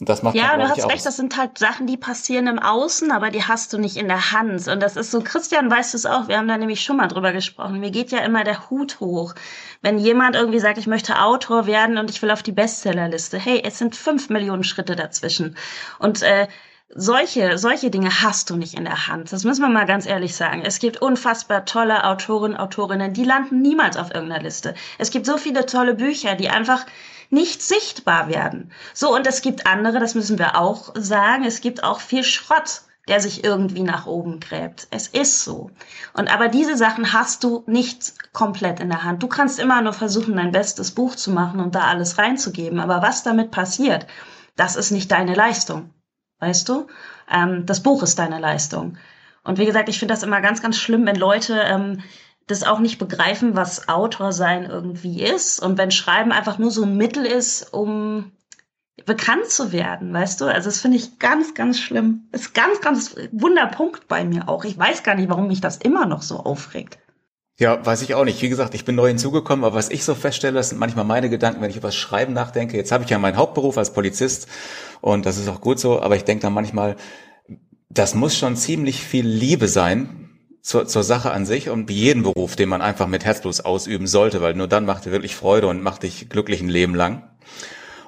Und 0.00 0.08
das 0.08 0.24
macht 0.24 0.34
ja, 0.34 0.56
du 0.56 0.68
hast 0.68 0.90
recht, 0.90 1.06
das 1.06 1.16
sind 1.16 1.36
halt 1.36 1.56
Sachen, 1.56 1.86
die 1.86 1.96
passieren 1.96 2.48
im 2.48 2.58
Außen, 2.58 3.12
aber 3.12 3.30
die 3.30 3.44
hast 3.44 3.72
du 3.72 3.78
nicht 3.78 3.96
in 3.96 4.08
der 4.08 4.32
Hand. 4.32 4.66
Und 4.66 4.80
das 4.80 4.96
ist 4.96 5.12
so, 5.12 5.20
Christian 5.20 5.70
weißt 5.70 5.94
du 5.94 5.98
es 5.98 6.04
auch, 6.04 6.26
wir 6.26 6.36
haben 6.36 6.48
da 6.48 6.56
nämlich 6.58 6.82
schon 6.82 6.96
mal 6.96 7.06
drüber 7.06 7.32
gesprochen. 7.32 7.78
Mir 7.78 7.92
geht 7.92 8.10
ja 8.10 8.18
immer 8.18 8.42
der 8.42 8.70
Hut 8.70 8.98
hoch. 8.98 9.34
Wenn 9.82 9.98
jemand 9.98 10.34
irgendwie 10.34 10.58
sagt, 10.58 10.78
ich 10.78 10.88
möchte 10.88 11.22
Autor 11.22 11.66
werden 11.66 11.96
und 11.96 12.10
ich 12.10 12.20
will 12.22 12.32
auf 12.32 12.42
die 12.42 12.50
Bestsellerliste, 12.50 13.38
hey, 13.38 13.62
es 13.64 13.78
sind 13.78 13.94
fünf 13.94 14.30
Millionen 14.30 14.64
Schritte 14.64 14.96
dazwischen. 14.96 15.56
Und 16.00 16.22
äh, 16.22 16.48
solche, 16.88 17.56
solche 17.56 17.90
Dinge 17.90 18.22
hast 18.22 18.50
du 18.50 18.56
nicht 18.56 18.74
in 18.74 18.84
der 18.84 19.06
Hand. 19.06 19.32
Das 19.32 19.44
müssen 19.44 19.62
wir 19.62 19.68
mal 19.68 19.86
ganz 19.86 20.06
ehrlich 20.06 20.34
sagen. 20.34 20.62
Es 20.64 20.80
gibt 20.80 21.02
unfassbar 21.02 21.66
tolle 21.66 22.04
Autoren, 22.04 22.56
Autorinnen, 22.56 23.12
die 23.12 23.24
landen 23.24 23.62
niemals 23.62 23.96
auf 23.96 24.12
irgendeiner 24.12 24.42
Liste. 24.42 24.74
Es 24.98 25.12
gibt 25.12 25.26
so 25.26 25.36
viele 25.36 25.66
tolle 25.66 25.94
Bücher, 25.94 26.34
die 26.34 26.48
einfach 26.48 26.84
nicht 27.30 27.62
sichtbar 27.62 28.28
werden. 28.28 28.72
So, 28.92 29.14
und 29.14 29.26
es 29.26 29.42
gibt 29.42 29.66
andere, 29.66 29.98
das 29.98 30.14
müssen 30.14 30.38
wir 30.38 30.58
auch 30.58 30.92
sagen, 30.94 31.44
es 31.44 31.60
gibt 31.60 31.82
auch 31.82 32.00
viel 32.00 32.24
Schrott, 32.24 32.82
der 33.08 33.20
sich 33.20 33.44
irgendwie 33.44 33.82
nach 33.82 34.06
oben 34.06 34.40
gräbt. 34.40 34.86
Es 34.90 35.08
ist 35.08 35.44
so. 35.44 35.70
Und 36.14 36.32
aber 36.32 36.48
diese 36.48 36.76
Sachen 36.76 37.12
hast 37.12 37.44
du 37.44 37.62
nicht 37.66 38.32
komplett 38.32 38.80
in 38.80 38.88
der 38.88 39.04
Hand. 39.04 39.22
Du 39.22 39.28
kannst 39.28 39.58
immer 39.58 39.82
nur 39.82 39.92
versuchen, 39.92 40.36
dein 40.36 40.52
bestes 40.52 40.92
Buch 40.92 41.14
zu 41.14 41.30
machen 41.30 41.60
und 41.60 41.74
da 41.74 41.82
alles 41.82 42.16
reinzugeben. 42.16 42.80
Aber 42.80 43.02
was 43.02 43.22
damit 43.22 43.50
passiert, 43.50 44.06
das 44.56 44.76
ist 44.76 44.90
nicht 44.90 45.10
deine 45.10 45.34
Leistung. 45.34 45.90
Weißt 46.38 46.68
du? 46.68 46.86
Ähm, 47.30 47.66
das 47.66 47.82
Buch 47.82 48.02
ist 48.02 48.18
deine 48.18 48.38
Leistung. 48.38 48.96
Und 49.42 49.58
wie 49.58 49.66
gesagt, 49.66 49.90
ich 49.90 49.98
finde 49.98 50.14
das 50.14 50.22
immer 50.22 50.40
ganz, 50.40 50.62
ganz 50.62 50.78
schlimm, 50.78 51.04
wenn 51.04 51.16
Leute 51.16 51.60
ähm, 51.60 52.02
das 52.46 52.62
auch 52.62 52.78
nicht 52.78 52.98
begreifen, 52.98 53.56
was 53.56 53.88
Autor 53.88 54.32
sein 54.32 54.64
irgendwie 54.64 55.22
ist. 55.22 55.60
Und 55.60 55.78
wenn 55.78 55.90
Schreiben 55.90 56.32
einfach 56.32 56.58
nur 56.58 56.70
so 56.70 56.82
ein 56.82 56.96
Mittel 56.96 57.24
ist, 57.24 57.72
um 57.72 58.32
bekannt 59.06 59.46
zu 59.46 59.72
werden, 59.72 60.12
weißt 60.12 60.40
du? 60.40 60.46
Also 60.46 60.68
das 60.68 60.80
finde 60.80 60.98
ich 60.98 61.18
ganz, 61.18 61.54
ganz 61.54 61.78
schlimm. 61.78 62.28
Das 62.32 62.42
ist 62.42 62.54
ganz, 62.54 62.80
ganz 62.80 63.16
Wunderpunkt 63.32 64.08
bei 64.08 64.24
mir 64.24 64.48
auch. 64.48 64.64
Ich 64.64 64.78
weiß 64.78 65.02
gar 65.02 65.14
nicht, 65.14 65.28
warum 65.28 65.48
mich 65.48 65.60
das 65.60 65.78
immer 65.78 66.06
noch 66.06 66.22
so 66.22 66.38
aufregt. 66.38 66.98
Ja, 67.56 67.84
weiß 67.84 68.02
ich 68.02 68.14
auch 68.14 68.24
nicht. 68.24 68.42
Wie 68.42 68.48
gesagt, 68.48 68.74
ich 68.74 68.84
bin 68.84 68.96
neu 68.96 69.08
hinzugekommen, 69.08 69.64
aber 69.64 69.76
was 69.76 69.90
ich 69.90 70.04
so 70.04 70.14
feststelle, 70.14 70.54
das 70.54 70.70
sind 70.70 70.78
manchmal 70.78 71.04
meine 71.04 71.30
Gedanken, 71.30 71.62
wenn 71.62 71.70
ich 71.70 71.76
über 71.76 71.88
das 71.88 71.94
Schreiben 71.94 72.32
nachdenke. 72.32 72.76
Jetzt 72.76 72.90
habe 72.90 73.04
ich 73.04 73.10
ja 73.10 73.18
meinen 73.18 73.36
Hauptberuf 73.36 73.78
als 73.78 73.92
Polizist 73.92 74.48
und 75.00 75.24
das 75.24 75.38
ist 75.38 75.48
auch 75.48 75.60
gut 75.60 75.78
so, 75.78 76.02
aber 76.02 76.16
ich 76.16 76.24
denke 76.24 76.42
dann 76.42 76.52
manchmal, 76.52 76.96
das 77.90 78.14
muss 78.14 78.36
schon 78.36 78.56
ziemlich 78.56 79.00
viel 79.04 79.26
Liebe 79.26 79.68
sein 79.68 80.23
zur, 80.64 80.86
zur 80.86 81.04
Sache 81.04 81.30
an 81.30 81.44
sich 81.44 81.68
und 81.68 81.90
jeden 81.90 82.22
Beruf, 82.22 82.56
den 82.56 82.70
man 82.70 82.80
einfach 82.80 83.06
mit 83.06 83.22
Herzlos 83.22 83.60
ausüben 83.60 84.06
sollte, 84.06 84.40
weil 84.40 84.54
nur 84.54 84.66
dann 84.66 84.86
macht 84.86 85.04
er 85.04 85.12
wirklich 85.12 85.36
Freude 85.36 85.66
und 85.66 85.82
macht 85.82 86.04
dich 86.04 86.30
glücklich 86.30 86.62
ein 86.62 86.70
Leben 86.70 86.94
lang. 86.94 87.22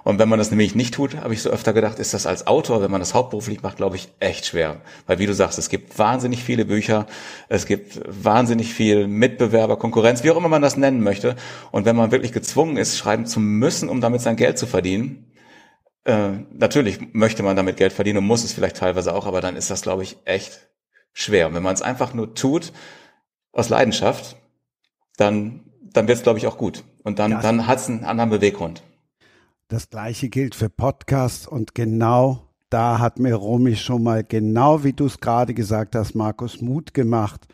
Und 0.04 0.18
wenn 0.18 0.28
man 0.28 0.38
das 0.38 0.50
nämlich 0.50 0.74
nicht 0.74 0.94
tut, 0.94 1.16
habe 1.16 1.34
ich 1.34 1.42
so 1.42 1.50
öfter 1.50 1.74
gedacht, 1.74 1.98
ist 1.98 2.14
das 2.14 2.26
als 2.26 2.46
Autor, 2.46 2.80
wenn 2.80 2.90
man 2.90 3.00
das 3.00 3.12
hauptberuflich 3.12 3.62
macht, 3.62 3.76
glaube 3.76 3.96
ich, 3.96 4.08
echt 4.20 4.46
schwer. 4.46 4.80
Weil 5.06 5.18
wie 5.18 5.26
du 5.26 5.34
sagst, 5.34 5.58
es 5.58 5.68
gibt 5.68 5.98
wahnsinnig 5.98 6.44
viele 6.44 6.64
Bücher, 6.64 7.06
es 7.50 7.66
gibt 7.66 8.00
wahnsinnig 8.06 8.72
viel 8.72 9.06
Mitbewerber, 9.06 9.76
Konkurrenz, 9.76 10.24
wie 10.24 10.30
auch 10.30 10.36
immer 10.38 10.48
man 10.48 10.62
das 10.62 10.78
nennen 10.78 11.02
möchte. 11.02 11.36
Und 11.72 11.84
wenn 11.84 11.96
man 11.96 12.10
wirklich 12.10 12.32
gezwungen 12.32 12.78
ist, 12.78 12.96
schreiben 12.96 13.26
zu 13.26 13.38
müssen, 13.38 13.90
um 13.90 14.00
damit 14.00 14.22
sein 14.22 14.36
Geld 14.36 14.58
zu 14.58 14.66
verdienen, 14.66 15.30
äh, 16.04 16.30
natürlich 16.52 17.00
möchte 17.12 17.42
man 17.42 17.56
damit 17.56 17.76
Geld 17.76 17.92
verdienen 17.92 18.18
und 18.18 18.26
muss 18.26 18.44
es 18.44 18.54
vielleicht 18.54 18.76
teilweise 18.78 19.14
auch, 19.14 19.26
aber 19.26 19.42
dann 19.42 19.56
ist 19.56 19.70
das, 19.70 19.82
glaube 19.82 20.04
ich, 20.04 20.16
echt 20.24 20.66
schwer. 21.16 21.48
Und 21.48 21.54
wenn 21.54 21.62
man 21.62 21.74
es 21.74 21.82
einfach 21.82 22.14
nur 22.14 22.34
tut, 22.34 22.72
aus 23.52 23.70
Leidenschaft, 23.70 24.36
dann, 25.16 25.64
dann 25.80 26.06
wird 26.06 26.18
es, 26.18 26.22
glaube 26.22 26.38
ich, 26.38 26.46
auch 26.46 26.58
gut. 26.58 26.84
Und 27.02 27.18
dann, 27.18 27.32
ja. 27.32 27.40
dann 27.40 27.66
hat 27.66 27.78
es 27.78 27.88
einen 27.88 28.04
anderen 28.04 28.30
Beweggrund. 28.30 28.82
Das 29.68 29.88
gleiche 29.88 30.28
gilt 30.28 30.54
für 30.54 30.68
Podcasts 30.68 31.46
und 31.48 31.74
genau 31.74 32.42
da 32.68 32.98
hat 32.98 33.18
mir 33.18 33.34
Romy 33.34 33.76
schon 33.76 34.02
mal, 34.02 34.22
genau 34.24 34.84
wie 34.84 34.92
du 34.92 35.06
es 35.06 35.18
gerade 35.18 35.54
gesagt 35.54 35.96
hast, 35.96 36.14
Markus, 36.14 36.60
Mut 36.60 36.94
gemacht 36.94 37.46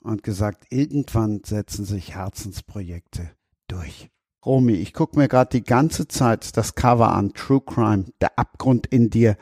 und 0.00 0.22
gesagt, 0.22 0.64
irgendwann 0.70 1.42
setzen 1.44 1.84
sich 1.84 2.14
Herzensprojekte 2.14 3.30
durch. 3.68 4.08
Romy, 4.44 4.72
ich 4.72 4.94
gucke 4.94 5.18
mir 5.18 5.28
gerade 5.28 5.50
die 5.58 5.64
ganze 5.64 6.08
Zeit 6.08 6.56
das 6.56 6.74
Cover 6.74 7.12
an, 7.12 7.34
True 7.34 7.60
Crime, 7.60 8.06
der 8.20 8.38
Abgrund 8.38 8.86
in 8.86 9.10
dir, 9.10 9.36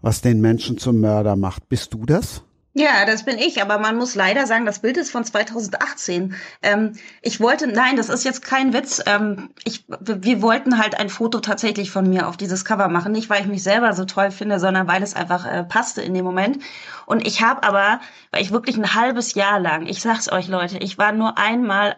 was 0.00 0.20
den 0.20 0.40
Menschen 0.40 0.78
zum 0.78 1.00
Mörder 1.00 1.34
macht. 1.34 1.68
Bist 1.68 1.92
du 1.92 2.06
das? 2.06 2.44
Ja, 2.76 3.04
das 3.06 3.24
bin 3.24 3.38
ich, 3.38 3.62
aber 3.62 3.78
man 3.78 3.96
muss 3.96 4.16
leider 4.16 4.48
sagen, 4.48 4.66
das 4.66 4.80
Bild 4.80 4.96
ist 4.96 5.12
von 5.12 5.24
2018. 5.24 6.34
Ähm, 6.60 6.94
ich 7.22 7.38
wollte, 7.40 7.68
nein, 7.68 7.94
das 7.94 8.08
ist 8.08 8.24
jetzt 8.24 8.42
kein 8.42 8.72
Witz. 8.72 9.00
Ähm, 9.06 9.50
ich, 9.62 9.84
wir 9.88 10.42
wollten 10.42 10.76
halt 10.76 10.98
ein 10.98 11.08
Foto 11.08 11.38
tatsächlich 11.38 11.92
von 11.92 12.10
mir 12.10 12.26
auf 12.26 12.36
dieses 12.36 12.64
Cover 12.64 12.88
machen, 12.88 13.12
nicht 13.12 13.30
weil 13.30 13.42
ich 13.42 13.46
mich 13.46 13.62
selber 13.62 13.92
so 13.92 14.04
toll 14.04 14.32
finde, 14.32 14.58
sondern 14.58 14.88
weil 14.88 15.04
es 15.04 15.14
einfach 15.14 15.46
äh, 15.46 15.62
passte 15.62 16.02
in 16.02 16.14
dem 16.14 16.24
Moment. 16.24 16.58
Und 17.06 17.24
ich 17.24 17.42
habe 17.42 17.62
aber, 17.62 18.00
weil 18.32 18.42
ich 18.42 18.50
wirklich 18.50 18.76
ein 18.76 18.94
halbes 18.94 19.34
Jahr 19.34 19.60
lang, 19.60 19.86
ich 19.86 20.00
sag's 20.02 20.30
euch 20.32 20.48
Leute, 20.48 20.78
ich 20.78 20.98
war 20.98 21.12
nur 21.12 21.38
einmal 21.38 21.96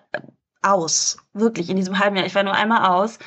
aus, 0.60 1.16
wirklich 1.32 1.70
in 1.70 1.76
diesem 1.76 1.98
halben 2.00 2.16
Jahr, 2.16 2.26
ich 2.26 2.34
war 2.34 2.42
nur 2.42 2.54
einmal 2.54 2.84
aus 2.90 3.18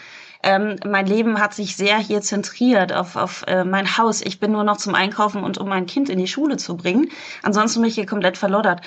ähm, 0.42 0.78
mein 0.86 1.06
Leben 1.06 1.40
hat 1.40 1.54
sich 1.54 1.76
sehr 1.76 1.98
hier 1.98 2.22
zentriert 2.22 2.94
auf, 2.94 3.16
auf 3.16 3.44
äh, 3.48 3.66
mein 3.66 3.98
Haus. 3.98 4.22
Ich 4.22 4.40
bin 4.40 4.52
nur 4.54 4.64
noch 4.64 4.78
zum 4.78 4.96
Einkaufen 4.96 5.44
und 5.44 5.58
um 5.58 5.68
mein 5.68 5.86
Kind 5.86 6.10
in 6.10 6.18
die 6.18 6.28
Schule 6.28 6.58
zu 6.58 6.78
bringen. 6.78 7.10
Ansonsten 7.44 7.82
bin 7.82 7.90
ich 7.90 7.96
hier 7.96 8.06
komplett 8.06 8.38
verloddert. 8.38 8.82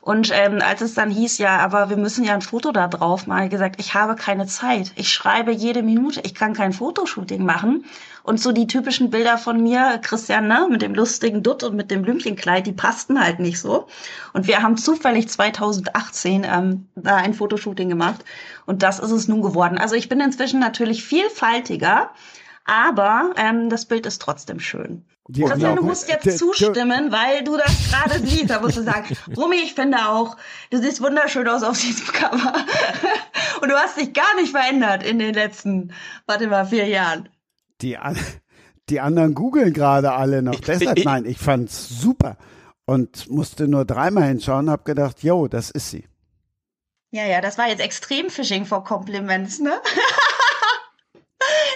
Und 0.00 0.30
ähm, 0.32 0.60
als 0.62 0.80
es 0.80 0.94
dann 0.94 1.10
hieß, 1.10 1.38
ja, 1.38 1.58
aber 1.58 1.90
wir 1.90 1.96
müssen 1.96 2.24
ja 2.24 2.34
ein 2.34 2.42
Foto 2.42 2.72
da 2.72 2.88
drauf 2.88 3.26
mal 3.26 3.48
gesagt, 3.48 3.76
ich 3.78 3.94
habe 3.94 4.16
keine 4.16 4.46
Zeit. 4.46 4.92
Ich 4.96 5.12
schreibe 5.12 5.52
jede 5.52 5.82
Minute. 5.82 6.20
Ich 6.24 6.34
kann 6.34 6.54
kein 6.54 6.72
Fotoshooting 6.72 7.44
machen. 7.44 7.84
Und 8.28 8.38
so 8.38 8.52
die 8.52 8.66
typischen 8.66 9.08
Bilder 9.08 9.38
von 9.38 9.62
mir, 9.62 9.98
Christian, 10.02 10.48
ne, 10.48 10.68
mit 10.70 10.82
dem 10.82 10.94
lustigen 10.94 11.42
Dutt 11.42 11.62
und 11.62 11.74
mit 11.74 11.90
dem 11.90 12.02
Blümchenkleid, 12.02 12.66
die 12.66 12.72
passten 12.72 13.18
halt 13.18 13.38
nicht 13.38 13.58
so. 13.58 13.86
Und 14.34 14.46
wir 14.46 14.62
haben 14.62 14.76
zufällig 14.76 15.30
2018 15.30 16.44
ähm, 16.44 16.88
da 16.94 17.16
ein 17.16 17.32
Fotoshooting 17.32 17.88
gemacht. 17.88 18.22
Und 18.66 18.82
das 18.82 18.98
ist 18.98 19.12
es 19.12 19.28
nun 19.28 19.40
geworden. 19.40 19.78
Also 19.78 19.94
ich 19.94 20.10
bin 20.10 20.20
inzwischen 20.20 20.60
natürlich 20.60 21.04
vielfältiger, 21.04 22.10
aber 22.66 23.30
ähm, 23.36 23.70
das 23.70 23.86
Bild 23.86 24.04
ist 24.04 24.20
trotzdem 24.20 24.60
schön. 24.60 25.06
Die 25.28 25.44
Christian, 25.44 25.76
du 25.76 25.82
musst 25.82 26.10
jetzt 26.10 26.36
zustimmen, 26.36 27.10
weil 27.10 27.44
du 27.44 27.56
das 27.56 27.90
gerade 27.90 28.18
siehst. 28.26 28.50
Da 28.50 28.60
musst 28.60 28.76
du 28.76 28.82
sagen, 28.82 29.06
Rumi, 29.38 29.56
ich 29.56 29.72
finde 29.72 30.06
auch, 30.06 30.36
du 30.70 30.82
siehst 30.82 31.00
wunderschön 31.00 31.48
aus 31.48 31.62
auf 31.62 31.80
diesem 31.80 32.06
Cover. 32.12 32.52
Und 33.62 33.70
du 33.70 33.74
hast 33.74 33.98
dich 33.98 34.12
gar 34.12 34.34
nicht 34.36 34.50
verändert 34.50 35.02
in 35.02 35.18
den 35.18 35.32
letzten, 35.32 35.94
warte 36.26 36.46
mal, 36.46 36.66
vier 36.66 36.86
Jahren. 36.86 37.30
Die, 37.82 37.96
die 38.88 39.00
anderen 39.00 39.34
googeln 39.34 39.72
gerade 39.72 40.12
alle 40.12 40.42
noch. 40.42 40.60
Deshalb, 40.60 41.04
nein, 41.04 41.24
ich 41.24 41.38
fand's 41.38 41.88
super 41.88 42.36
und 42.86 43.28
musste 43.30 43.68
nur 43.68 43.84
dreimal 43.84 44.24
hinschauen, 44.24 44.70
hab 44.70 44.84
gedacht, 44.84 45.22
yo, 45.22 45.46
das 45.46 45.70
ist 45.70 45.90
sie. 45.90 46.08
Ja, 47.10 47.24
ja, 47.26 47.40
das 47.40 47.58
war 47.58 47.68
jetzt 47.68 47.80
extrem 47.80 48.28
Fishing 48.30 48.66
for 48.66 48.84
Compliments, 48.84 49.60
ne? 49.60 49.80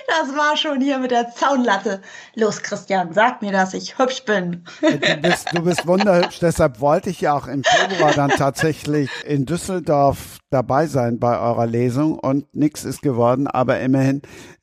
Das 0.08 0.36
war 0.36 0.56
schon 0.56 0.80
hier 0.80 0.98
mit 0.98 1.10
der 1.10 1.30
Zaunlatte. 1.30 2.02
Los, 2.34 2.62
Christian, 2.62 3.14
sag 3.14 3.40
mir, 3.40 3.52
dass 3.52 3.72
ich 3.72 3.98
hübsch 3.98 4.24
bin. 4.24 4.64
Du 4.80 5.16
bist, 5.22 5.48
du 5.52 5.62
bist 5.62 5.86
wunderhübsch, 5.86 6.38
deshalb 6.40 6.80
wollte 6.80 7.08
ich 7.08 7.20
ja 7.22 7.34
auch 7.34 7.46
im 7.46 7.64
Februar 7.64 8.12
dann 8.12 8.30
tatsächlich 8.30 9.08
in 9.24 9.46
Düsseldorf 9.46 10.38
dabei 10.50 10.86
sein 10.86 11.18
bei 11.18 11.38
eurer 11.38 11.66
Lesung 11.66 12.18
und 12.18 12.54
nichts 12.54 12.84
ist 12.84 13.00
geworden, 13.00 13.46
aber 13.46 13.80
immerhin 13.80 14.20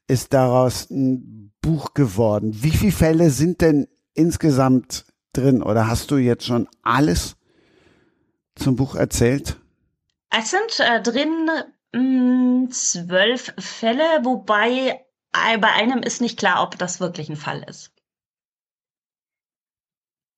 ist 0.09 0.33
daraus 0.33 0.89
ein 0.89 1.53
Buch 1.61 1.93
geworden. 1.93 2.63
Wie 2.63 2.71
viele 2.71 2.91
Fälle 2.91 3.29
sind 3.29 3.61
denn 3.61 3.87
insgesamt 4.13 5.05
drin 5.33 5.61
oder 5.61 5.87
hast 5.87 6.11
du 6.11 6.17
jetzt 6.17 6.45
schon 6.45 6.67
alles 6.81 7.37
zum 8.55 8.75
Buch 8.75 8.95
erzählt? 8.95 9.57
Es 10.31 10.51
sind 10.51 10.79
äh, 10.79 11.01
drin 11.01 11.49
mh, 11.93 12.01
mm, 12.01 12.71
zwölf 12.71 13.53
Fälle, 13.57 14.03
wobei 14.23 15.05
äh, 15.33 15.57
bei 15.59 15.71
einem 15.71 15.99
ist 15.99 16.21
nicht 16.21 16.39
klar, 16.39 16.63
ob 16.63 16.77
das 16.77 16.99
wirklich 16.99 17.29
ein 17.29 17.35
Fall 17.35 17.63
ist. 17.67 17.91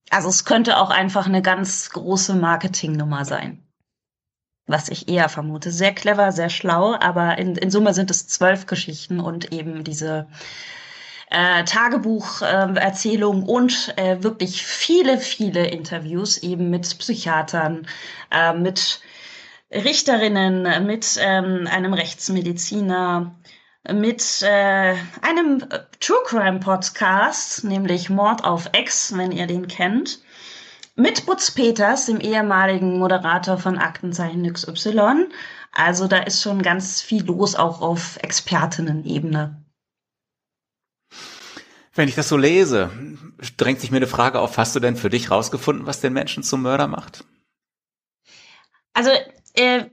Also 0.10 0.28
es 0.28 0.44
könnte 0.44 0.78
auch 0.78 0.90
einfach 0.90 1.28
eine 1.28 1.42
ganz 1.42 1.90
große 1.92 2.36
Marketingnummer 2.36 3.24
sein 3.24 3.71
was 4.72 4.90
ich 4.90 5.08
eher 5.08 5.30
vermute. 5.30 5.72
Sehr 5.72 5.94
clever, 5.94 6.32
sehr 6.32 6.50
schlau, 6.50 6.96
aber 7.00 7.38
in, 7.38 7.56
in 7.56 7.70
Summe 7.70 7.94
sind 7.94 8.10
es 8.10 8.28
zwölf 8.28 8.66
Geschichten 8.66 9.20
und 9.20 9.54
eben 9.54 9.84
diese 9.84 10.28
äh, 11.30 11.64
Tagebucherzählung 11.64 13.44
äh, 13.44 13.52
und 13.52 13.94
äh, 13.98 14.24
wirklich 14.24 14.66
viele, 14.66 15.18
viele 15.20 15.68
Interviews 15.68 16.38
eben 16.38 16.70
mit 16.70 16.98
Psychiatern, 16.98 17.88
äh, 18.32 18.54
mit 18.54 19.02
Richterinnen, 19.72 20.86
mit 20.86 21.18
ähm, 21.22 21.68
einem 21.72 21.94
Rechtsmediziner, 21.94 23.34
mit 23.92 24.42
äh, 24.42 24.96
einem 25.22 25.64
True 26.00 26.20
Crime 26.26 26.60
Podcast, 26.60 27.64
nämlich 27.64 28.10
Mord 28.10 28.44
auf 28.44 28.70
Ex, 28.74 29.18
wenn 29.18 29.32
ihr 29.32 29.48
den 29.48 29.68
kennt 29.68 30.20
mit 31.02 31.26
Butz 31.26 31.52
Peters, 31.52 32.06
dem 32.06 32.20
ehemaligen 32.20 33.00
Moderator 33.00 33.58
von 33.58 33.78
Aktenzeichen 33.78 34.52
XY. 34.52 35.30
Also 35.72 36.08
da 36.08 36.20
ist 36.20 36.42
schon 36.42 36.62
ganz 36.62 37.02
viel 37.02 37.24
los, 37.24 37.56
auch 37.56 37.82
auf 37.82 38.18
Expertinnen-Ebene. 38.18 39.64
Wenn 41.94 42.08
ich 42.08 42.16
das 42.16 42.30
so 42.30 42.38
lese, 42.38 42.92
drängt 43.58 43.82
sich 43.82 43.92
mir 43.92 43.98
eine 43.98 44.08
Frage 44.08 44.40
auf, 44.40 44.58
hast 44.58 44.76
du 44.76 44.80
denn 44.80 44.96
für 44.96 45.10
dich 45.10 45.32
rausgefunden, 45.32 45.86
was 45.86 46.00
den 46.00 46.14
Menschen 46.14 46.44
zum 46.44 46.62
Mörder 46.62 46.88
macht? 46.88 47.26
Also 48.94 49.12
äh, 49.54 49.86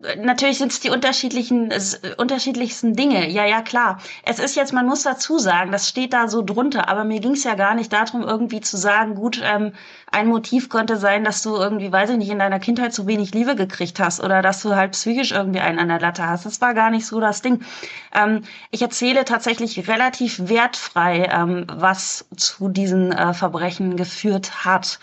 natürlich 0.00 0.58
sind 0.58 0.72
es 0.72 0.80
die 0.80 0.90
unterschiedlichen, 0.90 1.70
äh, 1.70 1.80
unterschiedlichsten 2.16 2.94
Dinge. 2.94 3.28
Ja, 3.30 3.46
ja, 3.46 3.62
klar. 3.62 4.00
Es 4.24 4.38
ist 4.38 4.56
jetzt, 4.56 4.72
man 4.72 4.86
muss 4.86 5.02
dazu 5.02 5.38
sagen, 5.38 5.72
das 5.72 5.88
steht 5.88 6.12
da 6.12 6.28
so 6.28 6.42
drunter, 6.42 6.88
aber 6.88 7.04
mir 7.04 7.20
ging 7.20 7.32
es 7.32 7.44
ja 7.44 7.54
gar 7.54 7.74
nicht 7.74 7.92
darum, 7.92 8.22
irgendwie 8.22 8.60
zu 8.60 8.76
sagen, 8.76 9.14
gut, 9.14 9.40
ähm, 9.42 9.72
ein 10.10 10.26
Motiv 10.28 10.68
könnte 10.68 10.96
sein, 10.96 11.24
dass 11.24 11.42
du 11.42 11.56
irgendwie, 11.56 11.90
weiß 11.90 12.10
ich 12.10 12.18
nicht, 12.18 12.30
in 12.30 12.38
deiner 12.38 12.60
Kindheit 12.60 12.92
zu 12.92 13.06
wenig 13.06 13.32
Liebe 13.34 13.56
gekriegt 13.56 13.98
hast 14.00 14.22
oder 14.22 14.42
dass 14.42 14.62
du 14.62 14.74
halt 14.74 14.92
psychisch 14.92 15.32
irgendwie 15.32 15.60
einen 15.60 15.78
an 15.78 15.88
der 15.88 16.00
Latte 16.00 16.26
hast. 16.26 16.46
Das 16.46 16.60
war 16.60 16.74
gar 16.74 16.90
nicht 16.90 17.06
so 17.06 17.20
das 17.20 17.42
Ding. 17.42 17.64
Ähm, 18.14 18.42
ich 18.70 18.82
erzähle 18.82 19.24
tatsächlich 19.24 19.88
relativ 19.88 20.48
wertfrei, 20.48 21.28
ähm, 21.32 21.66
was 21.72 22.26
zu 22.36 22.68
diesen 22.68 23.12
äh, 23.12 23.32
Verbrechen 23.34 23.96
geführt 23.96 24.64
hat. 24.64 24.98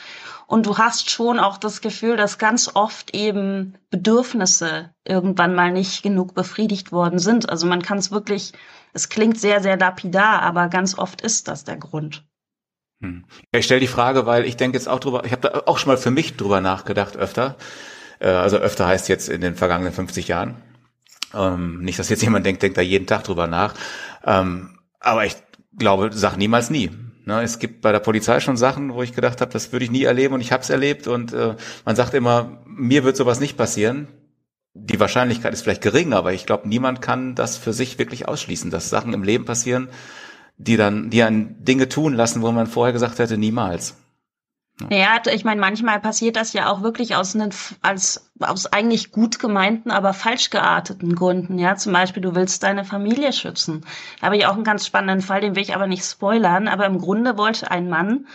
Und 0.52 0.66
du 0.66 0.78
hast 0.78 1.10
schon 1.10 1.40
auch 1.40 1.56
das 1.56 1.80
Gefühl, 1.80 2.18
dass 2.18 2.38
ganz 2.38 2.72
oft 2.74 3.16
eben 3.16 3.78
Bedürfnisse 3.90 4.94
irgendwann 5.06 5.56
mal 5.56 5.72
nicht 5.72 6.04
genug 6.04 6.36
befriedigt 6.36 6.92
worden 6.92 7.20
sind. 7.20 7.50
Also 7.50 7.68
man 7.68 7.82
kann 7.82 7.98
es 7.98 8.12
wirklich, 8.12 8.52
es 8.92 9.08
klingt 9.08 9.40
sehr, 9.40 9.64
sehr 9.64 9.78
lapidar, 9.78 10.42
aber 10.42 10.68
ganz 10.68 10.98
oft 10.98 11.22
ist 11.22 11.48
das 11.48 11.64
der 11.64 11.78
Grund. 11.78 12.26
Hm. 13.02 13.24
Ich 13.54 13.64
stelle 13.64 13.80
die 13.80 13.88
Frage, 13.88 14.26
weil 14.26 14.44
ich 14.44 14.58
denke 14.58 14.78
jetzt 14.78 14.90
auch 14.90 15.00
drüber, 15.00 15.24
ich 15.24 15.32
habe 15.32 15.48
da 15.48 15.62
auch 15.68 15.78
schon 15.78 15.88
mal 15.88 15.98
für 15.98 16.12
mich 16.12 16.36
drüber 16.36 16.60
nachgedacht 16.60 17.16
öfter. 17.16 17.56
Äh, 18.20 18.28
also 18.28 18.58
öfter 18.58 18.86
heißt 18.88 19.08
jetzt 19.08 19.30
in 19.30 19.40
den 19.40 19.56
vergangenen 19.56 19.94
50 19.94 20.28
Jahren. 20.28 20.62
Ähm, 21.34 21.80
nicht, 21.80 21.98
dass 21.98 22.10
jetzt 22.10 22.24
jemand 22.24 22.46
denkt, 22.46 22.62
denkt 22.62 22.78
da 22.78 22.82
jeden 22.82 23.08
Tag 23.08 23.24
drüber 23.24 23.48
nach. 23.48 23.74
Ähm, 24.26 24.78
aber 25.00 25.26
ich 25.26 25.38
glaube, 25.78 26.10
sag 26.12 26.36
niemals 26.36 26.70
nie. 26.70 26.92
Ne, 27.24 27.44
es 27.44 27.60
gibt 27.60 27.82
bei 27.82 27.92
der 27.92 28.00
Polizei 28.00 28.40
schon 28.40 28.58
Sachen, 28.58 28.94
wo 28.94 29.04
ich 29.04 29.14
gedacht 29.14 29.42
habe, 29.42 29.52
das 29.52 29.72
würde 29.72 29.86
ich 29.86 29.92
nie 29.92 30.04
erleben 30.04 30.34
und 30.34 30.42
ich 30.42 30.52
habe 30.52 30.64
es 30.64 30.72
erlebt 30.72 31.08
und 31.08 31.34
äh, 31.34 31.56
man 31.86 31.96
sagt 31.96 32.16
immer, 32.16 32.64
mir 32.66 33.04
wird 33.04 33.16
sowas 33.16 33.40
nicht 33.40 33.58
passieren. 33.58 34.08
die 34.74 35.00
Wahrscheinlichkeit 35.00 35.54
ist 35.54 35.62
vielleicht 35.64 35.82
gering, 35.82 36.14
aber 36.14 36.34
ich 36.34 36.46
glaube, 36.46 36.68
niemand 36.68 37.02
kann 37.02 37.36
das 37.36 37.58
für 37.58 37.74
sich 37.74 38.00
wirklich 38.00 38.28
ausschließen, 38.28 38.72
dass 38.72 38.90
Sachen 38.90 39.14
im 39.14 39.24
Leben 39.24 39.46
passieren, 39.46 39.90
die 40.58 40.78
dann, 40.78 41.10
die 41.10 41.24
einen 41.24 41.64
Dinge 41.64 41.90
tun 41.90 42.14
lassen, 42.14 42.42
wo 42.42 42.52
man 42.52 42.68
vorher 42.68 42.94
gesagt 42.94 43.20
hätte, 43.20 43.38
niemals. 43.38 43.98
Ja, 44.90 45.22
ich 45.32 45.46
meine, 45.46 45.62
manchmal 45.62 46.00
passiert 46.00 46.36
das 46.36 46.54
ja 46.54 46.70
auch 46.70 46.82
wirklich 46.82 47.16
aus, 47.16 47.36
einen, 47.36 47.54
als, 47.82 48.30
aus 48.40 48.66
eigentlich 48.68 49.12
gut 49.12 49.40
gemeinten, 49.40 49.92
aber 49.92 50.14
falsch 50.14 50.50
gearteten 50.50 51.16
Gründen. 51.16 51.60
Ja, 51.60 51.76
zum 51.76 51.94
Beispiel, 51.94 52.24
du 52.24 52.36
willst 52.36 52.64
deine 52.64 52.84
Familie 52.84 53.34
schützen. 53.34 53.86
Da 54.20 54.28
habe 54.28 54.38
ich 54.38 54.46
auch 54.46 54.56
einen 54.56 54.64
ganz 54.64 54.86
spannenden 54.86 55.22
Fall, 55.22 55.42
den 55.42 55.56
will 55.56 55.64
ich 55.64 55.76
aber 55.76 55.88
nicht 55.88 56.04
spoilern. 56.04 56.68
Aber 56.68 56.86
im 56.86 57.00
Grunde 57.00 57.38
wollte 57.38 57.70
ein 57.70 57.90
Mann 57.90 58.26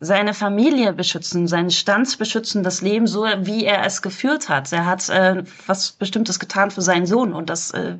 seine 0.00 0.34
Familie 0.34 0.92
beschützen, 0.92 1.46
sein 1.46 1.70
standsbeschützendes 1.70 2.82
Leben, 2.82 3.06
so 3.06 3.24
wie 3.38 3.64
er 3.64 3.86
es 3.86 4.02
geführt 4.02 4.48
hat. 4.48 4.72
Er 4.72 4.84
hat 4.84 5.08
äh, 5.08 5.44
was 5.66 5.92
Bestimmtes 5.92 6.40
getan 6.40 6.72
für 6.72 6.82
seinen 6.82 7.06
Sohn 7.06 7.32
und 7.32 7.48
das 7.48 7.70
äh, 7.70 7.98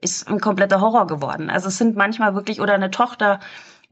ist 0.00 0.26
ein 0.28 0.40
kompletter 0.40 0.80
Horror 0.80 1.06
geworden. 1.06 1.50
Also 1.50 1.68
es 1.68 1.78
sind 1.78 1.94
manchmal 1.96 2.34
wirklich, 2.34 2.60
oder 2.60 2.74
eine 2.74 2.90
Tochter, 2.90 3.38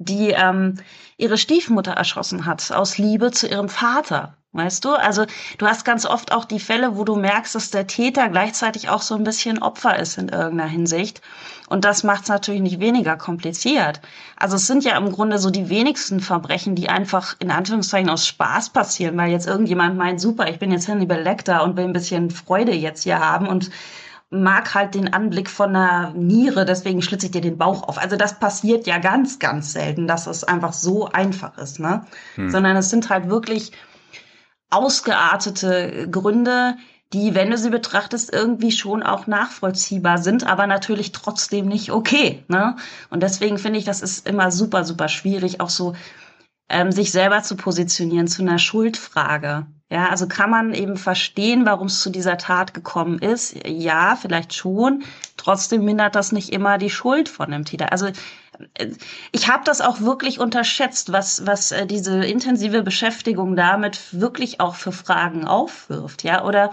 die 0.04 0.30
ähm, 0.30 0.78
ihre 1.16 1.38
Stiefmutter 1.38 1.92
erschossen 1.92 2.46
hat, 2.46 2.72
aus 2.72 2.98
Liebe 2.98 3.30
zu 3.30 3.46
ihrem 3.46 3.68
Vater. 3.68 4.36
Weißt 4.54 4.84
du? 4.84 4.90
Also 4.90 5.24
du 5.56 5.66
hast 5.66 5.86
ganz 5.86 6.04
oft 6.04 6.30
auch 6.30 6.44
die 6.44 6.60
Fälle, 6.60 6.98
wo 6.98 7.04
du 7.04 7.16
merkst, 7.16 7.54
dass 7.54 7.70
der 7.70 7.86
Täter 7.86 8.28
gleichzeitig 8.28 8.90
auch 8.90 9.00
so 9.00 9.14
ein 9.14 9.24
bisschen 9.24 9.62
Opfer 9.62 9.98
ist 9.98 10.18
in 10.18 10.28
irgendeiner 10.28 10.68
Hinsicht. 10.68 11.22
Und 11.70 11.86
das 11.86 12.04
macht 12.04 12.24
es 12.24 12.28
natürlich 12.28 12.60
nicht 12.60 12.78
weniger 12.78 13.16
kompliziert. 13.16 14.02
Also 14.36 14.56
es 14.56 14.66
sind 14.66 14.84
ja 14.84 14.98
im 14.98 15.10
Grunde 15.10 15.38
so 15.38 15.48
die 15.48 15.70
wenigsten 15.70 16.20
Verbrechen, 16.20 16.74
die 16.74 16.90
einfach 16.90 17.34
in 17.38 17.50
Anführungszeichen 17.50 18.10
aus 18.10 18.26
Spaß 18.26 18.70
passieren, 18.70 19.16
weil 19.16 19.30
jetzt 19.30 19.46
irgendjemand 19.46 19.96
meint, 19.96 20.20
super, 20.20 20.46
ich 20.50 20.58
bin 20.58 20.70
jetzt 20.70 20.86
Hannibal 20.86 21.22
Lecter 21.22 21.64
und 21.64 21.78
will 21.78 21.84
ein 21.84 21.94
bisschen 21.94 22.30
Freude 22.30 22.74
jetzt 22.74 23.04
hier 23.04 23.20
haben 23.20 23.48
und 23.48 23.70
mag 24.32 24.74
halt 24.74 24.94
den 24.94 25.12
Anblick 25.12 25.50
von 25.50 25.76
einer 25.76 26.12
Niere, 26.14 26.64
deswegen 26.64 27.02
schlitze 27.02 27.26
ich 27.26 27.32
dir 27.32 27.42
den 27.42 27.58
Bauch 27.58 27.82
auf. 27.82 27.98
Also 27.98 28.16
das 28.16 28.38
passiert 28.38 28.86
ja 28.86 28.98
ganz, 28.98 29.38
ganz 29.38 29.72
selten, 29.72 30.06
dass 30.06 30.26
es 30.26 30.42
einfach 30.42 30.72
so 30.72 31.06
einfach 31.06 31.58
ist, 31.58 31.78
ne? 31.78 32.06
Hm. 32.36 32.50
Sondern 32.50 32.76
es 32.76 32.90
sind 32.90 33.10
halt 33.10 33.28
wirklich 33.28 33.72
ausgeartete 34.70 36.08
Gründe, 36.10 36.76
die, 37.12 37.34
wenn 37.34 37.50
du 37.50 37.58
sie 37.58 37.68
betrachtest, 37.68 38.32
irgendwie 38.32 38.72
schon 38.72 39.02
auch 39.02 39.26
nachvollziehbar 39.26 40.16
sind, 40.16 40.46
aber 40.46 40.66
natürlich 40.66 41.12
trotzdem 41.12 41.66
nicht 41.66 41.92
okay. 41.92 42.42
Ne? 42.48 42.76
Und 43.10 43.22
deswegen 43.22 43.58
finde 43.58 43.78
ich, 43.78 43.84
das 43.84 44.00
ist 44.00 44.26
immer 44.26 44.50
super, 44.50 44.84
super 44.84 45.08
schwierig, 45.08 45.60
auch 45.60 45.68
so 45.68 45.94
ähm, 46.72 46.90
sich 46.90 47.12
selber 47.12 47.42
zu 47.42 47.56
positionieren 47.56 48.26
zu 48.26 48.42
einer 48.42 48.58
Schuldfrage. 48.58 49.66
Ja, 49.90 50.08
also 50.08 50.26
kann 50.26 50.48
man 50.48 50.72
eben 50.72 50.96
verstehen, 50.96 51.66
warum 51.66 51.88
es 51.88 52.00
zu 52.00 52.08
dieser 52.08 52.38
Tat 52.38 52.72
gekommen 52.72 53.18
ist? 53.18 53.54
Ja, 53.66 54.16
vielleicht 54.16 54.54
schon. 54.54 55.04
Trotzdem 55.36 55.84
mindert 55.84 56.14
das 56.14 56.32
nicht 56.32 56.48
immer 56.50 56.78
die 56.78 56.88
Schuld 56.88 57.28
von 57.28 57.50
dem 57.50 57.66
Täter. 57.66 57.92
Also 57.92 58.06
äh, 58.74 58.88
ich 59.32 59.48
habe 59.48 59.64
das 59.64 59.82
auch 59.82 60.00
wirklich 60.00 60.40
unterschätzt, 60.40 61.12
was 61.12 61.46
was 61.46 61.72
äh, 61.72 61.86
diese 61.86 62.24
intensive 62.24 62.82
Beschäftigung 62.82 63.54
damit 63.54 64.00
wirklich 64.18 64.60
auch 64.60 64.76
für 64.76 64.92
Fragen 64.92 65.46
aufwirft. 65.46 66.24
Ja, 66.24 66.42
oder 66.44 66.70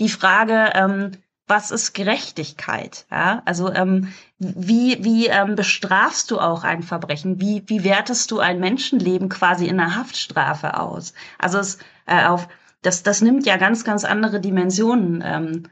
die 0.00 0.08
Frage, 0.08 0.72
ähm, 0.74 1.12
was 1.46 1.70
ist 1.70 1.94
Gerechtigkeit? 1.94 3.06
Ja, 3.10 3.42
also 3.44 3.72
ähm, 3.72 4.12
wie 4.38 5.02
wie 5.04 5.26
ähm, 5.26 5.54
bestrafst 5.54 6.30
du 6.30 6.40
auch 6.40 6.64
ein 6.64 6.82
Verbrechen? 6.82 7.40
Wie 7.40 7.62
wie 7.66 7.84
wertest 7.84 8.30
du 8.30 8.40
ein 8.40 8.58
Menschenleben 8.58 9.28
quasi 9.28 9.66
in 9.66 9.80
einer 9.80 9.96
Haftstrafe 9.96 10.78
aus? 10.78 11.14
Also 11.38 11.58
es 11.58 11.78
äh, 12.06 12.24
auf 12.24 12.48
das 12.82 13.02
das 13.02 13.20
nimmt 13.20 13.46
ja 13.46 13.56
ganz 13.56 13.84
ganz 13.84 14.04
andere 14.04 14.40
Dimensionen 14.40 15.22
ähm, 15.24 15.68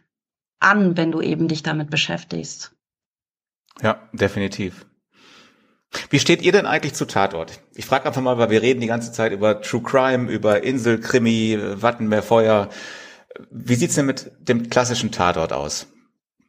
an, 0.61 0.97
wenn 0.97 1.13
du 1.13 1.21
eben 1.21 1.49
dich 1.49 1.63
damit 1.63 1.91
beschäftigst. 1.91 2.73
Ja, 3.83 4.09
definitiv. 4.13 4.87
Wie 6.11 6.19
steht 6.19 6.43
ihr 6.43 6.53
denn 6.53 6.67
eigentlich 6.67 6.95
zu 6.95 7.07
Tatort? 7.07 7.61
Ich 7.75 7.87
frage 7.87 8.07
einfach 8.07 8.23
mal, 8.23 8.39
weil 8.39 8.51
wir 8.51 8.63
reden 8.63 8.81
die 8.81 8.87
ganze 8.87 9.13
Zeit 9.13 9.33
über 9.33 9.61
True 9.61 9.83
Crime, 9.83 10.31
über 10.31 10.63
Inselkrimi, 10.63 11.59
Wattenmeerfeuer. 11.77 12.69
Wie 13.51 13.75
sieht's 13.75 13.95
denn 13.95 14.07
mit 14.07 14.31
dem 14.41 14.71
klassischen 14.71 15.11
Tatort 15.11 15.53
aus? 15.53 15.87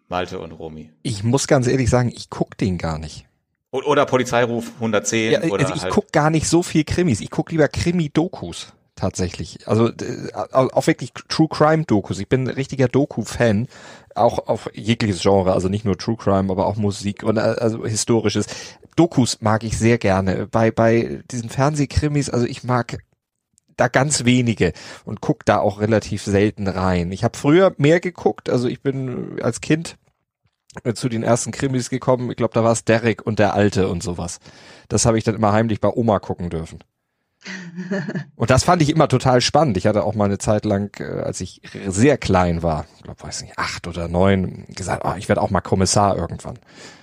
Malte 0.07 0.39
und 0.39 0.51
Romy. 0.51 0.91
Ich 1.01 1.23
muss 1.23 1.47
ganz 1.47 1.67
ehrlich 1.67 1.89
sagen, 1.89 2.11
ich 2.15 2.29
guck 2.29 2.57
den 2.57 2.77
gar 2.77 2.99
nicht. 2.99 3.25
Oder 3.71 4.05
Polizeiruf 4.05 4.71
110 4.75 5.31
ja, 5.31 5.43
oder 5.43 5.65
also 5.65 5.75
ich 5.75 5.83
halt 5.83 5.93
guck 5.93 6.11
gar 6.11 6.29
nicht 6.29 6.47
so 6.47 6.63
viel 6.63 6.83
Krimis. 6.85 7.19
Ich 7.19 7.29
guck 7.29 7.51
lieber 7.51 7.67
Krimi-Dokus 7.67 8.73
tatsächlich. 8.95 9.67
Also 9.67 9.89
äh, 9.89 10.31
auch 10.33 10.87
wirklich 10.87 11.11
True 11.27 11.49
Crime 11.49 11.83
Dokus. 11.83 12.19
Ich 12.19 12.29
bin 12.29 12.43
ein 12.43 12.53
richtiger 12.53 12.87
Doku-Fan, 12.87 13.67
auch 14.15 14.47
auf 14.47 14.69
jegliches 14.73 15.21
Genre, 15.21 15.51
also 15.51 15.67
nicht 15.67 15.83
nur 15.83 15.97
True 15.97 16.15
Crime, 16.15 16.49
aber 16.51 16.65
auch 16.65 16.77
Musik 16.77 17.23
und 17.23 17.37
äh, 17.37 17.41
also 17.41 17.85
historisches. 17.85 18.45
Dokus 18.95 19.41
mag 19.41 19.63
ich 19.63 19.77
sehr 19.77 19.97
gerne. 19.97 20.47
Bei 20.47 20.71
bei 20.71 21.21
diesen 21.29 21.49
Fernsehkrimis, 21.49 22.29
also 22.29 22.45
ich 22.45 22.63
mag 22.63 22.99
da 23.77 23.87
ganz 23.87 24.25
wenige 24.25 24.73
und 25.05 25.21
guck 25.21 25.45
da 25.45 25.59
auch 25.59 25.79
relativ 25.79 26.23
selten 26.23 26.67
rein. 26.67 27.11
Ich 27.11 27.23
habe 27.23 27.37
früher 27.37 27.73
mehr 27.77 27.99
geguckt, 27.99 28.49
also 28.49 28.67
ich 28.67 28.81
bin 28.81 29.39
als 29.41 29.61
Kind 29.61 29.97
äh, 30.83 30.93
zu 30.93 31.09
den 31.09 31.23
ersten 31.23 31.51
Krimis 31.51 31.89
gekommen. 31.89 32.29
Ich 32.29 32.37
glaube, 32.37 32.53
da 32.53 32.63
war 32.63 32.71
es 32.71 32.83
Derek 32.83 33.25
und 33.25 33.39
der 33.39 33.53
Alte 33.53 33.87
und 33.87 34.03
sowas. 34.03 34.39
Das 34.87 35.05
habe 35.05 35.17
ich 35.17 35.23
dann 35.23 35.35
immer 35.35 35.51
heimlich 35.51 35.81
bei 35.81 35.89
Oma 35.89 36.19
gucken 36.19 36.49
dürfen. 36.49 36.79
Und 38.35 38.49
das 38.49 38.63
fand 38.63 38.81
ich 38.81 38.89
immer 38.89 39.07
total 39.07 39.41
spannend. 39.41 39.77
Ich 39.77 39.85
hatte 39.85 40.03
auch 40.03 40.15
mal 40.15 40.25
eine 40.25 40.37
Zeit 40.37 40.65
lang, 40.65 40.99
äh, 40.99 41.21
als 41.21 41.41
ich 41.41 41.61
sehr 41.87 42.17
klein 42.17 42.63
war, 42.63 42.85
ich 42.97 43.03
glaube, 43.03 43.21
weiß 43.21 43.43
nicht, 43.43 43.57
acht 43.57 43.87
oder 43.87 44.07
neun, 44.07 44.65
gesagt, 44.69 45.03
oh, 45.05 45.13
ich 45.17 45.29
werde 45.29 45.41
auch 45.41 45.51
mal 45.51 45.61
Kommissar 45.61 46.17
irgendwann. 46.17 46.57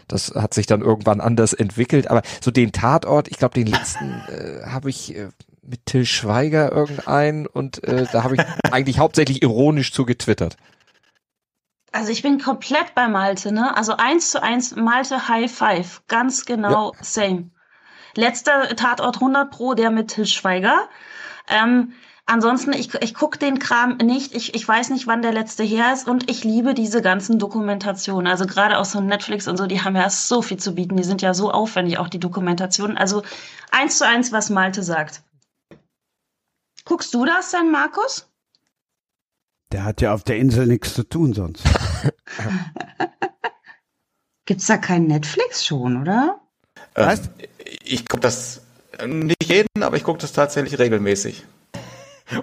Das 0.09 0.35
hat 0.35 0.53
sich 0.53 0.67
dann 0.67 0.83
irgendwann 0.83 1.21
anders 1.21 1.53
entwickelt. 1.53 2.11
Aber 2.11 2.23
so 2.41 2.51
den 2.51 2.73
Tatort, 2.73 3.29
ich 3.29 3.39
glaube, 3.39 3.55
den 3.55 3.67
letzten 3.67 4.11
äh, 4.29 4.67
habe 4.67 4.91
ich 4.91 5.17
äh, 5.17 5.29
mit 5.63 5.87
Till 5.87 6.05
Schweiger 6.05 6.73
irgendein 6.73 7.47
und 7.47 7.83
äh, 7.85 8.07
da 8.11 8.25
habe 8.25 8.35
ich 8.37 8.43
eigentlich 8.73 8.99
hauptsächlich 8.99 9.43
ironisch 9.43 9.93
zu 9.93 10.05
getwittert. 10.05 10.57
Also 11.93 12.11
ich 12.11 12.23
bin 12.23 12.41
komplett 12.41 12.95
bei 12.95 13.07
Malte, 13.07 13.53
ne? 13.53 13.77
Also 13.77 13.97
eins 13.97 14.31
zu 14.31 14.43
eins 14.43 14.75
Malte 14.75 15.29
High 15.29 15.53
Five, 15.53 16.03
ganz 16.09 16.47
genau 16.47 16.93
ja. 16.95 16.99
same. 17.05 17.51
Letzter 18.15 18.75
Tatort 18.77 19.17
100 19.17 19.51
Pro, 19.51 19.75
der 19.75 19.91
mit 19.91 20.09
Till 20.09 20.27
Schweiger. 20.27 20.89
Ähm, 21.49 21.93
ansonsten, 22.27 22.73
ich, 22.73 22.95
ich 22.95 23.15
gucke 23.15 23.39
den 23.39 23.59
Kram 23.59 23.97
nicht. 23.99 24.35
Ich, 24.35 24.55
ich 24.55 24.67
weiß 24.67 24.91
nicht, 24.91 25.07
wann 25.07 25.23
der 25.23 25.33
letzte 25.33 25.63
her 25.63 25.93
ist. 25.93 26.09
Und 26.09 26.31
ich 26.31 26.45
liebe 26.45 26.75
diese 26.75 27.01
ganzen 27.01 27.39
Dokumentationen. 27.39 28.27
Also 28.27 28.47
gerade 28.47 28.79
auch 28.79 28.85
so 28.85 29.01
Netflix 29.01 29.49
und 29.49 29.57
so, 29.57 29.67
die 29.67 29.83
haben 29.83 29.97
ja 29.97 30.11
so 30.11 30.43
viel 30.43 30.59
zu 30.59 30.75
bieten. 30.75 30.97
Die 30.97 31.05
sind 31.05 31.23
ja 31.23 31.33
so 31.33 31.51
aufwendig, 31.51 31.99
auch 31.99 32.09
die 32.09 32.21
Dokumentationen. 32.21 32.99
Also 32.99 33.23
eins 33.71 33.99
zu 33.99 34.07
eins, 34.07 34.33
was 34.33 34.51
Malte 34.51 34.83
sagt. 34.83 35.23
Guckst 36.93 37.15
du 37.15 37.25
das 37.25 37.53
denn, 37.53 37.71
Markus? 37.71 38.29
Der 39.73 39.83
hat 39.83 40.03
ja 40.03 40.13
auf 40.13 40.25
der 40.25 40.37
Insel 40.37 40.67
nichts 40.67 40.93
zu 40.93 41.05
tun 41.05 41.33
sonst. 41.33 41.65
Gibt's 44.45 44.67
da 44.67 44.77
kein 44.77 45.07
Netflix 45.07 45.65
schon, 45.65 46.03
oder? 46.03 46.39
Ähm, 46.95 47.19
ich 47.83 48.07
gucke 48.07 48.21
das 48.21 48.61
nicht 49.07 49.43
jeden, 49.43 49.83
aber 49.83 49.97
ich 49.97 50.05
gucke 50.05 50.19
das 50.19 50.35
tatsächlich 50.35 50.79
regelmäßig. 50.79 51.47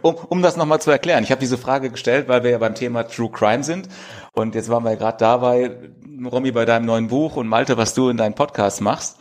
Um, 0.02 0.16
um 0.16 0.42
das 0.42 0.58
nochmal 0.58 0.82
zu 0.82 0.90
erklären, 0.90 1.24
ich 1.24 1.30
habe 1.30 1.42
diese 1.42 1.60
Frage 1.60 1.92
gestellt, 1.92 2.28
weil 2.28 2.44
wir 2.44 2.50
ja 2.50 2.58
beim 2.58 2.74
Thema 2.74 3.04
True 3.04 3.30
Crime 3.30 3.64
sind. 3.64 3.88
Und 4.32 4.56
jetzt 4.56 4.70
waren 4.70 4.84
wir 4.84 4.94
ja 4.94 4.98
gerade 4.98 5.20
dabei, 5.20 5.78
Romy, 6.26 6.52
bei 6.52 6.66
deinem 6.66 6.86
neuen 6.86 7.08
Buch 7.08 7.36
und 7.36 7.48
Malte, 7.48 7.78
was 7.78 7.94
du 7.94 8.10
in 8.10 8.18
deinem 8.18 8.34
Podcast 8.34 8.82
machst. 8.82 9.20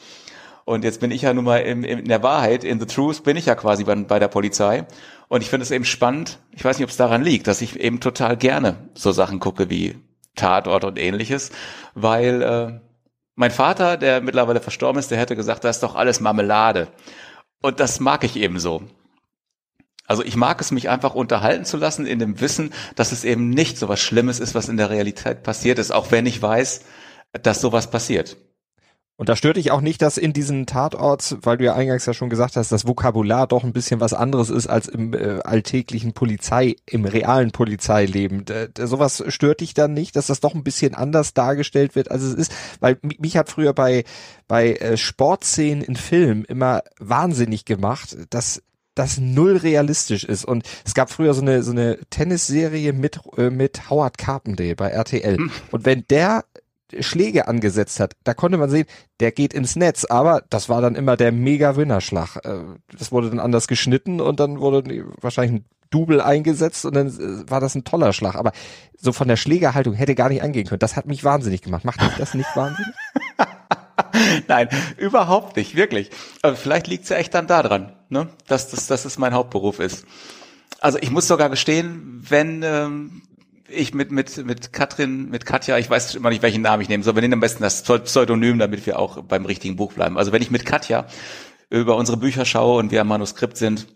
Und 0.69 0.85
jetzt 0.85 1.01
bin 1.01 1.11
ich 1.11 1.23
ja 1.23 1.33
nun 1.33 1.47
mal 1.47 1.61
in, 1.61 1.83
in 1.83 2.05
der 2.05 2.23
Wahrheit, 2.23 2.63
in 2.63 2.79
the 2.79 2.85
truth, 2.85 3.23
bin 3.23 3.39
ich 3.39 3.47
ja 3.47 3.55
quasi 3.55 3.85
bei, 3.85 3.95
bei 3.95 4.19
der 4.19 4.29
Polizei. 4.29 4.85
Und 5.29 5.43
ich 5.43 5.51
finde 5.51 5.65
es 5.65 5.71
eben 5.71 5.85
spannend, 5.85 6.39
ich 6.53 6.65
weiß 6.65 6.79
nicht, 6.79 6.85
ob 6.85 6.91
es 6.91 6.97
daran 6.97 7.23
liegt, 7.23 7.47
dass 7.47 7.61
ich 7.61 7.79
eben 7.79 8.01
total 8.01 8.37
gerne 8.37 8.89
so 8.95 9.13
Sachen 9.13 9.41
gucke 9.41 9.69
wie 9.71 9.97
Tatort 10.35 10.85
und 10.85 10.99
ähnliches, 10.99 11.51
weil 11.95 12.43
äh, 12.43 12.81
mein 13.35 13.51
Vater, 13.51 13.97
der 13.97 14.21
mittlerweile 14.21 14.61
verstorben 14.61 14.99
ist, 14.99 15.11
der 15.11 15.19
hätte 15.19 15.37
gesagt, 15.37 15.65
das 15.65 15.77
ist 15.77 15.83
doch 15.83 15.95
alles 15.95 16.21
Marmelade. 16.21 16.89
Und 17.61 17.79
das 17.81 18.01
mag 18.01 18.25
ich 18.25 18.37
eben 18.37 18.59
so. 18.59 18.83
Also 20.07 20.25
ich 20.25 20.37
mag 20.37 20.61
es, 20.61 20.71
mich 20.71 20.89
einfach 20.89 21.15
unterhalten 21.15 21.67
zu 21.67 21.77
lassen 21.77 22.07
in 22.07 22.19
dem 22.19 22.41
Wissen, 22.41 22.73
dass 22.97 23.13
es 23.13 23.25
eben 23.25 23.51
nicht 23.51 23.77
so 23.77 23.89
was 23.89 24.01
Schlimmes 24.01 24.41
ist, 24.41 24.55
was 24.55 24.69
in 24.69 24.79
der 24.79 24.89
Realität 24.89 25.43
passiert 25.43 25.79
ist, 25.79 25.91
auch 25.91 26.11
wenn 26.11 26.25
ich 26.25 26.41
weiß, 26.41 26.85
dass 27.43 27.61
sowas 27.61 27.91
passiert. 27.91 28.39
Und 29.19 29.29
da 29.29 29.35
stört 29.35 29.57
dich 29.57 29.73
auch 29.73 29.81
nicht, 29.81 30.01
dass 30.01 30.17
in 30.17 30.33
diesen 30.33 30.65
Tatorts, 30.65 31.37
weil 31.43 31.57
du 31.57 31.65
ja 31.65 31.75
eingangs 31.75 32.07
ja 32.07 32.15
schon 32.15 32.31
gesagt 32.31 32.55
hast, 32.55 32.71
das 32.71 32.87
Vokabular 32.87 33.49
doch 33.49 33.65
ein 33.65 33.73
bisschen 33.73 33.99
was 33.99 34.15
anderes 34.15 34.49
ist 34.49 34.69
als 34.69 34.87
im 34.87 35.13
äh, 35.13 35.41
alltäglichen 35.41 36.13
Polizei, 36.13 36.77
im 36.87 37.05
realen 37.05 37.51
Polizeileben. 37.51 38.45
D 38.45 38.69
sowas 38.77 39.25
stört 39.27 39.61
dich 39.61 39.75
dann 39.75 39.93
nicht, 39.93 40.15
dass 40.15 40.29
das 40.29 40.39
doch 40.39 40.55
ein 40.55 40.63
bisschen 40.63 40.95
anders 40.95 41.35
dargestellt 41.35 41.97
wird, 41.97 42.13
als 42.13 42.23
es 42.23 42.35
ist? 42.35 42.53
Weil 42.79 42.99
mich 43.19 43.37
hat 43.37 43.49
früher 43.51 43.73
bei, 43.73 44.05
bei 44.47 44.75
äh, 44.75 44.97
Sportszenen 44.97 45.83
in 45.83 45.97
Filmen 45.97 46.45
immer 46.45 46.85
wahnsinnig 47.01 47.65
gemacht, 47.65 48.17
dass 48.31 48.63
das 48.95 49.19
null 49.19 49.57
realistisch 49.57 50.23
ist. 50.23 50.45
Und 50.45 50.63
es 50.85 50.95
gab 50.95 51.11
früher 51.11 51.35
so 51.35 51.43
eine, 51.43 51.65
so 51.65 51.73
eine 51.73 51.99
Tennisserie 52.11 52.93
mit, 52.93 53.19
äh, 53.37 53.51
mit 53.51 53.91
Howard 53.91 54.17
Carpendale 54.17 54.77
bei 54.77 54.91
RTL. 54.91 55.39
Hm. 55.39 55.51
Und 55.73 55.87
wenn 55.87 56.05
der 56.09 56.45
Schläge 57.01 57.49
angesetzt 57.49 58.01
hat, 58.01 58.15
da 58.25 58.35
konnte 58.35 58.59
man 58.59 58.71
sehen, 58.71 58.87
der 59.21 59.33
geht 59.33 59.53
ins 59.53 59.77
Netz, 59.77 60.05
aber 60.05 60.43
das 60.51 60.69
war 60.69 60.81
dann 60.81 60.95
immer 60.95 61.17
der 61.17 61.33
mega 61.33 61.77
Winnerschlag. 61.77 62.37
Äh, 62.45 62.61
das 62.97 63.13
wurde 63.13 63.31
dann 63.31 63.41
anders 63.41 63.69
geschnitten 63.69 64.21
und 64.21 64.41
dann 64.41 64.61
wurde 64.61 65.05
wahrscheinlich 65.21 65.61
ein 65.61 65.65
Double 65.91 66.21
eingesetzt 66.21 66.85
und 66.85 66.95
dann 66.95 67.09
äh, 67.09 67.51
war 67.51 67.61
das 67.61 67.75
ein 67.75 67.85
toller 67.85 68.13
Schlag. 68.13 68.35
Aber 68.35 68.53
so 68.97 69.13
von 69.13 69.29
der 69.29 69.37
Schlägerhaltung 69.37 69.95
hätte 69.95 70.15
gar 70.15 70.29
nicht 70.29 70.43
angehen 70.43 70.67
können. 70.67 70.79
Das 70.79 70.97
hat 70.97 71.07
mich 71.07 71.25
wahnsinnig 71.25 71.63
gemacht. 71.63 71.85
Macht 71.85 72.01
dich 72.01 72.17
das 72.19 72.35
nicht 72.35 72.49
wahnsinnig? 72.55 72.95
Nein, 74.49 74.69
überhaupt 74.97 75.57
nicht, 75.57 75.77
wirklich. 75.77 76.11
Aber 76.43 76.57
vielleicht 76.57 76.87
liegt 76.87 77.05
es 77.05 77.11
ja 77.11 77.17
echt 77.17 77.35
dann 77.35 77.47
daran, 77.47 77.93
ne? 78.09 78.29
dass, 78.47 78.71
das, 78.71 78.87
dass 78.87 79.05
es 79.05 79.19
mein 79.19 79.35
Hauptberuf 79.35 79.81
ist. 79.81 80.07
Also 80.81 80.99
ich 81.01 81.11
muss 81.11 81.27
sogar 81.27 81.51
gestehen, 81.51 82.25
wenn 82.29 82.63
ähm, 82.63 83.23
ich 83.69 83.95
mit, 83.95 84.11
mit, 84.11 84.45
mit 84.45 84.73
Katrin, 84.73 85.29
mit 85.31 85.47
Katja, 85.47 85.79
ich 85.79 85.89
weiß 85.89 86.15
immer 86.15 86.31
nicht, 86.31 86.43
welchen 86.43 86.63
Namen 86.63 86.83
ich 86.83 86.89
nehmen 86.89 87.03
soll, 87.03 87.15
wir 87.15 87.23
nehmen 87.23 87.35
am 87.35 87.41
besten 87.41 87.63
das 87.63 87.83
Pseudonym, 87.83 88.59
damit 88.59 88.87
wir 88.87 88.99
auch 88.99 89.23
beim 89.23 89.45
richtigen 89.45 89.77
Buch 89.77 89.93
bleiben. 89.93 90.19
Also 90.19 90.33
wenn 90.33 90.43
ich 90.43 90.51
mit 90.51 90.65
Katja 90.65 91.07
über 91.71 91.97
unsere 91.97 92.17
Bücher 92.17 92.45
schaue 92.45 92.79
und 92.79 92.91
wir 92.91 93.01
am 93.01 93.09
Manuskript 93.09 93.57
sind, 93.57 93.87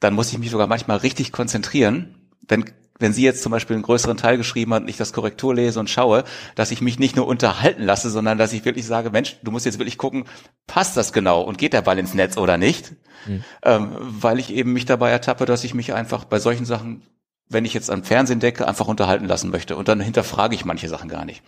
dann 0.00 0.14
muss 0.14 0.32
ich 0.32 0.38
mich 0.38 0.50
sogar 0.50 0.66
manchmal 0.66 0.98
richtig 0.98 1.32
konzentrieren, 1.32 2.16
wenn 2.48 2.64
wenn 2.98 3.12
sie 3.12 3.22
jetzt 3.22 3.42
zum 3.42 3.52
Beispiel 3.52 3.74
einen 3.74 3.82
größeren 3.82 4.16
Teil 4.16 4.36
geschrieben 4.36 4.72
hat 4.72 4.82
und 4.82 4.88
ich 4.88 4.96
das 4.96 5.12
Korrektur 5.12 5.54
lese 5.54 5.78
und 5.80 5.90
schaue, 5.90 6.24
dass 6.54 6.70
ich 6.70 6.80
mich 6.80 6.98
nicht 6.98 7.16
nur 7.16 7.26
unterhalten 7.26 7.82
lasse, 7.82 8.10
sondern 8.10 8.38
dass 8.38 8.54
ich 8.54 8.64
wirklich 8.64 8.86
sage, 8.86 9.10
Mensch, 9.10 9.36
du 9.42 9.50
musst 9.50 9.66
jetzt 9.66 9.78
wirklich 9.78 9.98
gucken, 9.98 10.24
passt 10.66 10.96
das 10.96 11.12
genau 11.12 11.42
und 11.42 11.58
geht 11.58 11.72
der 11.74 11.82
Ball 11.82 11.98
ins 11.98 12.14
Netz 12.14 12.38
oder 12.38 12.56
nicht? 12.56 12.94
Mhm. 13.26 13.44
Ähm, 13.62 13.90
weil 14.00 14.38
ich 14.38 14.52
eben 14.52 14.72
mich 14.72 14.86
dabei 14.86 15.10
ertappe, 15.10 15.44
dass 15.44 15.64
ich 15.64 15.74
mich 15.74 15.92
einfach 15.92 16.24
bei 16.24 16.38
solchen 16.38 16.64
Sachen 16.64 17.02
wenn 17.48 17.64
ich 17.64 17.74
jetzt 17.74 17.90
am 17.90 18.02
Fernsehen 18.02 18.40
decke, 18.40 18.66
einfach 18.66 18.88
unterhalten 18.88 19.26
lassen 19.26 19.50
möchte. 19.50 19.76
Und 19.76 19.88
dann 19.88 20.00
hinterfrage 20.00 20.54
ich 20.54 20.64
manche 20.64 20.88
Sachen 20.88 21.08
gar 21.08 21.24
nicht. 21.24 21.42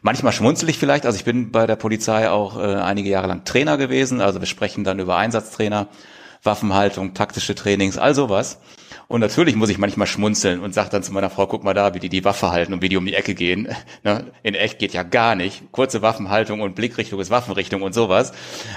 Manchmal 0.00 0.32
schmunzel 0.32 0.68
ich 0.68 0.78
vielleicht. 0.78 1.06
Also 1.06 1.16
ich 1.16 1.24
bin 1.24 1.50
bei 1.50 1.66
der 1.66 1.76
Polizei 1.76 2.30
auch 2.30 2.56
äh, 2.56 2.76
einige 2.76 3.10
Jahre 3.10 3.26
lang 3.26 3.44
Trainer 3.44 3.76
gewesen. 3.76 4.20
Also 4.20 4.40
wir 4.40 4.46
sprechen 4.46 4.84
dann 4.84 5.00
über 5.00 5.16
Einsatztrainer, 5.16 5.88
Waffenhaltung, 6.42 7.14
taktische 7.14 7.54
Trainings, 7.54 7.98
all 7.98 8.14
sowas. 8.14 8.60
Und 9.08 9.20
natürlich 9.20 9.56
muss 9.56 9.70
ich 9.70 9.78
manchmal 9.78 10.06
schmunzeln 10.06 10.60
und 10.60 10.72
sage 10.72 10.90
dann 10.90 11.02
zu 11.02 11.12
meiner 11.12 11.30
Frau, 11.30 11.48
guck 11.48 11.64
mal 11.64 11.74
da, 11.74 11.94
wie 11.94 11.98
die 11.98 12.08
die 12.08 12.24
Waffe 12.24 12.52
halten 12.52 12.72
und 12.72 12.80
wie 12.80 12.88
die 12.88 12.96
um 12.96 13.04
die 13.04 13.14
Ecke 13.14 13.34
gehen. 13.34 13.68
Ne? 14.04 14.32
In 14.44 14.54
echt 14.54 14.78
geht 14.78 14.94
ja 14.94 15.02
gar 15.02 15.34
nicht. 15.34 15.72
Kurze 15.72 16.00
Waffenhaltung 16.00 16.60
und 16.60 16.76
Blickrichtung 16.76 17.20
ist 17.20 17.28
Waffenrichtung 17.30 17.82
und 17.82 17.92
sowas. 17.92 18.32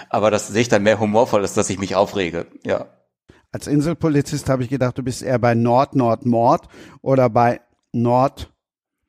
Aber 0.09 0.31
das 0.31 0.47
sehe 0.47 0.63
ich 0.63 0.69
dann 0.69 0.83
mehr 0.83 0.99
humorvoll, 0.99 1.41
als 1.41 1.53
dass 1.53 1.69
ich 1.69 1.77
mich 1.77 1.95
aufrege. 1.95 2.47
Ja. 2.65 2.87
Als 3.53 3.67
Inselpolizist 3.67 4.49
habe 4.49 4.63
ich 4.63 4.69
gedacht, 4.69 4.97
du 4.97 5.03
bist 5.03 5.21
eher 5.21 5.37
bei 5.37 5.53
Nord-Nord-Mord 5.53 6.67
oder 7.03 7.29
bei 7.29 7.61
Nord 7.91 8.51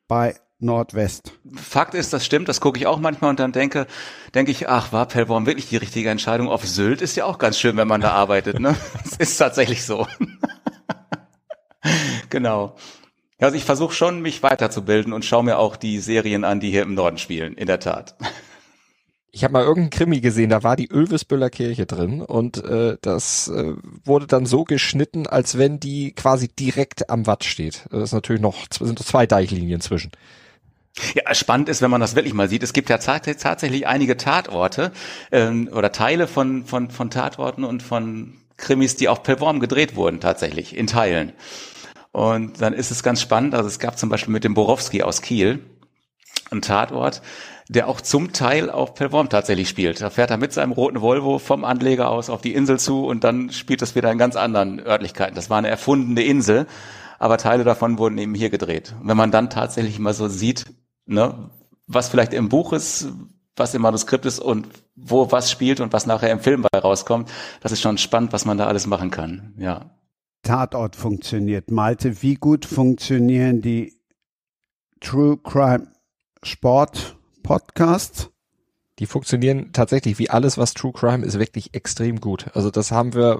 bei 0.07 0.35
Nordwest. 0.59 1.33
Fakt 1.55 1.95
ist, 1.95 2.13
das 2.13 2.23
stimmt, 2.23 2.47
das 2.47 2.61
gucke 2.61 2.77
ich 2.77 2.85
auch 2.85 2.99
manchmal 2.99 3.31
und 3.31 3.39
dann 3.39 3.51
denke, 3.51 3.87
denke 4.35 4.51
ich, 4.51 4.69
ach, 4.69 4.93
war 4.93 5.07
Pellworm 5.07 5.47
wirklich 5.47 5.67
die 5.69 5.77
richtige 5.77 6.11
Entscheidung? 6.11 6.47
Auf 6.47 6.63
Sylt 6.63 7.01
ist 7.01 7.15
ja 7.15 7.25
auch 7.25 7.39
ganz 7.39 7.57
schön, 7.57 7.75
wenn 7.75 7.87
man 7.87 8.01
da 8.01 8.11
arbeitet, 8.11 8.59
ne? 8.59 8.75
Es 9.03 9.17
ist 9.17 9.37
tatsächlich 9.37 9.83
so. 9.83 10.07
genau. 12.29 12.75
Also 13.39 13.57
ich 13.57 13.65
versuche 13.65 13.95
schon, 13.95 14.21
mich 14.21 14.43
weiterzubilden 14.43 15.11
und 15.11 15.25
schaue 15.25 15.43
mir 15.43 15.57
auch 15.57 15.75
die 15.75 15.99
Serien 15.99 16.43
an, 16.43 16.59
die 16.59 16.69
hier 16.69 16.83
im 16.83 16.93
Norden 16.93 17.17
spielen, 17.17 17.55
in 17.55 17.65
der 17.65 17.79
Tat 17.79 18.15
ich 19.35 19.43
habe 19.43 19.51
mal 19.51 19.63
irgendeinen 19.63 19.89
Krimi 19.89 20.21
gesehen, 20.21 20.49
da 20.49 20.63
war 20.63 20.77
die 20.77 20.89
Ölvesbüller 20.89 21.49
Kirche 21.49 21.85
drin 21.85 22.21
und 22.21 22.63
äh, 22.63 22.95
das 23.01 23.49
äh, 23.49 23.73
wurde 24.05 24.27
dann 24.27 24.45
so 24.45 24.63
geschnitten, 24.63 25.27
als 25.27 25.57
wenn 25.57 25.77
die 25.77 26.13
quasi 26.13 26.47
direkt 26.47 27.09
am 27.09 27.27
Watt 27.27 27.43
steht. 27.43 27.83
Das 27.91 28.03
ist 28.03 28.13
natürlich 28.13 28.41
noch 28.41 28.55
sind 28.79 28.97
zwei 28.99 29.25
Deichlinien 29.25 29.81
zwischen. 29.81 30.11
Ja, 31.15 31.35
spannend 31.35 31.67
ist, 31.67 31.81
wenn 31.81 31.91
man 31.91 31.99
das 31.99 32.15
wirklich 32.15 32.33
mal 32.33 32.47
sieht. 32.47 32.63
Es 32.63 32.71
gibt 32.71 32.89
ja 32.89 32.97
tatsächlich 32.97 33.85
einige 33.87 34.15
Tatorte 34.15 34.93
ähm, 35.33 35.67
oder 35.69 35.91
Teile 35.91 36.27
von, 36.27 36.63
von, 36.63 36.89
von 36.89 37.09
Tatorten 37.09 37.65
und 37.65 37.83
von 37.83 38.37
Krimis, 38.55 38.95
die 38.95 39.09
auf 39.09 39.21
Pelvorm 39.21 39.59
gedreht 39.59 39.97
wurden, 39.97 40.21
tatsächlich, 40.21 40.77
in 40.77 40.87
Teilen. 40.87 41.33
Und 42.13 42.61
dann 42.61 42.71
ist 42.71 42.89
es 42.89 43.03
ganz 43.03 43.19
spannend. 43.19 43.53
Also 43.53 43.67
es 43.67 43.79
gab 43.79 43.99
zum 43.99 44.07
Beispiel 44.07 44.31
mit 44.31 44.45
dem 44.45 44.53
Borowski 44.53 45.03
aus 45.03 45.21
Kiel 45.21 45.59
einen 46.51 46.61
Tatort, 46.61 47.21
der 47.67 47.87
auch 47.87 47.99
zum 47.99 48.31
Teil 48.31 48.69
auf 48.69 48.93
Pelvorm 48.93 49.29
tatsächlich 49.29 49.69
spielt. 49.69 50.01
Da 50.01 50.09
fährt 50.09 50.29
er 50.29 50.37
mit 50.37 50.53
seinem 50.53 50.71
roten 50.71 51.01
Volvo 51.01 51.39
vom 51.39 51.65
Anleger 51.65 52.09
aus 52.09 52.29
auf 52.29 52.41
die 52.41 52.53
Insel 52.53 52.79
zu 52.79 53.05
und 53.05 53.23
dann 53.23 53.49
spielt 53.51 53.81
es 53.81 53.95
wieder 53.95 54.11
in 54.11 54.17
ganz 54.17 54.35
anderen 54.35 54.79
Örtlichkeiten. 54.79 55.35
Das 55.35 55.49
war 55.49 55.57
eine 55.57 55.69
erfundene 55.69 56.23
Insel, 56.23 56.67
aber 57.17 57.37
Teile 57.37 57.63
davon 57.63 57.97
wurden 57.97 58.17
eben 58.17 58.35
hier 58.35 58.49
gedreht. 58.49 58.93
Und 59.01 59.07
wenn 59.07 59.17
man 59.17 59.31
dann 59.31 59.49
tatsächlich 59.49 59.97
mal 59.99 60.13
so 60.13 60.27
sieht, 60.27 60.65
ne, 61.05 61.49
was 61.87 62.09
vielleicht 62.09 62.33
im 62.33 62.49
Buch 62.49 62.73
ist, 62.73 63.07
was 63.55 63.73
im 63.73 63.81
Manuskript 63.81 64.25
ist 64.25 64.39
und 64.39 64.67
wo 64.95 65.31
was 65.31 65.49
spielt 65.49 65.79
und 65.79 65.93
was 65.93 66.05
nachher 66.05 66.31
im 66.31 66.39
Film 66.39 66.65
bei 66.71 66.79
rauskommt, 66.79 67.31
das 67.61 67.71
ist 67.71 67.81
schon 67.81 67.97
spannend, 67.97 68.33
was 68.33 68.45
man 68.45 68.57
da 68.57 68.67
alles 68.67 68.85
machen 68.85 69.11
kann. 69.11 69.53
Ja. 69.57 69.91
Tatort 70.43 70.95
funktioniert. 70.95 71.71
Malte, 71.71 72.21
wie 72.21 72.35
gut 72.35 72.65
funktionieren 72.65 73.61
die 73.61 73.93
True 74.99 75.37
Crime 75.37 75.87
Sport 76.43 77.17
Podcasts. 77.45 78.31
Die 78.97 79.05
funktionieren 79.05 79.71
tatsächlich 79.71 80.17
wie 80.17 80.31
alles, 80.31 80.57
was 80.57 80.73
True 80.73 80.93
Crime 80.93 81.23
ist, 81.23 81.37
wirklich 81.37 81.75
extrem 81.75 82.19
gut. 82.19 82.47
Also 82.55 82.71
das 82.71 82.91
haben 82.91 83.13
wir 83.13 83.39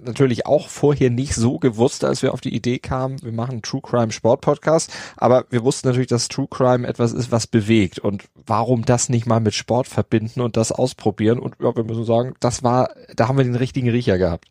natürlich 0.00 0.46
auch 0.46 0.68
vorher 0.68 1.10
nicht 1.10 1.34
so 1.34 1.58
gewusst, 1.58 2.02
als 2.02 2.22
wir 2.22 2.32
auf 2.32 2.40
die 2.40 2.54
Idee 2.54 2.78
kamen, 2.78 3.22
wir 3.22 3.32
machen 3.32 3.60
True 3.60 3.82
Crime 3.82 4.10
Sport 4.10 4.40
Podcast, 4.40 4.90
aber 5.16 5.44
wir 5.50 5.64
wussten 5.64 5.86
natürlich, 5.86 6.08
dass 6.08 6.28
True 6.28 6.48
Crime 6.48 6.88
etwas 6.88 7.12
ist, 7.12 7.30
was 7.30 7.46
bewegt 7.46 7.98
und 7.98 8.24
warum 8.46 8.86
das 8.86 9.10
nicht 9.10 9.26
mal 9.26 9.40
mit 9.40 9.54
Sport 9.54 9.86
verbinden 9.86 10.40
und 10.40 10.56
das 10.56 10.72
ausprobieren 10.72 11.38
und 11.38 11.56
ja, 11.60 11.76
wir 11.76 11.84
müssen 11.84 12.04
sagen, 12.04 12.34
das 12.40 12.62
war, 12.62 12.94
da 13.14 13.28
haben 13.28 13.36
wir 13.36 13.44
den 13.44 13.54
richtigen 13.54 13.90
Riecher 13.90 14.16
gehabt. 14.16 14.48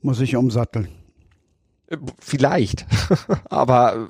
Muss 0.00 0.20
ich 0.20 0.36
umsatteln. 0.36 0.88
Äh, 1.88 1.98
vielleicht, 2.18 2.86
aber 3.50 4.08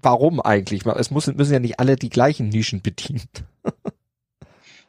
warum 0.00 0.40
eigentlich? 0.40 0.86
Es 0.86 1.10
müssen, 1.10 1.36
müssen 1.36 1.52
ja 1.52 1.60
nicht 1.60 1.80
alle 1.80 1.96
die 1.96 2.10
gleichen 2.10 2.50
Nischen 2.50 2.82
bedienen. 2.82 3.28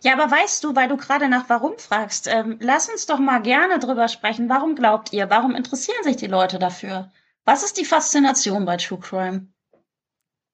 Ja, 0.01 0.13
aber 0.13 0.29
weißt 0.31 0.63
du, 0.63 0.75
weil 0.75 0.87
du 0.87 0.97
gerade 0.97 1.27
nach 1.29 1.45
warum 1.47 1.77
fragst, 1.77 2.27
ähm, 2.27 2.57
lass 2.59 2.89
uns 2.89 3.05
doch 3.05 3.19
mal 3.19 3.41
gerne 3.41 3.79
drüber 3.79 4.07
sprechen. 4.07 4.49
Warum 4.49 4.75
glaubt 4.75 5.13
ihr? 5.13 5.29
Warum 5.29 5.55
interessieren 5.55 6.03
sich 6.03 6.15
die 6.15 6.27
Leute 6.27 6.59
dafür? 6.59 7.11
Was 7.45 7.63
ist 7.63 7.77
die 7.79 7.85
Faszination 7.85 8.65
bei 8.65 8.77
True 8.77 8.99
Crime? 8.99 9.47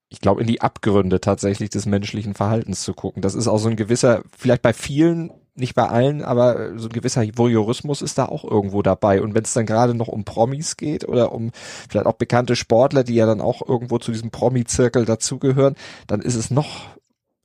Ich 0.09 0.19
glaube, 0.19 0.41
in 0.41 0.47
die 0.47 0.61
Abgründe 0.61 1.21
tatsächlich 1.21 1.69
des 1.69 1.85
menschlichen 1.85 2.33
Verhaltens 2.33 2.83
zu 2.83 2.93
gucken. 2.93 3.21
Das 3.21 3.33
ist 3.33 3.47
auch 3.47 3.59
so 3.59 3.69
ein 3.69 3.77
gewisser, 3.77 4.23
vielleicht 4.37 4.61
bei 4.61 4.73
vielen, 4.73 5.31
nicht 5.55 5.73
bei 5.73 5.87
allen, 5.87 6.21
aber 6.21 6.77
so 6.77 6.89
ein 6.89 6.91
gewisser 6.93 7.23
Voyeurismus 7.37 8.01
ist 8.01 8.17
da 8.17 8.25
auch 8.25 8.43
irgendwo 8.43 8.81
dabei. 8.81 9.21
Und 9.21 9.33
wenn 9.35 9.43
es 9.43 9.53
dann 9.53 9.65
gerade 9.65 9.93
noch 9.93 10.09
um 10.09 10.25
Promis 10.25 10.75
geht 10.75 11.07
oder 11.07 11.31
um 11.31 11.51
vielleicht 11.89 12.07
auch 12.07 12.15
bekannte 12.15 12.57
Sportler, 12.57 13.05
die 13.05 13.15
ja 13.15 13.25
dann 13.25 13.39
auch 13.39 13.65
irgendwo 13.65 13.99
zu 13.99 14.11
diesem 14.11 14.31
Promi-Zirkel 14.31 15.05
dazugehören, 15.05 15.75
dann 16.07 16.21
ist 16.21 16.35
es 16.35 16.51
noch 16.51 16.87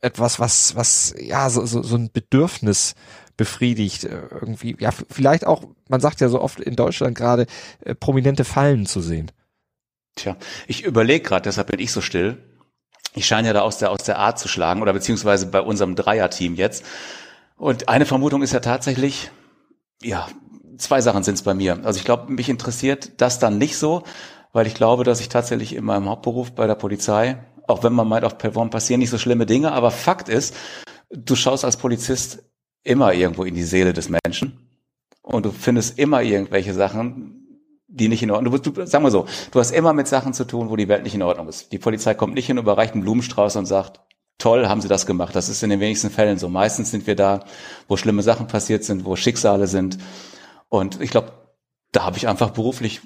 etwas, 0.01 0.39
was, 0.39 0.77
was, 0.77 1.14
ja, 1.18 1.48
so, 1.51 1.64
so, 1.66 1.82
so 1.82 1.97
ein 1.97 2.10
Bedürfnis 2.12 2.94
befriedigt. 3.36 4.05
Äh, 4.05 4.23
irgendwie, 4.31 4.77
ja, 4.78 4.90
vielleicht 4.90 5.47
auch, 5.47 5.64
man 5.89 6.01
sagt 6.01 6.20
ja 6.20 6.28
so 6.28 6.40
oft 6.40 6.60
in 6.60 6.77
Deutschland 6.77 7.16
gerade, 7.16 7.47
äh, 7.81 7.94
prominente 7.94 8.44
Fallen 8.44 8.86
zu 8.86 9.01
sehen. 9.01 9.31
Tja, 10.14 10.36
ich 10.66 10.85
überlege 10.85 11.23
gerade, 11.23 11.43
deshalb 11.43 11.68
bin 11.68 11.81
ich 11.81 11.93
so 11.93 12.01
still. 12.01 12.39
Ich 13.14 13.27
scheine 13.27 13.48
ja 13.48 13.55
da 13.55 13.62
aus 13.62 13.78
der, 13.78 13.90
aus 13.90 14.02
der 14.02 14.18
Art 14.18 14.39
zu 14.39 14.48
schlagen, 14.48 14.82
oder 14.82 14.93
beziehungsweise 14.93 15.47
bei 15.47 15.60
unserem 15.60 15.94
Dreier-Team 15.94 16.55
jetzt. 16.55 16.85
Und 17.56 17.89
eine 17.89 18.06
Vermutung 18.06 18.43
ist 18.43 18.52
ja 18.52 18.60
tatsächlich, 18.60 19.31
ja, 20.02 20.28
zwei 20.78 21.01
Sachen 21.01 21.23
sind 21.23 21.35
es 21.35 21.43
bei 21.43 21.55
mir. 21.55 21.81
Also 21.85 21.98
ich 21.98 22.05
glaube, 22.05 22.32
mich 22.32 22.48
interessiert 22.48 23.12
das 23.20 23.39
dann 23.39 23.59
nicht 23.59 23.78
so, 23.78 24.05
weil 24.52 24.66
ich 24.66 24.74
glaube, 24.74 25.05
dass 25.05 25.20
ich 25.20 25.28
tatsächlich 25.28 25.74
in 25.74 25.85
meinem 25.85 26.09
Hauptberuf 26.09 26.52
bei 26.52 26.66
der 26.66 26.74
Polizei 26.74 27.39
auch 27.68 27.82
wenn 27.82 27.93
man 27.93 28.09
meint, 28.09 28.24
auf 28.24 28.38
Perform 28.38 28.70
passieren 28.70 29.01
nicht 29.01 29.10
so 29.10 29.18
schlimme 29.18 29.47
Dinge, 29.47 29.72
aber 29.72 29.90
Fakt 29.90 30.28
ist, 30.28 30.55
du 31.10 31.34
schaust 31.34 31.64
als 31.64 31.76
Polizist 31.76 32.44
immer 32.82 33.12
irgendwo 33.12 33.44
in 33.44 33.55
die 33.55 33.62
Seele 33.62 33.93
des 33.93 34.09
Menschen 34.09 34.59
und 35.22 35.44
du 35.44 35.51
findest 35.51 35.98
immer 35.98 36.22
irgendwelche 36.22 36.74
Sachen, 36.74 37.36
die 37.88 38.09
nicht 38.09 38.22
in 38.22 38.30
Ordnung 38.30 38.52
sind. 38.52 38.76
Du, 38.76 38.86
sag 38.86 39.02
mal 39.02 39.10
so, 39.10 39.26
du 39.51 39.59
hast 39.59 39.72
immer 39.72 39.93
mit 39.93 40.09
Sachen 40.09 40.34
zu 40.34 40.44
tun, 40.44 40.70
wo 40.70 40.76
die 40.76 40.88
Welt 40.88 41.02
nicht 41.02 41.14
in 41.14 41.22
Ordnung 41.22 41.48
ist. 41.48 41.72
Die 41.72 41.78
Polizei 41.78 42.14
kommt 42.14 42.34
nicht 42.34 42.47
hin, 42.47 42.59
überreicht 42.59 42.94
einen 42.94 43.02
Blumenstrauß 43.02 43.56
und 43.56 43.66
sagt, 43.66 44.01
toll, 44.38 44.68
haben 44.68 44.80
sie 44.80 44.88
das 44.88 45.06
gemacht. 45.06 45.34
Das 45.34 45.48
ist 45.48 45.62
in 45.62 45.70
den 45.70 45.80
wenigsten 45.80 46.10
Fällen 46.10 46.38
so. 46.38 46.48
Meistens 46.48 46.90
sind 46.90 47.06
wir 47.06 47.16
da, 47.16 47.44
wo 47.88 47.97
schlimme 47.97 48.22
Sachen 48.22 48.47
passiert 48.47 48.84
sind, 48.84 49.05
wo 49.05 49.16
Schicksale 49.16 49.66
sind. 49.66 49.98
Und 50.68 51.01
ich 51.01 51.10
glaube, 51.10 51.32
da 51.93 52.05
habe 52.05 52.18
ich 52.18 52.28
einfach 52.28 52.51
beruflich 52.51 53.01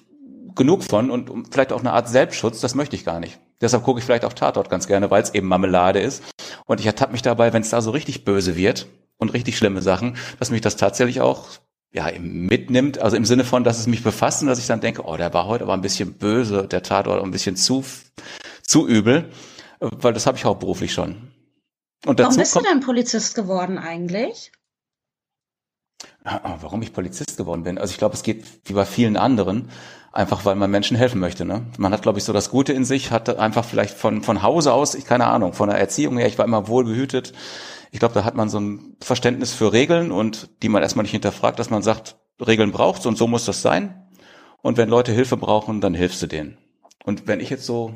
genug 0.54 0.82
von 0.82 1.10
und 1.10 1.52
vielleicht 1.52 1.72
auch 1.72 1.80
eine 1.80 1.92
Art 1.92 2.08
Selbstschutz, 2.08 2.60
das 2.60 2.74
möchte 2.74 2.96
ich 2.96 3.04
gar 3.04 3.20
nicht. 3.20 3.38
Deshalb 3.60 3.84
gucke 3.84 3.98
ich 3.98 4.04
vielleicht 4.04 4.24
auf 4.24 4.34
Tatort 4.34 4.70
ganz 4.70 4.86
gerne, 4.86 5.10
weil 5.10 5.22
es 5.22 5.34
eben 5.34 5.48
Marmelade 5.48 6.00
ist. 6.00 6.22
Und 6.66 6.80
ich 6.80 6.86
ertappe 6.86 7.12
mich 7.12 7.22
dabei, 7.22 7.52
wenn 7.52 7.62
es 7.62 7.70
da 7.70 7.80
so 7.80 7.90
richtig 7.90 8.24
böse 8.24 8.56
wird 8.56 8.86
und 9.18 9.34
richtig 9.34 9.56
schlimme 9.56 9.82
Sachen, 9.82 10.16
dass 10.38 10.50
mich 10.50 10.60
das 10.60 10.76
tatsächlich 10.76 11.20
auch 11.20 11.48
ja, 11.92 12.08
mitnimmt, 12.18 12.98
also 12.98 13.16
im 13.16 13.24
Sinne 13.24 13.44
von, 13.44 13.64
dass 13.64 13.78
es 13.78 13.86
mich 13.86 14.02
befasst 14.02 14.42
und 14.42 14.48
dass 14.48 14.58
ich 14.58 14.66
dann 14.66 14.80
denke, 14.80 15.02
oh, 15.04 15.16
der 15.16 15.34
war 15.34 15.46
heute 15.46 15.64
aber 15.64 15.74
ein 15.74 15.80
bisschen 15.80 16.14
böse, 16.14 16.66
der 16.68 16.82
Tatort 16.82 17.22
ein 17.22 17.32
bisschen 17.32 17.56
zu, 17.56 17.84
zu 18.62 18.86
übel, 18.86 19.30
weil 19.80 20.12
das 20.12 20.26
habe 20.26 20.38
ich 20.38 20.44
hauptberuflich 20.44 20.92
schon. 20.92 21.32
Und 22.06 22.18
Warum 22.18 22.36
bist 22.36 22.56
du 22.56 22.60
denn 22.60 22.80
Polizist 22.80 23.34
geworden 23.34 23.76
eigentlich? 23.76 24.52
Ah, 26.24 26.40
ah, 26.42 26.56
warum 26.60 26.82
ich 26.82 26.92
Polizist 26.92 27.36
geworden 27.36 27.62
bin? 27.62 27.78
Also 27.78 27.92
ich 27.92 27.98
glaube, 27.98 28.14
es 28.14 28.22
geht 28.22 28.44
wie 28.64 28.74
bei 28.74 28.84
vielen 28.84 29.16
anderen, 29.16 29.70
einfach 30.12 30.44
weil 30.44 30.54
man 30.54 30.70
Menschen 30.70 30.96
helfen 30.96 31.18
möchte. 31.18 31.46
Ne? 31.46 31.64
Man 31.78 31.92
hat, 31.92 32.02
glaube 32.02 32.18
ich, 32.18 32.24
so 32.24 32.32
das 32.32 32.50
Gute 32.50 32.72
in 32.74 32.84
sich, 32.84 33.10
hat 33.10 33.38
einfach 33.38 33.64
vielleicht 33.64 33.96
von, 33.96 34.22
von 34.22 34.42
Hause 34.42 34.72
aus, 34.72 34.94
ich 34.94 35.06
keine 35.06 35.26
Ahnung, 35.26 35.54
von 35.54 35.70
der 35.70 35.78
Erziehung 35.78 36.18
her, 36.18 36.26
ich 36.26 36.36
war 36.36 36.44
immer 36.44 36.68
wohl 36.68 36.84
behütet. 36.84 37.32
Ich 37.90 38.00
glaube, 38.00 38.14
da 38.14 38.24
hat 38.24 38.34
man 38.34 38.50
so 38.50 38.60
ein 38.60 38.96
Verständnis 39.00 39.52
für 39.52 39.72
Regeln 39.72 40.12
und 40.12 40.50
die 40.62 40.68
man 40.68 40.82
erstmal 40.82 41.04
nicht 41.04 41.12
hinterfragt, 41.12 41.58
dass 41.58 41.70
man 41.70 41.82
sagt, 41.82 42.16
Regeln 42.38 42.70
braucht 42.70 43.06
und 43.06 43.16
so 43.16 43.26
muss 43.26 43.46
das 43.46 43.62
sein. 43.62 44.06
Und 44.62 44.76
wenn 44.76 44.90
Leute 44.90 45.12
Hilfe 45.12 45.38
brauchen, 45.38 45.80
dann 45.80 45.94
hilfst 45.94 46.20
du 46.22 46.26
denen. 46.26 46.58
Und 47.04 47.26
wenn 47.26 47.40
ich 47.40 47.48
jetzt 47.48 47.64
so 47.64 47.94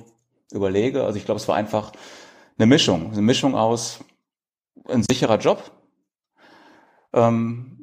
überlege, 0.51 1.05
also 1.05 1.18
ich 1.18 1.26
glaube, 1.26 1.40
es 1.40 1.48
war 1.48 1.56
einfach 1.56 1.92
eine 2.59 2.66
Mischung, 2.66 3.12
eine 3.12 3.22
Mischung 3.22 3.55
aus 3.55 4.01
ein 4.88 5.02
sicherer 5.02 5.38
Job, 5.38 5.70
ähm, 7.12 7.73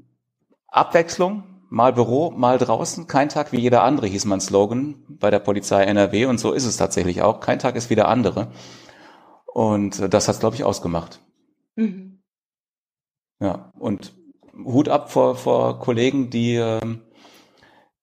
Abwechslung, 0.72 1.44
mal 1.70 1.94
Büro, 1.94 2.32
mal 2.32 2.58
draußen, 2.58 3.08
kein 3.08 3.30
Tag 3.30 3.52
wie 3.52 3.60
jeder 3.60 3.84
andere, 3.84 4.08
hieß 4.08 4.26
mein 4.26 4.42
Slogan 4.42 4.96
bei 5.08 5.30
der 5.30 5.40
Polizei 5.40 5.84
NRW 5.84 6.26
und 6.26 6.40
so 6.40 6.54
ist 6.54 6.66
es 6.66 6.78
tatsächlich 6.78 7.22
auch. 7.22 7.42
Kein 7.42 7.60
Tag 7.60 7.76
ist 7.76 7.90
wie 7.90 7.96
der 7.96 8.08
andere. 8.08 8.52
Und 9.46 10.00
äh, 10.00 10.10
das 10.10 10.28
hat 10.28 10.40
glaube 10.40 10.56
ich, 10.56 10.64
ausgemacht. 10.64 11.20
Mhm. 11.76 12.22
Ja, 13.42 13.72
und 13.78 14.14
Hut 14.64 14.88
ab 14.88 15.12
vor, 15.12 15.36
vor 15.36 15.80
Kollegen, 15.80 16.30
die, 16.30 16.56
ähm, 16.56 17.02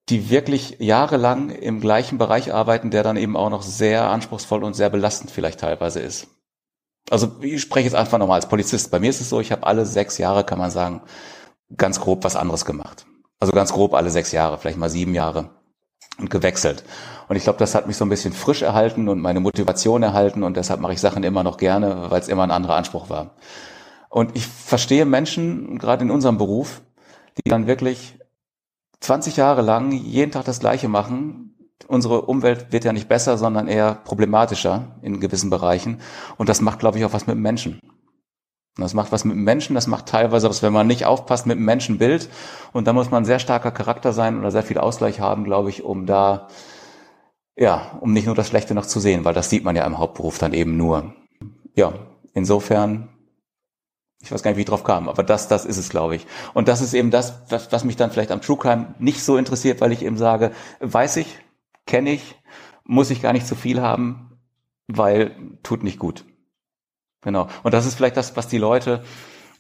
die 0.09 0.31
wirklich 0.31 0.77
jahrelang 0.79 1.51
im 1.51 1.81
gleichen 1.81 2.19
Bereich 2.19 2.53
arbeiten, 2.53 2.91
der 2.91 3.03
dann 3.03 3.17
eben 3.17 3.37
auch 3.37 3.51
noch 3.51 3.63
sehr 3.63 4.11
anspruchsvoll 4.11 4.65
und 4.65 4.75
sehr 4.75 4.91
belastend 4.91 5.31
vielleicht 5.31 5.61
teilweise 5.61 6.01
ist. 6.01 6.29
Also 7.11 7.37
ich 7.41 7.63
spreche 7.63 7.87
jetzt 7.87 7.95
einfach 7.95 8.19
nochmal 8.19 8.37
als 8.37 8.49
Polizist. 8.49 8.91
Bei 8.91 9.01
mir 9.01 9.11
ist 9.11 9.21
es 9.21 9.31
so, 9.31 9.41
ich 9.41 9.53
habe 9.53 9.67
alle 9.67 9.87
sechs 9.87 10.19
Jahre, 10.19 10.45
kann 10.45 10.59
man 10.59 10.71
sagen, 10.71 11.03
ganz 11.77 12.01
grob 12.01 12.25
was 12.25 12.37
anderes 12.37 12.65
gemacht. 12.65 13.07
Also 13.41 13.53
ganz 13.53 13.73
grob 13.73 13.95
alle 13.95 14.11
sechs 14.11 14.33
Jahre, 14.33 14.59
vielleicht 14.59 14.79
mal 14.79 14.91
sieben 14.91 15.15
Jahre 15.15 15.51
und 16.19 16.31
gewechselt. 16.31 16.85
Und 17.29 17.37
ich 17.37 17.45
glaube, 17.45 17.59
das 17.59 17.75
hat 17.75 17.87
mich 17.87 17.97
so 17.97 18.05
ein 18.05 18.09
bisschen 18.09 18.33
frisch 18.33 18.63
erhalten 18.63 19.09
und 19.09 19.21
meine 19.21 19.41
Motivation 19.41 20.03
erhalten 20.03 20.43
und 20.43 20.57
deshalb 20.57 20.81
mache 20.81 20.95
ich 20.95 21.01
Sachen 21.01 21.23
immer 21.23 21.43
noch 21.43 21.57
gerne, 21.57 22.11
weil 22.11 22.21
es 22.21 22.29
immer 22.29 22.43
ein 22.43 22.51
anderer 22.51 22.77
Anspruch 22.77 23.11
war. 23.11 23.37
Und 24.09 24.37
ich 24.37 24.47
verstehe 24.47 25.05
Menschen, 25.05 25.79
gerade 25.79 26.05
in 26.05 26.11
unserem 26.11 26.39
Beruf, 26.39 26.81
die 27.37 27.49
dann 27.49 27.67
wirklich 27.67 28.19
20 29.01 29.37
Jahre 29.37 29.63
lang 29.63 29.93
jeden 29.93 30.33
Tag 30.33 30.45
das 30.45 30.61
Gleiche 30.61 30.89
machen. 30.89 31.55
Unsere 31.87 32.23
Umwelt 32.23 32.73
wird 32.73 32.85
ja 32.85 32.93
nicht 32.93 33.09
besser, 33.09 33.39
sondern 33.39 33.69
eher 33.69 33.95
problematischer 33.95 34.97
in 35.03 35.21
gewissen 35.21 35.51
Bereichen. 35.51 36.01
Und 36.37 36.49
das 36.49 36.61
macht, 36.61 36.81
glaube 36.81 36.99
ich, 36.99 37.05
auch 37.05 37.13
was 37.13 37.27
mit 37.27 37.37
Menschen. 37.37 37.81
Das 38.79 38.95
macht 38.95 39.11
was 39.11 39.25
mit 39.25 39.35
dem 39.35 39.43
Menschen, 39.43 39.75
das 39.75 39.89
macht 39.89 40.07
teilweise 40.07 40.49
was, 40.49 40.63
wenn 40.63 40.73
man 40.73 40.87
nicht 40.87 41.05
aufpasst, 41.05 41.47
mit 41.47 41.59
dem 41.59 41.65
Menschenbild. 41.65 42.29
Und 42.73 42.87
da 42.87 42.93
muss 42.93 43.11
man 43.11 43.25
sehr 43.25 43.41
starker 43.41 43.73
Charakter 43.73 44.13
sein 44.13 44.39
oder 44.39 44.53
sehr 44.53 44.63
viel 44.63 44.79
Ausgleich 44.79 45.21
haben, 45.21 45.45
glaube 45.45 45.69
ich, 45.69 45.83
um 45.83 46.07
da, 46.07 46.49
ja, 47.57 47.99
um 48.01 48.13
nicht 48.13 48.27
nur 48.27 48.37
das 48.37 48.47
Schlechte 48.47 48.75
noch 48.75 48.87
zu 48.87 49.01
sehen, 49.01 49.25
weil 49.25 49.35
das 49.35 49.51
sieht 49.51 49.65
man 49.65 49.75
ja 49.75 49.85
im 49.85 49.99
Hauptberuf 49.99 50.39
dann 50.39 50.53
eben 50.53 50.77
nur. 50.77 51.13
Ja, 51.75 51.93
insofern, 52.35 53.09
ich 54.23 54.31
weiß 54.31 54.45
gar 54.45 54.53
nicht, 54.53 54.59
wie 54.59 54.63
ich 54.63 54.69
drauf 54.69 54.85
kam, 54.85 55.09
aber 55.09 55.25
das, 55.25 55.49
das 55.49 55.65
ist 55.65 55.77
es, 55.77 55.89
glaube 55.89 56.15
ich. 56.15 56.27
Und 56.55 56.69
das 56.69 56.81
ist 56.81 56.95
eben 56.95 57.11
das, 57.11 57.43
was, 57.49 57.73
was 57.73 57.85
mich 57.85 57.97
dann 57.97 58.13
vielleicht 58.13 58.31
am 58.31 58.43
True 58.43 58.59
Crime 58.59 58.95
nicht 59.01 59.25
so 59.25 59.37
interessiert, 59.37 59.81
weil 59.81 59.91
ich 59.93 60.05
eben 60.05 60.17
sage, 60.17 60.53
weiß 60.79 61.17
ich, 61.17 61.37
kenne 61.87 62.11
ich, 62.13 62.37
muss 62.85 63.11
ich 63.11 63.23
gar 63.23 63.33
nicht 63.33 63.47
zu 63.47 63.57
viel 63.57 63.83
haben, 63.83 64.39
weil 64.87 65.59
tut 65.65 65.83
nicht 65.83 65.99
gut. 65.99 66.25
Genau. 67.23 67.49
Und 67.63 67.75
das 67.75 67.87
ist 67.87 67.95
vielleicht 67.95 68.17
das, 68.17 68.37
was 68.37 68.49
die 68.49 68.59
Leute, 68.59 69.03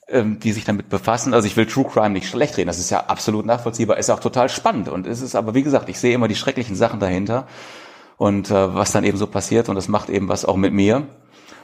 ähm, 0.09 0.39
die 0.41 0.53
sich 0.53 0.65
damit 0.65 0.89
befassen, 0.89 1.35
also 1.35 1.47
ich 1.47 1.57
will 1.57 1.67
True 1.67 1.85
Crime 1.85 2.11
nicht 2.11 2.29
schlecht 2.29 2.57
reden, 2.57 2.69
das 2.69 2.79
ist 2.79 2.91
ja 2.91 3.07
absolut 3.07 3.45
nachvollziehbar, 3.47 3.99
ist 3.99 4.11
auch 4.11 4.21
total 4.21 4.49
spannend. 4.49 4.89
Und 4.89 5.07
es 5.07 5.21
ist 5.21 5.35
aber, 5.35 5.55
wie 5.55 5.63
gesagt, 5.63 5.89
ich 5.89 5.99
sehe 5.99 6.15
immer 6.15 6.29
die 6.29 6.37
schrecklichen 6.37 6.77
Sachen 6.77 7.01
dahinter 7.01 7.47
und 8.17 8.51
äh, 8.51 8.75
was 8.75 8.93
dann 8.93 9.05
eben 9.05 9.19
so 9.19 9.27
passiert 9.27 9.69
und 9.69 9.75
das 9.75 9.89
macht 9.89 10.09
eben 10.09 10.29
was 10.29 10.45
auch 10.45 10.57
mit 10.57 10.73
mir. 10.73 11.07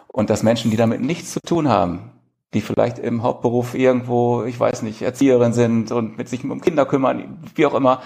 Und 0.09 0.31
dass 0.31 0.43
Menschen, 0.43 0.71
die 0.71 0.77
damit 0.77 1.01
nichts 1.01 1.33
zu 1.33 1.41
tun 1.41 1.69
haben, 1.69 2.13
die 2.55 2.61
vielleicht 2.61 2.99
im 2.99 3.23
Hauptberuf 3.23 3.75
irgendwo, 3.75 4.45
ich 4.45 4.59
weiß 4.59 4.83
nicht, 4.83 5.03
Erzieherin 5.03 5.53
sind 5.53 5.91
und 5.91 6.17
mit 6.17 6.29
sich 6.29 6.45
um 6.45 6.61
Kinder 6.61 6.87
kümmern, 6.87 7.39
wie 7.55 7.67
auch 7.67 7.75
immer, 7.75 8.01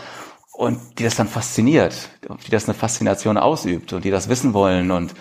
und 0.53 0.79
die 0.99 1.05
das 1.05 1.17
dann 1.17 1.29
fasziniert, 1.29 2.09
die 2.47 2.51
das 2.51 2.65
eine 2.65 2.75
Faszination 2.75 3.37
ausübt 3.37 3.93
und 3.93 4.05
die 4.05 4.11
das 4.11 4.29
wissen 4.29 4.55
wollen 4.55 4.91
und 4.91 5.15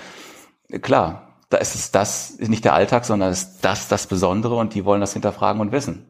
klar, 0.81 1.26
da 1.49 1.57
ist 1.57 1.76
es 1.76 1.91
das, 1.91 2.38
nicht 2.40 2.65
der 2.65 2.74
Alltag, 2.74 3.06
sondern 3.06 3.32
ist 3.32 3.60
das 3.61 3.88
das 3.88 4.07
Besondere 4.07 4.56
und 4.56 4.74
die 4.74 4.86
wollen 4.86 5.02
das 5.02 5.14
hinterfragen 5.14 5.61
und 5.61 5.72
wissen. 5.72 6.06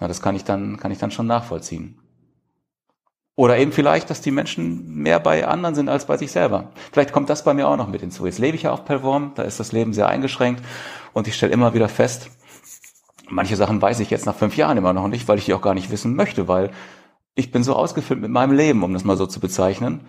Ja, 0.00 0.08
das 0.08 0.20
kann 0.20 0.36
ich 0.36 0.44
dann, 0.44 0.76
kann 0.76 0.90
ich 0.90 0.98
dann 0.98 1.10
schon 1.10 1.26
nachvollziehen. 1.26 1.98
Oder 3.34 3.58
eben 3.58 3.72
vielleicht, 3.72 4.08
dass 4.08 4.22
die 4.22 4.30
Menschen 4.30 4.94
mehr 4.94 5.20
bei 5.20 5.46
anderen 5.46 5.74
sind 5.74 5.90
als 5.90 6.06
bei 6.06 6.16
sich 6.16 6.32
selber. 6.32 6.72
Vielleicht 6.92 7.12
kommt 7.12 7.28
das 7.28 7.44
bei 7.44 7.52
mir 7.52 7.68
auch 7.68 7.76
noch 7.76 7.88
mit 7.88 8.00
hinzu. 8.00 8.24
Jetzt 8.24 8.38
lebe 8.38 8.56
ich 8.56 8.62
ja 8.62 8.72
auf 8.72 8.86
Pelvorm, 8.86 9.32
da 9.34 9.42
ist 9.42 9.60
das 9.60 9.72
Leben 9.72 9.92
sehr 9.92 10.08
eingeschränkt 10.08 10.64
und 11.12 11.28
ich 11.28 11.34
stelle 11.34 11.52
immer 11.52 11.74
wieder 11.74 11.88
fest, 11.88 12.30
manche 13.28 13.56
Sachen 13.56 13.80
weiß 13.80 14.00
ich 14.00 14.10
jetzt 14.10 14.26
nach 14.26 14.34
fünf 14.34 14.56
Jahren 14.56 14.78
immer 14.78 14.92
noch 14.92 15.08
nicht, 15.08 15.28
weil 15.28 15.38
ich 15.38 15.44
die 15.44 15.54
auch 15.54 15.60
gar 15.60 15.74
nicht 15.74 15.90
wissen 15.90 16.14
möchte, 16.16 16.48
weil 16.48 16.70
ich 17.34 17.52
bin 17.52 17.62
so 17.62 17.74
ausgefüllt 17.74 18.20
mit 18.20 18.30
meinem 18.30 18.52
Leben, 18.52 18.82
um 18.82 18.94
das 18.94 19.04
mal 19.04 19.18
so 19.18 19.26
zu 19.26 19.40
bezeichnen. 19.40 20.06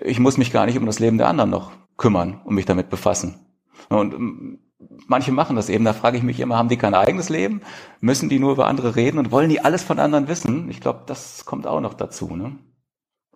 Ich 0.00 0.20
muss 0.20 0.38
mich 0.38 0.52
gar 0.52 0.66
nicht 0.66 0.78
um 0.78 0.86
das 0.86 1.00
Leben 1.00 1.18
der 1.18 1.28
anderen 1.28 1.50
noch 1.50 1.72
kümmern 1.96 2.40
und 2.44 2.54
mich 2.54 2.66
damit 2.66 2.88
befassen. 2.88 3.51
Und 3.92 4.14
ähm, 4.14 4.58
manche 5.06 5.32
machen 5.32 5.56
das 5.56 5.68
eben. 5.68 5.84
Da 5.84 5.92
frage 5.92 6.16
ich 6.16 6.22
mich 6.22 6.40
immer, 6.40 6.56
haben 6.56 6.68
die 6.68 6.76
kein 6.76 6.94
eigenes 6.94 7.28
Leben? 7.28 7.62
Müssen 8.00 8.28
die 8.28 8.38
nur 8.38 8.52
über 8.52 8.66
andere 8.66 8.96
reden 8.96 9.18
und 9.18 9.30
wollen 9.30 9.48
die 9.48 9.60
alles 9.60 9.82
von 9.82 9.98
anderen 9.98 10.28
wissen? 10.28 10.70
Ich 10.70 10.80
glaube, 10.80 11.02
das 11.06 11.44
kommt 11.44 11.66
auch 11.66 11.80
noch 11.80 11.94
dazu. 11.94 12.34
Ne? 12.36 12.56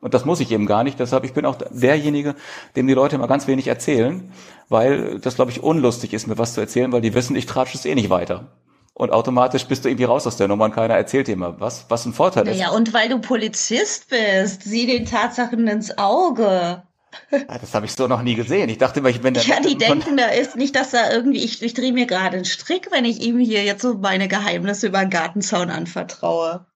Und 0.00 0.14
das 0.14 0.24
muss 0.24 0.40
ich 0.40 0.52
eben 0.52 0.66
gar 0.66 0.84
nicht. 0.84 1.00
Deshalb, 1.00 1.24
ich 1.24 1.32
bin 1.32 1.46
auch 1.46 1.56
derjenige, 1.56 2.34
dem 2.76 2.86
die 2.86 2.94
Leute 2.94 3.16
immer 3.16 3.28
ganz 3.28 3.46
wenig 3.46 3.66
erzählen, 3.66 4.32
weil 4.68 5.18
das, 5.20 5.36
glaube 5.36 5.50
ich, 5.50 5.62
unlustig 5.62 6.12
ist, 6.12 6.26
mir 6.26 6.38
was 6.38 6.54
zu 6.54 6.60
erzählen, 6.60 6.92
weil 6.92 7.00
die 7.00 7.14
wissen, 7.14 7.36
ich 7.36 7.46
tratsche 7.46 7.76
es 7.76 7.84
eh 7.84 7.94
nicht 7.94 8.10
weiter. 8.10 8.56
Und 8.98 9.12
automatisch 9.12 9.66
bist 9.66 9.84
du 9.84 9.90
irgendwie 9.90 10.04
raus 10.04 10.26
aus 10.26 10.38
der 10.38 10.48
Nummer 10.48 10.64
und 10.64 10.74
keiner 10.74 10.94
erzählt 10.94 11.28
dir 11.28 11.32
immer, 11.32 11.60
was, 11.60 11.84
was 11.90 12.06
ein 12.06 12.14
Vorteil 12.14 12.48
ist. 12.48 12.58
Ja, 12.58 12.70
und 12.70 12.94
weil 12.94 13.10
du 13.10 13.18
Polizist 13.18 14.08
bist, 14.08 14.62
sieh 14.62 14.86
den 14.86 15.04
Tatsachen 15.04 15.66
ins 15.66 15.98
Auge. 15.98 16.82
Ja, 17.30 17.58
das 17.58 17.74
habe 17.74 17.86
ich 17.86 17.92
so 17.92 18.06
noch 18.08 18.22
nie 18.22 18.34
gesehen. 18.34 18.68
Ich 18.68 18.78
dachte 18.78 19.00
immer, 19.00 19.08
ich 19.08 19.20
bin 19.20 19.34
der. 19.34 19.42
Ja, 19.42 19.60
die 19.60 19.76
denken, 19.76 20.16
da 20.16 20.26
ist 20.26 20.56
nicht, 20.56 20.76
dass 20.76 20.90
da 20.90 21.10
irgendwie, 21.10 21.42
ich, 21.42 21.62
ich 21.62 21.74
drehe 21.74 21.92
mir 21.92 22.06
gerade 22.06 22.36
einen 22.36 22.44
Strick, 22.44 22.90
wenn 22.90 23.04
ich 23.04 23.20
ihm 23.20 23.38
hier 23.38 23.64
jetzt 23.64 23.82
so 23.82 23.94
meine 23.94 24.28
Geheimnisse 24.28 24.88
über 24.88 25.00
den 25.00 25.10
Gartenzaun 25.10 25.70
anvertraue. 25.70 26.66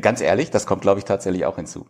Ganz 0.00 0.20
ehrlich, 0.20 0.50
das 0.50 0.66
kommt, 0.66 0.82
glaube 0.82 1.00
ich, 1.00 1.04
tatsächlich 1.04 1.44
auch 1.44 1.56
hinzu. 1.56 1.86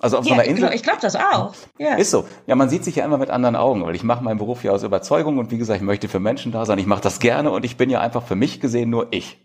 Also 0.00 0.18
auf 0.18 0.24
ja, 0.24 0.30
so 0.30 0.34
einer 0.34 0.44
Insel. 0.44 0.72
Ich 0.74 0.82
glaube 0.82 0.98
das 1.00 1.14
auch. 1.14 1.54
Ja. 1.78 1.94
Ist 1.94 2.10
so. 2.10 2.26
Ja, 2.46 2.56
man 2.56 2.68
sieht 2.68 2.84
sich 2.84 2.96
ja 2.96 3.04
immer 3.04 3.18
mit 3.18 3.30
anderen 3.30 3.56
Augen, 3.56 3.84
weil 3.84 3.94
ich 3.94 4.02
mache 4.02 4.24
meinen 4.24 4.38
Beruf 4.38 4.64
ja 4.64 4.72
aus 4.72 4.82
Überzeugung 4.82 5.38
und 5.38 5.50
wie 5.50 5.58
gesagt, 5.58 5.78
ich 5.78 5.84
möchte 5.84 6.08
für 6.08 6.20
Menschen 6.20 6.52
da 6.52 6.66
sein. 6.66 6.78
Ich 6.78 6.86
mache 6.86 7.02
das 7.02 7.20
gerne 7.20 7.50
und 7.50 7.64
ich 7.64 7.76
bin 7.76 7.90
ja 7.90 8.00
einfach 8.00 8.26
für 8.26 8.34
mich 8.34 8.60
gesehen 8.60 8.90
nur 8.90 9.08
ich. 9.12 9.38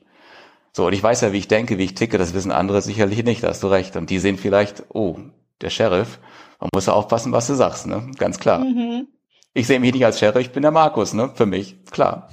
So, 0.73 0.87
und 0.87 0.93
ich 0.93 1.03
weiß 1.03 1.21
ja, 1.21 1.33
wie 1.33 1.37
ich 1.37 1.47
denke, 1.47 1.77
wie 1.77 1.83
ich 1.83 1.95
ticke, 1.95 2.17
das 2.17 2.33
wissen 2.33 2.51
andere 2.51 2.81
sicherlich 2.81 3.23
nicht, 3.23 3.43
da 3.43 3.49
hast 3.49 3.63
du 3.63 3.67
recht. 3.67 3.95
Und 3.95 4.09
die 4.09 4.19
sehen 4.19 4.37
vielleicht, 4.37 4.83
oh, 4.89 5.17
der 5.61 5.69
Sheriff, 5.69 6.19
man 6.59 6.69
muss 6.73 6.85
ja 6.85 6.93
aufpassen, 6.93 7.31
was 7.31 7.47
du 7.47 7.55
sagst, 7.55 7.87
ne? 7.87 8.11
Ganz 8.17 8.39
klar. 8.39 8.59
Mhm. 8.59 9.07
Ich 9.53 9.67
sehe 9.67 9.79
mich 9.79 9.93
nicht 9.93 10.05
als 10.05 10.19
Sheriff, 10.19 10.41
ich 10.41 10.51
bin 10.51 10.61
der 10.61 10.71
Markus, 10.71 11.13
ne? 11.13 11.31
Für 11.33 11.45
mich, 11.45 11.83
klar. 11.85 12.29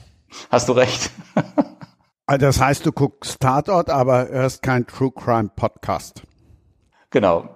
Hast 0.50 0.68
du 0.68 0.72
recht. 0.72 1.10
Also 2.28 2.44
das 2.44 2.60
heißt, 2.60 2.84
du 2.84 2.90
guckst 2.90 3.38
Tatort, 3.38 3.88
aber 3.88 4.28
hörst 4.28 4.60
kein 4.60 4.84
True 4.84 5.12
Crime 5.12 5.48
Podcast. 5.54 6.24
Genau. 7.10 7.48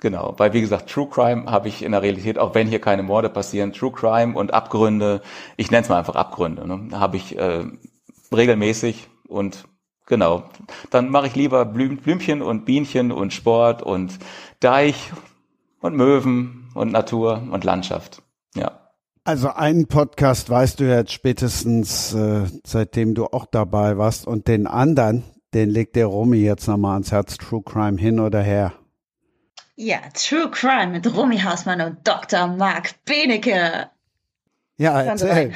Genau, 0.00 0.34
weil 0.36 0.52
wie 0.52 0.62
gesagt, 0.62 0.90
True 0.90 1.08
Crime 1.08 1.48
habe 1.48 1.68
ich 1.68 1.82
in 1.82 1.92
der 1.92 2.02
Realität, 2.02 2.38
auch 2.38 2.56
wenn 2.56 2.66
hier 2.66 2.80
keine 2.80 3.04
Morde 3.04 3.28
passieren, 3.28 3.72
True 3.72 3.92
Crime 3.92 4.36
und 4.36 4.52
Abgründe, 4.52 5.22
ich 5.56 5.70
nenne 5.70 5.82
es 5.82 5.88
mal 5.88 5.98
einfach 5.98 6.16
Abgründe, 6.16 6.66
ne, 6.66 6.98
habe 6.98 7.18
ich 7.18 7.38
äh, 7.38 7.66
regelmäßig 8.34 9.08
und 9.28 9.64
genau, 10.10 10.42
dann 10.90 11.08
mache 11.08 11.28
ich 11.28 11.34
lieber 11.34 11.64
Blüm, 11.64 11.96
Blümchen 11.96 12.42
und 12.42 12.66
Bienchen 12.66 13.10
und 13.12 13.32
Sport 13.32 13.82
und 13.82 14.18
Deich 14.60 15.10
und 15.80 15.96
Möwen 15.96 16.68
und 16.74 16.92
Natur 16.92 17.42
und 17.50 17.64
Landschaft. 17.64 18.22
Ja. 18.54 18.90
Also 19.24 19.48
einen 19.48 19.86
Podcast 19.86 20.50
weißt 20.50 20.80
du 20.80 20.84
jetzt 20.84 21.12
spätestens, 21.12 22.12
äh, 22.12 22.46
seitdem 22.66 23.14
du 23.14 23.26
auch 23.26 23.46
dabei 23.46 23.96
warst 23.96 24.26
und 24.26 24.48
den 24.48 24.66
anderen, 24.66 25.24
den 25.54 25.70
legt 25.70 25.96
der 25.96 26.06
Romy 26.06 26.38
jetzt 26.38 26.66
nochmal 26.66 26.92
ans 26.94 27.12
Herz, 27.12 27.38
True 27.38 27.62
Crime 27.64 27.98
hin 27.98 28.20
oder 28.20 28.42
her. 28.42 28.72
Ja, 29.76 29.98
True 30.14 30.50
Crime 30.50 30.88
mit 30.88 31.16
Romy 31.16 31.38
Hausmann 31.38 31.80
und 31.80 32.06
Dr. 32.06 32.48
Marc 32.48 33.02
Benecke. 33.04 33.88
Ja, 34.76 35.00
erzähl. 35.02 35.52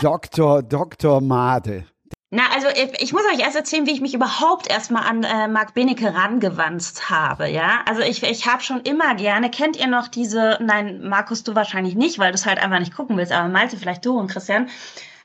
Dr. 0.00 0.62
Dr. 0.62 1.20
Made. 1.20 1.84
Na, 2.32 2.44
also 2.54 2.68
ich, 2.68 3.02
ich 3.02 3.12
muss 3.12 3.24
euch 3.24 3.40
erst 3.40 3.56
erzählen, 3.56 3.86
wie 3.86 3.90
ich 3.90 4.00
mich 4.00 4.14
überhaupt 4.14 4.70
erstmal 4.70 5.02
an 5.02 5.24
äh, 5.24 5.48
Marc 5.48 5.74
Benecke 5.74 6.14
rangewanzt 6.14 7.10
habe, 7.10 7.48
ja. 7.48 7.80
Also 7.86 8.02
ich, 8.02 8.22
ich 8.22 8.46
habe 8.46 8.62
schon 8.62 8.82
immer 8.82 9.16
gerne, 9.16 9.50
kennt 9.50 9.76
ihr 9.76 9.88
noch 9.88 10.06
diese, 10.06 10.56
nein, 10.60 11.02
Markus, 11.08 11.42
du 11.42 11.56
wahrscheinlich 11.56 11.96
nicht, 11.96 12.20
weil 12.20 12.30
du 12.30 12.36
es 12.36 12.46
halt 12.46 12.62
einfach 12.62 12.78
nicht 12.78 12.94
gucken 12.94 13.16
willst, 13.16 13.32
aber 13.32 13.48
Malte, 13.48 13.76
vielleicht 13.76 14.06
du 14.06 14.16
und 14.16 14.28
Christian, 14.28 14.68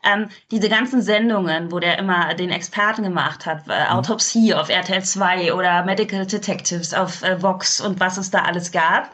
ähm, 0.03 0.29
diese 0.49 0.67
ganzen 0.67 1.03
Sendungen, 1.03 1.71
wo 1.71 1.79
der 1.79 1.99
immer 1.99 2.33
den 2.33 2.49
Experten 2.49 3.03
gemacht 3.03 3.45
hat, 3.45 3.67
äh, 3.67 3.83
mhm. 3.83 3.97
Autopsie 3.97 4.55
auf 4.55 4.69
RTL 4.69 5.03
2 5.03 5.53
oder 5.53 5.85
Medical 5.85 6.25
Detectives 6.25 6.95
auf 6.95 7.21
äh, 7.21 7.39
Vox 7.39 7.81
und 7.81 7.99
was 7.99 8.17
es 8.17 8.31
da 8.31 8.39
alles 8.39 8.71
gab. 8.71 9.11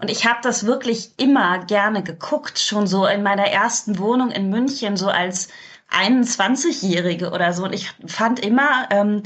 Und 0.00 0.10
ich 0.10 0.26
habe 0.26 0.40
das 0.42 0.66
wirklich 0.66 1.10
immer 1.18 1.58
gerne 1.66 2.02
geguckt, 2.02 2.58
schon 2.58 2.88
so 2.88 3.06
in 3.06 3.22
meiner 3.22 3.46
ersten 3.46 3.98
Wohnung 4.00 4.32
in 4.32 4.50
München, 4.50 4.96
so 4.96 5.08
als 5.08 5.48
21-Jährige 5.90 7.30
oder 7.30 7.52
so. 7.52 7.64
Und 7.64 7.72
ich 7.72 7.90
fand 8.06 8.40
immer, 8.40 8.88
ähm, 8.90 9.22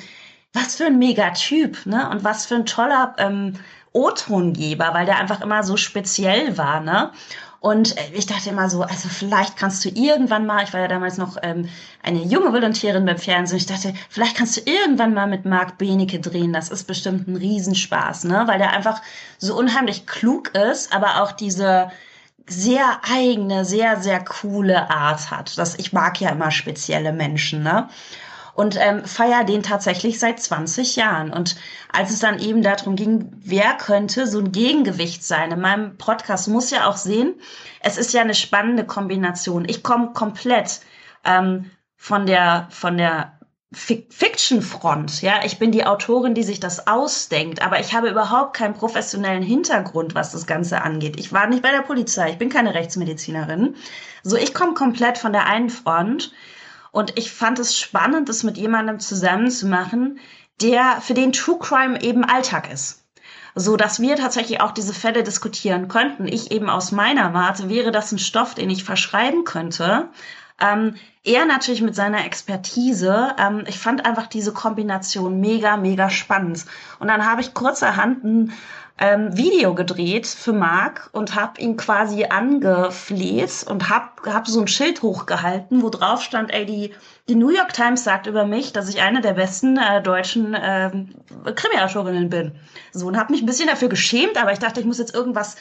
was 0.52 0.76
für 0.76 0.86
ein 0.86 0.98
Megatyp, 0.98 1.86
ne? 1.86 2.08
Und 2.10 2.24
was 2.24 2.46
für 2.46 2.56
ein 2.56 2.66
toller 2.66 3.14
ähm, 3.18 3.54
O-Tongeber, 3.92 4.94
weil 4.94 5.06
der 5.06 5.18
einfach 5.18 5.40
immer 5.40 5.62
so 5.62 5.76
speziell 5.76 6.56
war, 6.58 6.80
ne? 6.80 7.12
Und 7.60 7.96
äh, 7.96 8.10
ich 8.12 8.26
dachte 8.26 8.50
immer 8.50 8.68
so, 8.68 8.82
also 8.82 9.08
vielleicht 9.08 9.56
kannst 9.56 9.84
du 9.84 9.88
irgendwann 9.88 10.46
mal, 10.46 10.64
ich 10.64 10.72
war 10.72 10.80
ja 10.80 10.88
damals 10.88 11.16
noch 11.16 11.36
ähm, 11.42 11.68
eine 12.02 12.22
junge 12.22 12.52
Volontärin 12.52 13.06
beim 13.06 13.18
Fernsehen, 13.18 13.58
ich 13.58 13.66
dachte, 13.66 13.94
vielleicht 14.10 14.36
kannst 14.36 14.56
du 14.56 14.62
irgendwann 14.70 15.14
mal 15.14 15.28
mit 15.28 15.44
Marc 15.44 15.78
Benecke 15.78 16.18
drehen, 16.18 16.52
das 16.52 16.70
ist 16.70 16.84
bestimmt 16.84 17.28
ein 17.28 17.36
Riesenspaß, 17.36 18.24
ne? 18.24 18.42
Weil 18.46 18.58
der 18.58 18.72
einfach 18.72 19.00
so 19.38 19.56
unheimlich 19.56 20.06
klug 20.06 20.54
ist, 20.54 20.92
aber 20.92 21.22
auch 21.22 21.32
diese 21.32 21.90
sehr 22.46 23.00
eigene, 23.10 23.64
sehr, 23.64 24.00
sehr 24.00 24.24
coole 24.24 24.90
Art 24.90 25.30
hat. 25.30 25.56
Das, 25.58 25.78
ich 25.78 25.92
mag 25.92 26.20
ja 26.20 26.30
immer 26.30 26.50
spezielle 26.50 27.12
Menschen, 27.12 27.62
ne? 27.62 27.88
Und 28.54 28.76
ähm, 28.78 29.06
feier 29.06 29.44
den 29.44 29.62
tatsächlich 29.62 30.18
seit 30.18 30.38
20 30.38 30.96
Jahren. 30.96 31.32
Und 31.32 31.56
als 31.90 32.10
es 32.10 32.18
dann 32.18 32.38
eben 32.38 32.62
darum 32.62 32.96
ging, 32.96 33.32
wer 33.38 33.72
könnte 33.74 34.26
so 34.26 34.40
ein 34.40 34.52
Gegengewicht 34.52 35.24
sein, 35.24 35.52
in 35.52 35.60
meinem 35.60 35.96
Podcast 35.96 36.48
muss 36.48 36.70
ja 36.70 36.86
auch 36.86 36.98
sehen, 36.98 37.34
es 37.80 37.96
ist 37.96 38.12
ja 38.12 38.20
eine 38.20 38.34
spannende 38.34 38.84
Kombination. 38.84 39.64
Ich 39.66 39.82
komme 39.82 40.12
komplett 40.12 40.80
ähm, 41.24 41.70
von 41.96 42.26
der, 42.26 42.66
von 42.70 42.98
der 42.98 43.38
Fiction-Front. 43.74 45.22
Ja, 45.22 45.40
ich 45.44 45.58
bin 45.58 45.72
die 45.72 45.86
Autorin, 45.86 46.34
die 46.34 46.42
sich 46.42 46.60
das 46.60 46.86
ausdenkt, 46.86 47.62
aber 47.62 47.80
ich 47.80 47.94
habe 47.94 48.10
überhaupt 48.10 48.54
keinen 48.54 48.74
professionellen 48.74 49.42
Hintergrund, 49.42 50.14
was 50.14 50.32
das 50.32 50.46
Ganze 50.46 50.82
angeht. 50.82 51.18
Ich 51.18 51.32
war 51.32 51.46
nicht 51.46 51.62
bei 51.62 51.70
der 51.70 51.82
Polizei, 51.82 52.30
ich 52.30 52.38
bin 52.38 52.50
keine 52.50 52.74
Rechtsmedizinerin. 52.74 53.76
So, 54.22 54.36
ich 54.36 54.52
komme 54.52 54.74
komplett 54.74 55.18
von 55.18 55.32
der 55.32 55.46
einen 55.46 55.70
Front 55.70 56.32
und 56.90 57.18
ich 57.18 57.32
fand 57.32 57.58
es 57.58 57.78
spannend, 57.78 58.28
das 58.28 58.42
mit 58.42 58.58
jemandem 58.58 59.00
zusammenzumachen, 59.00 60.20
der 60.60 61.00
für 61.00 61.14
den 61.14 61.32
True 61.32 61.58
Crime 61.58 62.02
eben 62.02 62.24
Alltag 62.24 62.70
ist. 62.70 63.02
So 63.54 63.76
dass 63.76 64.00
wir 64.00 64.16
tatsächlich 64.16 64.60
auch 64.60 64.72
diese 64.72 64.94
Fälle 64.94 65.22
diskutieren 65.22 65.88
könnten. 65.88 66.26
Ich 66.26 66.50
eben 66.50 66.70
aus 66.70 66.92
meiner 66.92 67.34
Warte 67.34 67.68
wäre 67.68 67.90
das 67.90 68.12
ein 68.12 68.18
Stoff, 68.18 68.54
den 68.54 68.70
ich 68.70 68.84
verschreiben 68.84 69.44
könnte, 69.44 70.08
ähm, 70.62 70.94
er 71.24 71.46
natürlich 71.46 71.82
mit 71.82 71.94
seiner 71.94 72.24
Expertise. 72.24 73.34
Ähm, 73.38 73.64
ich 73.66 73.78
fand 73.78 74.04
einfach 74.06 74.26
diese 74.26 74.52
Kombination 74.52 75.40
mega, 75.40 75.76
mega 75.76 76.10
spannend. 76.10 76.64
Und 76.98 77.08
dann 77.08 77.26
habe 77.26 77.40
ich 77.40 77.54
kurzerhand 77.54 78.24
ein 78.24 78.52
ähm, 78.98 79.36
Video 79.36 79.74
gedreht 79.74 80.26
für 80.26 80.52
Marc 80.52 81.10
und 81.12 81.34
habe 81.34 81.60
ihn 81.60 81.76
quasi 81.76 82.24
angefleht 82.24 83.64
und 83.68 83.88
habe 83.88 84.32
hab 84.32 84.46
so 84.46 84.60
ein 84.60 84.68
Schild 84.68 85.02
hochgehalten, 85.02 85.82
wo 85.82 85.88
drauf 85.88 86.22
stand, 86.22 86.52
ey, 86.52 86.66
die, 86.66 86.94
die 87.28 87.34
New 87.34 87.50
York 87.50 87.72
Times 87.72 88.04
sagt 88.04 88.26
über 88.26 88.44
mich, 88.44 88.72
dass 88.72 88.88
ich 88.88 89.00
eine 89.00 89.20
der 89.20 89.32
besten 89.32 89.76
äh, 89.76 90.02
deutschen 90.02 90.54
äh, 90.54 90.90
Krimi-Autorinnen 91.54 92.28
bin. 92.28 92.52
So, 92.92 93.06
und 93.06 93.16
habe 93.16 93.32
mich 93.32 93.42
ein 93.42 93.46
bisschen 93.46 93.68
dafür 93.68 93.88
geschämt, 93.88 94.40
aber 94.40 94.52
ich 94.52 94.58
dachte, 94.58 94.80
ich 94.80 94.86
muss 94.86 94.98
jetzt 94.98 95.14
irgendwas 95.14 95.56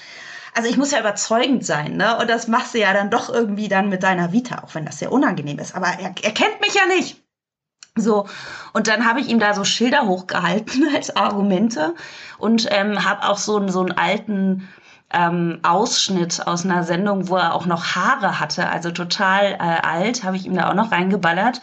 also 0.53 0.69
ich 0.69 0.77
muss 0.77 0.91
ja 0.91 0.99
überzeugend 0.99 1.65
sein, 1.65 1.97
ne? 1.97 2.17
Und 2.17 2.29
das 2.29 2.47
machst 2.47 2.73
du 2.73 2.79
ja 2.79 2.93
dann 2.93 3.09
doch 3.09 3.29
irgendwie 3.29 3.67
dann 3.67 3.89
mit 3.89 4.03
deiner 4.03 4.31
Vita, 4.31 4.63
auch 4.63 4.75
wenn 4.75 4.85
das 4.85 4.99
sehr 4.99 5.11
unangenehm 5.11 5.59
ist. 5.59 5.75
Aber 5.75 5.87
er, 5.87 6.13
er 6.21 6.31
kennt 6.31 6.61
mich 6.61 6.73
ja 6.73 6.85
nicht. 6.87 7.21
So, 7.95 8.27
und 8.71 8.87
dann 8.87 9.05
habe 9.05 9.19
ich 9.19 9.27
ihm 9.27 9.39
da 9.39 9.53
so 9.53 9.65
Schilder 9.65 10.07
hochgehalten 10.07 10.87
als 10.95 11.15
Argumente 11.15 11.95
und 12.37 12.67
ähm, 12.71 13.03
habe 13.03 13.27
auch 13.27 13.37
so, 13.37 13.67
so 13.67 13.81
einen 13.81 13.91
alten 13.91 14.69
ähm, 15.13 15.59
Ausschnitt 15.63 16.47
aus 16.47 16.63
einer 16.63 16.83
Sendung, 16.83 17.27
wo 17.27 17.35
er 17.35 17.53
auch 17.53 17.65
noch 17.65 17.95
Haare 17.95 18.39
hatte, 18.39 18.69
also 18.69 18.91
total 18.91 19.53
äh, 19.53 19.57
alt, 19.57 20.23
habe 20.23 20.37
ich 20.37 20.45
ihm 20.45 20.55
da 20.55 20.69
auch 20.69 20.73
noch 20.73 20.91
reingeballert 20.91 21.61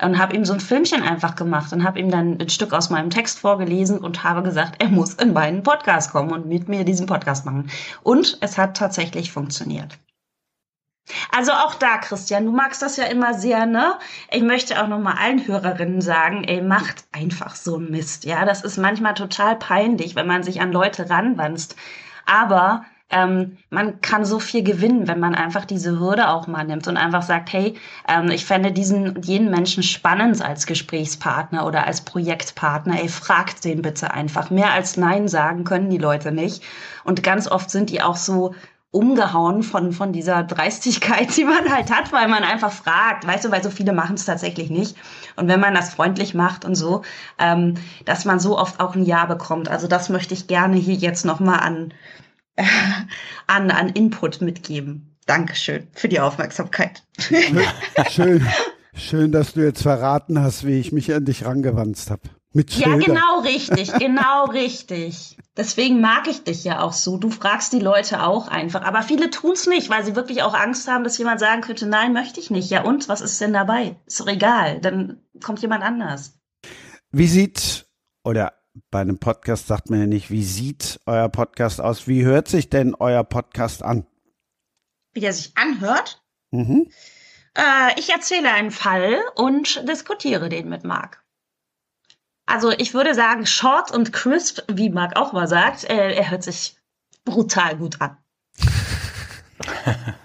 und 0.00 0.18
habe 0.18 0.34
ihm 0.34 0.44
so 0.44 0.52
ein 0.52 0.60
Filmchen 0.60 1.02
einfach 1.02 1.34
gemacht 1.36 1.72
und 1.72 1.84
habe 1.84 1.98
ihm 1.98 2.10
dann 2.10 2.38
ein 2.40 2.48
Stück 2.48 2.72
aus 2.72 2.90
meinem 2.90 3.10
Text 3.10 3.40
vorgelesen 3.40 3.98
und 3.98 4.24
habe 4.24 4.42
gesagt, 4.42 4.82
er 4.82 4.88
muss 4.88 5.14
in 5.14 5.32
meinen 5.32 5.62
Podcast 5.62 6.12
kommen 6.12 6.32
und 6.32 6.46
mit 6.46 6.68
mir 6.68 6.84
diesen 6.84 7.06
Podcast 7.06 7.44
machen. 7.44 7.70
Und 8.02 8.38
es 8.40 8.58
hat 8.58 8.76
tatsächlich 8.76 9.32
funktioniert. 9.32 9.98
Also 11.34 11.52
auch 11.52 11.74
da, 11.74 11.98
Christian, 11.98 12.44
du 12.44 12.52
magst 12.52 12.82
das 12.82 12.96
ja 12.96 13.04
immer 13.04 13.34
sehr, 13.34 13.66
ne? 13.66 13.94
Ich 14.30 14.42
möchte 14.42 14.82
auch 14.82 14.88
noch 14.88 14.98
mal 14.98 15.14
allen 15.14 15.46
Hörerinnen 15.46 16.02
sagen, 16.02 16.44
ey, 16.44 16.60
macht 16.60 17.04
einfach 17.12 17.54
so 17.54 17.78
Mist, 17.78 18.24
ja? 18.24 18.44
Das 18.44 18.62
ist 18.62 18.76
manchmal 18.76 19.14
total 19.14 19.56
peinlich, 19.56 20.14
wenn 20.16 20.26
man 20.26 20.42
sich 20.42 20.60
an 20.60 20.72
Leute 20.72 21.08
ranwanzt. 21.08 21.76
Aber 22.26 22.84
ähm, 23.10 23.56
man 23.70 24.00
kann 24.02 24.24
so 24.24 24.38
viel 24.38 24.62
gewinnen, 24.62 25.08
wenn 25.08 25.18
man 25.18 25.34
einfach 25.34 25.64
diese 25.64 25.98
Hürde 25.98 26.28
auch 26.28 26.46
mal 26.46 26.64
nimmt 26.64 26.88
und 26.88 26.98
einfach 26.98 27.22
sagt, 27.22 27.52
hey, 27.52 27.74
ähm, 28.06 28.30
ich 28.30 28.44
fände 28.44 28.70
diesen 28.70 29.22
jeden 29.22 29.50
Menschen 29.50 29.82
spannend 29.82 30.42
als 30.42 30.66
Gesprächspartner 30.66 31.66
oder 31.66 31.86
als 31.86 32.02
Projektpartner. 32.02 33.00
Ey, 33.00 33.08
fragt 33.08 33.64
den 33.64 33.80
bitte 33.80 34.12
einfach. 34.12 34.50
Mehr 34.50 34.72
als 34.72 34.98
Nein 34.98 35.26
sagen 35.26 35.64
können 35.64 35.88
die 35.88 35.98
Leute 35.98 36.32
nicht. 36.32 36.62
Und 37.04 37.22
ganz 37.22 37.48
oft 37.48 37.70
sind 37.70 37.88
die 37.90 38.02
auch 38.02 38.16
so 38.16 38.54
umgehauen 38.90 39.62
von, 39.62 39.92
von 39.92 40.12
dieser 40.12 40.42
Dreistigkeit, 40.44 41.34
die 41.36 41.44
man 41.44 41.70
halt 41.70 41.90
hat, 41.90 42.12
weil 42.12 42.28
man 42.28 42.44
einfach 42.44 42.72
fragt, 42.72 43.26
weißt 43.26 43.46
du, 43.46 43.50
weil 43.50 43.62
so 43.62 43.70
viele 43.70 43.94
machen 43.94 44.16
es 44.16 44.26
tatsächlich 44.26 44.68
nicht. 44.68 44.96
Und 45.36 45.48
wenn 45.48 45.60
man 45.60 45.74
das 45.74 45.94
freundlich 45.94 46.34
macht 46.34 46.66
und 46.66 46.74
so, 46.74 47.02
ähm, 47.38 47.74
dass 48.04 48.26
man 48.26 48.38
so 48.38 48.58
oft 48.58 48.80
auch 48.80 48.94
ein 48.94 49.04
Ja 49.04 49.24
bekommt. 49.24 49.70
Also 49.70 49.88
das 49.88 50.10
möchte 50.10 50.34
ich 50.34 50.46
gerne 50.46 50.76
hier 50.76 50.94
jetzt 50.94 51.24
nochmal 51.24 51.60
an 51.60 51.92
an, 53.46 53.70
an 53.70 53.88
Input 53.90 54.40
mitgeben. 54.40 55.16
Dankeschön 55.26 55.88
für 55.92 56.08
die 56.08 56.20
Aufmerksamkeit. 56.20 57.02
Schön, 58.10 58.46
schön, 58.94 59.30
dass 59.30 59.52
du 59.52 59.60
jetzt 59.60 59.82
verraten 59.82 60.40
hast, 60.40 60.66
wie 60.66 60.80
ich 60.80 60.90
mich 60.90 61.12
an 61.12 61.26
dich 61.26 61.44
rangewanzt 61.44 62.10
habe. 62.10 62.22
Mit 62.54 62.72
ja, 62.72 62.96
genau 62.96 63.40
richtig, 63.44 63.92
genau 63.92 64.46
richtig. 64.46 65.36
Deswegen 65.54 66.00
mag 66.00 66.28
ich 66.28 66.44
dich 66.44 66.64
ja 66.64 66.80
auch 66.80 66.94
so. 66.94 67.18
Du 67.18 67.30
fragst 67.30 67.74
die 67.74 67.78
Leute 67.78 68.22
auch 68.22 68.48
einfach. 68.48 68.82
Aber 68.82 69.02
viele 69.02 69.28
tun 69.28 69.52
es 69.52 69.66
nicht, 69.66 69.90
weil 69.90 70.02
sie 70.04 70.16
wirklich 70.16 70.42
auch 70.42 70.54
Angst 70.54 70.88
haben, 70.88 71.04
dass 71.04 71.18
jemand 71.18 71.40
sagen 71.40 71.60
könnte, 71.60 71.86
nein, 71.86 72.14
möchte 72.14 72.40
ich 72.40 72.50
nicht. 72.50 72.70
Ja 72.70 72.84
und, 72.84 73.08
was 73.08 73.20
ist 73.20 73.38
denn 73.42 73.52
dabei? 73.52 73.96
Ist 74.06 74.20
doch 74.20 74.28
egal, 74.28 74.80
dann 74.80 75.20
kommt 75.44 75.60
jemand 75.60 75.84
anders. 75.84 76.38
Wie 77.12 77.26
sieht 77.26 77.86
oder 78.24 78.54
bei 78.90 79.00
einem 79.00 79.18
Podcast 79.18 79.66
sagt 79.66 79.90
man 79.90 80.00
ja 80.00 80.06
nicht, 80.06 80.30
wie 80.30 80.44
sieht 80.44 81.00
euer 81.06 81.28
Podcast 81.28 81.80
aus? 81.80 82.08
Wie 82.08 82.24
hört 82.24 82.48
sich 82.48 82.70
denn 82.70 82.94
euer 82.94 83.24
Podcast 83.24 83.82
an? 83.82 84.06
Wie 85.12 85.20
der 85.20 85.32
sich 85.32 85.56
anhört? 85.56 86.22
Mhm. 86.50 86.90
Äh, 87.54 87.98
ich 87.98 88.10
erzähle 88.10 88.52
einen 88.52 88.70
Fall 88.70 89.20
und 89.34 89.88
diskutiere 89.88 90.48
den 90.48 90.68
mit 90.68 90.84
Marc. 90.84 91.22
Also 92.46 92.70
ich 92.70 92.94
würde 92.94 93.14
sagen, 93.14 93.44
short 93.46 93.90
und 93.90 94.12
crisp, 94.12 94.60
wie 94.68 94.90
Marc 94.90 95.16
auch 95.16 95.32
mal 95.32 95.48
sagt, 95.48 95.84
äh, 95.84 96.14
er 96.14 96.30
hört 96.30 96.42
sich 96.42 96.76
brutal 97.24 97.76
gut 97.76 98.00
an. 98.00 98.16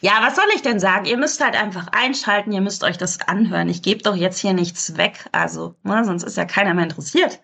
ja, 0.00 0.12
was 0.20 0.36
soll 0.36 0.46
ich 0.54 0.62
denn 0.62 0.78
sagen? 0.78 1.06
Ihr 1.06 1.16
müsst 1.16 1.42
halt 1.42 1.60
einfach 1.60 1.88
einschalten, 1.88 2.52
ihr 2.52 2.60
müsst 2.60 2.84
euch 2.84 2.98
das 2.98 3.20
anhören. 3.20 3.68
Ich 3.68 3.82
gebe 3.82 4.02
doch 4.02 4.14
jetzt 4.14 4.38
hier 4.38 4.52
nichts 4.52 4.96
weg, 4.96 5.28
also 5.32 5.74
ne, 5.82 6.04
sonst 6.04 6.22
ist 6.22 6.36
ja 6.36 6.44
keiner 6.44 6.74
mehr 6.74 6.84
interessiert. 6.84 7.40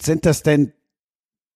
Sind 0.00 0.26
das 0.26 0.42
denn 0.42 0.72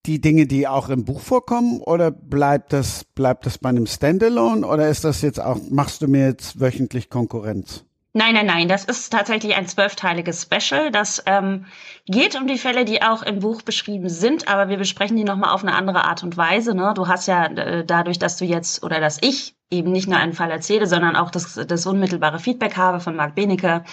die 0.06 0.20
Dinge, 0.20 0.46
die 0.46 0.68
auch 0.68 0.88
im 0.88 1.04
Buch 1.04 1.20
vorkommen 1.20 1.80
oder 1.80 2.10
bleibt 2.10 2.72
das, 2.72 3.04
bleibt 3.04 3.46
das 3.46 3.58
bei 3.58 3.70
einem 3.70 3.86
Standalone 3.86 4.66
oder 4.66 4.88
ist 4.88 5.04
das 5.04 5.22
jetzt 5.22 5.40
auch, 5.40 5.58
machst 5.70 6.02
du 6.02 6.08
mir 6.08 6.26
jetzt 6.26 6.60
wöchentlich 6.60 7.10
Konkurrenz? 7.10 7.85
Nein, 8.16 8.32
nein, 8.32 8.47
nein, 8.47 8.66
das 8.66 8.86
ist 8.86 9.12
tatsächlich 9.12 9.56
ein 9.56 9.68
zwölfteiliges 9.68 10.40
Special. 10.40 10.90
Das 10.90 11.22
ähm, 11.26 11.66
geht 12.06 12.34
um 12.34 12.47
die 12.47 12.56
Fälle, 12.56 12.86
die 12.86 13.02
auch 13.02 13.22
im 13.22 13.40
Buch 13.40 13.60
beschrieben 13.60 14.09
sind, 14.09 14.48
aber 14.48 14.70
wir 14.70 14.78
besprechen 14.78 15.18
die 15.18 15.24
nochmal 15.24 15.51
auf 15.51 15.62
eine 15.62 15.74
andere 15.74 16.02
Art 16.06 16.22
und 16.22 16.38
Weise. 16.38 16.74
Ne? 16.74 16.94
Du 16.97 17.09
hast 17.09 17.26
ja 17.26 17.44
äh, 17.44 17.84
dadurch, 17.84 18.18
dass 18.18 18.38
du 18.38 18.47
jetzt 18.47 18.82
oder 18.82 19.01
dass 19.01 19.18
ich 19.20 19.55
eben 19.70 19.93
nicht 19.93 20.09
nur 20.09 20.16
einen 20.16 20.32
Fall 20.32 20.51
erzähle, 20.51 20.86
sondern 20.86 21.14
auch 21.14 21.30
das, 21.30 21.60
das 21.68 21.84
unmittelbare 21.84 22.38
Feedback 22.38 22.78
habe 22.78 23.01
von 23.01 23.16
Marc 23.16 23.34
Benecke. 23.34 23.84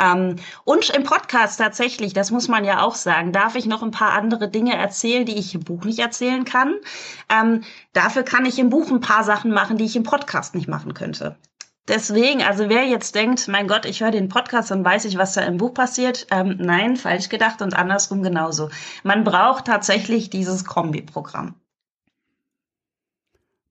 Ähm, 0.00 0.34
und 0.64 0.90
im 0.90 1.04
Podcast 1.04 1.60
tatsächlich, 1.60 2.12
das 2.12 2.32
muss 2.32 2.48
man 2.48 2.64
ja 2.64 2.82
auch 2.82 2.96
sagen, 2.96 3.30
darf 3.30 3.54
ich 3.54 3.66
noch 3.66 3.84
ein 3.84 3.92
paar 3.92 4.10
andere 4.10 4.48
Dinge 4.48 4.74
erzählen, 4.74 5.24
die 5.24 5.38
ich 5.38 5.54
im 5.54 5.62
Buch 5.62 5.84
nicht 5.84 6.00
erzählen 6.00 6.44
kann. 6.44 6.74
Ähm, 7.28 7.62
dafür 7.92 8.24
kann 8.24 8.44
ich 8.44 8.58
im 8.58 8.70
Buch 8.70 8.90
ein 8.90 9.00
paar 9.00 9.22
Sachen 9.22 9.52
machen, 9.52 9.76
die 9.76 9.84
ich 9.84 9.94
im 9.94 10.02
Podcast 10.02 10.56
nicht 10.56 10.66
machen 10.66 10.94
könnte. 10.94 11.36
Deswegen, 11.88 12.42
also 12.42 12.68
wer 12.68 12.84
jetzt 12.84 13.14
denkt, 13.14 13.48
mein 13.48 13.66
Gott, 13.66 13.86
ich 13.86 14.02
höre 14.02 14.10
den 14.10 14.28
Podcast 14.28 14.70
und 14.70 14.84
weiß 14.84 15.06
ich, 15.06 15.16
was 15.16 15.32
da 15.32 15.40
im 15.42 15.56
Buch 15.56 15.72
passiert, 15.72 16.26
ähm, 16.30 16.56
nein, 16.58 16.96
falsch 16.96 17.30
gedacht 17.30 17.62
und 17.62 17.74
andersrum 17.74 18.22
genauso. 18.22 18.68
Man 19.02 19.24
braucht 19.24 19.64
tatsächlich 19.64 20.28
dieses 20.28 20.66
Kombi-Programm. 20.66 21.54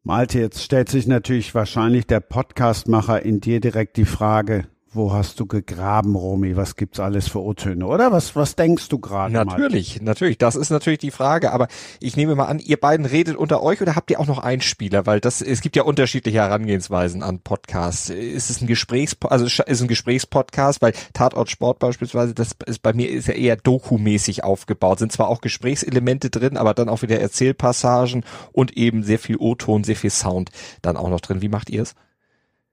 Malte, 0.01 0.39
jetzt 0.39 0.63
stellt 0.63 0.89
sich 0.89 1.05
natürlich 1.05 1.53
wahrscheinlich 1.53 2.07
der 2.07 2.21
Podcastmacher 2.21 3.23
in 3.23 3.39
dir 3.39 3.59
direkt 3.59 3.97
die 3.97 4.05
Frage, 4.05 4.67
wo 4.93 5.13
hast 5.13 5.39
du 5.39 5.45
gegraben, 5.45 6.15
Romy? 6.15 6.55
Was 6.55 6.75
gibt's 6.75 6.99
alles 6.99 7.27
für 7.27 7.41
O-Töne, 7.41 7.85
oder? 7.85 8.11
Was, 8.11 8.35
was 8.35 8.55
denkst 8.55 8.89
du 8.89 8.99
gerade? 8.99 9.33
Natürlich, 9.33 9.97
mal? 9.97 10.05
natürlich. 10.05 10.37
Das 10.37 10.55
ist 10.55 10.69
natürlich 10.69 10.99
die 10.99 11.11
Frage. 11.11 11.51
Aber 11.51 11.67
ich 11.99 12.15
nehme 12.15 12.35
mal 12.35 12.45
an, 12.45 12.59
ihr 12.59 12.77
beiden 12.77 13.05
redet 13.05 13.35
unter 13.35 13.61
euch 13.61 13.81
oder 13.81 13.95
habt 13.95 14.09
ihr 14.11 14.19
auch 14.19 14.27
noch 14.27 14.39
Einspieler? 14.39 15.05
Weil 15.05 15.19
das, 15.19 15.41
es 15.41 15.61
gibt 15.61 15.75
ja 15.75 15.83
unterschiedliche 15.83 16.39
Herangehensweisen 16.39 17.21
an 17.21 17.39
Podcasts. 17.39 18.09
Ist 18.09 18.49
es 18.49 18.61
ein 18.61 18.67
Gesprächs, 18.67 19.15
also 19.21 19.45
ist 19.45 19.81
ein 19.81 19.87
Gesprächspodcast? 19.87 20.81
Weil 20.81 20.93
Tatort 21.13 21.49
Sport 21.49 21.79
beispielsweise, 21.79 22.33
das 22.33 22.55
ist 22.65 22.81
bei 22.81 22.93
mir 22.93 23.09
ist 23.09 23.27
ja 23.27 23.33
eher 23.33 23.57
dokumäßig 23.57 24.43
aufgebaut. 24.43 24.99
Sind 24.99 25.11
zwar 25.11 25.27
auch 25.27 25.41
Gesprächselemente 25.41 26.29
drin, 26.29 26.57
aber 26.57 26.73
dann 26.73 26.89
auch 26.89 27.01
wieder 27.01 27.19
Erzählpassagen 27.19 28.23
und 28.51 28.75
eben 28.77 29.03
sehr 29.03 29.19
viel 29.19 29.37
O-Ton, 29.37 29.83
sehr 29.83 29.95
viel 29.95 30.11
Sound 30.11 30.49
dann 30.81 30.97
auch 30.97 31.09
noch 31.09 31.21
drin. 31.21 31.41
Wie 31.41 31.49
macht 31.49 31.69
ihr 31.69 31.83
es? 31.83 31.95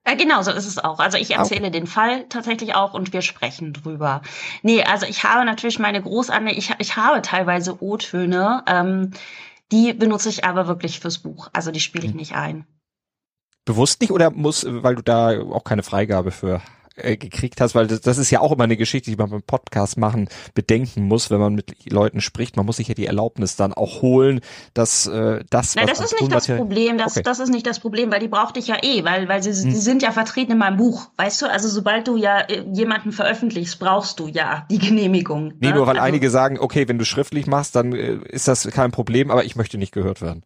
Äh, 0.04 0.16
genau, 0.16 0.42
so 0.42 0.50
ist 0.50 0.66
es 0.66 0.78
auch. 0.78 0.98
Also 0.98 1.16
ich 1.16 1.30
erzähle 1.30 1.68
okay. 1.68 1.70
den 1.70 1.86
Fall 1.86 2.26
tatsächlich 2.28 2.74
auch 2.74 2.92
und 2.92 3.12
wir 3.12 3.22
sprechen 3.22 3.72
drüber. 3.72 4.20
Nee, 4.62 4.82
also 4.84 5.06
ich 5.06 5.24
habe 5.24 5.44
natürlich 5.46 5.78
meine 5.78 6.02
Großanne, 6.02 6.54
ich, 6.54 6.70
ich 6.78 6.96
habe 6.96 7.22
teilweise 7.22 7.82
O-Töne, 7.82 8.62
ähm, 8.66 9.12
die 9.72 9.94
benutze 9.94 10.28
ich 10.28 10.44
aber 10.44 10.66
wirklich 10.66 11.00
fürs 11.00 11.18
Buch. 11.18 11.48
Also 11.54 11.70
die 11.70 11.80
spiele 11.80 12.04
ich 12.04 12.10
hm. 12.10 12.18
nicht 12.18 12.34
ein. 12.34 12.66
Bewusst 13.64 14.02
nicht 14.02 14.10
oder 14.10 14.30
muss, 14.30 14.66
weil 14.68 14.94
du 14.94 15.02
da 15.02 15.40
auch 15.40 15.64
keine 15.64 15.82
Freigabe 15.82 16.30
für 16.32 16.60
äh, 16.96 17.16
gekriegt 17.16 17.60
hast, 17.60 17.74
weil 17.74 17.86
das, 17.86 18.00
das 18.00 18.18
ist 18.18 18.30
ja 18.30 18.40
auch 18.40 18.52
immer 18.52 18.64
eine 18.64 18.76
Geschichte, 18.76 19.10
die 19.10 19.16
man 19.16 19.30
beim 19.30 19.42
Podcast 19.42 19.96
machen 19.96 20.28
bedenken 20.54 21.04
muss, 21.04 21.30
wenn 21.30 21.40
man 21.40 21.54
mit 21.54 21.90
Leuten 21.92 22.20
spricht. 22.20 22.56
Man 22.56 22.66
muss 22.66 22.76
sich 22.76 22.88
ja 22.88 22.94
die 22.94 23.06
Erlaubnis 23.06 23.56
dann 23.56 23.72
auch 23.72 24.02
holen, 24.02 24.40
dass 24.74 25.06
äh, 25.06 25.44
das. 25.50 25.74
Nein, 25.74 25.86
das 25.86 26.00
ist 26.00 26.20
nicht 26.20 26.32
das 26.32 26.46
Problem. 26.46 26.98
Das, 26.98 27.16
okay. 27.16 27.22
das 27.22 27.40
ist 27.40 27.50
nicht 27.50 27.66
das 27.66 27.80
Problem, 27.80 28.12
weil 28.12 28.20
die 28.20 28.28
brauchte 28.28 28.58
ich 28.58 28.68
ja 28.68 28.76
eh, 28.82 29.04
weil 29.04 29.28
weil 29.28 29.42
sie, 29.42 29.50
hm. 29.50 29.74
sind 29.74 30.02
ja 30.02 30.12
vertreten 30.12 30.52
in 30.52 30.58
meinem 30.58 30.76
Buch, 30.76 31.08
weißt 31.16 31.42
du? 31.42 31.50
Also 31.50 31.68
sobald 31.68 32.08
du 32.08 32.16
ja 32.16 32.40
äh, 32.40 32.64
jemanden 32.72 33.12
veröffentlichst, 33.12 33.78
brauchst 33.78 34.20
du 34.20 34.28
ja 34.28 34.66
die 34.70 34.78
Genehmigung. 34.78 35.54
Nee, 35.60 35.68
ne? 35.68 35.74
nur 35.74 35.86
weil 35.86 35.96
also, 35.96 36.06
einige 36.06 36.30
sagen, 36.30 36.58
okay, 36.58 36.88
wenn 36.88 36.98
du 36.98 37.04
schriftlich 37.04 37.46
machst, 37.46 37.76
dann 37.76 37.92
äh, 37.92 38.18
ist 38.28 38.48
das 38.48 38.68
kein 38.70 38.90
Problem, 38.90 39.30
aber 39.30 39.44
ich 39.44 39.56
möchte 39.56 39.78
nicht 39.78 39.92
gehört 39.92 40.22
werden. 40.22 40.42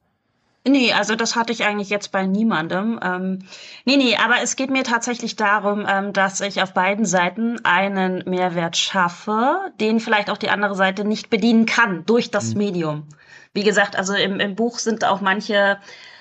Nee, 0.69 0.93
also 0.93 1.15
das 1.15 1.37
hatte 1.37 1.53
ich 1.53 1.65
eigentlich 1.65 1.89
jetzt 1.89 2.13
bei 2.13 2.27
niemandem. 2.27 3.01
Ähm, 3.03 3.39
nee, 3.85 3.97
nee, 3.97 4.17
aber 4.17 4.43
es 4.43 4.57
geht 4.57 4.71
mir 4.71 4.85
tatsächlich 4.85 5.37
darum, 5.37 5.87
ähm, 5.89 6.13
dass 6.13 6.41
ich 6.41 6.63
auf 6.63 6.75
beiden 6.75 7.05
Seiten 7.05 7.65
einen 7.65 8.23
Mehrwert 8.29 8.77
schaffe, 8.77 9.73
den 9.81 10.01
vielleicht 10.01 10.31
auch 10.31 10.37
die 10.37 10.51
andere 10.51 10.75
Seite 10.75 11.05
nicht 11.05 11.31
bedienen 11.31 11.67
kann 11.67 12.05
durch 12.07 12.31
das 12.31 12.53
mhm. 12.55 12.59
Medium. 12.59 13.09
Wie 13.55 13.65
gesagt, 13.65 13.97
also 13.97 14.15
im, 14.15 14.41
im 14.41 14.55
Buch 14.55 14.79
sind 14.79 15.05
auch 15.05 15.21
manche 15.21 15.79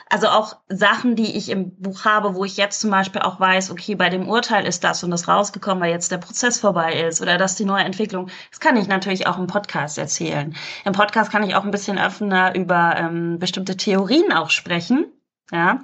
also 0.09 0.27
auch 0.27 0.57
Sachen, 0.69 1.15
die 1.15 1.35
ich 1.35 1.49
im 1.49 1.75
Buch 1.75 2.05
habe, 2.05 2.35
wo 2.35 2.45
ich 2.45 2.57
jetzt 2.57 2.79
zum 2.79 2.91
Beispiel 2.91 3.21
auch 3.21 3.39
weiß, 3.39 3.71
okay, 3.71 3.95
bei 3.95 4.09
dem 4.09 4.27
Urteil 4.27 4.65
ist 4.65 4.83
das 4.83 5.03
und 5.03 5.11
das 5.11 5.27
rausgekommen, 5.27 5.83
weil 5.83 5.91
jetzt 5.91 6.11
der 6.11 6.17
Prozess 6.17 6.59
vorbei 6.59 7.01
ist 7.01 7.21
oder 7.21 7.37
dass 7.37 7.55
die 7.55 7.65
neue 7.65 7.83
Entwicklung, 7.83 8.29
das 8.49 8.59
kann 8.59 8.77
ich 8.77 8.87
natürlich 8.87 9.27
auch 9.27 9.37
im 9.37 9.47
Podcast 9.47 9.97
erzählen. 9.97 10.55
Im 10.85 10.93
Podcast 10.93 11.31
kann 11.31 11.43
ich 11.43 11.55
auch 11.55 11.63
ein 11.63 11.71
bisschen 11.71 11.97
offener 11.97 12.55
über 12.55 12.95
ähm, 12.97 13.39
bestimmte 13.39 13.75
Theorien 13.75 14.31
auch 14.31 14.49
sprechen. 14.49 15.05
Ja, 15.49 15.79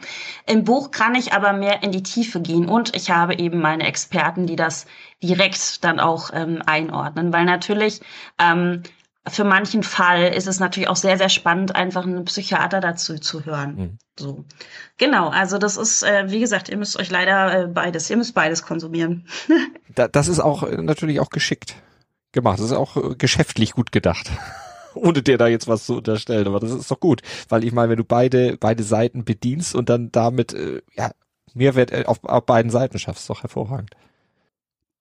im 0.46 0.66
Buch 0.66 0.92
kann 0.92 1.16
ich 1.16 1.32
aber 1.32 1.54
mehr 1.54 1.84
in 1.84 1.94
die 1.94 2.04
Tiefe 2.04 2.42
gehen 2.42 2.68
und 2.68 2.94
ich 2.98 3.12
habe 3.12 3.36
eben 3.36 3.62
meine 3.62 3.88
Experten, 3.88 4.46
die 4.46 4.58
das 4.58 4.86
direkt 5.22 5.86
dann 5.86 6.02
auch 6.02 6.32
ähm, 6.34 6.62
einordnen, 6.66 7.32
weil 7.32 7.46
natürlich 7.46 8.02
ähm, 8.38 8.84
für 9.28 9.46
manchen 9.46 9.84
Fall 9.84 10.34
ist 10.34 10.48
es 10.48 10.60
natürlich 10.60 10.90
auch 10.90 10.98
sehr, 10.98 11.18
sehr 11.18 11.30
spannend, 11.30 11.76
einfach 11.76 12.04
einen 12.04 12.26
Psychiater 12.26 12.82
dazu 12.82 13.18
zu 13.18 13.46
hören. 13.46 13.76
Mhm. 13.76 13.98
So. 14.20 14.46
Genau, 14.98 15.30
also 15.30 15.58
das 15.58 15.78
ist, 15.78 16.04
äh, 16.04 16.30
wie 16.30 16.40
gesagt, 16.40 16.68
ihr 16.70 16.78
müsst 16.78 17.00
euch 17.00 17.10
leider 17.10 17.64
äh, 17.64 17.68
beides, 17.68 18.10
ihr 18.10 18.18
müsst 18.18 18.36
beides 18.36 18.64
konsumieren. 18.64 19.28
da, 19.96 20.08
das 20.08 20.28
ist 20.28 20.40
auch 20.40 20.64
äh, 20.64 20.82
natürlich 20.82 21.20
auch 21.22 21.30
geschickt 21.30 21.76
gemacht. 22.34 22.60
Das 22.60 22.66
ist 22.66 22.74
auch 22.74 22.98
äh, 22.98 23.16
geschäftlich 23.16 23.74
gut 23.74 23.92
gedacht. 23.94 24.30
Ohne 24.94 25.24
dir 25.24 25.38
da 25.38 25.48
jetzt 25.48 25.68
was 25.68 25.86
zu 25.86 25.98
unterstellen, 25.98 26.46
aber 26.46 26.60
das 26.60 26.72
ist 26.72 26.92
doch 26.92 27.00
gut. 27.00 27.22
Weil 27.48 27.64
ich 27.64 27.72
meine, 27.72 27.90
wenn 27.90 27.98
du 27.98 28.04
beide, 28.04 28.58
beide 28.58 28.84
Seiten 28.84 29.24
bedienst 29.24 29.74
und 29.74 29.90
dann 29.90 30.12
damit 30.12 30.54
äh, 30.54 30.82
ja, 30.96 31.12
Mehrwert 31.54 32.08
auf, 32.08 32.24
auf 32.24 32.46
beiden 32.46 32.72
Seiten 32.72 33.00
schaffst, 33.00 33.22
ist 33.22 33.30
doch 33.30 33.42
hervorragend. 33.42 33.92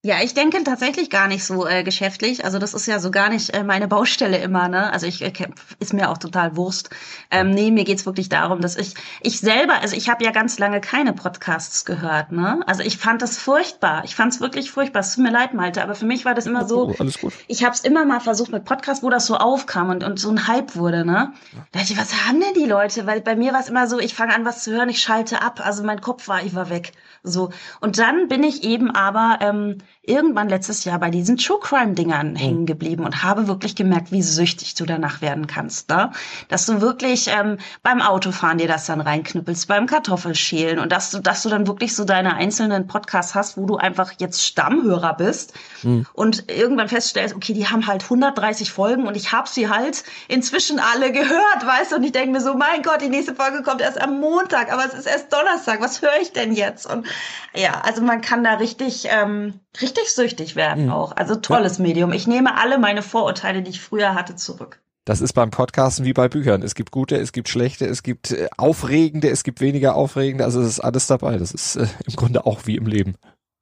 Ja, 0.05 0.17
ich 0.21 0.33
denke 0.33 0.61
tatsächlich 0.65 1.09
gar 1.09 1.29
nicht 1.29 1.45
so 1.45 1.65
äh, 1.65 1.81
geschäftlich. 1.81 2.43
Also 2.43 2.59
das 2.59 2.73
ist 2.73 2.87
ja 2.87 2.99
so 2.99 3.09
gar 3.09 3.29
nicht 3.29 3.51
äh, 3.51 3.63
meine 3.63 3.87
Baustelle 3.87 4.37
immer, 4.39 4.67
ne? 4.67 4.91
Also 4.91 5.07
ich 5.07 5.21
äh, 5.21 5.31
ist 5.79 5.93
mir 5.93 6.09
auch 6.09 6.17
total 6.17 6.57
Wurst. 6.57 6.89
Ähm, 7.31 7.51
nee, 7.51 7.71
mir 7.71 7.85
geht's 7.85 8.05
wirklich 8.05 8.27
darum, 8.27 8.59
dass 8.59 8.75
ich 8.75 8.95
ich 9.21 9.39
selber, 9.39 9.75
also 9.81 9.95
ich 9.95 10.09
habe 10.09 10.25
ja 10.25 10.31
ganz 10.31 10.59
lange 10.59 10.81
keine 10.81 11.13
Podcasts 11.13 11.85
gehört, 11.85 12.33
ne? 12.33 12.59
Also 12.67 12.83
ich 12.83 12.97
fand 12.97 13.21
das 13.21 13.37
furchtbar. 13.37 14.03
Ich 14.03 14.13
fand's 14.13 14.41
wirklich 14.41 14.71
furchtbar. 14.71 14.99
Es 14.99 15.15
tut 15.15 15.23
mir 15.23 15.31
leid, 15.31 15.53
Malte, 15.53 15.81
aber 15.81 15.95
für 15.95 16.05
mich 16.05 16.25
war 16.25 16.33
das 16.33 16.47
immer 16.47 16.67
so. 16.67 16.89
Oh, 16.89 16.95
alles 16.99 17.21
gut. 17.21 17.31
Ich 17.47 17.63
habe 17.63 17.73
es 17.73 17.79
immer 17.79 18.03
mal 18.03 18.19
versucht 18.19 18.51
mit 18.51 18.65
Podcasts, 18.65 19.03
wo 19.05 19.09
das 19.09 19.25
so 19.25 19.37
aufkam 19.37 19.89
und 19.89 20.03
und 20.03 20.19
so 20.19 20.29
ein 20.31 20.47
Hype 20.49 20.75
wurde, 20.75 21.05
ne? 21.05 21.31
Da 21.71 21.79
dachte 21.79 21.93
ich, 21.93 21.97
was 21.97 22.27
haben 22.27 22.41
denn 22.41 22.53
die 22.55 22.69
Leute? 22.69 23.07
Weil 23.07 23.21
bei 23.21 23.37
mir 23.37 23.53
war 23.53 23.61
es 23.61 23.69
immer 23.69 23.87
so, 23.87 23.99
ich 23.99 24.15
fange 24.15 24.35
an, 24.35 24.43
was 24.43 24.65
zu 24.65 24.71
hören, 24.73 24.89
ich 24.89 25.01
schalte 25.01 25.41
ab. 25.41 25.61
Also 25.63 25.81
mein 25.81 26.01
Kopf 26.01 26.27
war, 26.27 26.43
ich 26.43 26.53
war 26.53 26.69
weg. 26.69 26.91
So 27.23 27.51
und 27.79 27.99
dann 27.99 28.27
bin 28.27 28.43
ich 28.43 28.65
eben 28.65 28.91
aber 28.91 29.37
ähm, 29.39 29.77
irgendwann 30.05 30.49
letztes 30.49 30.83
Jahr 30.83 30.99
bei 30.99 31.09
diesen 31.09 31.37
True 31.37 31.59
Crime 31.61 31.93
Dingern 31.93 32.31
mhm. 32.31 32.35
hängen 32.35 32.65
geblieben 32.65 33.05
und 33.05 33.23
habe 33.23 33.47
wirklich 33.47 33.73
gemerkt, 33.73 34.11
wie 34.11 34.21
süchtig 34.21 34.75
du 34.75 34.85
danach 34.85 35.21
werden 35.21 35.47
kannst, 35.47 35.89
ne? 35.89 36.11
Dass 36.49 36.65
du 36.65 36.81
wirklich 36.81 37.29
ähm, 37.29 37.57
beim 37.83 38.01
Autofahren 38.01 38.57
dir 38.57 38.67
das 38.67 38.85
dann 38.85 38.99
reinknüppelst, 38.99 39.67
beim 39.67 39.87
Kartoffelschälen 39.87 40.79
und 40.79 40.91
dass 40.91 41.11
du, 41.11 41.19
dass 41.19 41.41
du 41.43 41.49
dann 41.49 41.67
wirklich 41.67 41.95
so 41.95 42.03
deine 42.03 42.35
einzelnen 42.35 42.85
Podcasts 42.85 43.33
hast, 43.33 43.57
wo 43.57 43.65
du 43.65 43.77
einfach 43.77 44.11
jetzt 44.19 44.45
Stammhörer 44.45 45.13
bist 45.13 45.53
mhm. 45.83 46.05
und 46.11 46.51
irgendwann 46.51 46.89
feststellst, 46.89 47.33
okay, 47.33 47.53
die 47.53 47.67
haben 47.67 47.87
halt 47.87 48.03
130 48.03 48.71
Folgen 48.71 49.07
und 49.07 49.15
ich 49.15 49.31
habe 49.31 49.47
sie 49.47 49.69
halt 49.69 50.03
inzwischen 50.27 50.79
alle 50.79 51.13
gehört, 51.13 51.65
weißt 51.65 51.93
du? 51.93 51.95
Und 51.95 52.03
ich 52.03 52.11
denke 52.11 52.31
mir 52.31 52.41
so, 52.41 52.55
mein 52.55 52.81
Gott, 52.81 53.01
die 53.01 53.09
nächste 53.09 53.35
Folge 53.35 53.63
kommt 53.63 53.79
erst 53.79 54.01
am 54.01 54.19
Montag, 54.19 54.71
aber 54.71 54.85
es 54.85 54.93
ist 54.93 55.07
erst 55.07 55.31
Donnerstag. 55.31 55.79
Was 55.79 56.01
höre 56.01 56.19
ich 56.21 56.33
denn 56.33 56.51
jetzt? 56.51 56.85
Und 56.91 57.07
ja, 57.55 57.81
also 57.85 58.01
man 58.01 58.19
kann 58.19 58.43
da 58.43 58.55
richtig, 58.55 59.07
ähm, 59.09 59.61
richtig 59.81 59.92
süchtig 60.07 60.55
werden 60.55 60.85
mhm. 60.85 60.91
auch. 60.91 61.15
Also 61.15 61.35
tolles 61.35 61.77
ja. 61.77 61.83
Medium. 61.83 62.11
Ich 62.11 62.27
nehme 62.27 62.57
alle 62.57 62.77
meine 62.77 63.01
Vorurteile, 63.01 63.61
die 63.61 63.71
ich 63.71 63.81
früher 63.81 64.15
hatte, 64.15 64.35
zurück. 64.35 64.81
Das 65.05 65.19
ist 65.19 65.33
beim 65.33 65.51
Podcasten 65.51 66.05
wie 66.05 66.13
bei 66.13 66.29
Büchern. 66.29 66.61
Es 66.61 66.75
gibt 66.75 66.91
gute, 66.91 67.17
es 67.17 67.33
gibt 67.33 67.49
schlechte, 67.49 67.85
es 67.85 68.03
gibt 68.03 68.31
äh, 68.31 68.47
aufregende, 68.57 69.29
es 69.29 69.43
gibt 69.43 69.59
weniger 69.59 69.95
aufregende. 69.95 70.45
Also 70.45 70.61
es 70.61 70.67
ist 70.67 70.79
alles 70.79 71.07
dabei. 71.07 71.37
Das 71.37 71.51
ist 71.51 71.75
äh, 71.75 71.87
im 72.07 72.15
Grunde 72.15 72.45
auch 72.45 72.65
wie 72.65 72.77
im 72.77 72.85
Leben. 72.85 73.15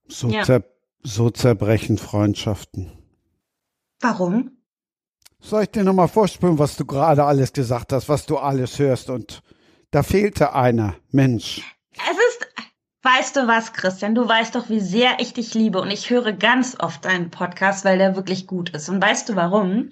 So, 0.08 0.30
ja. 0.30 0.44
zer 0.44 0.64
so 1.04 1.32
zerbrechen 1.32 1.98
Freundschaften. 1.98 2.92
Warum? 4.02 4.52
Soll 5.40 5.64
ich 5.64 5.72
dir 5.72 5.84
nochmal 5.84 6.08
vorspüren, 6.08 6.60
was 6.60 6.78
du 6.78 6.86
gerade 6.86 7.24
alles 7.24 7.54
gesagt 7.54 7.92
hast, 7.92 8.08
was 8.08 8.28
du 8.28 8.38
alles 8.38 8.78
hörst 8.78 9.10
und 9.10 9.42
da 9.90 10.04
fehlte 10.04 10.54
einer. 10.54 10.96
Mensch. 11.10 11.71
Weißt 13.04 13.36
du 13.36 13.48
was, 13.48 13.74
Christian? 13.74 14.14
Du 14.14 14.30
weißt 14.30 14.54
doch, 14.54 14.70
wie 14.70 14.80
sehr 14.80 15.20
ich 15.20 15.34
dich 15.34 15.56
liebe 15.56 15.82
und 15.82 15.90
ich 15.90 16.12
höre 16.12 16.34
ganz 16.34 16.78
oft 16.78 17.04
deinen 17.04 17.32
Podcast, 17.32 17.84
weil 17.84 17.98
der 17.98 18.16
wirklich 18.16 18.46
gut 18.46 18.70
ist. 18.70 18.90
Und 18.90 19.02
weißt 19.02 19.28
du 19.28 19.36
warum? 19.36 19.90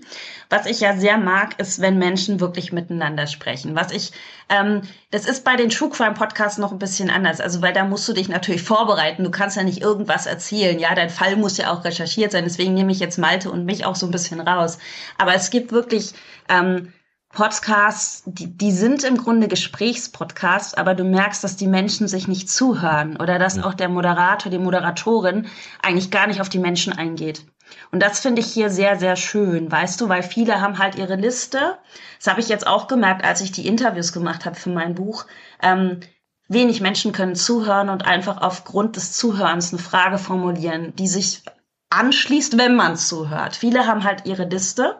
Was 0.50 0.68
ich 0.68 0.80
ja 0.82 0.96
sehr 0.96 1.18
mag, 1.18 1.60
ist, 1.60 1.82
wenn 1.82 1.98
Menschen 1.98 2.40
wirklich 2.40 2.72
miteinander 2.72 3.26
sprechen. 3.26 3.76
Was 3.76 3.92
ich, 3.92 4.12
ähm, 4.50 4.84
das 5.10 5.26
ist 5.26 5.44
bei 5.44 5.56
den 5.56 5.70
True 5.70 5.90
Crime 5.90 6.14
Podcasts 6.14 6.60
noch 6.60 6.72
ein 6.72 6.78
bisschen 6.78 7.10
anders. 7.10 7.42
Also, 7.42 7.64
weil 7.64 7.74
da 7.74 7.84
musst 7.84 8.08
du 8.08 8.14
dich 8.14 8.30
natürlich 8.30 8.62
vorbereiten. 8.62 9.24
Du 9.24 9.32
kannst 9.32 9.58
ja 9.58 9.64
nicht 9.64 9.82
irgendwas 9.82 10.28
erzählen. 10.28 10.78
Ja, 10.78 10.94
dein 10.94 11.10
Fall 11.10 11.36
muss 11.36 11.58
ja 11.58 11.74
auch 11.74 11.84
recherchiert 11.84 12.32
sein. 12.32 12.44
Deswegen 12.44 12.76
nehme 12.76 12.92
ich 12.92 13.00
jetzt 13.00 13.18
Malte 13.18 13.50
und 13.50 13.66
mich 13.66 13.86
auch 13.86 13.96
so 13.96 14.06
ein 14.06 14.12
bisschen 14.12 14.40
raus. 14.40 14.78
Aber 15.18 15.34
es 15.34 15.50
gibt 15.50 15.72
wirklich, 15.72 16.14
ähm, 16.48 16.94
Podcasts, 17.32 18.24
die, 18.26 18.48
die 18.48 18.72
sind 18.72 19.04
im 19.04 19.18
Grunde 19.18 19.48
Gesprächspodcasts, 19.48 20.74
aber 20.74 20.96
du 20.96 21.04
merkst, 21.04 21.44
dass 21.44 21.56
die 21.56 21.68
Menschen 21.68 22.08
sich 22.08 22.28
nicht 22.28 22.50
zuhören 22.50 23.18
oder 23.18 23.38
dass 23.38 23.58
ja. 23.58 23.66
auch 23.66 23.76
der 23.76 23.88
Moderator, 23.88 24.52
die 24.52 24.58
Moderatorin 24.58 25.48
eigentlich 25.82 26.10
gar 26.10 26.28
nicht 26.28 26.42
auf 26.42 26.50
die 26.50 26.60
Menschen 26.60 26.92
eingeht. 26.92 27.46
Und 27.92 28.02
das 28.02 28.20
finde 28.20 28.42
ich 28.42 28.48
hier 28.48 28.72
sehr, 28.72 28.98
sehr 28.98 29.16
schön, 29.16 29.72
weißt 29.72 30.02
du, 30.02 30.10
weil 30.10 30.24
viele 30.24 30.60
haben 30.60 30.80
halt 30.80 30.96
ihre 30.96 31.16
Liste. 31.16 31.78
Das 32.18 32.28
habe 32.28 32.42
ich 32.42 32.50
jetzt 32.50 32.66
auch 32.66 32.88
gemerkt, 32.88 33.24
als 33.24 33.42
ich 33.42 33.52
die 33.52 33.68
Interviews 33.68 34.12
gemacht 34.12 34.46
habe 34.46 34.56
für 34.56 34.72
mein 34.72 34.96
Buch. 34.96 35.26
Ähm, 35.62 36.00
wenig 36.48 36.82
Menschen 36.82 37.12
können 37.12 37.36
zuhören 37.36 37.90
und 37.90 38.06
einfach 38.06 38.42
aufgrund 38.42 38.96
des 38.96 39.14
Zuhörens 39.14 39.72
eine 39.72 39.82
Frage 39.82 40.18
formulieren, 40.18 40.96
die 40.96 41.08
sich 41.08 41.44
anschließt, 41.92 42.58
wenn 42.58 42.76
man 42.76 42.98
zuhört. 42.98 43.56
Viele 43.56 43.86
haben 43.86 44.04
halt 44.04 44.26
ihre 44.26 44.46
Liste 44.46 45.00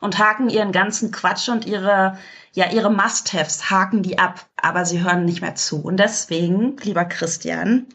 und 0.00 0.18
haken 0.18 0.48
ihren 0.48 0.72
ganzen 0.72 1.10
Quatsch 1.10 1.48
und 1.48 1.66
ihre, 1.66 2.18
ja, 2.52 2.70
ihre 2.70 2.90
Must-Haves, 2.90 3.70
haken 3.70 4.02
die 4.02 4.18
ab, 4.18 4.46
aber 4.60 4.84
sie 4.84 5.02
hören 5.02 5.24
nicht 5.24 5.40
mehr 5.40 5.54
zu. 5.54 5.80
Und 5.82 5.98
deswegen, 5.98 6.76
lieber 6.82 7.04
Christian, 7.04 7.86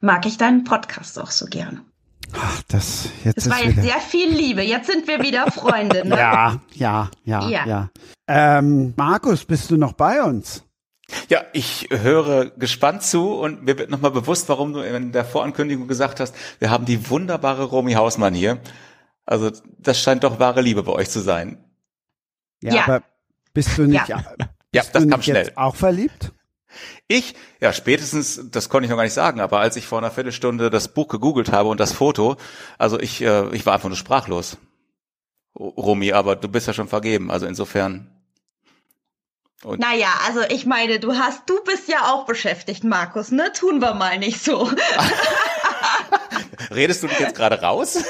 mag 0.00 0.26
ich 0.26 0.36
deinen 0.38 0.64
Podcast 0.64 1.18
auch 1.18 1.30
so 1.30 1.46
gerne. 1.46 1.82
Ach, 2.34 2.62
das 2.68 3.08
jetzt 3.24 3.38
Es 3.38 3.46
ist 3.46 3.52
war 3.52 3.62
jetzt 3.62 3.72
wieder. 3.76 3.82
sehr 3.82 4.00
viel 4.00 4.28
Liebe. 4.30 4.62
Jetzt 4.62 4.90
sind 4.90 5.06
wir 5.06 5.22
wieder 5.22 5.50
Freunde. 5.50 6.06
Ne? 6.06 6.16
Ja, 6.16 6.60
ja, 6.74 7.10
ja, 7.24 7.48
ja. 7.48 7.66
Ja. 7.66 7.88
Ähm, 8.26 8.94
Markus, 8.96 9.44
bist 9.44 9.70
du 9.70 9.76
noch 9.76 9.92
bei 9.92 10.22
uns? 10.22 10.64
Ja, 11.28 11.42
ich 11.52 11.86
höre 11.92 12.50
gespannt 12.50 13.04
zu 13.04 13.34
und 13.34 13.62
mir 13.62 13.78
wird 13.78 13.90
nochmal 13.90 14.10
bewusst, 14.10 14.48
warum 14.48 14.72
du 14.72 14.80
in 14.80 15.12
der 15.12 15.24
Vorankündigung 15.24 15.86
gesagt 15.86 16.18
hast, 16.18 16.34
wir 16.58 16.70
haben 16.70 16.84
die 16.84 17.08
wunderbare 17.08 17.62
Romy 17.62 17.92
Hausmann 17.92 18.34
hier. 18.34 18.58
Also 19.26 19.50
das 19.78 20.00
scheint 20.00 20.24
doch 20.24 20.38
wahre 20.38 20.62
Liebe 20.62 20.82
bei 20.82 20.92
euch 20.92 21.10
zu 21.10 21.20
sein. 21.20 21.62
Ja, 22.62 22.74
Ja. 22.74 22.82
aber 22.84 23.02
bist 23.52 23.76
du 23.76 23.82
nicht, 23.86 24.08
Ja. 24.08 24.18
bist 24.18 24.48
Ja, 24.72 24.82
das 24.92 25.02
du 25.02 25.08
kam 25.10 25.20
nicht 25.20 25.26
jetzt 25.28 25.44
schnell. 25.46 25.52
auch 25.56 25.76
verliebt? 25.76 26.32
Ich, 27.08 27.34
ja, 27.60 27.72
spätestens, 27.72 28.40
das 28.50 28.68
konnte 28.68 28.84
ich 28.84 28.90
noch 28.90 28.98
gar 28.98 29.04
nicht 29.04 29.14
sagen, 29.14 29.40
aber 29.40 29.60
als 29.60 29.76
ich 29.76 29.86
vor 29.86 29.98
einer 29.98 30.10
Viertelstunde 30.10 30.68
das 30.70 30.88
Buch 30.88 31.08
gegoogelt 31.08 31.50
habe 31.50 31.68
und 31.70 31.80
das 31.80 31.92
Foto, 31.92 32.36
also 32.78 33.00
ich, 33.00 33.22
äh, 33.22 33.48
ich 33.54 33.64
war 33.66 33.74
einfach 33.74 33.88
nur 33.88 33.96
sprachlos. 33.96 34.58
Romy, 35.58 36.12
aber 36.12 36.36
du 36.36 36.48
bist 36.48 36.66
ja 36.66 36.74
schon 36.74 36.88
vergeben, 36.88 37.30
also 37.30 37.46
insofern. 37.46 38.10
Und 39.62 39.80
Naja, 39.80 40.08
also 40.26 40.42
ich 40.50 40.66
meine, 40.66 41.00
du 41.00 41.14
hast, 41.14 41.48
du 41.48 41.62
bist 41.64 41.88
ja 41.88 42.12
auch 42.12 42.26
beschäftigt, 42.26 42.84
Markus, 42.84 43.30
ne? 43.30 43.50
Tun 43.54 43.80
wir 43.80 43.94
mal 43.94 44.18
nicht 44.18 44.44
so. 44.44 44.70
redest 46.70 47.02
du 47.02 47.06
dich 47.06 47.20
jetzt 47.20 47.34
gerade 47.34 47.60
raus? 47.62 47.98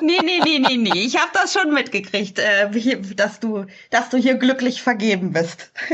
nee, 0.00 0.18
nee, 0.22 0.40
nee, 0.44 0.58
nee, 0.58 0.76
nee. 0.76 1.02
Ich 1.02 1.16
habe 1.16 1.30
das 1.32 1.52
schon 1.52 1.72
mitgekriegt, 1.72 2.38
äh, 2.38 2.70
dass 3.14 3.40
du, 3.40 3.66
dass 3.90 4.10
du 4.10 4.16
hier 4.16 4.34
glücklich 4.34 4.82
vergeben 4.82 5.32
bist. 5.32 5.72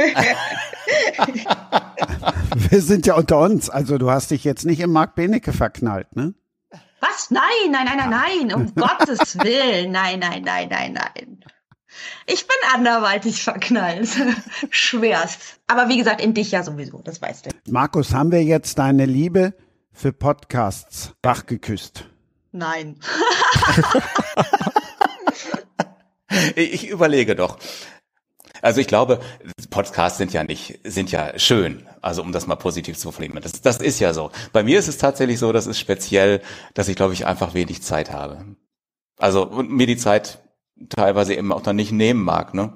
Wir 2.71 2.81
sind 2.81 3.07
ja 3.07 3.15
unter 3.15 3.39
uns. 3.39 3.71
Also 3.71 3.99
du 3.99 4.11
hast 4.11 4.31
dich 4.31 4.45
jetzt 4.45 4.65
nicht 4.65 4.81
in 4.81 4.91
Marc 4.91 5.15
Benecke 5.15 5.53
verknallt, 5.53 6.15
ne? 6.17 6.35
Was? 7.01 7.31
Nein, 7.31 7.43
nein, 7.71 7.85
nein, 7.85 7.97
nein, 7.97 8.11
nein. 8.11 8.55
Um 8.55 8.75
Gottes 8.75 9.39
Willen. 9.39 9.93
Nein, 9.93 10.19
nein, 10.21 10.43
nein, 10.43 10.69
nein, 10.71 10.93
nein. 10.93 11.45
Ich 12.27 12.47
bin 12.47 12.57
anderweitig 12.75 13.43
verknallt. 13.43 14.09
Schwerst. 14.71 15.61
Aber 15.67 15.89
wie 15.89 15.99
gesagt, 15.99 16.21
in 16.21 16.35
dich 16.35 16.51
ja 16.51 16.63
sowieso, 16.63 17.01
das 17.03 17.23
weißt 17.23 17.47
du. 17.47 17.51
Markus, 17.71 18.13
haben 18.13 18.33
wir 18.33 18.43
jetzt 18.43 18.79
deine 18.79 19.07
Liebe 19.07 19.55
für 19.93 20.13
Podcasts 20.13 21.13
wachgeküsst? 21.23 22.07
Nein. 22.57 22.97
Ich 26.55 26.89
überlege 26.89 27.35
doch. 27.37 27.57
Also 28.61 28.81
ich 28.81 28.89
glaube, 28.89 29.21
Podcasts 29.71 30.19
sind 30.19 30.33
ja 30.33 30.45
nicht, 30.45 30.81
sind 30.85 31.11
ja 31.11 31.39
schön. 31.39 31.87
Also 32.03 32.21
um 32.21 32.33
das 32.33 32.47
mal 32.47 32.57
positiv 32.57 32.99
zu 32.99 33.13
formulieren. 33.13 33.43
Das, 33.43 33.61
das 33.63 33.79
ist 33.79 34.01
ja 34.01 34.13
so. 34.13 34.31
Bei 34.53 34.63
mir 34.63 34.79
ist 34.79 34.89
es 34.89 34.99
tatsächlich 34.99 35.39
so, 35.39 35.53
das 35.53 35.67
ist 35.67 35.79
speziell, 35.79 36.43
dass 36.75 36.89
ich 36.89 36.97
glaube 36.97 37.15
ich 37.15 37.27
einfach 37.27 37.55
wenig 37.55 37.83
Zeit 37.83 38.11
habe. 38.11 38.45
Also 39.19 39.47
und 39.47 39.71
mir 39.71 39.87
die 39.87 39.97
Zeit 39.97 40.41
teilweise 40.91 41.35
eben 41.35 41.53
auch 41.53 41.63
dann 41.63 41.77
nicht 41.77 41.93
nehmen 41.93 42.23
mag, 42.23 42.53
ne? 42.53 42.75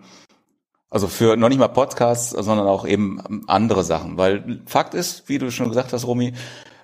Also 0.89 1.07
für 1.09 1.37
noch 1.37 1.49
nicht 1.49 1.59
mal 1.59 1.69
Podcasts, 1.69 2.31
sondern 2.31 2.67
auch 2.67 2.87
eben 2.87 3.45
andere 3.47 3.85
Sachen. 3.85 4.17
Weil 4.17 4.63
Fakt 4.67 4.95
ist, 4.95 5.29
wie 5.29 5.39
du 5.39 5.51
schon 5.51 5.69
gesagt 5.69 5.93
hast, 5.93 6.07
Romy, 6.07 6.35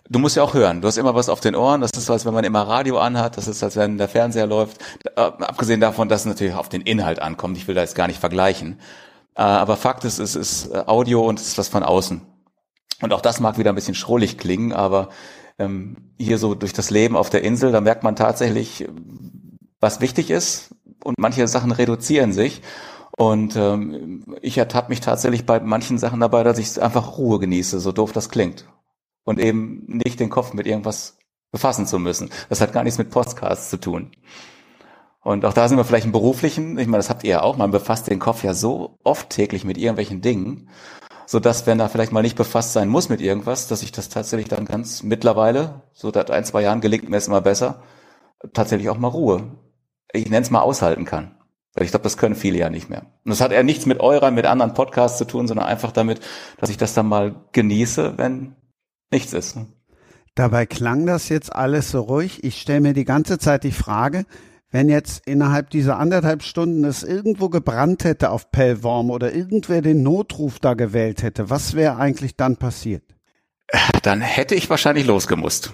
du 0.09 0.19
musst 0.19 0.37
ja 0.37 0.43
auch 0.43 0.55
hören. 0.55 0.81
Du 0.81 0.89
hast 0.89 0.97
immer 0.97 1.15
was 1.15 1.29
auf 1.29 1.41
den 1.41 1.55
Ohren. 1.55 1.81
Das 1.81 1.91
ist 1.97 2.11
als 2.11 2.25
wenn 2.25 2.35
man 2.35 2.45
immer 2.45 2.63
Radio 2.63 2.99
anhat. 2.99 3.37
Das 3.37 3.49
ist, 3.49 3.63
als 3.63 3.77
wenn 3.77 3.99
der 3.99 4.09
Fernseher 4.09 4.47
läuft. 4.47 4.79
Äh, 5.17 5.21
abgesehen 5.21 5.81
davon, 5.81 6.09
dass 6.09 6.21
es 6.21 6.27
natürlich 6.27 6.55
auf 6.55 6.69
den 6.69 6.83
Inhalt 6.83 7.21
ankommt. 7.21 7.57
Ich 7.57 7.69
will 7.69 7.75
da 7.75 7.83
jetzt 7.83 7.95
gar 7.95 8.07
nicht 8.07 8.21
vergleichen. 8.21 8.79
Äh, 9.35 9.43
aber 9.43 9.77
Fakt 9.77 10.05
ist, 10.05 10.19
es 10.19 10.35
ist 10.35 10.73
äh, 10.73 10.85
Audio 10.87 11.27
und 11.27 11.39
es 11.39 11.49
ist 11.49 11.59
was 11.59 11.69
von 11.69 11.83
außen. 11.83 12.23
Und 13.03 13.13
auch 13.13 13.21
das 13.21 13.41
mag 13.41 13.59
wieder 13.59 13.71
ein 13.71 13.75
bisschen 13.75 13.95
schrullig 13.95 14.39
klingen, 14.39 14.73
aber 14.73 15.11
ähm, 15.59 15.97
hier 16.19 16.39
so 16.39 16.55
durch 16.55 16.73
das 16.73 16.91
Leben 16.91 17.17
auf 17.17 17.29
der 17.29 17.43
Insel, 17.43 17.73
da 17.73 17.81
merkt 17.81 18.03
man 18.03 18.17
tatsächlich, 18.17 18.89
was 19.81 20.01
wichtig 20.01 20.31
ist 20.31 20.75
und 21.05 21.19
manche 21.19 21.47
Sachen 21.47 21.73
reduzieren 21.73 22.33
sich. 22.33 22.63
Und 23.19 23.57
ähm, 23.57 24.37
ich 24.43 24.59
ertappe 24.59 24.91
mich 24.91 25.01
tatsächlich 25.01 25.47
bei 25.47 25.61
manchen 25.61 25.99
Sachen 25.99 26.21
dabei, 26.21 26.43
dass 26.43 26.59
ich 26.59 26.81
einfach 26.83 27.17
Ruhe 27.17 27.39
genieße, 27.39 27.81
so 27.81 27.93
doof 27.93 28.13
das 28.13 28.29
klingt. 28.29 28.67
Und 29.27 29.39
eben 29.39 29.85
nicht 29.89 30.21
den 30.21 30.31
Kopf 30.31 30.55
mit 30.55 30.67
irgendwas 30.67 31.19
befassen 31.53 31.87
zu 31.87 31.99
müssen. 31.99 32.31
Das 32.49 32.61
hat 32.61 32.73
gar 32.73 32.85
nichts 32.85 32.99
mit 32.99 33.11
Podcasts 33.11 33.69
zu 33.69 33.77
tun. 33.77 34.13
Und 35.21 35.45
auch 35.45 35.53
da 35.53 35.69
sind 35.69 35.77
wir 35.77 35.85
vielleicht 35.85 36.07
im 36.07 36.13
beruflichen, 36.13 36.79
ich 36.79 36.87
meine, 36.87 36.99
das 36.99 37.11
habt 37.11 37.25
ihr 37.25 37.31
ja 37.31 37.43
auch, 37.43 37.57
man 37.57 37.73
befasst 37.73 38.09
den 38.09 38.21
Kopf 38.21 38.45
ja 38.45 38.55
so 38.55 38.99
oft 39.03 39.29
täglich 39.29 39.65
mit 39.65 39.77
irgendwelchen 39.77 40.21
Dingen, 40.21 40.71
so 41.27 41.41
dass 41.41 41.67
wenn 41.67 41.81
er 41.81 41.89
vielleicht 41.89 42.13
mal 42.13 42.23
nicht 42.23 42.37
befasst 42.37 42.73
sein 42.73 42.89
muss 42.89 43.09
mit 43.09 43.21
irgendwas, 43.21 43.67
dass 43.67 43.83
ich 43.83 43.91
das 43.91 44.09
tatsächlich 44.09 44.49
dann 44.49 44.65
ganz 44.65 45.03
mittlerweile, 45.03 45.83
so 45.93 46.13
seit 46.13 46.31
ein, 46.31 46.45
zwei 46.45 46.63
Jahren 46.63 46.81
gelingt 46.81 47.09
mir 47.09 47.17
es 47.17 47.27
immer 47.27 47.41
besser, 47.41 47.83
tatsächlich 48.53 48.89
auch 48.89 48.99
mal 48.99 49.09
Ruhe. 49.09 49.43
Ich 50.13 50.31
nenne 50.31 50.43
es 50.43 50.51
mal 50.51 50.61
aushalten 50.61 51.05
kann. 51.05 51.37
Weil 51.75 51.85
ich 51.85 51.91
glaube, 51.91 52.05
das 52.05 52.17
können 52.17 52.37
viele 52.37 52.59
ja 52.59 52.71
nicht 52.71 52.89
mehr. 52.89 53.03
Und 53.25 53.31
das 53.31 53.41
hat 53.41 53.53
eher 53.53 53.65
nichts 53.65 53.85
mit 53.85 54.01
eurer, 54.01 54.31
mit 54.31 54.47
anderen 54.47 54.73
Podcasts 54.73 55.19
zu 55.19 55.27
tun, 55.27 55.47
sondern 55.47 55.67
einfach 55.67 55.93
damit, 55.93 56.21
dass 56.59 56.71
ich 56.71 56.79
das 56.79 56.95
dann 56.95 57.07
mal 57.07 57.35
genieße, 57.53 58.15
wenn 58.17 58.57
nichts 59.11 59.33
ist. 59.33 59.57
Dabei 60.35 60.67
klang 60.67 61.07
das 61.07 61.29
jetzt 61.29 61.55
alles 61.55 61.91
so 61.91 62.01
ruhig. 62.01 62.45
Ich 62.45 62.61
stelle 62.61 62.81
mir 62.81 62.93
die 62.93 63.07
ganze 63.07 63.39
Zeit 63.39 63.65
die 63.65 63.73
Frage, 63.73 64.27
wenn 64.71 64.89
jetzt 64.89 65.27
innerhalb 65.27 65.71
dieser 65.71 65.99
anderthalb 65.99 66.43
Stunden 66.43 66.85
es 66.85 67.03
irgendwo 67.03 67.49
gebrannt 67.49 68.05
hätte 68.05 68.31
auf 68.31 68.51
Pellworm 68.51 69.11
oder 69.11 69.33
irgendwer 69.33 69.81
den 69.81 70.03
Notruf 70.03 70.59
da 70.59 70.75
gewählt 70.75 71.23
hätte, 71.23 71.49
was 71.49 71.75
wäre 71.75 71.97
eigentlich 71.97 72.37
dann 72.37 72.57
passiert? 72.57 73.03
Dann 74.03 74.21
hätte 74.21 74.55
ich 74.55 74.69
wahrscheinlich 74.69 75.07
losgemusst. 75.07 75.73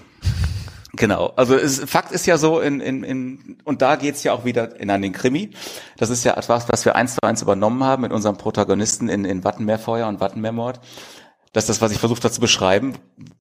Genau. 0.95 1.33
Also 1.37 1.57
es, 1.57 1.81
Fakt 1.81 2.13
ist 2.13 2.27
ja 2.27 2.37
so, 2.37 2.61
in, 2.61 2.81
in, 2.81 3.03
in, 3.03 3.59
und 3.65 3.81
da 3.81 3.97
geht's 3.97 4.23
ja 4.25 4.33
auch 4.35 4.45
wieder 4.45 4.79
in 4.79 4.91
an 4.91 5.01
den 5.01 5.13
Krimi. 5.13 5.51
Das 5.97 6.11
ist 6.11 6.23
ja 6.25 6.37
etwas, 6.37 6.69
was 6.69 6.85
wir 6.85 6.97
eins 6.97 7.15
zu 7.15 7.23
eins 7.23 7.41
übernommen 7.41 7.83
haben 7.83 8.03
mit 8.03 8.13
unserem 8.13 8.37
Protagonisten 8.37 9.09
in, 9.09 9.25
in 9.25 9.43
Wattenmeerfeuer 9.43 10.07
und 10.07 10.21
Wattenmeermord. 10.21 10.81
Das 11.53 11.65
ist 11.65 11.69
das, 11.69 11.83
was 11.83 11.93
ich 11.93 11.99
versucht 11.99 12.25
habe 12.25 12.33
zu 12.33 12.41
beschreiben. 12.41 12.95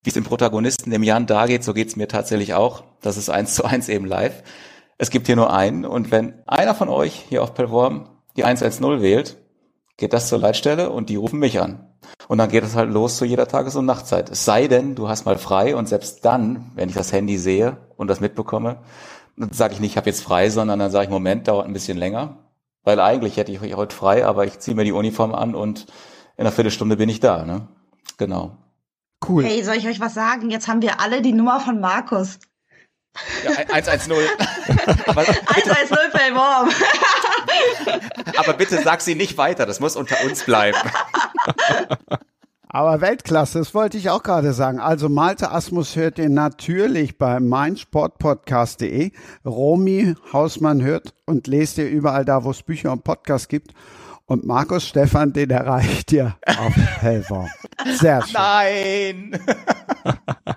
Wie 0.03 0.09
es 0.09 0.13
dem 0.13 0.25
Protagonisten, 0.25 0.91
dem 0.91 1.03
Jan, 1.03 1.27
da 1.27 1.45
geht, 1.45 1.63
so 1.63 1.73
geht's 1.73 1.95
mir 1.95 2.07
tatsächlich 2.07 2.53
auch. 2.53 2.83
Das 3.01 3.17
ist 3.17 3.29
eins 3.29 3.55
zu 3.55 3.63
eins 3.63 3.87
eben 3.87 4.05
live. 4.05 4.43
Es 4.97 5.09
gibt 5.09 5.27
hier 5.27 5.35
nur 5.35 5.53
einen. 5.53 5.85
Und 5.85 6.11
wenn 6.11 6.43
einer 6.45 6.75
von 6.75 6.89
euch 6.89 7.25
hier 7.29 7.41
auf 7.41 7.53
Pellworm 7.53 8.09
die 8.35 8.43
110 8.43 9.01
wählt, 9.01 9.37
geht 9.97 10.13
das 10.13 10.27
zur 10.27 10.39
Leitstelle 10.39 10.89
und 10.89 11.09
die 11.09 11.15
rufen 11.15 11.39
mich 11.39 11.61
an. 11.61 11.87
Und 12.27 12.37
dann 12.37 12.49
geht 12.49 12.63
es 12.63 12.75
halt 12.75 12.91
los 12.91 13.17
zu 13.17 13.25
jeder 13.25 13.47
Tages- 13.47 13.75
und 13.75 13.85
Nachtzeit. 13.85 14.29
Es 14.29 14.45
sei 14.45 14.67
denn, 14.67 14.95
du 14.95 15.07
hast 15.07 15.25
mal 15.25 15.37
frei 15.37 15.75
und 15.75 15.87
selbst 15.87 16.25
dann, 16.25 16.71
wenn 16.75 16.89
ich 16.89 16.95
das 16.95 17.13
Handy 17.13 17.37
sehe 17.37 17.77
und 17.97 18.07
das 18.07 18.19
mitbekomme, 18.19 18.77
dann 19.37 19.51
sage 19.53 19.73
ich 19.73 19.79
nicht, 19.79 19.91
ich 19.91 19.97
habe 19.97 20.09
jetzt 20.09 20.23
frei, 20.23 20.49
sondern 20.49 20.79
dann 20.79 20.91
sage 20.91 21.05
ich, 21.05 21.09
Moment, 21.11 21.47
dauert 21.47 21.65
ein 21.65 21.73
bisschen 21.73 21.97
länger. 21.97 22.37
Weil 22.83 22.99
eigentlich 22.99 23.37
hätte 23.37 23.51
ich 23.51 23.61
heute 23.75 23.95
frei, 23.95 24.25
aber 24.25 24.45
ich 24.45 24.59
ziehe 24.59 24.75
mir 24.75 24.83
die 24.83 24.91
Uniform 24.91 25.33
an 25.33 25.55
und 25.55 25.87
in 26.35 26.45
einer 26.45 26.51
Viertelstunde 26.51 26.97
bin 26.97 27.09
ich 27.09 27.19
da. 27.19 27.45
Ne? 27.45 27.67
Genau. 28.21 28.55
Cool. 29.27 29.43
Hey, 29.43 29.63
soll 29.63 29.77
ich 29.77 29.87
euch 29.87 29.99
was 29.99 30.13
sagen? 30.13 30.51
Jetzt 30.51 30.67
haben 30.67 30.83
wir 30.83 30.99
alle 30.99 31.23
die 31.23 31.33
Nummer 31.33 31.59
von 31.59 31.79
Markus. 31.79 32.37
Ja, 33.43 33.49
110. 33.73 34.11
aber, 35.07 35.21
110 35.21 35.97
Pellworm. 36.11 36.69
aber 38.37 38.53
bitte 38.53 38.79
sag 38.83 39.01
sie 39.01 39.15
nicht 39.15 39.39
weiter, 39.39 39.65
das 39.65 39.79
muss 39.79 39.95
unter 39.95 40.23
uns 40.23 40.43
bleiben. 40.43 40.77
Aber 42.73 43.01
Weltklasse, 43.01 43.59
das 43.59 43.73
wollte 43.73 43.97
ich 43.97 44.09
auch 44.09 44.23
gerade 44.23 44.53
sagen. 44.53 44.79
Also 44.79 45.09
Malte 45.09 45.51
Asmus 45.51 45.97
hört 45.97 46.17
ihr 46.19 46.29
natürlich 46.29 47.17
bei 47.17 47.41
meinsportpodcast.de. 47.41 49.11
Romy 49.43 50.15
Hausmann 50.31 50.81
hört 50.81 51.13
und 51.25 51.47
lest 51.47 51.79
ihr 51.79 51.89
überall 51.89 52.23
da, 52.23 52.45
wo 52.45 52.51
es 52.51 52.63
Bücher 52.63 52.93
und 52.93 53.03
Podcasts 53.03 53.49
gibt. 53.49 53.73
Und 54.31 54.45
Markus 54.45 54.87
Stefan, 54.87 55.33
den 55.33 55.49
erreicht 55.49 56.13
ihr 56.13 56.37
auf 56.45 56.73
Hellworm. 57.01 57.49
Sehr 57.85 58.21
schön. 58.21 58.31
Nein! 58.31 59.45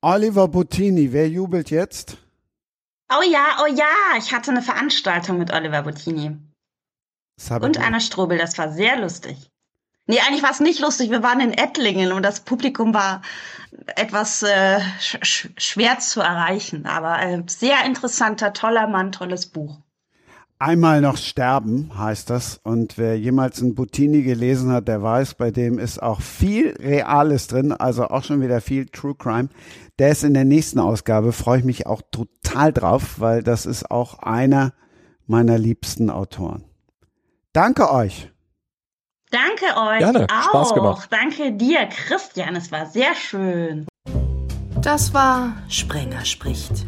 Oliver 0.00 0.48
Bottini, 0.48 1.12
wer 1.12 1.28
jubelt 1.28 1.70
jetzt? 1.70 2.16
Oh 3.08 3.22
ja, 3.30 3.58
oh 3.62 3.72
ja, 3.72 4.18
ich 4.18 4.32
hatte 4.32 4.50
eine 4.50 4.60
Veranstaltung 4.60 5.38
mit 5.38 5.52
Oliver 5.52 5.82
Bottini. 5.82 6.36
Und 7.60 7.78
Anna 7.78 8.00
Strobel, 8.00 8.38
das 8.38 8.58
war 8.58 8.72
sehr 8.72 8.98
lustig. 8.98 9.52
Nee, 10.08 10.18
eigentlich 10.26 10.42
war 10.42 10.50
es 10.50 10.58
nicht 10.58 10.80
lustig. 10.80 11.12
Wir 11.12 11.22
waren 11.22 11.38
in 11.38 11.52
Ettlingen 11.52 12.10
und 12.10 12.24
das 12.24 12.40
Publikum 12.40 12.92
war 12.92 13.22
etwas 13.94 14.42
äh, 14.42 14.80
sch 14.98 15.48
schwer 15.56 16.00
zu 16.00 16.22
erreichen. 16.22 16.86
Aber 16.86 17.22
äh, 17.22 17.40
sehr 17.46 17.84
interessanter, 17.84 18.52
toller 18.52 18.88
Mann, 18.88 19.12
tolles 19.12 19.46
Buch. 19.46 19.78
Einmal 20.58 21.00
noch 21.00 21.16
sterben 21.16 21.90
heißt 21.98 22.30
das. 22.30 22.60
Und 22.62 22.96
wer 22.96 23.18
jemals 23.18 23.60
einen 23.60 23.74
Bottini 23.74 24.22
gelesen 24.22 24.70
hat, 24.70 24.88
der 24.88 25.02
weiß, 25.02 25.34
bei 25.34 25.50
dem 25.50 25.78
ist 25.78 26.02
auch 26.02 26.20
viel 26.20 26.70
Reales 26.78 27.48
drin, 27.48 27.72
also 27.72 28.08
auch 28.08 28.22
schon 28.22 28.40
wieder 28.40 28.60
viel 28.60 28.86
True 28.86 29.14
Crime. 29.14 29.48
Der 29.98 30.10
ist 30.10 30.24
in 30.24 30.34
der 30.34 30.44
nächsten 30.44 30.78
Ausgabe, 30.78 31.32
freue 31.32 31.58
ich 31.58 31.64
mich 31.64 31.86
auch 31.86 32.02
total 32.10 32.72
drauf, 32.72 33.20
weil 33.20 33.42
das 33.42 33.66
ist 33.66 33.90
auch 33.90 34.20
einer 34.20 34.72
meiner 35.26 35.58
liebsten 35.58 36.08
Autoren. 36.10 36.64
Danke 37.52 37.90
euch. 37.90 38.30
Danke 39.30 39.66
euch 39.76 39.98
Gerne, 39.98 40.26
auch. 40.30 40.48
Spaß 40.48 40.74
gemacht. 40.74 41.08
Danke 41.10 41.52
dir, 41.52 41.86
Christian. 41.86 42.54
Es 42.54 42.70
war 42.70 42.86
sehr 42.86 43.14
schön. 43.14 43.86
Das 44.80 45.12
war 45.12 45.54
Sprenger 45.68 46.24
spricht. 46.24 46.86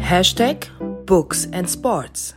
Hashtag 0.00 0.70
Books 1.06 1.48
and 1.52 1.70
Sports. 1.70 2.34